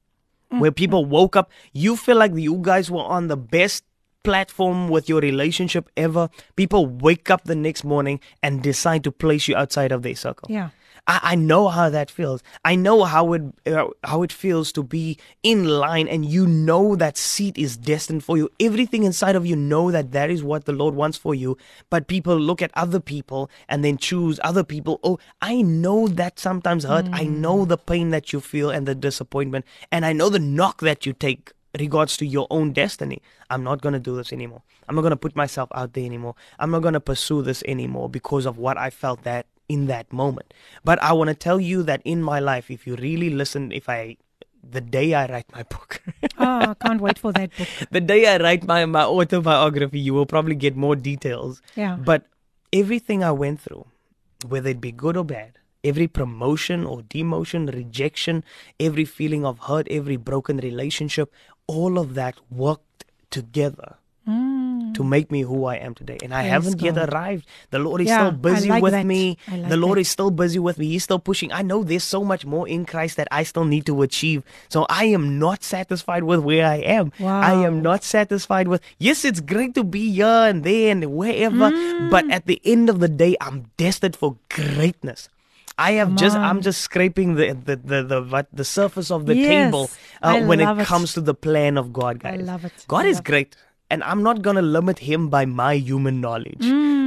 where 0.61 0.70
people 0.83 1.03
woke 1.16 1.35
up 1.41 1.51
you 1.85 1.97
feel 1.97 2.16
like 2.22 2.33
you 2.49 2.57
guys 2.70 2.87
were 2.99 3.09
on 3.18 3.27
the 3.35 3.41
best 3.59 3.83
platform 4.25 4.89
with 4.89 5.09
your 5.09 5.20
relationship 5.20 5.89
ever 5.97 6.29
people 6.57 6.87
wake 6.87 7.31
up 7.31 7.45
the 7.45 7.55
next 7.55 7.85
morning 7.85 8.18
and 8.43 8.62
decide 8.62 9.05
to 9.05 9.12
place 9.12 9.47
you 9.49 9.55
outside 9.55 9.93
of 9.93 10.03
their 10.03 10.16
circle 10.16 10.49
Yeah. 10.51 10.70
I, 11.07 11.20
I 11.22 11.35
know 11.35 11.68
how 11.68 11.91
that 11.91 12.11
feels. 12.11 12.43
I 12.64 12.77
know 12.77 13.05
how 13.05 13.33
it 13.35 13.43
uh, 13.66 13.89
how 14.05 14.22
it 14.22 14.33
feels 14.33 14.72
to 14.72 14.83
be 14.83 15.18
in 15.43 15.66
line, 15.66 16.09
and 16.09 16.25
you 16.25 16.47
know 16.47 16.97
that 16.97 17.16
seat 17.18 17.59
is 17.59 17.77
destined 17.77 18.25
for 18.25 18.39
you. 18.39 18.49
Everything 18.59 19.05
inside 19.05 19.37
of 19.37 19.45
you 19.45 19.57
know 19.57 19.91
that 19.91 20.12
that 20.12 20.31
is 20.31 20.43
what 20.43 20.64
the 20.64 20.72
Lord 20.72 20.95
wants 20.95 21.18
for 21.18 21.35
you. 21.35 21.59
But 21.91 22.07
people 22.07 22.39
look 22.39 22.62
at 22.62 22.70
other 22.75 23.01
people 23.01 23.51
and 23.68 23.85
then 23.85 23.99
choose 23.99 24.41
other 24.43 24.64
people. 24.64 25.01
Oh, 25.05 25.18
I 25.43 25.61
know 25.61 26.09
that 26.09 26.39
sometimes 26.39 26.85
hurt. 26.85 27.07
I 27.12 27.25
know 27.25 27.64
the 27.64 27.77
pain 27.77 28.11
that 28.11 28.33
you 28.33 28.41
feel 28.41 28.70
and 28.70 28.89
the 28.89 28.95
disappointment, 28.95 29.66
and 29.93 30.07
I 30.07 30.12
know 30.14 30.31
the 30.31 30.39
knock 30.39 30.81
that 30.81 31.05
you 31.05 31.12
take 31.12 31.53
regards 31.79 32.16
to 32.18 32.27
your 32.27 32.47
own 32.51 32.72
destiny. 32.72 33.20
I'm 33.51 33.64
not 33.64 33.83
going 33.83 33.93
to 33.93 33.99
do 33.99 34.16
this 34.16 34.33
anymore. 34.33 34.62
I'm 34.89 34.95
not 34.95 35.03
going 35.03 35.12
to 35.12 35.16
put 35.16 35.37
myself 35.37 35.68
out 35.75 35.93
there 35.95 36.05
anymore. 36.05 36.35
I'm 36.59 36.70
not 36.70 36.83
going 36.83 36.95
to 36.95 37.01
pursue 37.01 37.43
this 37.43 37.62
anymore 37.66 38.09
because 38.09 38.47
of 38.47 38.59
what 38.59 38.79
I 38.79 38.91
felt 38.91 39.25
that 39.25 39.47
in 39.68 39.87
that 39.87 40.12
moment. 40.12 40.53
But 40.85 41.03
I 41.03 41.12
want 41.12 41.29
to 41.29 41.35
tell 41.35 41.61
you 41.61 41.83
that 41.85 42.03
in 42.05 42.22
my 42.22 42.39
life, 42.39 42.70
if 42.70 42.87
you 42.87 42.97
really 42.97 43.31
listen, 43.31 43.72
if 43.72 43.89
I, 43.89 44.16
the 44.62 44.81
day 44.81 45.14
I 45.14 45.27
write 45.27 45.47
my 45.53 45.62
book, 45.64 46.03
Oh, 46.39 46.45
I 46.70 46.75
can't 46.75 47.01
wait 47.01 47.18
for 47.18 47.33
that 47.33 47.51
book. 47.57 47.68
the 47.91 48.01
day 48.01 48.33
I 48.33 48.39
write 48.39 48.66
my, 48.66 48.85
my 48.87 49.05
autobiography, 49.05 49.99
you 49.99 50.14
will 50.14 50.27
probably 50.27 50.55
get 50.55 50.77
more 50.77 50.97
details. 50.97 51.62
Yeah. 51.75 51.97
But 51.97 52.27
everything 52.72 53.25
I 53.25 53.33
went 53.33 53.61
through, 53.61 53.87
whether 54.47 54.70
it 54.70 54.81
be 54.81 54.93
good 54.93 55.16
or 55.16 55.25
bad, 55.25 55.59
every 55.85 56.09
promotion 56.09 56.85
or 56.85 57.03
demotion, 57.03 57.72
rejection, 57.72 58.43
every 58.81 59.05
feeling 59.05 59.45
of 59.45 59.59
hurt, 59.61 59.87
every 59.91 60.16
broken 60.16 60.57
relationship, 60.57 61.33
all 61.66 61.99
of 61.99 62.14
that 62.14 62.34
worked 62.50 63.04
together 63.30 63.96
Mm. 64.26 64.95
to 64.96 65.04
make 65.04 65.30
me 65.30 65.42
who 65.42 65.66
I 65.66 65.74
am 65.76 65.92
today. 65.95 66.16
And 66.24 66.32
I 66.32 66.41
Praise 66.49 66.50
haven't 66.53 66.80
yet 66.80 66.96
arrived. 66.96 67.45
The 67.70 67.78
Lord 67.78 68.00
is 68.00 68.07
Yeah, 68.08 68.20
still 68.20 68.32
busy 68.32 68.68
like 68.70 68.82
with 68.82 68.92
that. 68.96 69.04
me. 69.04 69.36
Like 69.53 69.68
the 69.68 69.76
Lord 69.76 69.99
that. 69.99 70.00
is 70.00 70.08
still 70.08 70.30
busy 70.30 70.58
with 70.58 70.78
me. 70.78 70.86
He's 70.88 71.04
still 71.04 71.18
pushing. 71.18 71.53
I 71.53 71.61
know 71.61 71.84
there's 71.84 72.04
so 72.08 72.24
much 72.24 72.46
more 72.46 72.66
in 72.66 72.86
Christ 72.86 73.18
that 73.18 73.28
I 73.30 73.42
still 73.45 73.66
need 73.66 73.84
to 73.84 74.00
achieve. 74.00 74.41
So 74.70 74.86
I 74.88 75.04
am 75.12 75.38
not 75.38 75.62
satisfied 75.62 76.24
with 76.24 76.41
where 76.41 76.64
I 76.64 76.76
am. 76.76 77.12
I 77.20 77.53
am 77.68 77.82
not 77.82 78.03
satisfied 78.03 78.66
with, 78.66 78.80
yes, 78.99 79.26
it's 79.26 79.41
great 79.45 79.74
to 79.74 79.84
be 79.84 80.08
here 80.11 80.24
and 80.49 80.64
there 80.64 80.91
and 80.91 81.04
wherever. 81.12 81.68
Mm. 81.70 82.08
But 82.08 82.24
at 82.32 82.46
the 82.46 82.62
end 82.64 82.88
of 82.88 83.00
the 83.04 83.08
day, 83.12 83.36
I'm 83.42 83.68
destined 83.76 84.16
for 84.16 84.36
greatness. 84.49 85.28
I 85.76 85.92
have 85.92 86.09
Come 86.09 86.17
just 86.17 86.37
I'm 86.37 86.61
just 86.61 86.80
scraping 86.83 87.34
the 87.34 87.53
the 87.53 87.76
the 87.76 88.03
the, 88.03 88.22
what, 88.22 88.46
the 88.53 88.64
surface 88.64 89.11
of 89.11 89.26
the 89.26 89.34
Yes, 89.34 89.49
table 89.49 89.91
uh, 90.22 90.38
when 90.46 90.61
it 90.61 90.68
it. 90.79 90.87
comes 90.87 91.13
to 91.14 91.21
the 91.21 91.34
plan 91.34 91.76
of 91.76 91.92
God, 91.92 92.21
guys. 92.21 92.38
I 92.41 92.42
love 92.42 92.64
it. 92.64 92.84
God 92.87 93.07
I 93.07 93.09
is 93.09 93.17
love 93.17 93.21
it. 93.22 93.30
great, 93.30 93.57
and 93.91 94.05
I'm 94.05 94.22
not 94.22 94.42
gonna 94.42 94.63
limit 94.63 95.01
Him 95.01 95.29
by 95.29 95.45
my 95.46 95.75
human 95.75 96.21
knowledge. 96.21 96.64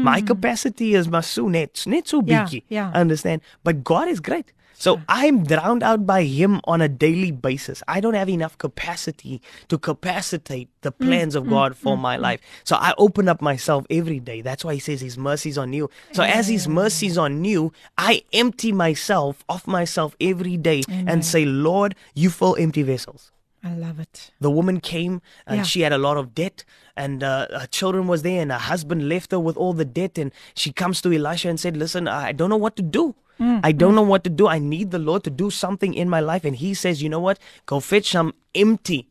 My 0.10 0.22
capacity 0.22 0.94
is 0.94 1.08
masu 1.08 1.50
net 1.50 1.84
net 1.88 2.08
so 2.08 2.22
Mm. 2.22 2.28
Yeah, 2.28 2.50
yeah. 2.68 2.92
Understand? 2.94 3.42
But 3.64 3.84
God 3.84 4.08
is 4.08 4.20
great. 4.20 4.52
So 4.80 5.02
I'm 5.10 5.44
drowned 5.44 5.82
out 5.82 6.06
by 6.06 6.24
Him 6.24 6.62
on 6.66 6.82
a 6.82 6.88
daily 6.88 7.32
basis. 7.32 7.82
I 7.88 8.00
don't 8.00 8.14
have 8.14 8.30
enough 8.30 8.58
capacity 8.60 9.42
to 9.70 9.78
capacitate 9.78 10.70
the 10.82 10.92
Mm, 10.92 11.06
plans 11.06 11.36
of 11.36 11.48
God 11.50 11.76
for 11.76 11.98
my 11.98 12.16
life. 12.16 12.40
So 12.64 12.76
I 12.76 12.94
open 12.98 13.28
up 13.28 13.42
myself 13.42 13.86
every 13.90 14.20
day. 14.20 14.42
That's 14.42 14.64
why 14.64 14.76
He 14.76 14.80
says 14.80 15.02
His 15.02 15.18
mercies 15.18 15.58
on 15.58 15.74
you. 15.74 15.90
So 16.14 16.22
as 16.24 16.48
His 16.48 16.68
mercies 16.68 17.18
on 17.18 17.44
you, 17.44 17.74
I 17.98 18.24
empty 18.34 18.72
myself 18.72 19.44
of 19.50 19.66
myself 19.68 20.16
every 20.22 20.58
day 20.58 20.84
and 20.90 21.26
say, 21.26 21.44
Lord, 21.46 21.96
you 22.14 22.30
fill 22.30 22.56
empty 22.58 22.84
vessels 22.84 23.32
I 23.64 23.74
love 23.74 24.00
it. 24.00 24.30
the 24.40 24.52
woman 24.52 24.80
came 24.80 25.22
and 25.48 25.58
Yeah. 25.58 25.64
she 25.64 25.82
had 25.82 25.92
a 25.92 25.98
lot 25.98 26.16
of 26.18 26.34
debt 26.36 26.64
and 26.96 27.24
uh, 27.24 27.48
her 27.60 27.68
children 27.68 28.06
was 28.08 28.22
there 28.22 28.42
and 28.44 28.52
her 28.52 28.60
husband 28.74 29.10
left 29.10 29.32
her 29.32 29.40
with 29.40 29.58
all 29.58 29.74
the 29.74 29.84
debt 30.00 30.18
and 30.18 30.32
she 30.54 30.72
comes 30.72 31.02
to 31.02 31.12
elisha 31.12 31.50
and 31.50 31.60
said 31.60 31.76
listen 31.76 32.08
i 32.08 32.32
don't 32.32 32.52
know 32.54 32.62
what 32.66 32.76
to 32.78 32.84
do 32.84 33.16
Mm, 33.40 33.60
i 33.64 33.72
don't 33.72 33.94
know 33.96 34.02
what 34.02 34.24
to 34.24 34.30
do. 34.30 34.48
I 34.48 34.58
need 34.60 34.92
the 34.92 35.00
lord 35.00 35.24
to 35.26 35.30
do 35.30 35.50
something 35.52 35.94
in 35.94 36.10
my 36.10 36.20
life. 36.20 36.44
And 36.44 36.56
he 36.56 36.74
says 36.74 37.02
you 37.04 37.10
know 37.10 37.20
what? 37.20 37.38
Go 37.66 37.80
fetch 37.80 38.10
some 38.12 38.34
empty. 38.56 39.10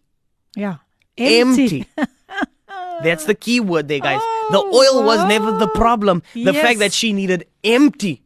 Yeah. 0.56 0.76
empty, 1.18 1.86
that's 3.02 3.24
the 3.24 3.34
key 3.34 3.60
word 3.60 3.88
there 3.88 4.00
guys. 4.00 4.20
The 4.50 4.58
Oh, 4.62 4.78
oil 4.80 5.04
was 5.04 5.24
never 5.28 5.52
the 5.52 5.68
problem. 5.68 6.22
The 6.34 6.52
fact 6.54 6.78
that 6.80 6.92
she 6.92 7.12
needed 7.12 7.46
empty 7.64 8.22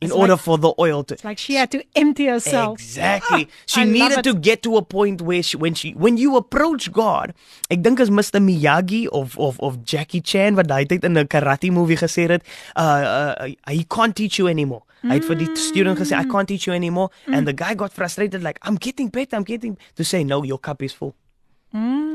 in 0.00 0.06
It's 0.08 0.16
order 0.16 0.32
like- 0.32 0.40
for 0.40 0.56
the 0.58 0.72
oil 0.78 1.04
to 1.04 1.14
It's 1.14 1.24
like 1.24 1.38
she 1.38 1.54
had 1.54 1.70
to 1.72 1.84
empty 1.94 2.26
herself. 2.26 2.80
Exactly. 2.80 3.48
She 3.66 3.82
I 3.82 3.84
needed 3.84 4.24
to 4.24 4.34
get 4.34 4.62
to 4.62 4.76
a 4.76 4.82
point 4.82 5.20
where 5.20 5.42
she 5.42 5.56
when 5.56 5.74
she 5.74 5.92
when 5.92 6.16
you 6.16 6.36
approach 6.36 6.90
God, 6.90 7.34
ek 7.70 7.82
dink 7.82 8.00
as 8.00 8.08
Mr 8.10 8.40
Miyagi 8.40 9.08
of 9.08 9.38
of 9.38 9.60
of 9.60 9.84
Jackie 9.84 10.22
Chan 10.22 10.56
wat 10.56 10.68
daai 10.72 10.86
tyd 10.88 11.04
in 11.04 11.18
'n 11.18 11.28
karate 11.28 11.70
movie 11.70 11.96
gesê 11.96 12.28
het, 12.30 12.42
uh, 12.76 12.80
uh 12.80 13.48
he 13.68 13.84
can't 13.84 14.16
teach 14.16 14.38
you 14.38 14.48
anymore. 14.48 14.82
Hy 15.02 15.14
het 15.20 15.24
vir 15.24 15.36
die 15.36 15.48
student 15.56 15.98
gesê 15.98 16.16
I 16.16 16.24
can't 16.24 16.48
teach 16.48 16.66
you 16.66 16.74
anymore 16.74 17.10
and 17.26 17.46
the 17.46 17.52
guy 17.52 17.74
got 17.74 17.92
frustrated 17.92 18.42
like 18.42 18.58
I'm 18.62 18.76
getting 18.76 19.08
better, 19.08 19.36
I'm 19.36 19.44
getting 19.44 19.76
to 19.96 20.04
say 20.04 20.24
no, 20.24 20.44
your 20.44 20.58
cup 20.58 20.82
is 20.82 20.92
full. 20.92 21.14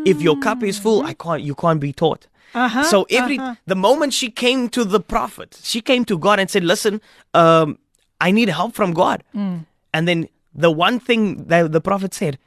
If 0.05 0.21
your 0.21 0.37
cup 0.37 0.63
is 0.63 0.77
full, 0.77 1.05
I 1.05 1.13
can't 1.13 1.41
you 1.41 1.55
can't 1.55 1.79
be 1.79 1.93
taught. 1.93 2.27
Uh-huh, 2.55 2.83
so 2.83 3.05
every 3.09 3.37
uh-huh. 3.37 3.55
the 3.67 3.75
moment 3.75 4.13
she 4.13 4.31
came 4.31 4.69
to 4.69 4.83
the 4.83 4.99
prophet, 4.99 5.59
she 5.61 5.81
came 5.81 6.05
to 6.05 6.17
God 6.17 6.39
and 6.39 6.49
said, 6.49 6.63
"Listen, 6.63 7.01
um, 7.33 7.77
I 8.19 8.31
need 8.31 8.49
help 8.49 8.73
from 8.73 8.93
God." 8.93 9.23
Mm. 9.35 9.65
And 9.93 10.07
then 10.07 10.29
the 10.53 10.71
one 10.71 10.99
thing 10.99 11.45
that 11.45 11.71
the 11.71 11.81
prophet 11.81 12.13
said, 12.13 12.39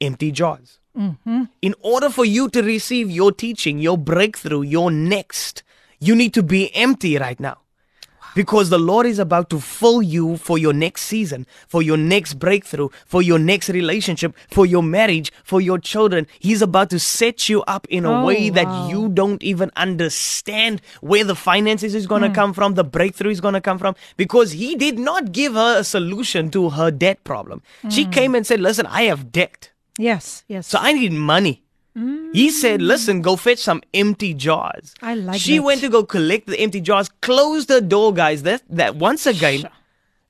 empty 0.00 0.32
jars. 0.32 0.78
Mm-hmm. 0.96 1.44
In 1.62 1.74
order 1.82 2.10
for 2.10 2.24
you 2.24 2.48
to 2.50 2.62
receive 2.62 3.10
your 3.10 3.32
teaching, 3.32 3.78
your 3.78 3.96
breakthrough, 3.96 4.62
your 4.62 4.90
next, 4.90 5.62
you 6.00 6.16
need 6.16 6.34
to 6.34 6.42
be 6.42 6.74
empty 6.74 7.16
right 7.18 7.38
now. 7.38 7.58
Because 8.34 8.70
the 8.70 8.78
Lord 8.78 9.06
is 9.06 9.18
about 9.18 9.50
to 9.50 9.60
fill 9.60 10.02
you 10.02 10.36
for 10.36 10.58
your 10.58 10.72
next 10.72 11.02
season, 11.02 11.46
for 11.66 11.82
your 11.82 11.96
next 11.96 12.34
breakthrough, 12.34 12.88
for 13.06 13.22
your 13.22 13.38
next 13.38 13.68
relationship, 13.68 14.34
for 14.50 14.66
your 14.66 14.82
marriage, 14.82 15.32
for 15.44 15.60
your 15.60 15.78
children. 15.78 16.26
He's 16.38 16.62
about 16.62 16.90
to 16.90 16.98
set 16.98 17.48
you 17.48 17.62
up 17.62 17.86
in 17.88 18.04
a 18.04 18.10
Oh, 18.10 18.24
way 18.24 18.50
that 18.50 18.66
wow. 18.66 18.88
you 18.88 19.08
don't 19.08 19.42
even 19.42 19.70
understand 19.76 20.80
where 21.00 21.24
the 21.24 21.34
finances 21.34 21.94
is 21.94 22.06
going 22.06 22.22
to 22.22 22.28
hmm. 22.28 22.34
come 22.34 22.52
from, 22.52 22.74
the 22.74 22.84
breakthrough 22.84 23.30
is 23.30 23.40
going 23.40 23.54
to 23.54 23.60
come 23.60 23.78
from, 23.78 23.94
because 24.16 24.52
He 24.52 24.74
did 24.74 24.98
not 24.98 25.32
give 25.32 25.54
her 25.54 25.78
a 25.78 25.84
solution 25.84 26.50
to 26.50 26.70
her 26.70 26.90
debt 26.90 27.22
problem. 27.24 27.62
She 27.88 28.04
hmm. 28.04 28.10
came 28.10 28.34
and 28.34 28.46
said, 28.46 28.60
Listen, 28.60 28.86
I 28.86 29.02
have 29.02 29.32
debt. 29.32 29.70
Yes, 29.98 30.44
yes. 30.48 30.66
So 30.66 30.78
I 30.80 30.92
need 30.92 31.12
money. 31.12 31.62
He 32.32 32.50
said, 32.50 32.80
Listen, 32.80 33.20
go 33.20 33.36
fetch 33.36 33.58
some 33.58 33.82
empty 33.92 34.32
jars. 34.34 34.94
I 35.02 35.14
like 35.14 35.40
She 35.40 35.56
that. 35.58 35.64
went 35.64 35.80
to 35.80 35.88
go 35.88 36.04
collect 36.04 36.46
the 36.46 36.58
empty 36.60 36.80
jars, 36.80 37.08
closed 37.20 37.68
the 37.68 37.80
door, 37.80 38.14
guys. 38.14 38.42
That, 38.44 38.62
that 38.70 38.96
once 38.96 39.26
again, 39.26 39.68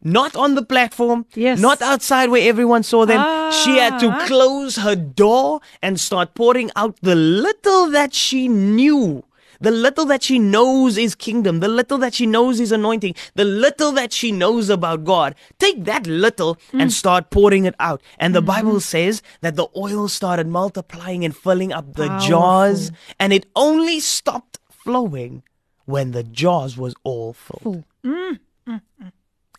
not 0.02 0.34
on 0.34 0.54
the 0.54 0.62
platform, 0.64 1.26
Yes. 1.34 1.60
not 1.60 1.82
outside 1.82 2.30
where 2.30 2.48
everyone 2.48 2.82
saw 2.82 3.04
them. 3.04 3.20
She 3.52 3.76
had 3.76 3.98
to 4.00 4.08
Ah. 4.08 4.26
close 4.26 4.76
her 4.76 4.96
door 4.96 5.60
and 5.82 6.00
start 6.00 6.34
pouring 6.34 6.70
out 6.74 6.96
the 7.02 7.14
little 7.14 7.90
that 7.90 8.14
she 8.14 8.48
knew. 8.48 9.22
The 9.60 9.70
little 9.70 10.06
that 10.06 10.22
she 10.22 10.38
knows 10.38 10.96
is 10.96 11.14
kingdom, 11.14 11.60
the 11.60 11.68
little 11.68 11.98
that 11.98 12.14
she 12.14 12.24
knows 12.26 12.60
is 12.60 12.72
anointing, 12.72 13.14
the 13.34 13.44
little 13.44 13.92
that 13.92 14.12
she 14.12 14.32
knows 14.32 14.70
about 14.70 15.04
God. 15.04 15.34
Take 15.58 15.84
that 15.84 16.06
little 16.06 16.56
Mm. 16.72 16.82
and 16.82 16.92
start 16.92 17.30
pouring 17.30 17.64
it 17.66 17.74
out. 17.78 18.00
And 18.18 18.34
the 18.34 18.40
Mm-hmm. 18.40 18.46
Bible 18.46 18.80
says 18.80 19.22
that 19.42 19.56
the 19.56 19.66
oil 19.76 20.08
started 20.08 20.46
multiplying 20.46 21.24
and 21.24 21.36
filling 21.36 21.72
up 21.72 21.94
the 21.94 22.08
Powerful. 22.08 22.28
jars, 22.28 22.90
and 23.18 23.32
it 23.32 23.46
only 23.54 24.00
stopped 24.00 24.58
flowing 24.70 25.42
when 25.84 26.12
the 26.12 26.22
jars 26.22 26.76
was 26.78 26.94
all 27.04 27.32
full. 27.34 27.60
Full. 27.62 27.84
Mm. 28.04 28.38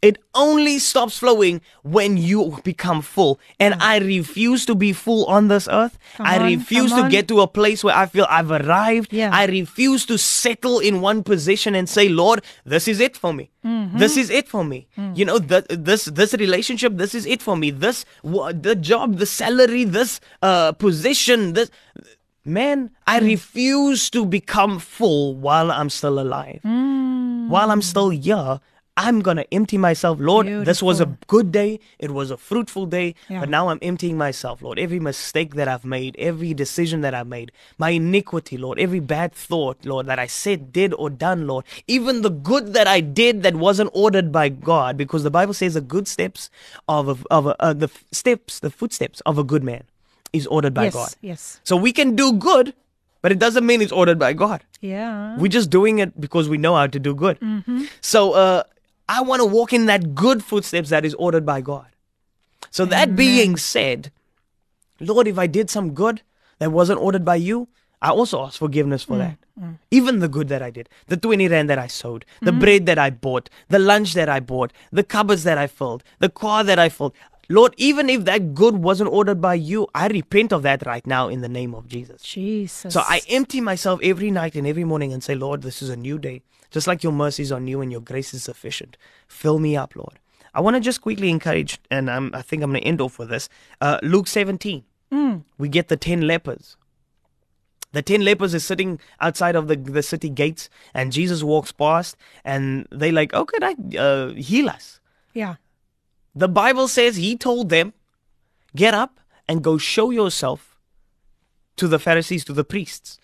It 0.01 0.17
only 0.33 0.79
stops 0.79 1.19
flowing 1.19 1.61
when 1.83 2.17
you 2.17 2.57
become 2.63 3.03
full. 3.03 3.39
And 3.59 3.75
I 3.75 3.99
refuse 3.99 4.65
to 4.65 4.73
be 4.73 4.93
full 4.93 5.25
on 5.25 5.47
this 5.47 5.67
earth. 5.71 5.99
Come 6.17 6.25
I 6.25 6.39
on, 6.39 6.45
refuse 6.45 6.89
to 6.91 7.01
on. 7.03 7.09
get 7.11 7.27
to 7.27 7.41
a 7.41 7.47
place 7.47 7.83
where 7.83 7.95
I 7.95 8.07
feel 8.07 8.25
I've 8.27 8.49
arrived. 8.49 9.13
Yeah. 9.13 9.29
I 9.31 9.45
refuse 9.45 10.07
to 10.07 10.17
settle 10.17 10.79
in 10.79 11.01
one 11.01 11.21
position 11.23 11.75
and 11.75 11.87
say, 11.87 12.09
Lord, 12.09 12.41
this 12.65 12.87
is 12.87 12.99
it 12.99 13.15
for 13.15 13.31
me. 13.31 13.51
Mm-hmm. 13.63 13.99
This 13.99 14.17
is 14.17 14.31
it 14.31 14.47
for 14.49 14.63
me. 14.65 14.87
Mm. 14.97 15.15
You 15.15 15.25
know, 15.25 15.37
that 15.37 15.67
this 15.69 16.05
this 16.05 16.33
relationship, 16.33 16.97
this 16.97 17.13
is 17.13 17.27
it 17.27 17.43
for 17.43 17.55
me. 17.55 17.69
This 17.69 18.03
wha- 18.23 18.53
the 18.53 18.73
job, 18.75 19.17
the 19.17 19.27
salary, 19.27 19.83
this 19.83 20.19
uh 20.41 20.71
position, 20.71 21.53
this 21.53 21.69
man, 22.43 22.89
I 23.05 23.19
Mm. 23.19 23.25
refuse 23.37 24.09
to 24.11 24.25
become 24.25 24.79
full 24.79 25.35
while 25.35 25.69
I'm 25.71 25.89
still 25.91 26.17
alive. 26.19 26.61
Mm. 26.65 27.49
While 27.49 27.69
I'm 27.69 27.83
still 27.83 28.09
here, 28.09 28.59
I'm 29.01 29.21
gonna 29.21 29.45
empty 29.51 29.79
myself, 29.79 30.19
Lord. 30.19 30.45
This 30.45 30.81
was 30.83 31.01
a 31.01 31.07
good 31.25 31.51
day. 31.51 31.79
It 31.97 32.11
was 32.11 32.29
a 32.29 32.37
fruitful 32.37 32.85
day. 32.85 33.15
Yeah. 33.29 33.39
But 33.39 33.49
now 33.49 33.69
I'm 33.69 33.79
emptying 33.81 34.15
myself, 34.15 34.61
Lord. 34.61 34.77
Every 34.77 34.99
mistake 34.99 35.55
that 35.55 35.67
I've 35.67 35.83
made, 35.83 36.15
every 36.19 36.53
decision 36.53 37.01
that 37.01 37.15
I've 37.15 37.25
made, 37.27 37.51
my 37.79 37.89
iniquity, 37.89 38.57
Lord, 38.57 38.77
every 38.79 38.99
bad 38.99 39.33
thought, 39.33 39.83
Lord, 39.85 40.05
that 40.05 40.19
I 40.19 40.27
said, 40.27 40.71
did, 40.71 40.93
or 40.93 41.09
done, 41.09 41.47
Lord, 41.47 41.65
even 41.87 42.21
the 42.21 42.29
good 42.29 42.73
that 42.73 42.85
I 42.85 42.99
did 43.01 43.41
that 43.41 43.55
wasn't 43.55 43.89
ordered 43.93 44.31
by 44.31 44.49
God, 44.49 44.97
because 44.97 45.23
the 45.23 45.31
Bible 45.31 45.55
says 45.55 45.73
the 45.73 45.81
good 45.81 46.07
steps 46.07 46.51
of 46.87 47.09
a, 47.09 47.17
of 47.31 47.47
a, 47.47 47.55
uh, 47.59 47.73
the 47.73 47.89
steps, 48.11 48.59
the 48.59 48.69
footsteps 48.69 49.21
of 49.21 49.39
a 49.39 49.43
good 49.43 49.63
man 49.63 49.83
is 50.31 50.45
ordered 50.45 50.75
by 50.75 50.83
yes, 50.85 50.93
God. 50.93 51.15
yes. 51.21 51.59
So 51.63 51.75
we 51.75 51.91
can 51.91 52.15
do 52.15 52.33
good, 52.33 52.73
but 53.23 53.31
it 53.31 53.39
doesn't 53.39 53.65
mean 53.65 53.81
it's 53.81 53.91
ordered 53.91 54.19
by 54.19 54.33
God. 54.33 54.63
Yeah. 54.79 55.37
We're 55.37 55.47
just 55.47 55.71
doing 55.71 55.97
it 55.97 56.21
because 56.21 56.49
we 56.49 56.57
know 56.57 56.75
how 56.75 56.85
to 56.85 56.99
do 56.99 57.15
good. 57.15 57.39
Mm-hmm. 57.39 57.85
So 58.01 58.33
uh, 58.33 58.63
I 59.11 59.19
want 59.19 59.41
to 59.41 59.45
walk 59.45 59.73
in 59.73 59.87
that 59.87 60.15
good 60.15 60.41
footsteps 60.41 60.89
that 60.89 61.03
is 61.03 61.13
ordered 61.15 61.45
by 61.45 61.59
God. 61.59 61.87
So 62.69 62.85
that 62.85 63.13
being 63.17 63.57
said, 63.57 64.09
Lord, 65.01 65.27
if 65.27 65.37
I 65.37 65.47
did 65.47 65.69
some 65.69 65.93
good 65.93 66.21
that 66.59 66.71
wasn't 66.71 67.01
ordered 67.01 67.25
by 67.25 67.35
you, 67.35 67.67
I 68.01 68.11
also 68.11 68.41
ask 68.45 68.57
forgiveness 68.57 69.03
for 69.03 69.15
mm, 69.15 69.19
that. 69.19 69.37
Mm. 69.61 69.77
Even 69.91 70.19
the 70.19 70.29
good 70.29 70.47
that 70.47 70.61
I 70.61 70.69
did, 70.71 70.87
the 71.07 71.17
20 71.17 71.49
rand 71.49 71.69
that 71.69 71.77
I 71.77 71.87
sowed, 71.87 72.23
the 72.41 72.51
mm-hmm. 72.51 72.59
bread 72.61 72.85
that 72.85 72.97
I 72.97 73.09
bought, 73.09 73.49
the 73.67 73.79
lunch 73.79 74.13
that 74.13 74.29
I 74.29 74.39
bought, 74.39 74.71
the 74.93 75.03
cupboards 75.03 75.43
that 75.43 75.57
I 75.57 75.67
filled, 75.67 76.05
the 76.19 76.29
car 76.29 76.63
that 76.63 76.79
I 76.79 76.87
filled. 76.87 77.13
Lord, 77.49 77.73
even 77.75 78.09
if 78.09 78.23
that 78.25 78.55
good 78.55 78.77
wasn't 78.77 79.09
ordered 79.11 79.41
by 79.41 79.55
you, 79.55 79.87
I 79.93 80.07
repent 80.07 80.53
of 80.53 80.63
that 80.63 80.85
right 80.85 81.05
now 81.05 81.27
in 81.27 81.41
the 81.41 81.49
name 81.49 81.75
of 81.75 81.89
Jesus. 81.89 82.21
Jesus. 82.21 82.93
So 82.93 83.01
I 83.01 83.19
empty 83.27 83.59
myself 83.59 83.99
every 84.01 84.31
night 84.31 84.55
and 84.55 84.65
every 84.65 84.85
morning 84.85 85.11
and 85.11 85.21
say, 85.21 85.35
Lord, 85.35 85.63
this 85.63 85.81
is 85.81 85.89
a 85.89 85.97
new 85.97 86.17
day. 86.17 86.43
Just 86.71 86.87
like 86.87 87.03
your 87.03 87.11
mercies 87.13 87.51
are 87.51 87.59
new 87.59 87.81
and 87.81 87.91
your 87.91 88.01
grace 88.01 88.33
is 88.33 88.43
sufficient. 88.43 88.97
Fill 89.27 89.59
me 89.59 89.75
up, 89.77 89.95
Lord. 89.95 90.19
I 90.53 90.61
want 90.61 90.75
to 90.75 90.79
just 90.81 91.01
quickly 91.01 91.29
encourage, 91.29 91.79
and 91.89 92.09
I'm, 92.09 92.33
I 92.33 92.41
think 92.41 92.63
I'm 92.63 92.71
going 92.71 92.81
to 92.81 92.87
end 92.87 92.99
off 93.01 93.19
with 93.19 93.29
this. 93.29 93.47
Uh, 93.79 93.99
Luke 94.03 94.27
17, 94.27 94.83
Mm. 95.11 95.43
we 95.57 95.67
get 95.67 95.89
the 95.89 95.97
10 95.97 96.21
lepers. 96.21 96.77
The 97.91 98.01
10 98.01 98.23
lepers 98.23 98.53
is 98.53 98.63
sitting 98.65 98.99
outside 99.19 99.57
of 99.57 99.67
the, 99.67 99.75
the 99.75 100.01
city 100.01 100.29
gates, 100.29 100.69
and 100.93 101.11
Jesus 101.11 101.43
walks 101.43 101.73
past, 101.73 102.15
and 102.45 102.87
they 102.91 103.11
like, 103.11 103.31
oh, 103.33 103.43
could 103.45 103.63
I 103.63 103.75
uh, 103.97 104.29
heal 104.33 104.69
us? 104.69 105.01
Yeah. 105.33 105.55
The 106.33 106.47
Bible 106.47 106.87
says 106.87 107.17
he 107.17 107.35
told 107.35 107.67
them, 107.67 107.93
get 108.73 108.93
up 108.93 109.19
and 109.49 109.61
go 109.61 109.77
show 109.77 110.11
yourself 110.11 110.77
to 111.75 111.87
the 111.89 111.99
Pharisees, 111.99 112.45
to 112.45 112.53
the 112.53 112.63
priests. 112.63 113.19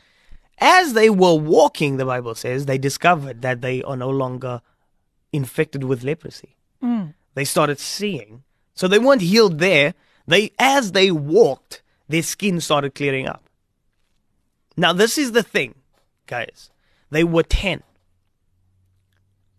As 0.59 0.93
they 0.93 1.09
were 1.09 1.35
walking, 1.35 1.97
the 1.97 2.05
Bible 2.05 2.33
says, 2.35 2.65
they 2.65 2.77
discovered 2.77 3.41
that 3.43 3.61
they 3.61 3.83
are 3.83 3.95
no 3.97 4.09
longer 4.09 4.61
infected 5.31 5.83
with 5.83 6.03
leprosy. 6.03 6.55
Mm. 6.81 7.13
They 7.35 7.45
started 7.45 7.79
seeing. 7.79 8.43
So 8.73 8.87
they 8.87 8.99
weren't 8.99 9.21
healed 9.21 9.59
there. 9.59 9.93
They 10.27 10.51
as 10.59 10.91
they 10.91 11.11
walked, 11.11 11.81
their 12.07 12.23
skin 12.23 12.59
started 12.61 12.95
clearing 12.95 13.27
up. 13.27 13.43
Now 14.75 14.93
this 14.93 15.17
is 15.17 15.31
the 15.31 15.43
thing, 15.43 15.75
guys. 16.25 16.69
They 17.09 17.23
were 17.23 17.43
10. 17.43 17.83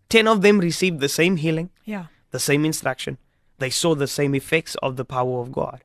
10 0.08 0.26
of 0.28 0.42
them 0.42 0.58
received 0.58 1.00
the 1.00 1.08
same 1.08 1.36
healing, 1.36 1.70
Yeah. 1.84 2.06
the 2.30 2.38
same 2.40 2.64
instruction. 2.64 3.18
They 3.58 3.70
saw 3.70 3.94
the 3.94 4.06
same 4.06 4.34
effects 4.34 4.74
of 4.76 4.96
the 4.96 5.04
power 5.04 5.40
of 5.40 5.52
God. 5.52 5.82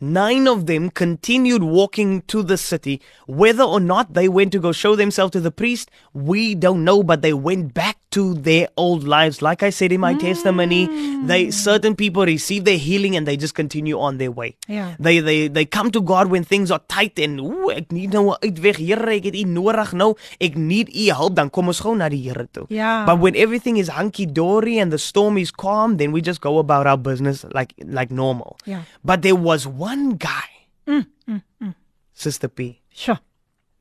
Nine 0.00 0.48
of 0.48 0.64
them 0.64 0.88
continued 0.88 1.62
walking 1.62 2.22
to 2.22 2.42
the 2.42 2.56
city. 2.56 3.02
Whether 3.26 3.64
or 3.64 3.80
not 3.80 4.14
they 4.14 4.28
went 4.28 4.50
to 4.52 4.58
go 4.58 4.72
show 4.72 4.96
themselves 4.96 5.32
to 5.32 5.40
the 5.40 5.50
priest, 5.50 5.90
we 6.14 6.54
don't 6.54 6.84
know, 6.84 7.02
but 7.02 7.20
they 7.20 7.34
went 7.34 7.74
back 7.74 7.98
to 8.10 8.34
their 8.34 8.68
old 8.76 9.04
lives. 9.04 9.40
Like 9.42 9.62
I 9.62 9.70
said 9.70 9.92
in 9.92 10.00
my 10.00 10.14
testimony, 10.14 10.86
they 11.26 11.50
certain 11.50 11.94
people 11.94 12.24
receive 12.26 12.64
their 12.64 12.78
healing 12.78 13.14
and 13.16 13.26
they 13.26 13.36
just 13.36 13.54
continue 13.54 13.98
on 13.98 14.18
their 14.18 14.30
way. 14.30 14.56
Yeah. 14.68 14.94
They 14.98 15.20
they 15.20 15.48
they 15.48 15.64
come 15.64 15.90
to 15.92 16.00
God 16.00 16.26
when 16.30 16.44
things 16.44 16.70
are 16.70 16.80
tight 16.88 17.18
and 17.18 17.40
ooh, 17.40 17.70
ek 17.70 17.92
need 17.92 18.12
nou 18.12 18.34
'n 18.34 18.38
uitweg. 18.42 18.76
Here, 18.76 19.08
ek 19.10 19.24
het 19.30 19.36
U 19.36 19.44
nodig 19.46 19.92
nou. 19.94 20.14
Ek 20.40 20.56
need 20.56 20.88
U 20.90 21.12
hulp. 21.14 21.34
Dan 21.34 21.50
kom 21.50 21.68
ons 21.68 21.80
gou 21.80 21.94
na 21.94 22.08
die 22.08 22.20
Here 22.26 22.46
toe. 22.52 22.66
Ja. 22.68 23.06
But 23.06 23.20
when 23.20 23.34
everything 23.36 23.76
is 23.78 23.88
hunky 23.88 24.26
dory 24.26 24.78
and 24.78 24.90
the 24.92 24.98
storm 24.98 25.38
is 25.38 25.50
calm, 25.50 25.96
then 25.96 26.12
we 26.12 26.20
just 26.20 26.40
go 26.40 26.58
about 26.58 26.86
our 26.86 26.98
business 26.98 27.44
like 27.54 27.74
like 27.86 28.10
normal. 28.12 28.56
Yeah. 28.66 28.82
But 29.04 29.22
there 29.22 29.36
was 29.38 29.66
one 29.66 30.16
guy, 30.18 30.48
Mm, 30.86 31.06
mm, 31.28 31.42
mm. 31.62 31.74
Sister 32.12 32.48
P. 32.48 32.80
Sure. 32.92 33.20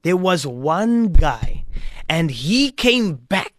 There 0.03 0.15
was 0.15 0.45
one 0.47 1.11
guy, 1.11 1.65
and 2.07 2.31
he 2.31 2.71
came 2.71 3.15
back, 3.27 3.58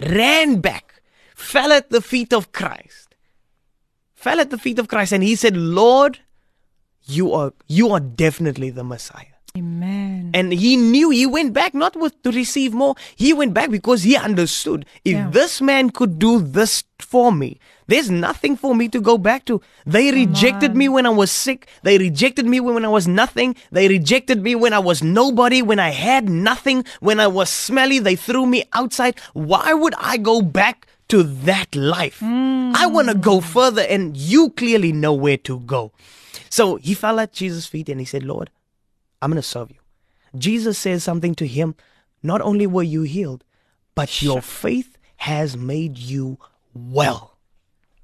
ran 0.00 0.60
back, 0.60 1.02
fell 1.34 1.72
at 1.72 1.90
the 1.90 2.00
feet 2.00 2.32
of 2.32 2.52
Christ, 2.52 3.14
fell 4.14 4.40
at 4.40 4.50
the 4.50 4.58
feet 4.58 4.78
of 4.78 4.88
Christ, 4.88 5.12
and 5.12 5.22
he 5.22 5.34
said, 5.36 5.56
"Lord, 5.56 6.20
you 7.04 7.32
are 7.32 7.52
you 7.66 7.90
are 7.90 8.00
definitely 8.00 8.70
the 8.70 8.84
Messiah." 8.84 9.34
Amen. 9.56 10.30
And 10.34 10.52
he 10.52 10.76
knew 10.76 11.10
he 11.10 11.26
went 11.26 11.52
back 11.52 11.74
not 11.74 11.96
with 11.96 12.20
to 12.22 12.30
receive 12.30 12.72
more. 12.74 12.94
He 13.16 13.32
went 13.32 13.54
back 13.54 13.70
because 13.70 14.02
he 14.04 14.16
understood 14.16 14.84
if 15.04 15.14
Yeah. 15.16 15.30
this 15.30 15.60
man 15.60 15.90
could 15.90 16.18
do 16.18 16.38
this 16.38 16.84
for 17.00 17.32
me, 17.32 17.58
there's 17.88 18.10
nothing 18.10 18.54
for 18.56 18.74
me 18.74 18.88
to 18.90 19.00
go 19.00 19.16
back 19.16 19.46
to. 19.46 19.62
They 19.86 20.12
rejected 20.12 20.76
me 20.76 20.90
when 20.90 21.06
I 21.06 21.10
was 21.10 21.30
sick. 21.30 21.68
They 21.82 21.96
rejected 21.96 22.44
me 22.46 22.60
when 22.60 22.84
I 22.84 22.88
was 22.88 23.08
nothing. 23.08 23.56
They 23.72 23.88
rejected 23.88 24.42
me 24.42 24.54
when 24.54 24.74
I 24.74 24.78
was 24.78 25.02
nobody, 25.02 25.62
when 25.62 25.78
I 25.78 25.88
had 25.88 26.28
nothing, 26.28 26.84
when 27.00 27.18
I 27.18 27.26
was 27.26 27.48
smelly. 27.48 27.98
They 27.98 28.14
threw 28.14 28.44
me 28.44 28.64
outside. 28.74 29.18
Why 29.32 29.72
would 29.72 29.94
I 29.96 30.18
go 30.18 30.42
back 30.42 30.86
to 31.08 31.22
that 31.22 31.74
life? 31.74 32.22
I 32.22 32.26
hmm. 32.26 32.92
want 32.92 33.08
to 33.08 33.14
go 33.14 33.40
further, 33.40 33.82
and 33.82 34.14
you 34.16 34.50
clearly 34.50 34.92
know 34.92 35.14
where 35.14 35.38
to 35.38 35.60
go. 35.60 35.92
So 36.50 36.76
he 36.76 36.92
fell 36.92 37.18
at 37.20 37.32
Jesus' 37.32 37.66
feet 37.66 37.88
and 37.88 38.00
he 38.00 38.06
said, 38.06 38.22
Lord, 38.22 38.50
I'm 39.22 39.30
going 39.30 39.40
to 39.40 39.48
serve 39.48 39.70
you. 39.70 39.78
Jesus 40.36 40.76
says 40.76 41.02
something 41.02 41.34
to 41.36 41.46
him. 41.46 41.74
Not 42.22 42.42
only 42.42 42.66
were 42.66 42.82
you 42.82 43.02
healed, 43.02 43.44
but 43.94 44.20
your 44.20 44.42
faith 44.42 44.98
has 45.16 45.56
made 45.56 45.96
you 45.96 46.38
well. 46.74 47.37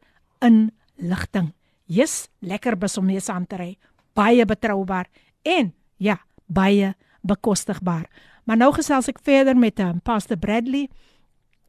inligting. 0.43 1.55
Jy's 1.87 2.27
lekker 2.43 2.75
bus 2.81 2.99
om 2.99 3.07
mee 3.07 3.23
saam 3.23 3.47
te 3.47 3.57
ry. 3.61 3.79
Baie 4.17 4.43
betroubaar 4.49 5.07
en 5.47 5.71
ja, 6.03 6.19
baie 6.47 6.95
bekostigbaar. 7.23 8.11
Maar 8.47 8.57
nou 8.59 8.73
gesels 8.75 9.09
ek 9.11 9.23
verder 9.27 9.59
met 9.59 9.81
um, 9.83 10.01
Pastor 10.03 10.39
Bradley. 10.39 10.89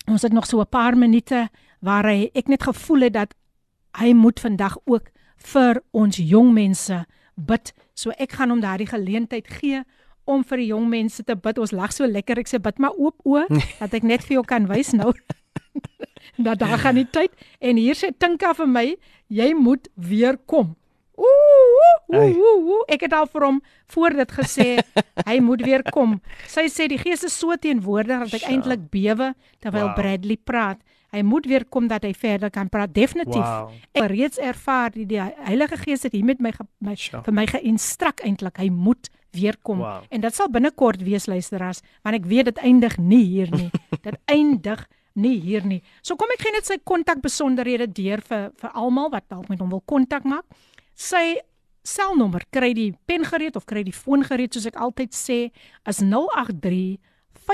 Ons 0.07 0.21
het 0.25 0.33
nog 0.33 0.45
so 0.45 0.61
'n 0.61 0.69
paar 0.69 0.97
minute 0.97 1.49
waar 1.82 2.06
hy 2.08 2.30
ek 2.38 2.48
net 2.52 2.62
gevoel 2.62 3.08
het 3.08 3.16
dat 3.18 3.34
hy 3.98 4.12
moet 4.16 4.40
vandag 4.40 4.78
ook 4.88 5.10
vir 5.52 5.82
ons 5.92 6.16
jong 6.16 6.52
mense 6.54 7.02
bid. 7.36 7.72
So 7.98 8.14
ek 8.22 8.38
gaan 8.38 8.54
hom 8.54 8.62
daardie 8.62 8.88
geleentheid 8.88 9.48
gee 9.50 9.82
om 10.24 10.44
vir 10.46 10.62
die 10.62 10.68
jong 10.70 10.86
mense 10.92 11.24
te 11.26 11.34
bid. 11.34 11.58
Ons 11.58 11.74
lag 11.74 11.92
so 11.92 12.06
lekker. 12.06 12.38
Ek 12.38 12.50
sê 12.50 12.60
bid 12.62 12.78
maar 12.78 12.94
oop 12.94 13.18
o 13.26 13.42
dat 13.80 13.94
ek 13.98 14.06
net 14.06 14.22
vir 14.28 14.38
jou 14.38 14.44
kan 14.46 14.68
wys 14.70 14.94
nou. 14.96 15.10
dat 16.46 16.62
daar 16.62 16.78
gaan 16.80 17.00
die 17.00 17.08
tyd 17.10 17.34
en 17.60 17.80
hier 17.80 17.98
sê 17.98 18.12
Tinka 18.14 18.54
vir 18.56 18.70
my, 18.70 18.86
jy 19.28 19.50
moet 19.58 19.90
weer 19.98 20.38
kom. 20.46 20.76
Ooh, 21.18 21.82
ooh, 22.08 22.30
ooh, 22.30 22.70
ooh. 22.72 22.84
Ek 22.90 23.04
het 23.04 23.12
al 23.12 23.28
vir 23.30 23.44
hom 23.44 23.58
voor 23.94 24.16
dit 24.22 24.32
gesê 24.38 24.68
hy 25.28 25.36
moet 25.44 25.64
weer 25.66 25.84
kom. 25.92 26.16
Sy 26.48 26.68
sê 26.72 26.88
die 26.90 27.00
Gees 27.00 27.26
is 27.26 27.36
so 27.36 27.56
teenwoordig 27.60 28.24
dat 28.26 28.38
ek 28.40 28.48
eintlik 28.48 28.88
bewe 28.94 29.32
terwyl 29.60 29.90
Wow. 29.90 29.96
Bradley 29.98 30.38
praat. 30.38 30.80
Hy 31.12 31.20
moet 31.28 31.46
weer 31.46 31.64
kom 31.68 31.88
dat 31.90 32.06
hy 32.06 32.14
verder 32.16 32.50
kan 32.50 32.70
praat 32.72 32.94
definitief. 32.96 33.44
Wow. 33.44 33.72
Ek 33.92 34.00
het 34.06 34.10
reeds 34.14 34.38
ervaar 34.40 34.94
die, 34.94 35.04
die 35.06 35.20
Heilige 35.20 35.76
Gees 35.82 36.06
het 36.06 36.14
hier 36.16 36.24
met 36.24 36.40
my, 36.40 36.52
ge, 36.56 36.64
my 36.80 36.94
Sure. 36.96 37.20
vir 37.26 37.36
my 37.36 37.44
geïnstrak 37.50 38.22
eintlik. 38.24 38.56
Hy 38.62 38.70
moet 38.72 39.10
weer 39.36 39.56
kom. 39.62 39.82
Wow. 39.84 40.06
En 40.08 40.24
dit 40.24 40.34
sal 40.34 40.48
binnekort 40.52 41.02
wees 41.04 41.28
luisteraars, 41.28 41.82
want 42.04 42.16
ek 42.16 42.26
weet 42.28 42.50
dit 42.52 42.64
eindig 42.64 42.96
nie 42.98 43.22
hier 43.28 43.52
nie. 43.52 43.68
dit 44.06 44.18
eindig 44.32 44.86
nie 45.14 45.36
hier 45.40 45.64
nie. 45.68 45.82
So 46.00 46.16
kom 46.16 46.32
ek 46.32 46.46
gee 46.46 46.52
net 46.56 46.68
sy 46.68 46.78
kontakbesonderhede 46.88 47.90
deur 47.92 48.24
vir 48.24 48.50
vir 48.60 48.72
almal 48.72 49.12
wat 49.12 49.28
dalk 49.28 49.48
met 49.52 49.60
hom 49.60 49.72
wil 49.72 49.84
kontak 49.84 50.24
maak. 50.24 50.48
Sy 50.96 51.42
selnommer, 51.84 52.44
kry 52.54 52.72
die 52.78 52.92
pen 53.10 53.24
gereed 53.26 53.56
of 53.58 53.66
kry 53.66 53.82
die 53.84 53.92
foon 53.92 54.22
gereed 54.24 54.54
soos 54.54 54.68
ek 54.70 54.78
altyd 54.80 55.12
sê, 55.16 55.38
is 55.90 56.00
083 56.00 56.96
5201394. 57.38 57.44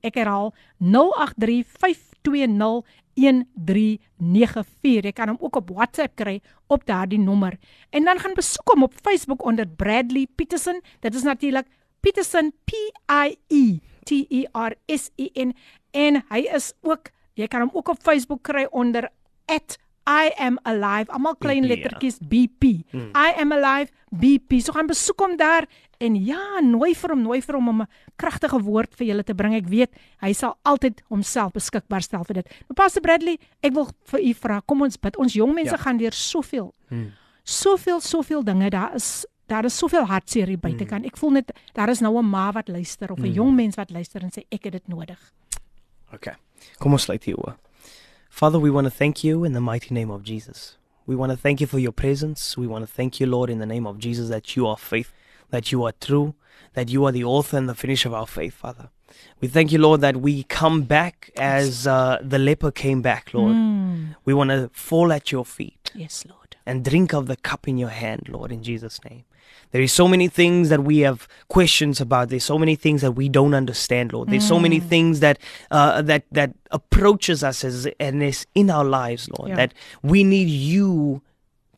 Ek 0.00 0.14
herhaal 0.14 0.54
083 0.78 2.10
5201394. 2.20 5.04
Jy 5.04 5.12
kan 5.12 5.28
hom 5.32 5.40
ook 5.40 5.56
op 5.60 5.70
WhatsApp 5.74 6.16
kry 6.16 6.40
op 6.66 6.86
daardie 6.86 7.18
nommer. 7.18 7.58
En 7.90 8.04
dan 8.04 8.18
gaan 8.18 8.34
besoek 8.34 8.72
hom 8.72 8.82
op 8.82 8.94
Facebook 9.02 9.44
onder 9.44 9.68
Bradley 9.68 10.26
Peterson. 10.34 10.80
Dit 11.00 11.14
is 11.14 11.22
natuurlik 11.22 11.66
Peterson 12.00 12.52
P 12.64 12.70
I 13.12 13.36
E 13.48 13.78
T 14.04 14.10
E 14.28 14.44
R 14.52 14.74
S 14.86 15.10
E 15.16 15.28
N 15.34 15.54
en 15.90 16.24
hy 16.28 16.46
is 16.54 16.72
ook 16.80 17.10
jy 17.34 17.46
kan 17.46 17.60
hom 17.66 17.70
ook 17.72 17.88
op 17.88 18.02
Facebook 18.02 18.42
kry 18.42 18.66
onder 18.70 19.10
I 20.10 20.32
am 20.42 20.58
alive. 20.66 21.12
Almal 21.14 21.36
klein 21.38 21.62
BP, 21.62 21.70
lettertjies 21.70 22.18
ja. 22.18 22.26
BP. 22.32 22.72
Hmm. 22.90 23.10
I 23.14 23.34
am 23.38 23.52
alive 23.54 23.92
BP. 24.10 24.58
So 24.64 24.74
gaan 24.74 24.90
besoek 24.90 25.22
hom 25.22 25.36
daar 25.38 25.68
en 26.00 26.16
ja, 26.24 26.40
nooi 26.64 26.94
vir 26.96 27.14
hom, 27.14 27.22
nooi 27.22 27.40
vir 27.44 27.58
hom 27.58 27.68
om 27.68 27.82
'n 27.82 27.88
kragtige 28.16 28.58
woord 28.58 28.94
vir 28.98 29.06
julle 29.06 29.24
te 29.24 29.34
bring. 29.34 29.54
Ek 29.54 29.68
weet 29.68 29.92
hy 30.20 30.32
sal 30.32 30.56
altyd 30.64 31.02
homself 31.08 31.52
beskikbaar 31.52 32.02
stel 32.02 32.24
vir 32.24 32.42
dit. 32.42 32.48
Nou 32.68 32.74
Pastor 32.74 33.02
Bradley, 33.02 33.38
ek 33.62 33.74
wil 33.74 33.90
vir 34.10 34.20
u 34.20 34.32
vra, 34.34 34.60
kom 34.66 34.82
ons 34.82 34.96
bid. 34.96 35.16
Ons 35.16 35.34
jong 35.34 35.54
mense 35.54 35.76
ja. 35.76 35.82
gaan 35.82 35.96
deur 35.96 36.12
soveel. 36.12 36.74
Hmm. 36.88 37.12
Soveel, 37.44 38.00
soveel 38.00 38.42
dinge. 38.42 38.70
Daar 38.70 38.94
is 38.94 39.26
daar 39.46 39.64
is 39.64 39.76
soveel 39.76 40.06
hartseer 40.06 40.46
hier 40.46 40.58
buitekant. 40.58 41.02
Hmm. 41.02 41.10
Ek 41.10 41.16
voel 41.16 41.30
net 41.30 41.52
daar 41.74 41.88
is 41.88 42.00
nou 42.00 42.18
'n 42.18 42.26
ma 42.26 42.52
wat 42.52 42.68
luister 42.68 43.12
of 43.12 43.18
'n 43.18 43.26
hmm. 43.26 43.34
jong 43.34 43.54
mens 43.54 43.76
wat 43.76 43.90
luister 43.90 44.22
en 44.22 44.30
sê 44.30 44.44
ek 44.50 44.64
het 44.64 44.72
dit 44.72 44.88
nodig. 44.88 45.32
OK. 46.12 46.34
Kom 46.78 46.92
ons 46.92 47.02
sluit 47.02 47.24
hier 47.24 47.36
oor. 47.36 47.56
Father, 48.30 48.58
we 48.58 48.70
want 48.70 48.86
to 48.86 48.90
thank 48.90 49.22
you 49.22 49.44
in 49.44 49.52
the 49.52 49.60
mighty 49.60 49.94
name 49.94 50.10
of 50.10 50.22
Jesus. 50.22 50.76
We 51.04 51.14
want 51.14 51.30
to 51.30 51.36
thank 51.36 51.60
you 51.60 51.66
for 51.66 51.78
your 51.78 51.92
presence. 51.92 52.56
We 52.56 52.66
want 52.66 52.86
to 52.86 52.90
thank 52.90 53.20
you, 53.20 53.26
Lord, 53.26 53.50
in 53.50 53.58
the 53.58 53.66
name 53.66 53.86
of 53.86 53.98
Jesus, 53.98 54.30
that 54.30 54.56
you 54.56 54.66
are 54.66 54.78
faith, 54.78 55.12
that 55.50 55.70
you 55.70 55.84
are 55.84 55.92
true, 56.00 56.34
that 56.74 56.88
you 56.88 57.04
are 57.04 57.12
the 57.12 57.24
author 57.24 57.58
and 57.58 57.68
the 57.68 57.74
finisher 57.74 58.08
of 58.08 58.14
our 58.14 58.26
faith, 58.26 58.54
Father. 58.54 58.88
We 59.40 59.48
thank 59.48 59.72
you, 59.72 59.78
Lord, 59.78 60.00
that 60.00 60.18
we 60.18 60.44
come 60.44 60.82
back 60.82 61.30
as 61.36 61.86
uh, 61.86 62.18
the 62.22 62.38
leper 62.38 62.70
came 62.70 63.02
back, 63.02 63.34
Lord. 63.34 63.54
Mm. 63.54 64.14
We 64.24 64.32
want 64.32 64.50
to 64.50 64.70
fall 64.72 65.12
at 65.12 65.32
your 65.32 65.44
feet. 65.44 65.90
Yes, 65.94 66.24
Lord. 66.26 66.39
And 66.66 66.84
drink 66.84 67.12
of 67.12 67.26
the 67.26 67.36
cup 67.36 67.66
in 67.66 67.78
your 67.78 67.88
hand, 67.88 68.28
Lord, 68.28 68.52
in 68.52 68.62
Jesus' 68.62 69.00
name. 69.08 69.24
There 69.72 69.82
is 69.82 69.92
so 69.92 70.08
many 70.08 70.28
things 70.28 70.68
that 70.68 70.82
we 70.82 70.98
have 71.00 71.28
questions 71.48 72.00
about. 72.00 72.28
There's 72.28 72.44
so 72.44 72.58
many 72.58 72.74
things 72.74 73.02
that 73.02 73.12
we 73.12 73.28
don't 73.28 73.54
understand, 73.54 74.12
Lord. 74.12 74.28
There's 74.28 74.44
mm. 74.44 74.48
so 74.48 74.58
many 74.58 74.80
mm. 74.80 74.88
things 74.88 75.20
that 75.20 75.38
uh, 75.70 76.02
that 76.02 76.24
that 76.32 76.54
approaches 76.70 77.44
us 77.44 77.62
as 77.64 77.86
and 78.00 78.22
is 78.22 78.46
in 78.54 78.68
our 78.70 78.84
lives, 78.84 79.28
Lord. 79.30 79.50
Yeah. 79.50 79.56
That 79.56 79.74
we 80.02 80.24
need 80.24 80.48
you 80.48 81.22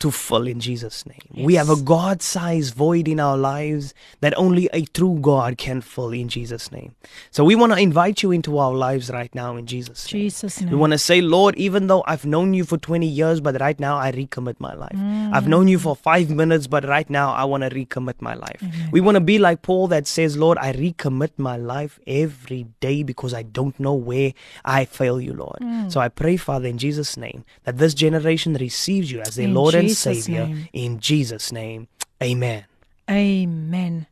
to 0.02 0.10
fill 0.10 0.48
in 0.48 0.58
Jesus' 0.58 1.06
name. 1.06 1.22
Yes. 1.32 1.46
We 1.46 1.54
have 1.54 1.70
a 1.70 1.76
God 1.76 2.22
sized 2.22 2.74
void 2.74 3.06
in 3.06 3.20
our 3.20 3.38
lives 3.38 3.94
that 4.20 4.36
only 4.36 4.68
a 4.72 4.82
true 4.82 5.18
God 5.20 5.58
can 5.58 5.80
fill 5.80 6.10
in 6.10 6.28
Jesus' 6.28 6.72
name. 6.72 6.96
So 7.30 7.44
we 7.44 7.54
want 7.54 7.72
to 7.72 7.78
invite 7.78 8.20
you 8.20 8.32
into 8.32 8.58
our 8.58 8.74
lives 8.74 9.10
right 9.10 9.32
now 9.32 9.56
in 9.56 9.66
Jesus' 9.66 10.12
name. 10.12 10.22
Jesus 10.22 10.60
name. 10.60 10.70
We 10.70 10.76
want 10.76 10.92
to 10.92 10.98
say, 10.98 11.20
Lord, 11.20 11.54
even 11.54 11.86
though 11.86 12.02
I've 12.08 12.24
known 12.24 12.52
you 12.52 12.64
for 12.64 12.78
20 12.78 13.06
years, 13.06 13.40
but 13.40 13.60
right 13.60 13.78
now 13.78 13.96
I 13.96 14.10
recommit 14.10 14.58
my 14.58 14.74
life. 14.74 14.96
Mm. 14.96 15.32
I've 15.32 15.46
known 15.46 15.68
you 15.68 15.78
for 15.78 15.94
five 15.94 16.30
minutes, 16.30 16.66
but 16.66 16.84
right 16.84 17.08
now 17.08 17.32
I 17.32 17.44
want 17.44 17.62
to 17.62 17.70
recommit 17.70 18.20
my 18.20 18.34
life. 18.34 18.58
Mm-hmm. 18.60 18.90
We 18.90 19.00
want 19.00 19.14
to 19.14 19.20
be 19.20 19.38
like 19.38 19.62
Paul 19.62 19.86
that 19.88 20.08
says, 20.08 20.36
Lord, 20.36 20.58
I 20.58 20.72
recommit 20.72 21.30
my 21.36 21.56
life 21.56 22.00
every 22.08 22.66
day 22.80 23.04
because 23.04 23.32
I 23.32 23.44
don't 23.44 23.78
know 23.78 23.94
where 23.94 24.32
I 24.64 24.84
fail 24.84 25.20
you, 25.20 25.32
Lord. 25.32 25.60
Mm. 25.60 25.92
So 25.92 26.00
I 26.00 26.08
pray, 26.08 26.36
Father, 26.36 26.66
in 26.66 26.78
Jesus' 26.78 27.16
name, 27.16 27.44
that 27.62 27.78
this 27.78 27.94
generation 27.94 28.54
receives 28.54 29.12
you 29.12 29.20
as 29.20 29.36
their 29.36 29.44
in 29.44 29.54
Lord 29.54 29.74
Jesus 29.74 29.82
and 29.82 29.91
Savior. 29.94 30.46
Name. 30.46 30.68
In 30.72 31.00
Jesus' 31.00 31.52
name, 31.52 31.88
amen. 32.22 32.64
Amen. 33.10 34.06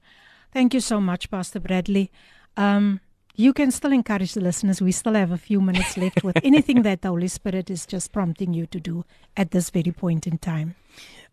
Thank 0.53 0.75
you 0.75 0.81
so 0.81 1.01
much, 1.01 1.31
Pastor 1.31 1.61
Bradley. 1.61 2.11
Um, 2.57 3.01
you 3.37 3.53
can 3.53 3.71
still 3.71 3.93
encourage 3.93 4.35
the 4.35 4.41
listeners. 4.41 4.83
We 4.83 4.93
still 4.93 5.15
have 5.15 5.31
a 5.31 5.39
few 5.39 5.61
minutes 5.61 5.97
left 5.97 6.23
with 6.25 6.37
anything 6.45 6.83
that 6.83 7.03
the 7.03 7.09
Holy 7.09 7.29
Spirit 7.29 7.71
is 7.71 7.87
just 7.87 8.13
prompting 8.13 8.53
you 8.53 8.67
to 8.67 8.81
do 8.81 9.05
at 9.37 9.53
this 9.53 9.71
very 9.71 9.93
point 9.93 10.27
in 10.27 10.39
time. 10.39 10.75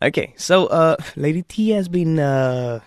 Okay, 0.02 0.34
so 0.38 0.68
uh, 0.68 0.96
Lady 1.16 1.42
T 1.42 1.72
has 1.72 1.90
been. 1.90 2.20
Uh, 2.20 2.80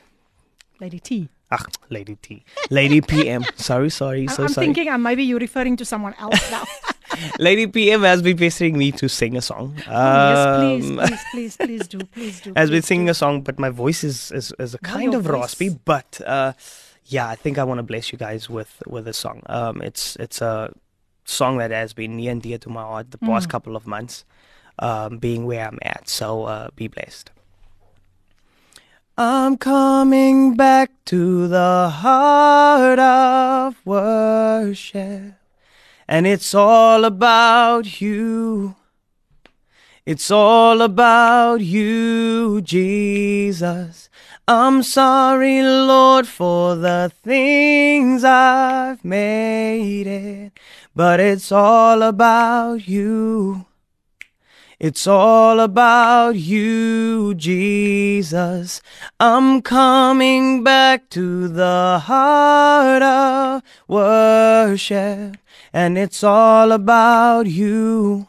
Lady 0.80 1.00
T. 1.00 1.28
Ah, 1.50 1.64
Lady 1.88 2.16
T. 2.16 2.44
Lady 2.70 3.00
PM. 3.10 3.44
sorry, 3.56 3.90
sorry, 3.90 4.28
so 4.28 4.44
I'm 4.44 4.48
sorry. 4.48 4.66
thinking 4.66 4.88
uh, 4.88 4.98
maybe 4.98 5.24
you're 5.24 5.40
referring 5.40 5.76
to 5.76 5.84
someone 5.84 6.14
else 6.18 6.50
now. 6.50 6.64
Lady 7.38 7.66
PM 7.66 8.02
has 8.02 8.22
been 8.22 8.36
pestering 8.36 8.78
me 8.78 8.92
to 8.92 9.08
sing 9.08 9.36
a 9.36 9.42
song. 9.42 9.74
Um, 9.86 9.94
oh, 9.94 10.30
yes, 10.30 10.58
please, 10.60 10.90
um, 10.90 10.96
please, 10.96 11.24
please, 11.30 11.56
please 11.56 11.88
do, 11.88 11.98
please 11.98 12.40
do. 12.40 12.52
Has 12.56 12.70
been 12.70 12.82
singing 12.82 13.06
do. 13.06 13.10
a 13.10 13.14
song, 13.14 13.42
but 13.42 13.58
my 13.58 13.70
voice 13.70 14.04
is 14.04 14.30
is, 14.32 14.52
is 14.58 14.74
a 14.74 14.78
kind 14.78 15.14
of 15.14 15.24
voice. 15.24 15.32
raspy. 15.32 15.68
But 15.70 16.20
uh, 16.26 16.52
yeah, 17.06 17.28
I 17.28 17.34
think 17.34 17.58
I 17.58 17.64
want 17.64 17.78
to 17.78 17.82
bless 17.82 18.12
you 18.12 18.18
guys 18.18 18.48
with 18.48 18.82
with 18.86 19.08
a 19.08 19.12
song. 19.12 19.42
Um, 19.46 19.82
it's 19.82 20.16
it's 20.16 20.40
a 20.40 20.72
song 21.24 21.58
that 21.58 21.70
has 21.70 21.92
been 21.92 22.16
near 22.16 22.32
and 22.32 22.42
dear 22.42 22.58
to 22.58 22.68
my 22.68 22.82
heart 22.82 23.10
the 23.10 23.18
past 23.18 23.48
mm. 23.48 23.50
couple 23.50 23.76
of 23.76 23.86
months, 23.86 24.24
um, 24.78 25.18
being 25.18 25.46
where 25.46 25.66
I'm 25.66 25.78
at. 25.82 26.08
So 26.08 26.44
uh, 26.44 26.68
be 26.76 26.88
blessed. 26.88 27.30
I'm 29.22 29.58
coming 29.58 30.54
back 30.54 30.92
to 31.04 31.46
the 31.46 31.90
heart 31.90 32.98
of 32.98 33.76
worship. 33.84 35.34
And 36.08 36.26
it's 36.26 36.54
all 36.54 37.04
about 37.04 38.00
you. 38.00 38.76
It's 40.06 40.30
all 40.30 40.80
about 40.80 41.60
you, 41.60 42.62
Jesus. 42.62 44.08
I'm 44.48 44.82
sorry, 44.82 45.62
Lord, 45.64 46.26
for 46.26 46.74
the 46.74 47.12
things 47.22 48.24
I've 48.24 49.04
made 49.04 50.06
it, 50.06 50.52
but 50.96 51.20
it's 51.20 51.52
all 51.52 52.00
about 52.02 52.88
you. 52.88 53.66
It's 54.80 55.06
all 55.06 55.60
about 55.60 56.36
you, 56.36 57.34
Jesus. 57.34 58.80
I'm 59.20 59.60
coming 59.60 60.64
back 60.64 61.10
to 61.10 61.48
the 61.48 62.00
heart 62.02 63.02
of 63.02 63.62
worship 63.86 65.36
and 65.70 65.98
it's 65.98 66.24
all 66.24 66.72
about 66.72 67.46
you. 67.46 68.26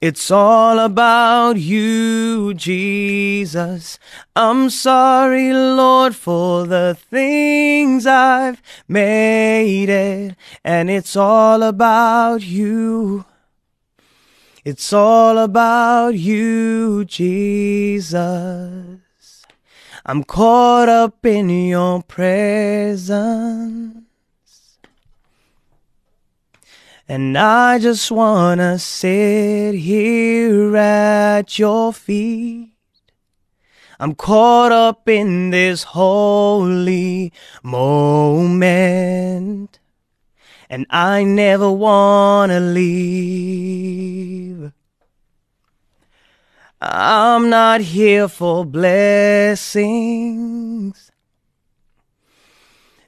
It's 0.00 0.30
all 0.30 0.78
about 0.78 1.58
you, 1.58 2.54
Jesus. 2.54 3.98
I'm 4.34 4.70
sorry, 4.70 5.52
Lord, 5.52 6.16
for 6.16 6.66
the 6.66 6.96
things 6.98 8.06
I've 8.06 8.62
made 8.88 9.90
it, 9.90 10.36
and 10.64 10.88
it's 10.88 11.16
all 11.16 11.62
about 11.62 12.40
you. 12.42 13.26
It's 14.62 14.92
all 14.92 15.38
about 15.38 16.16
you, 16.16 17.06
Jesus. 17.06 18.20
I'm 20.04 20.24
caught 20.24 20.90
up 20.90 21.24
in 21.24 21.48
your 21.48 22.02
presence. 22.02 24.04
And 27.08 27.38
I 27.38 27.78
just 27.78 28.10
wanna 28.10 28.78
sit 28.78 29.76
here 29.76 30.76
at 30.76 31.58
your 31.58 31.94
feet. 31.94 32.74
I'm 33.98 34.14
caught 34.14 34.72
up 34.72 35.08
in 35.08 35.50
this 35.50 35.82
holy 35.82 37.32
moment. 37.62 39.79
And 40.72 40.86
I 40.88 41.24
never 41.24 41.70
wanna 41.70 42.60
leave. 42.60 44.30
I'm 46.80 47.50
not 47.50 47.80
here 47.80 48.28
for 48.28 48.64
blessings. 48.64 49.50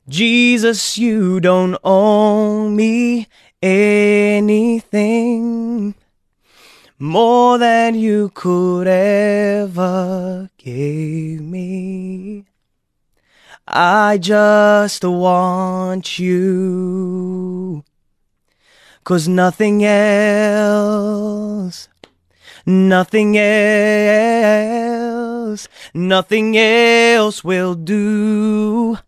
Jesus, 0.09 0.98
you 0.98 1.39
don't 1.39 1.78
owe 1.84 2.68
me 2.68 3.28
anything 3.62 4.74
more 6.98 7.59
than 7.59 7.94
you 7.94 8.30
could 8.34 8.89
ever 8.89 10.51
give 10.59 11.40
me. 11.40 12.44
I 13.74 14.19
just 14.19 15.03
want 15.03 16.19
you. 16.19 17.85
Cause 19.03 19.27
nothing 19.27 19.82
else, 19.85 21.09
nothing 22.66 23.36
else, 23.39 24.09
nothing 25.94 26.57
else 26.57 27.43
will 27.43 27.74
do. 27.74 28.99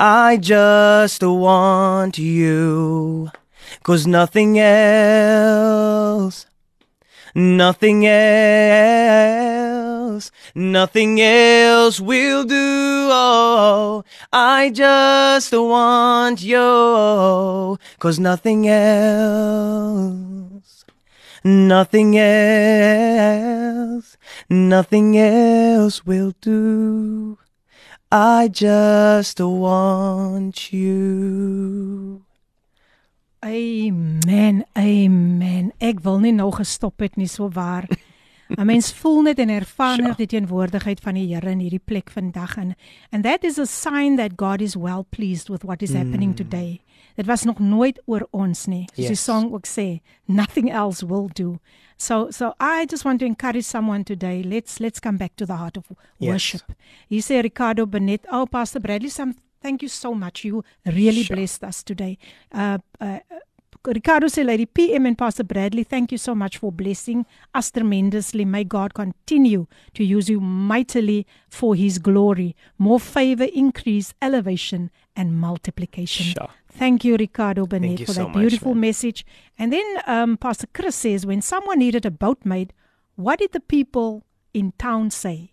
I 0.00 0.36
just 0.36 1.22
want 1.22 2.18
you. 2.18 3.30
Cause 3.84 4.06
nothing 4.06 4.58
else, 4.58 6.46
nothing 7.34 8.06
else, 8.06 8.18
nothing 10.54 11.20
else 11.20 12.00
will 12.00 12.44
do. 12.44 13.08
Oh, 13.10 14.04
I 14.32 14.70
just 14.70 15.52
want 15.52 16.42
you. 16.42 17.78
Cause 17.98 18.18
nothing 18.18 18.68
else, 18.68 20.04
nothing 21.44 22.18
else, 22.18 24.16
nothing 24.48 25.18
else 25.18 26.04
will 26.04 26.34
do. 26.40 27.38
I 28.10 28.48
just 28.48 29.40
want 29.40 30.72
you. 30.72 32.24
Amen. 33.44 34.64
Amen. 34.76 35.72
Ek 35.78 36.00
wil 36.02 36.18
nie 36.24 36.32
nou 36.34 36.48
gestop 36.56 37.04
het 37.04 37.16
nie, 37.16 37.28
so 37.30 37.50
waar. 37.52 37.86
'n 38.56 38.66
Mens 38.66 38.92
voel 38.92 39.22
net 39.22 39.38
en 39.38 39.48
ervaar 39.48 40.00
net 40.02 40.16
die 40.16 40.26
teenwoordigheid 40.26 41.00
van 41.00 41.14
die 41.14 41.26
Here 41.34 41.50
in 41.50 41.60
hierdie 41.60 41.82
plek 41.84 42.10
vandag 42.10 42.56
en 42.56 42.74
and 43.12 43.24
that 43.24 43.44
is 43.44 43.58
a 43.58 43.66
sign 43.66 44.16
that 44.16 44.36
God 44.36 44.60
is 44.60 44.76
well 44.76 45.04
pleased 45.08 45.48
with 45.48 45.64
what 45.64 45.82
is 45.82 45.90
mm. 45.90 45.96
happening 45.96 46.36
today. 46.36 46.80
Dit 47.14 47.26
was 47.26 47.42
nog 47.42 47.58
nooit 47.58 48.02
oor 48.06 48.26
ons 48.30 48.66
nie. 48.66 48.86
Soos 48.94 48.96
yes. 48.96 49.08
die 49.08 49.16
song 49.16 49.52
ook 49.52 49.66
sê, 49.66 50.00
nothing 50.24 50.70
else 50.70 51.06
will 51.06 51.28
do. 51.32 51.58
So 51.96 52.30
so 52.30 52.54
I 52.60 52.86
just 52.86 53.04
want 53.04 53.18
to 53.20 53.26
encourage 53.26 53.64
someone 53.64 54.04
today. 54.04 54.42
Let's 54.42 54.78
let's 54.78 55.00
come 55.00 55.18
back 55.18 55.34
to 55.36 55.46
the 55.46 55.56
heart 55.56 55.76
of 55.76 55.90
worship. 56.20 56.62
Yes. 56.68 56.76
You 57.08 57.22
say 57.22 57.42
Ricardo 57.42 57.86
Benet, 57.86 58.24
oh 58.30 58.46
Pastor 58.46 58.80
Bradley, 58.80 59.10
some 59.10 59.34
thank 59.60 59.82
you 59.82 59.88
so 59.88 60.14
much. 60.14 60.44
You 60.44 60.62
really 60.86 61.24
sure. 61.24 61.36
blessed 61.36 61.64
us 61.64 61.82
today. 61.82 62.18
Uh, 62.52 62.78
uh, 63.00 63.18
Ricardo 63.86 64.26
Lady 64.42 64.66
PM 64.66 65.06
and 65.06 65.16
Pastor 65.16 65.44
Bradley, 65.44 65.84
thank 65.84 66.12
you 66.12 66.18
so 66.18 66.34
much 66.34 66.58
for 66.58 66.70
blessing 66.70 67.24
us 67.54 67.70
tremendously. 67.70 68.44
May 68.44 68.64
God 68.64 68.94
continue 68.94 69.66
to 69.94 70.04
use 70.04 70.28
you 70.28 70.40
mightily 70.40 71.26
for 71.48 71.74
His 71.74 71.98
glory. 71.98 72.54
More 72.76 73.00
favor, 73.00 73.44
increase, 73.44 74.14
elevation, 74.20 74.90
and 75.16 75.40
multiplication. 75.40 76.26
Sure. 76.26 76.48
Thank 76.70 77.04
you, 77.04 77.16
Ricardo 77.16 77.66
Benet, 77.66 78.04
for 78.04 78.12
so 78.12 78.24
that 78.24 78.34
beautiful 78.34 78.74
much, 78.74 78.80
message. 78.82 79.26
And 79.58 79.72
then 79.72 79.84
um, 80.06 80.36
Pastor 80.36 80.66
Chris 80.72 80.94
says, 80.96 81.24
when 81.26 81.42
someone 81.42 81.78
needed 81.78 82.04
a 82.06 82.10
boatmate, 82.10 82.72
what 83.16 83.38
did 83.40 83.52
the 83.52 83.60
people 83.60 84.24
in 84.54 84.72
town 84.78 85.10
say? 85.10 85.52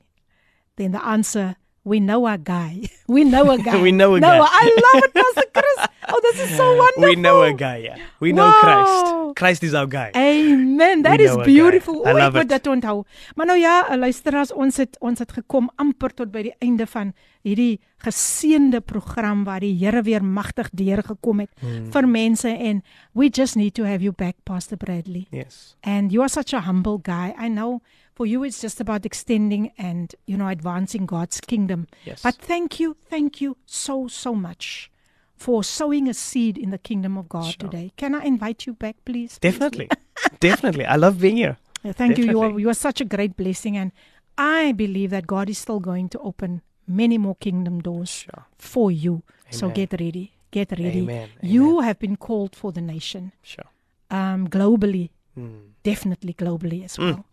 Then 0.76 0.92
the 0.92 1.04
answer, 1.04 1.56
we 1.84 2.00
know 2.00 2.28
a 2.28 2.38
guy. 2.38 2.82
We 3.08 3.24
know 3.24 3.50
a 3.52 3.58
guy. 3.62 3.82
we 3.82 3.92
know 3.92 4.16
a 4.16 4.20
no, 4.20 4.28
guy. 4.28 4.48
I 4.50 4.92
love 4.94 5.04
it, 5.04 5.14
Pastor 5.14 5.50
Chris. 5.54 5.88
Oh, 6.08 6.20
this 6.22 6.40
is 6.40 6.56
so 6.56 6.76
wonderful. 6.76 7.04
We 7.04 7.16
know 7.16 7.42
a 7.42 7.54
guy, 7.54 7.78
yeah. 7.78 7.98
We 8.20 8.32
know 8.32 8.46
wow. 8.46 8.60
Christ. 8.62 9.36
Christ 9.36 9.64
is 9.64 9.74
our 9.74 9.88
guy. 9.88 10.12
Amen. 10.16 11.02
That 11.02 11.20
we 11.20 11.26
is 11.26 11.38
beautiful. 11.38 12.08
I 12.08 12.14
love 12.14 12.36
it. 12.36 12.50
dit 12.50 12.68
onthou. 12.68 13.04
Maar 13.36 13.46
nou 13.46 13.60
ja, 13.60 13.98
luisteraars, 13.98 14.54
ons 14.54 14.78
het 14.78 14.98
ons 15.00 15.20
het 15.20 15.32
gekom 15.32 15.70
amper 15.76 16.14
tot 16.14 16.32
by 16.32 16.46
die 16.50 16.56
einde 16.60 16.88
van 16.88 17.14
hierdie 17.42 17.82
geseënde 18.06 18.82
program 18.82 19.44
waar 19.44 19.60
die 19.60 19.74
Here 19.78 20.02
weer 20.02 20.24
magtig 20.24 20.70
deurgekom 20.72 21.40
het 21.40 21.52
hmm. 21.60 21.92
vir 21.92 22.08
mense 22.08 22.50
en 22.50 22.82
we 23.14 23.30
just 23.30 23.56
need 23.56 23.74
to 23.74 23.84
have 23.84 24.04
you 24.04 24.14
back 24.14 24.36
Pastor 24.44 24.78
Bradley. 24.78 25.28
Yes. 25.32 25.76
And 25.82 26.12
you 26.12 26.22
are 26.22 26.30
such 26.30 26.54
a 26.54 26.60
humble 26.60 27.00
guy. 27.02 27.34
I 27.38 27.50
know 27.50 27.82
for 28.14 28.28
you 28.28 28.44
it's 28.46 28.62
just 28.62 28.80
about 28.80 29.06
extending 29.06 29.72
and 29.78 30.16
you 30.26 30.38
know 30.38 30.48
advancing 30.48 31.06
God's 31.06 31.40
kingdom. 31.40 31.88
Yes. 32.04 32.22
But 32.22 32.36
thank 32.36 32.80
you, 32.80 32.96
thank 33.10 33.42
you 33.42 33.58
so 33.66 34.08
so 34.08 34.34
much 34.34 34.92
for 35.36 35.64
sowing 35.64 36.08
a 36.08 36.14
seed 36.14 36.58
in 36.58 36.70
the 36.72 36.78
kingdom 36.78 37.18
of 37.18 37.28
God 37.30 37.46
sure. 37.46 37.70
today. 37.70 37.92
Can 37.98 38.16
I 38.16 38.24
invite 38.24 38.66
you 38.66 38.74
back 38.74 38.96
please? 39.06 39.38
Definitely. 39.40 39.90
Definitely. 40.40 40.86
I 40.86 40.96
love 40.96 41.20
being 41.20 41.38
here. 41.38 41.58
Yeah, 41.84 41.92
thank 41.92 42.16
Definitely. 42.16 42.26
you. 42.26 42.32
You 42.32 42.54
are, 42.56 42.60
you 42.60 42.70
are 42.70 42.74
such 42.74 43.02
a 43.02 43.06
great 43.06 43.36
blessing 43.36 43.78
and 43.78 43.92
I 44.38 44.72
believe 44.72 45.12
that 45.12 45.28
God 45.28 45.50
is 45.50 45.58
still 45.58 45.80
going 45.80 46.10
to 46.10 46.20
open 46.20 46.62
many 46.88 47.18
more 47.18 47.36
kingdom 47.36 47.82
doors 47.82 48.10
sure. 48.10 48.46
for 48.58 48.92
you. 48.92 49.24
Amen. 49.48 49.52
So 49.52 49.70
get 49.70 49.92
ready. 49.94 50.34
Get 50.52 50.72
ready. 50.72 51.00
Amen. 51.00 51.30
You 51.42 51.82
have 51.82 52.00
been 52.00 52.16
called 52.16 52.56
for 52.56 52.72
the 52.72 52.82
nation. 52.82 53.32
Sure. 53.42 53.70
Um 54.10 54.48
globally. 54.48 55.10
Mm. 55.38 55.74
Definitely 55.84 56.34
globally 56.34 56.86
as 56.86 56.98
well. 56.98 57.18
Mm. 57.18 57.24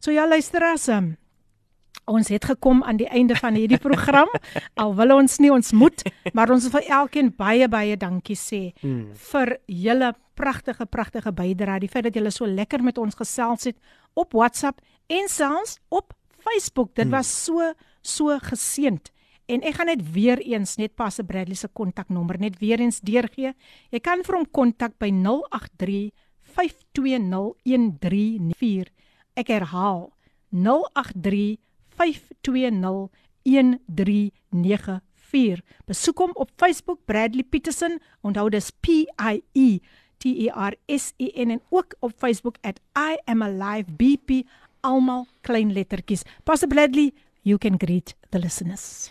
So 0.00 0.10
ja 0.12 0.26
luisteraars, 0.26 0.88
um, 0.88 1.16
ons 2.08 2.28
het 2.32 2.44
gekom 2.44 2.82
aan 2.82 2.96
die 2.96 3.08
einde 3.12 3.36
van 3.36 3.54
hierdie 3.54 3.80
program. 3.80 4.30
Al 4.82 4.94
wil 4.96 5.14
ons 5.18 5.38
nie 5.42 5.50
ons 5.52 5.72
moet, 5.76 6.04
maar 6.32 6.50
ons 6.50 6.68
wil 6.68 6.78
vir 6.78 6.88
elkeen 7.00 7.32
baie 7.36 7.68
baie 7.68 7.96
dankie 8.00 8.36
sê 8.38 8.62
mm. 8.80 9.12
vir 9.30 9.56
julle 9.66 10.12
pragtige 10.38 10.86
pragtige 10.86 11.32
bydrae. 11.32 11.82
Die 11.84 11.90
feit 11.92 12.08
dat 12.08 12.16
julle 12.16 12.32
so 12.34 12.46
lekker 12.46 12.84
met 12.84 12.98
ons 12.98 13.18
gesels 13.18 13.68
het 13.70 13.76
op 14.18 14.32
WhatsApp 14.32 14.80
en 15.08 15.28
selfs 15.28 15.78
op 15.88 16.14
Facebook. 16.38 16.94
Dit 16.94 17.08
mm. 17.08 17.16
was 17.18 17.30
so 17.44 17.72
so 18.02 18.38
geseend. 18.42 19.12
En 19.48 19.62
ek 19.64 19.78
gaan 19.78 19.88
net 19.88 20.04
weer 20.12 20.40
eens 20.44 20.76
net 20.76 20.94
pas 20.94 21.18
'n 21.18 21.26
Bradley 21.26 21.56
se 21.56 21.68
kontaknommer 21.68 22.38
net 22.38 22.58
weer 22.58 22.80
eens 22.80 23.00
deurgee. 23.00 23.54
Jy 23.90 24.00
kan 24.00 24.24
vir 24.24 24.36
hom 24.36 24.46
kontak 24.50 24.98
by 24.98 25.10
083 25.10 26.12
520 26.42 27.56
1394 27.64 28.92
Ek 29.38 29.52
herhaal 29.54 30.08
083 30.50 31.58
520 31.98 33.10
1394. 33.42 35.60
Besoek 35.84 36.18
hom 36.18 36.30
op 36.34 36.50
Facebook 36.56 36.98
Bradley 37.04 37.44
Petersen. 37.44 38.00
Onthou 38.20 38.50
dis 38.50 38.70
P 38.70 38.86
I 39.18 39.42
E 39.52 39.78
T 40.18 40.24
E 40.24 40.50
R 40.50 40.74
S 40.86 41.12
E 41.16 41.44
N 41.44 41.50
en 41.50 41.62
ook 41.70 41.94
op 42.00 42.12
Facebook 42.16 42.56
@I 42.94 43.18
am 43.24 43.42
alive 43.42 43.92
BP 43.96 44.46
almal 44.80 45.26
klein 45.40 45.72
lettertjies. 45.72 46.22
Pastor 46.44 46.68
Bradley, 46.68 47.12
you 47.42 47.58
can 47.58 47.74
greet 47.78 48.16
the 48.30 48.38
listeners. 48.38 49.10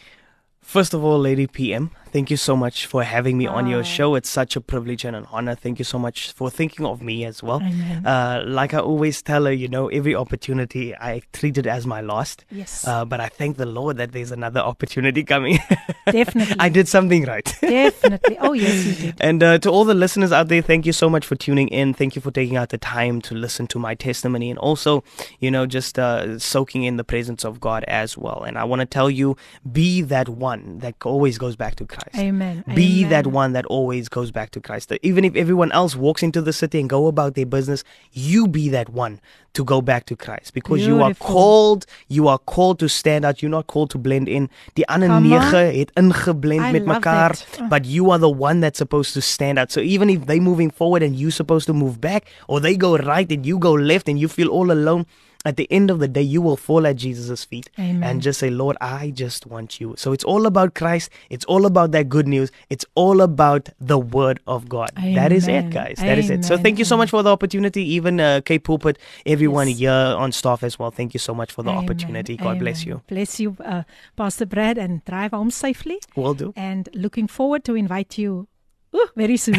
First 0.62 0.94
of 0.94 1.04
all, 1.04 1.22
Lady 1.22 1.48
PM, 1.48 1.88
thank 2.18 2.32
you 2.32 2.38
so 2.38 2.56
much 2.56 2.88
for 2.88 3.04
having 3.04 3.38
me 3.38 3.46
on 3.46 3.68
your 3.68 3.84
show. 3.84 4.16
It's 4.16 4.28
such 4.28 4.56
a 4.56 4.62
privilege 4.62 5.06
and 5.06 5.16
an 5.16 5.28
honor. 5.32 5.54
Thank 5.54 5.78
you 5.78 5.86
so 5.86 6.00
much 6.00 6.32
for 6.32 6.50
thinking 6.50 6.84
of 6.84 7.00
me 7.00 7.26
as 7.26 7.44
well. 7.44 7.62
Uh, 8.04 8.42
like 8.44 8.74
I 8.74 8.80
always 8.80 9.22
tell 9.22 9.46
her, 9.46 9.52
you 9.52 9.68
know, 9.68 9.88
every 9.90 10.16
opportunity 10.16 10.96
I 10.96 11.22
treat 11.32 11.60
it 11.60 11.68
as 11.68 11.86
my 11.86 12.02
last. 12.02 12.44
Yes. 12.50 12.88
Uh, 12.88 13.06
but 13.06 13.20
I 13.20 13.30
thank 13.30 13.58
the 13.58 13.68
Lord 13.68 13.98
that 13.98 14.14
there's 14.14 14.32
another 14.32 14.62
opportunity 14.62 15.24
coming. 15.24 15.60
Definitely. 16.12 16.56
I 16.58 16.70
did 16.70 16.88
something 16.88 17.26
right. 17.26 17.46
Definitely. 17.62 18.38
Oh, 18.40 18.54
yes, 18.54 18.86
you 18.86 18.94
did. 18.96 19.22
And 19.22 19.44
uh, 19.44 19.60
to 19.60 19.70
all 19.70 19.86
the 19.86 19.94
listeners 19.94 20.32
out 20.32 20.48
there, 20.48 20.64
thank 20.64 20.88
you 20.88 20.94
so 20.94 21.12
much 21.12 21.24
for 21.24 21.36
tuning 21.36 21.68
in. 21.68 21.94
Thank 21.94 22.16
you 22.16 22.22
for 22.22 22.32
taking 22.32 22.58
out 22.58 22.70
the 22.70 22.80
time 22.80 23.22
to 23.30 23.36
listen 23.36 23.68
to 23.68 23.78
my 23.78 23.94
testimony 23.94 24.50
and 24.50 24.58
also, 24.58 25.04
you 25.40 25.52
know, 25.52 25.68
just 25.68 26.00
uh, 26.00 26.40
soaking 26.40 26.84
in 26.84 26.98
the 26.98 27.04
presence 27.04 27.46
of 27.46 27.60
God 27.60 27.84
as 27.84 28.18
well. 28.18 28.42
And 28.42 28.58
I 28.58 28.64
want 28.64 28.80
to 28.80 28.88
tell 28.88 29.12
you, 29.12 29.38
be 29.72 30.02
that 30.02 30.28
one 30.28 30.48
one 30.48 30.80
that 30.80 30.96
always 31.04 31.38
goes 31.38 31.56
back 31.56 31.76
to 31.76 31.86
Christ. 31.86 32.07
Amen. 32.16 32.64
Be 32.74 33.00
Amen. 33.00 33.10
that 33.10 33.28
one 33.28 33.54
that 33.54 33.66
always 33.66 34.10
goes 34.10 34.32
back 34.32 34.52
to 34.52 34.62
Christ. 34.62 34.92
Even 35.02 35.26
if 35.26 35.36
everyone 35.36 35.72
else 35.72 35.96
walks 35.96 36.24
into 36.24 36.42
the 36.42 36.54
city 36.54 36.80
and 36.80 36.90
go 36.90 37.08
about 37.08 37.36
their 37.36 37.46
business, 37.46 37.84
you 38.12 38.48
be 38.48 38.70
that 38.70 38.90
one 38.90 39.20
to 39.54 39.64
go 39.64 39.82
back 39.82 40.06
to 40.06 40.16
Christ 40.16 40.54
because 40.54 40.82
Beautiful. 40.82 40.98
you 40.98 41.04
are 41.04 41.14
called 41.16 41.86
you 42.08 42.28
are 42.28 42.38
called 42.38 42.78
to 42.78 42.88
stand 42.88 43.26
out 43.26 43.42
you're 43.42 43.50
not 43.50 43.66
called 43.66 43.90
to 43.90 43.98
blend 43.98 44.30
in 44.30 44.50
die 44.76 44.86
ander 44.86 45.10
nege 45.10 45.64
het 45.80 45.92
ingeblend 45.98 46.72
met 46.72 46.86
mekaar 46.86 47.32
uh. 47.34 47.68
but 47.68 47.86
you 47.86 48.12
are 48.12 48.20
the 48.20 48.30
one 48.30 48.62
that's 48.62 48.78
supposed 48.78 49.14
to 49.14 49.22
stand 49.22 49.58
out 49.58 49.72
so 49.72 49.82
even 49.82 50.10
if 50.10 50.26
they 50.26 50.40
moving 50.40 50.72
forward 50.72 51.02
and 51.02 51.18
you 51.18 51.32
supposed 51.32 51.66
to 51.66 51.74
move 51.74 51.98
back 52.00 52.30
or 52.48 52.62
they 52.62 52.78
go 52.78 52.96
right 52.98 53.32
and 53.32 53.46
you 53.46 53.58
go 53.58 53.74
left 53.74 54.08
and 54.08 54.20
you 54.20 54.28
feel 54.28 54.48
all 54.48 54.72
alone 54.72 55.06
at 55.48 55.56
the 55.56 55.68
end 55.72 55.90
of 55.90 56.00
the 56.00 56.10
day, 56.10 56.22
you 56.22 56.42
will 56.42 56.58
fall 56.58 56.86
at 56.86 56.98
Jesus' 56.98 57.46
feet 57.46 57.70
Amen. 57.80 58.04
and 58.04 58.22
just 58.22 58.38
say, 58.38 58.50
Lord, 58.50 58.76
I 58.82 59.12
just 59.12 59.48
want 59.48 59.80
you. 59.80 59.96
So 59.98 60.12
it's 60.12 60.26
all 60.26 60.46
about 60.46 60.76
Christ. 60.76 61.10
It's 61.30 61.46
all 61.46 61.66
about 61.66 61.92
that 61.92 62.10
good 62.10 62.28
news. 62.28 62.52
It's 62.70 62.84
all 62.96 63.22
about 63.22 63.70
the 63.80 63.98
word 63.98 64.42
of 64.46 64.68
God. 64.68 64.92
Amen. 64.98 65.16
That 65.16 65.32
is 65.32 65.48
it, 65.48 65.70
guys. 65.70 65.96
That 66.00 66.06
Amen. 66.06 66.20
is 66.20 66.30
it. 66.30 66.44
So 66.44 66.58
thank 66.58 66.78
you 66.80 66.84
so 66.84 66.98
much 66.98 67.10
for 67.10 67.24
the 67.24 67.32
opportunity. 67.32 67.82
Even 67.94 68.20
uh, 68.20 68.42
K 68.44 68.60
Pulpit, 68.60 69.00
everyone 69.26 69.70
yes. 69.70 69.78
here 69.78 69.92
on 69.92 70.34
staff 70.34 70.64
as 70.64 70.78
well. 70.78 70.92
Thank 70.92 71.14
you 71.14 71.20
so 71.20 71.34
much 71.34 71.54
for 71.54 71.64
the 71.64 71.72
opportunity. 71.72 72.36
God 72.36 72.60
bless 72.60 72.86
you. 72.86 73.02
Bless 73.08 73.40
you, 73.40 73.56
uh, 73.64 73.84
Pastor 74.18 74.46
Brad, 74.46 74.78
and 74.78 75.04
drive 75.06 75.32
home 75.32 75.50
safely. 75.50 76.02
Will 76.18 76.34
do. 76.34 76.54
And 76.58 76.90
looking 76.94 77.28
forward 77.28 77.64
to 77.64 77.76
invite 77.76 78.18
you 78.18 78.50
Ooh, 78.97 79.09
very 79.15 79.37
soon. 79.37 79.57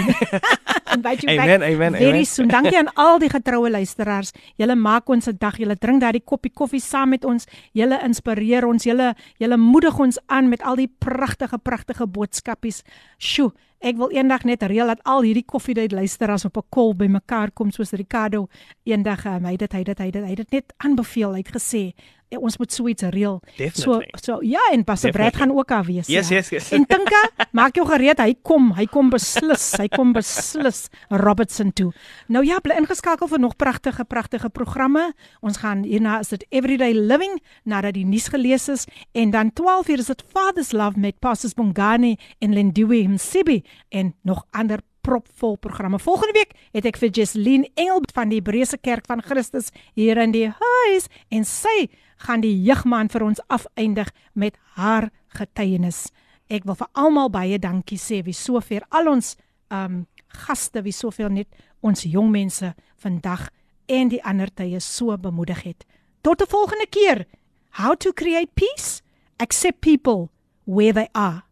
Invite 0.94 1.24
you 1.24 1.30
amen, 1.30 1.60
back. 1.60 1.72
Amen, 1.72 1.92
very 1.92 2.10
amen. 2.10 2.26
soon. 2.26 2.48
Dankie 2.48 2.78
aan 2.78 2.94
al 2.94 3.18
die 3.20 3.30
getroue 3.30 3.70
luisteraars. 3.70 4.32
Julle 4.62 4.76
maak 4.78 5.10
ons 5.10 5.26
se 5.26 5.34
dag. 5.34 5.58
Julle 5.58 5.76
drink 5.76 6.04
daardie 6.04 6.22
koppie 6.22 6.54
koffie 6.54 6.82
saam 6.82 7.16
met 7.16 7.26
ons. 7.26 7.48
Julle 7.74 7.98
inspireer 8.06 8.68
ons. 8.70 8.86
Julle 8.86 9.14
julle 9.42 9.58
moedig 9.58 9.98
ons 10.00 10.22
aan 10.30 10.52
met 10.54 10.62
al 10.62 10.78
die 10.84 10.88
pragtige 10.88 11.58
pragtige 11.58 12.06
boodskapies. 12.06 12.84
Sjoe, 13.18 13.50
ek 13.82 13.98
wil 13.98 14.14
eendag 14.14 14.46
net 14.46 14.64
reël 14.70 14.94
dat 14.94 15.02
al 15.10 15.26
hierdie 15.26 15.48
koffiedייט 15.50 15.98
luisteraars 15.98 16.46
op 16.46 16.58
'n 16.58 16.70
kol 16.70 16.94
bymekaar 16.94 17.52
kom 17.52 17.72
soos 17.72 17.92
Ricardo 17.92 18.48
eendag 18.86 19.26
um, 19.26 19.46
hy 19.46 19.58
dit 19.58 19.74
hy 19.74 19.84
dit 19.84 20.00
hy 20.00 20.12
dit 20.12 20.24
hy 20.24 20.36
dit 20.36 20.52
net 20.52 20.74
aanbeveel. 20.78 21.34
Hy 21.34 21.42
het 21.42 21.56
gesê 21.58 21.84
Ja, 21.98 22.17
ons 22.37 22.59
moet 22.61 22.73
so 22.73 22.89
iets 22.91 23.07
reël. 23.15 23.39
So 23.73 24.01
so 24.21 24.39
ja 24.45 24.61
en 24.73 24.85
Pastor 24.85 25.13
Brad 25.13 25.37
gaan 25.37 25.53
ook 25.55 25.69
daar 25.69 25.85
wees. 25.85 26.07
Yes, 26.07 26.29
ja. 26.29 26.37
yes, 26.37 26.49
yes. 26.49 26.71
En 26.77 26.87
Tinka, 26.87 27.23
maak 27.59 27.77
jou 27.79 27.87
gereed, 27.89 28.21
hy 28.21 28.35
kom, 28.43 28.73
hy 28.77 28.85
kom 28.91 29.11
beslis, 29.11 29.71
hy 29.81 29.89
kom 29.93 30.13
beslis 30.17 30.87
Robertson 31.09 31.73
toe. 31.73 31.91
Nou 32.29 32.45
ja, 32.47 32.61
bly 32.65 32.77
ingeskakel 32.83 33.31
vir 33.31 33.41
nog 33.41 33.57
pragtige 33.57 34.05
pragtige 34.05 34.51
programme. 34.53 35.13
Ons 35.41 35.63
gaan 35.63 35.85
hierna 35.87 36.19
is 36.25 36.33
dit 36.35 36.45
Everyday 36.51 36.93
Living 36.97 37.39
nadat 37.65 37.97
die 37.97 38.07
nuus 38.09 38.29
gelees 38.33 38.69
is 38.69 38.87
en 39.13 39.33
dan 39.33 39.53
12 39.53 39.89
uur 39.89 40.05
is 40.05 40.13
dit 40.13 40.25
Father's 40.35 40.73
Love 40.73 41.01
met 41.01 41.19
Pastors 41.19 41.55
Bongani 41.55 42.17
en 42.45 42.53
Lindiwe 42.53 43.07
Msibi 43.09 43.63
en 43.89 44.15
nog 44.23 44.45
ander 44.51 44.81
propvol 45.09 45.57
programme. 45.57 45.99
Volgende 45.99 46.33
week 46.33 46.53
het 46.73 46.87
ek 46.89 46.99
vir 47.01 47.13
Jesleen 47.21 47.65
Engel 47.81 48.03
van 48.15 48.33
die 48.33 48.41
Hebreëse 48.43 48.79
Kerk 48.85 49.09
van 49.09 49.23
Christus 49.25 49.71
hier 49.97 50.21
in 50.21 50.35
die 50.35 50.49
huis 50.51 51.09
en 51.33 51.47
sy 51.49 51.89
gaan 52.19 52.41
die 52.41 52.55
jeugman 52.63 53.09
vir 53.09 53.23
ons 53.23 53.41
afeindig 53.49 54.11
met 54.35 54.57
haar 54.77 55.11
getuienis. 55.29 56.09
Ek 56.49 56.65
wil 56.65 56.75
vir 56.75 56.89
almal 56.93 57.31
baie 57.31 57.59
dankie 57.59 57.99
sê 58.01 58.23
wie 58.25 58.37
sover 58.37 58.87
al 58.91 59.09
ons 59.09 59.37
um 59.71 60.07
gaste 60.47 60.83
wie 60.85 60.93
soveel 60.93 61.31
net 61.33 61.49
ons 61.81 62.05
jong 62.05 62.31
mense 62.33 62.75
vandag 63.01 63.49
en 63.89 64.11
die 64.13 64.21
ander 64.25 64.51
tye 64.53 64.81
so 64.81 65.17
bemoedig 65.17 65.63
het. 65.65 65.85
Tot 66.23 66.43
'n 66.43 66.47
volgende 66.47 66.87
keer. 66.91 67.27
How 67.71 67.95
to 67.95 68.13
create 68.13 68.51
peace? 68.55 69.03
Accept 69.37 69.81
people 69.81 70.31
where 70.65 70.93
they 70.93 71.09
are. 71.13 71.43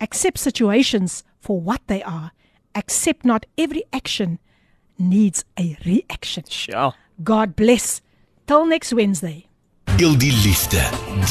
Accept 0.00 0.38
situations 0.38 1.22
for 1.40 1.62
what 1.62 1.80
they 1.86 2.02
are. 2.02 2.32
Accept 2.72 3.24
not 3.24 3.46
every 3.56 3.84
action 3.90 4.38
needs 4.98 5.44
a 5.58 5.76
reaction. 5.84 6.44
Sure. 6.48 6.92
God 7.22 7.54
bless. 7.54 8.02
Till 8.46 8.66
next 8.66 8.92
Wednesday. 8.92 9.45
Deel 9.96 10.18
die 10.18 10.32
liefde, 10.32 10.82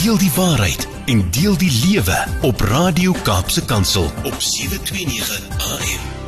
deel 0.02 0.18
die 0.18 0.32
waarheid 0.36 0.88
en 1.06 1.32
deel 1.32 1.58
die 1.58 1.72
lewe 1.86 2.26
op 2.42 2.62
Radio 2.62 3.14
Kaapse 3.24 3.66
Kansel 3.66 4.12
op 4.24 4.36
729 4.42 5.50
AM. 5.58 6.25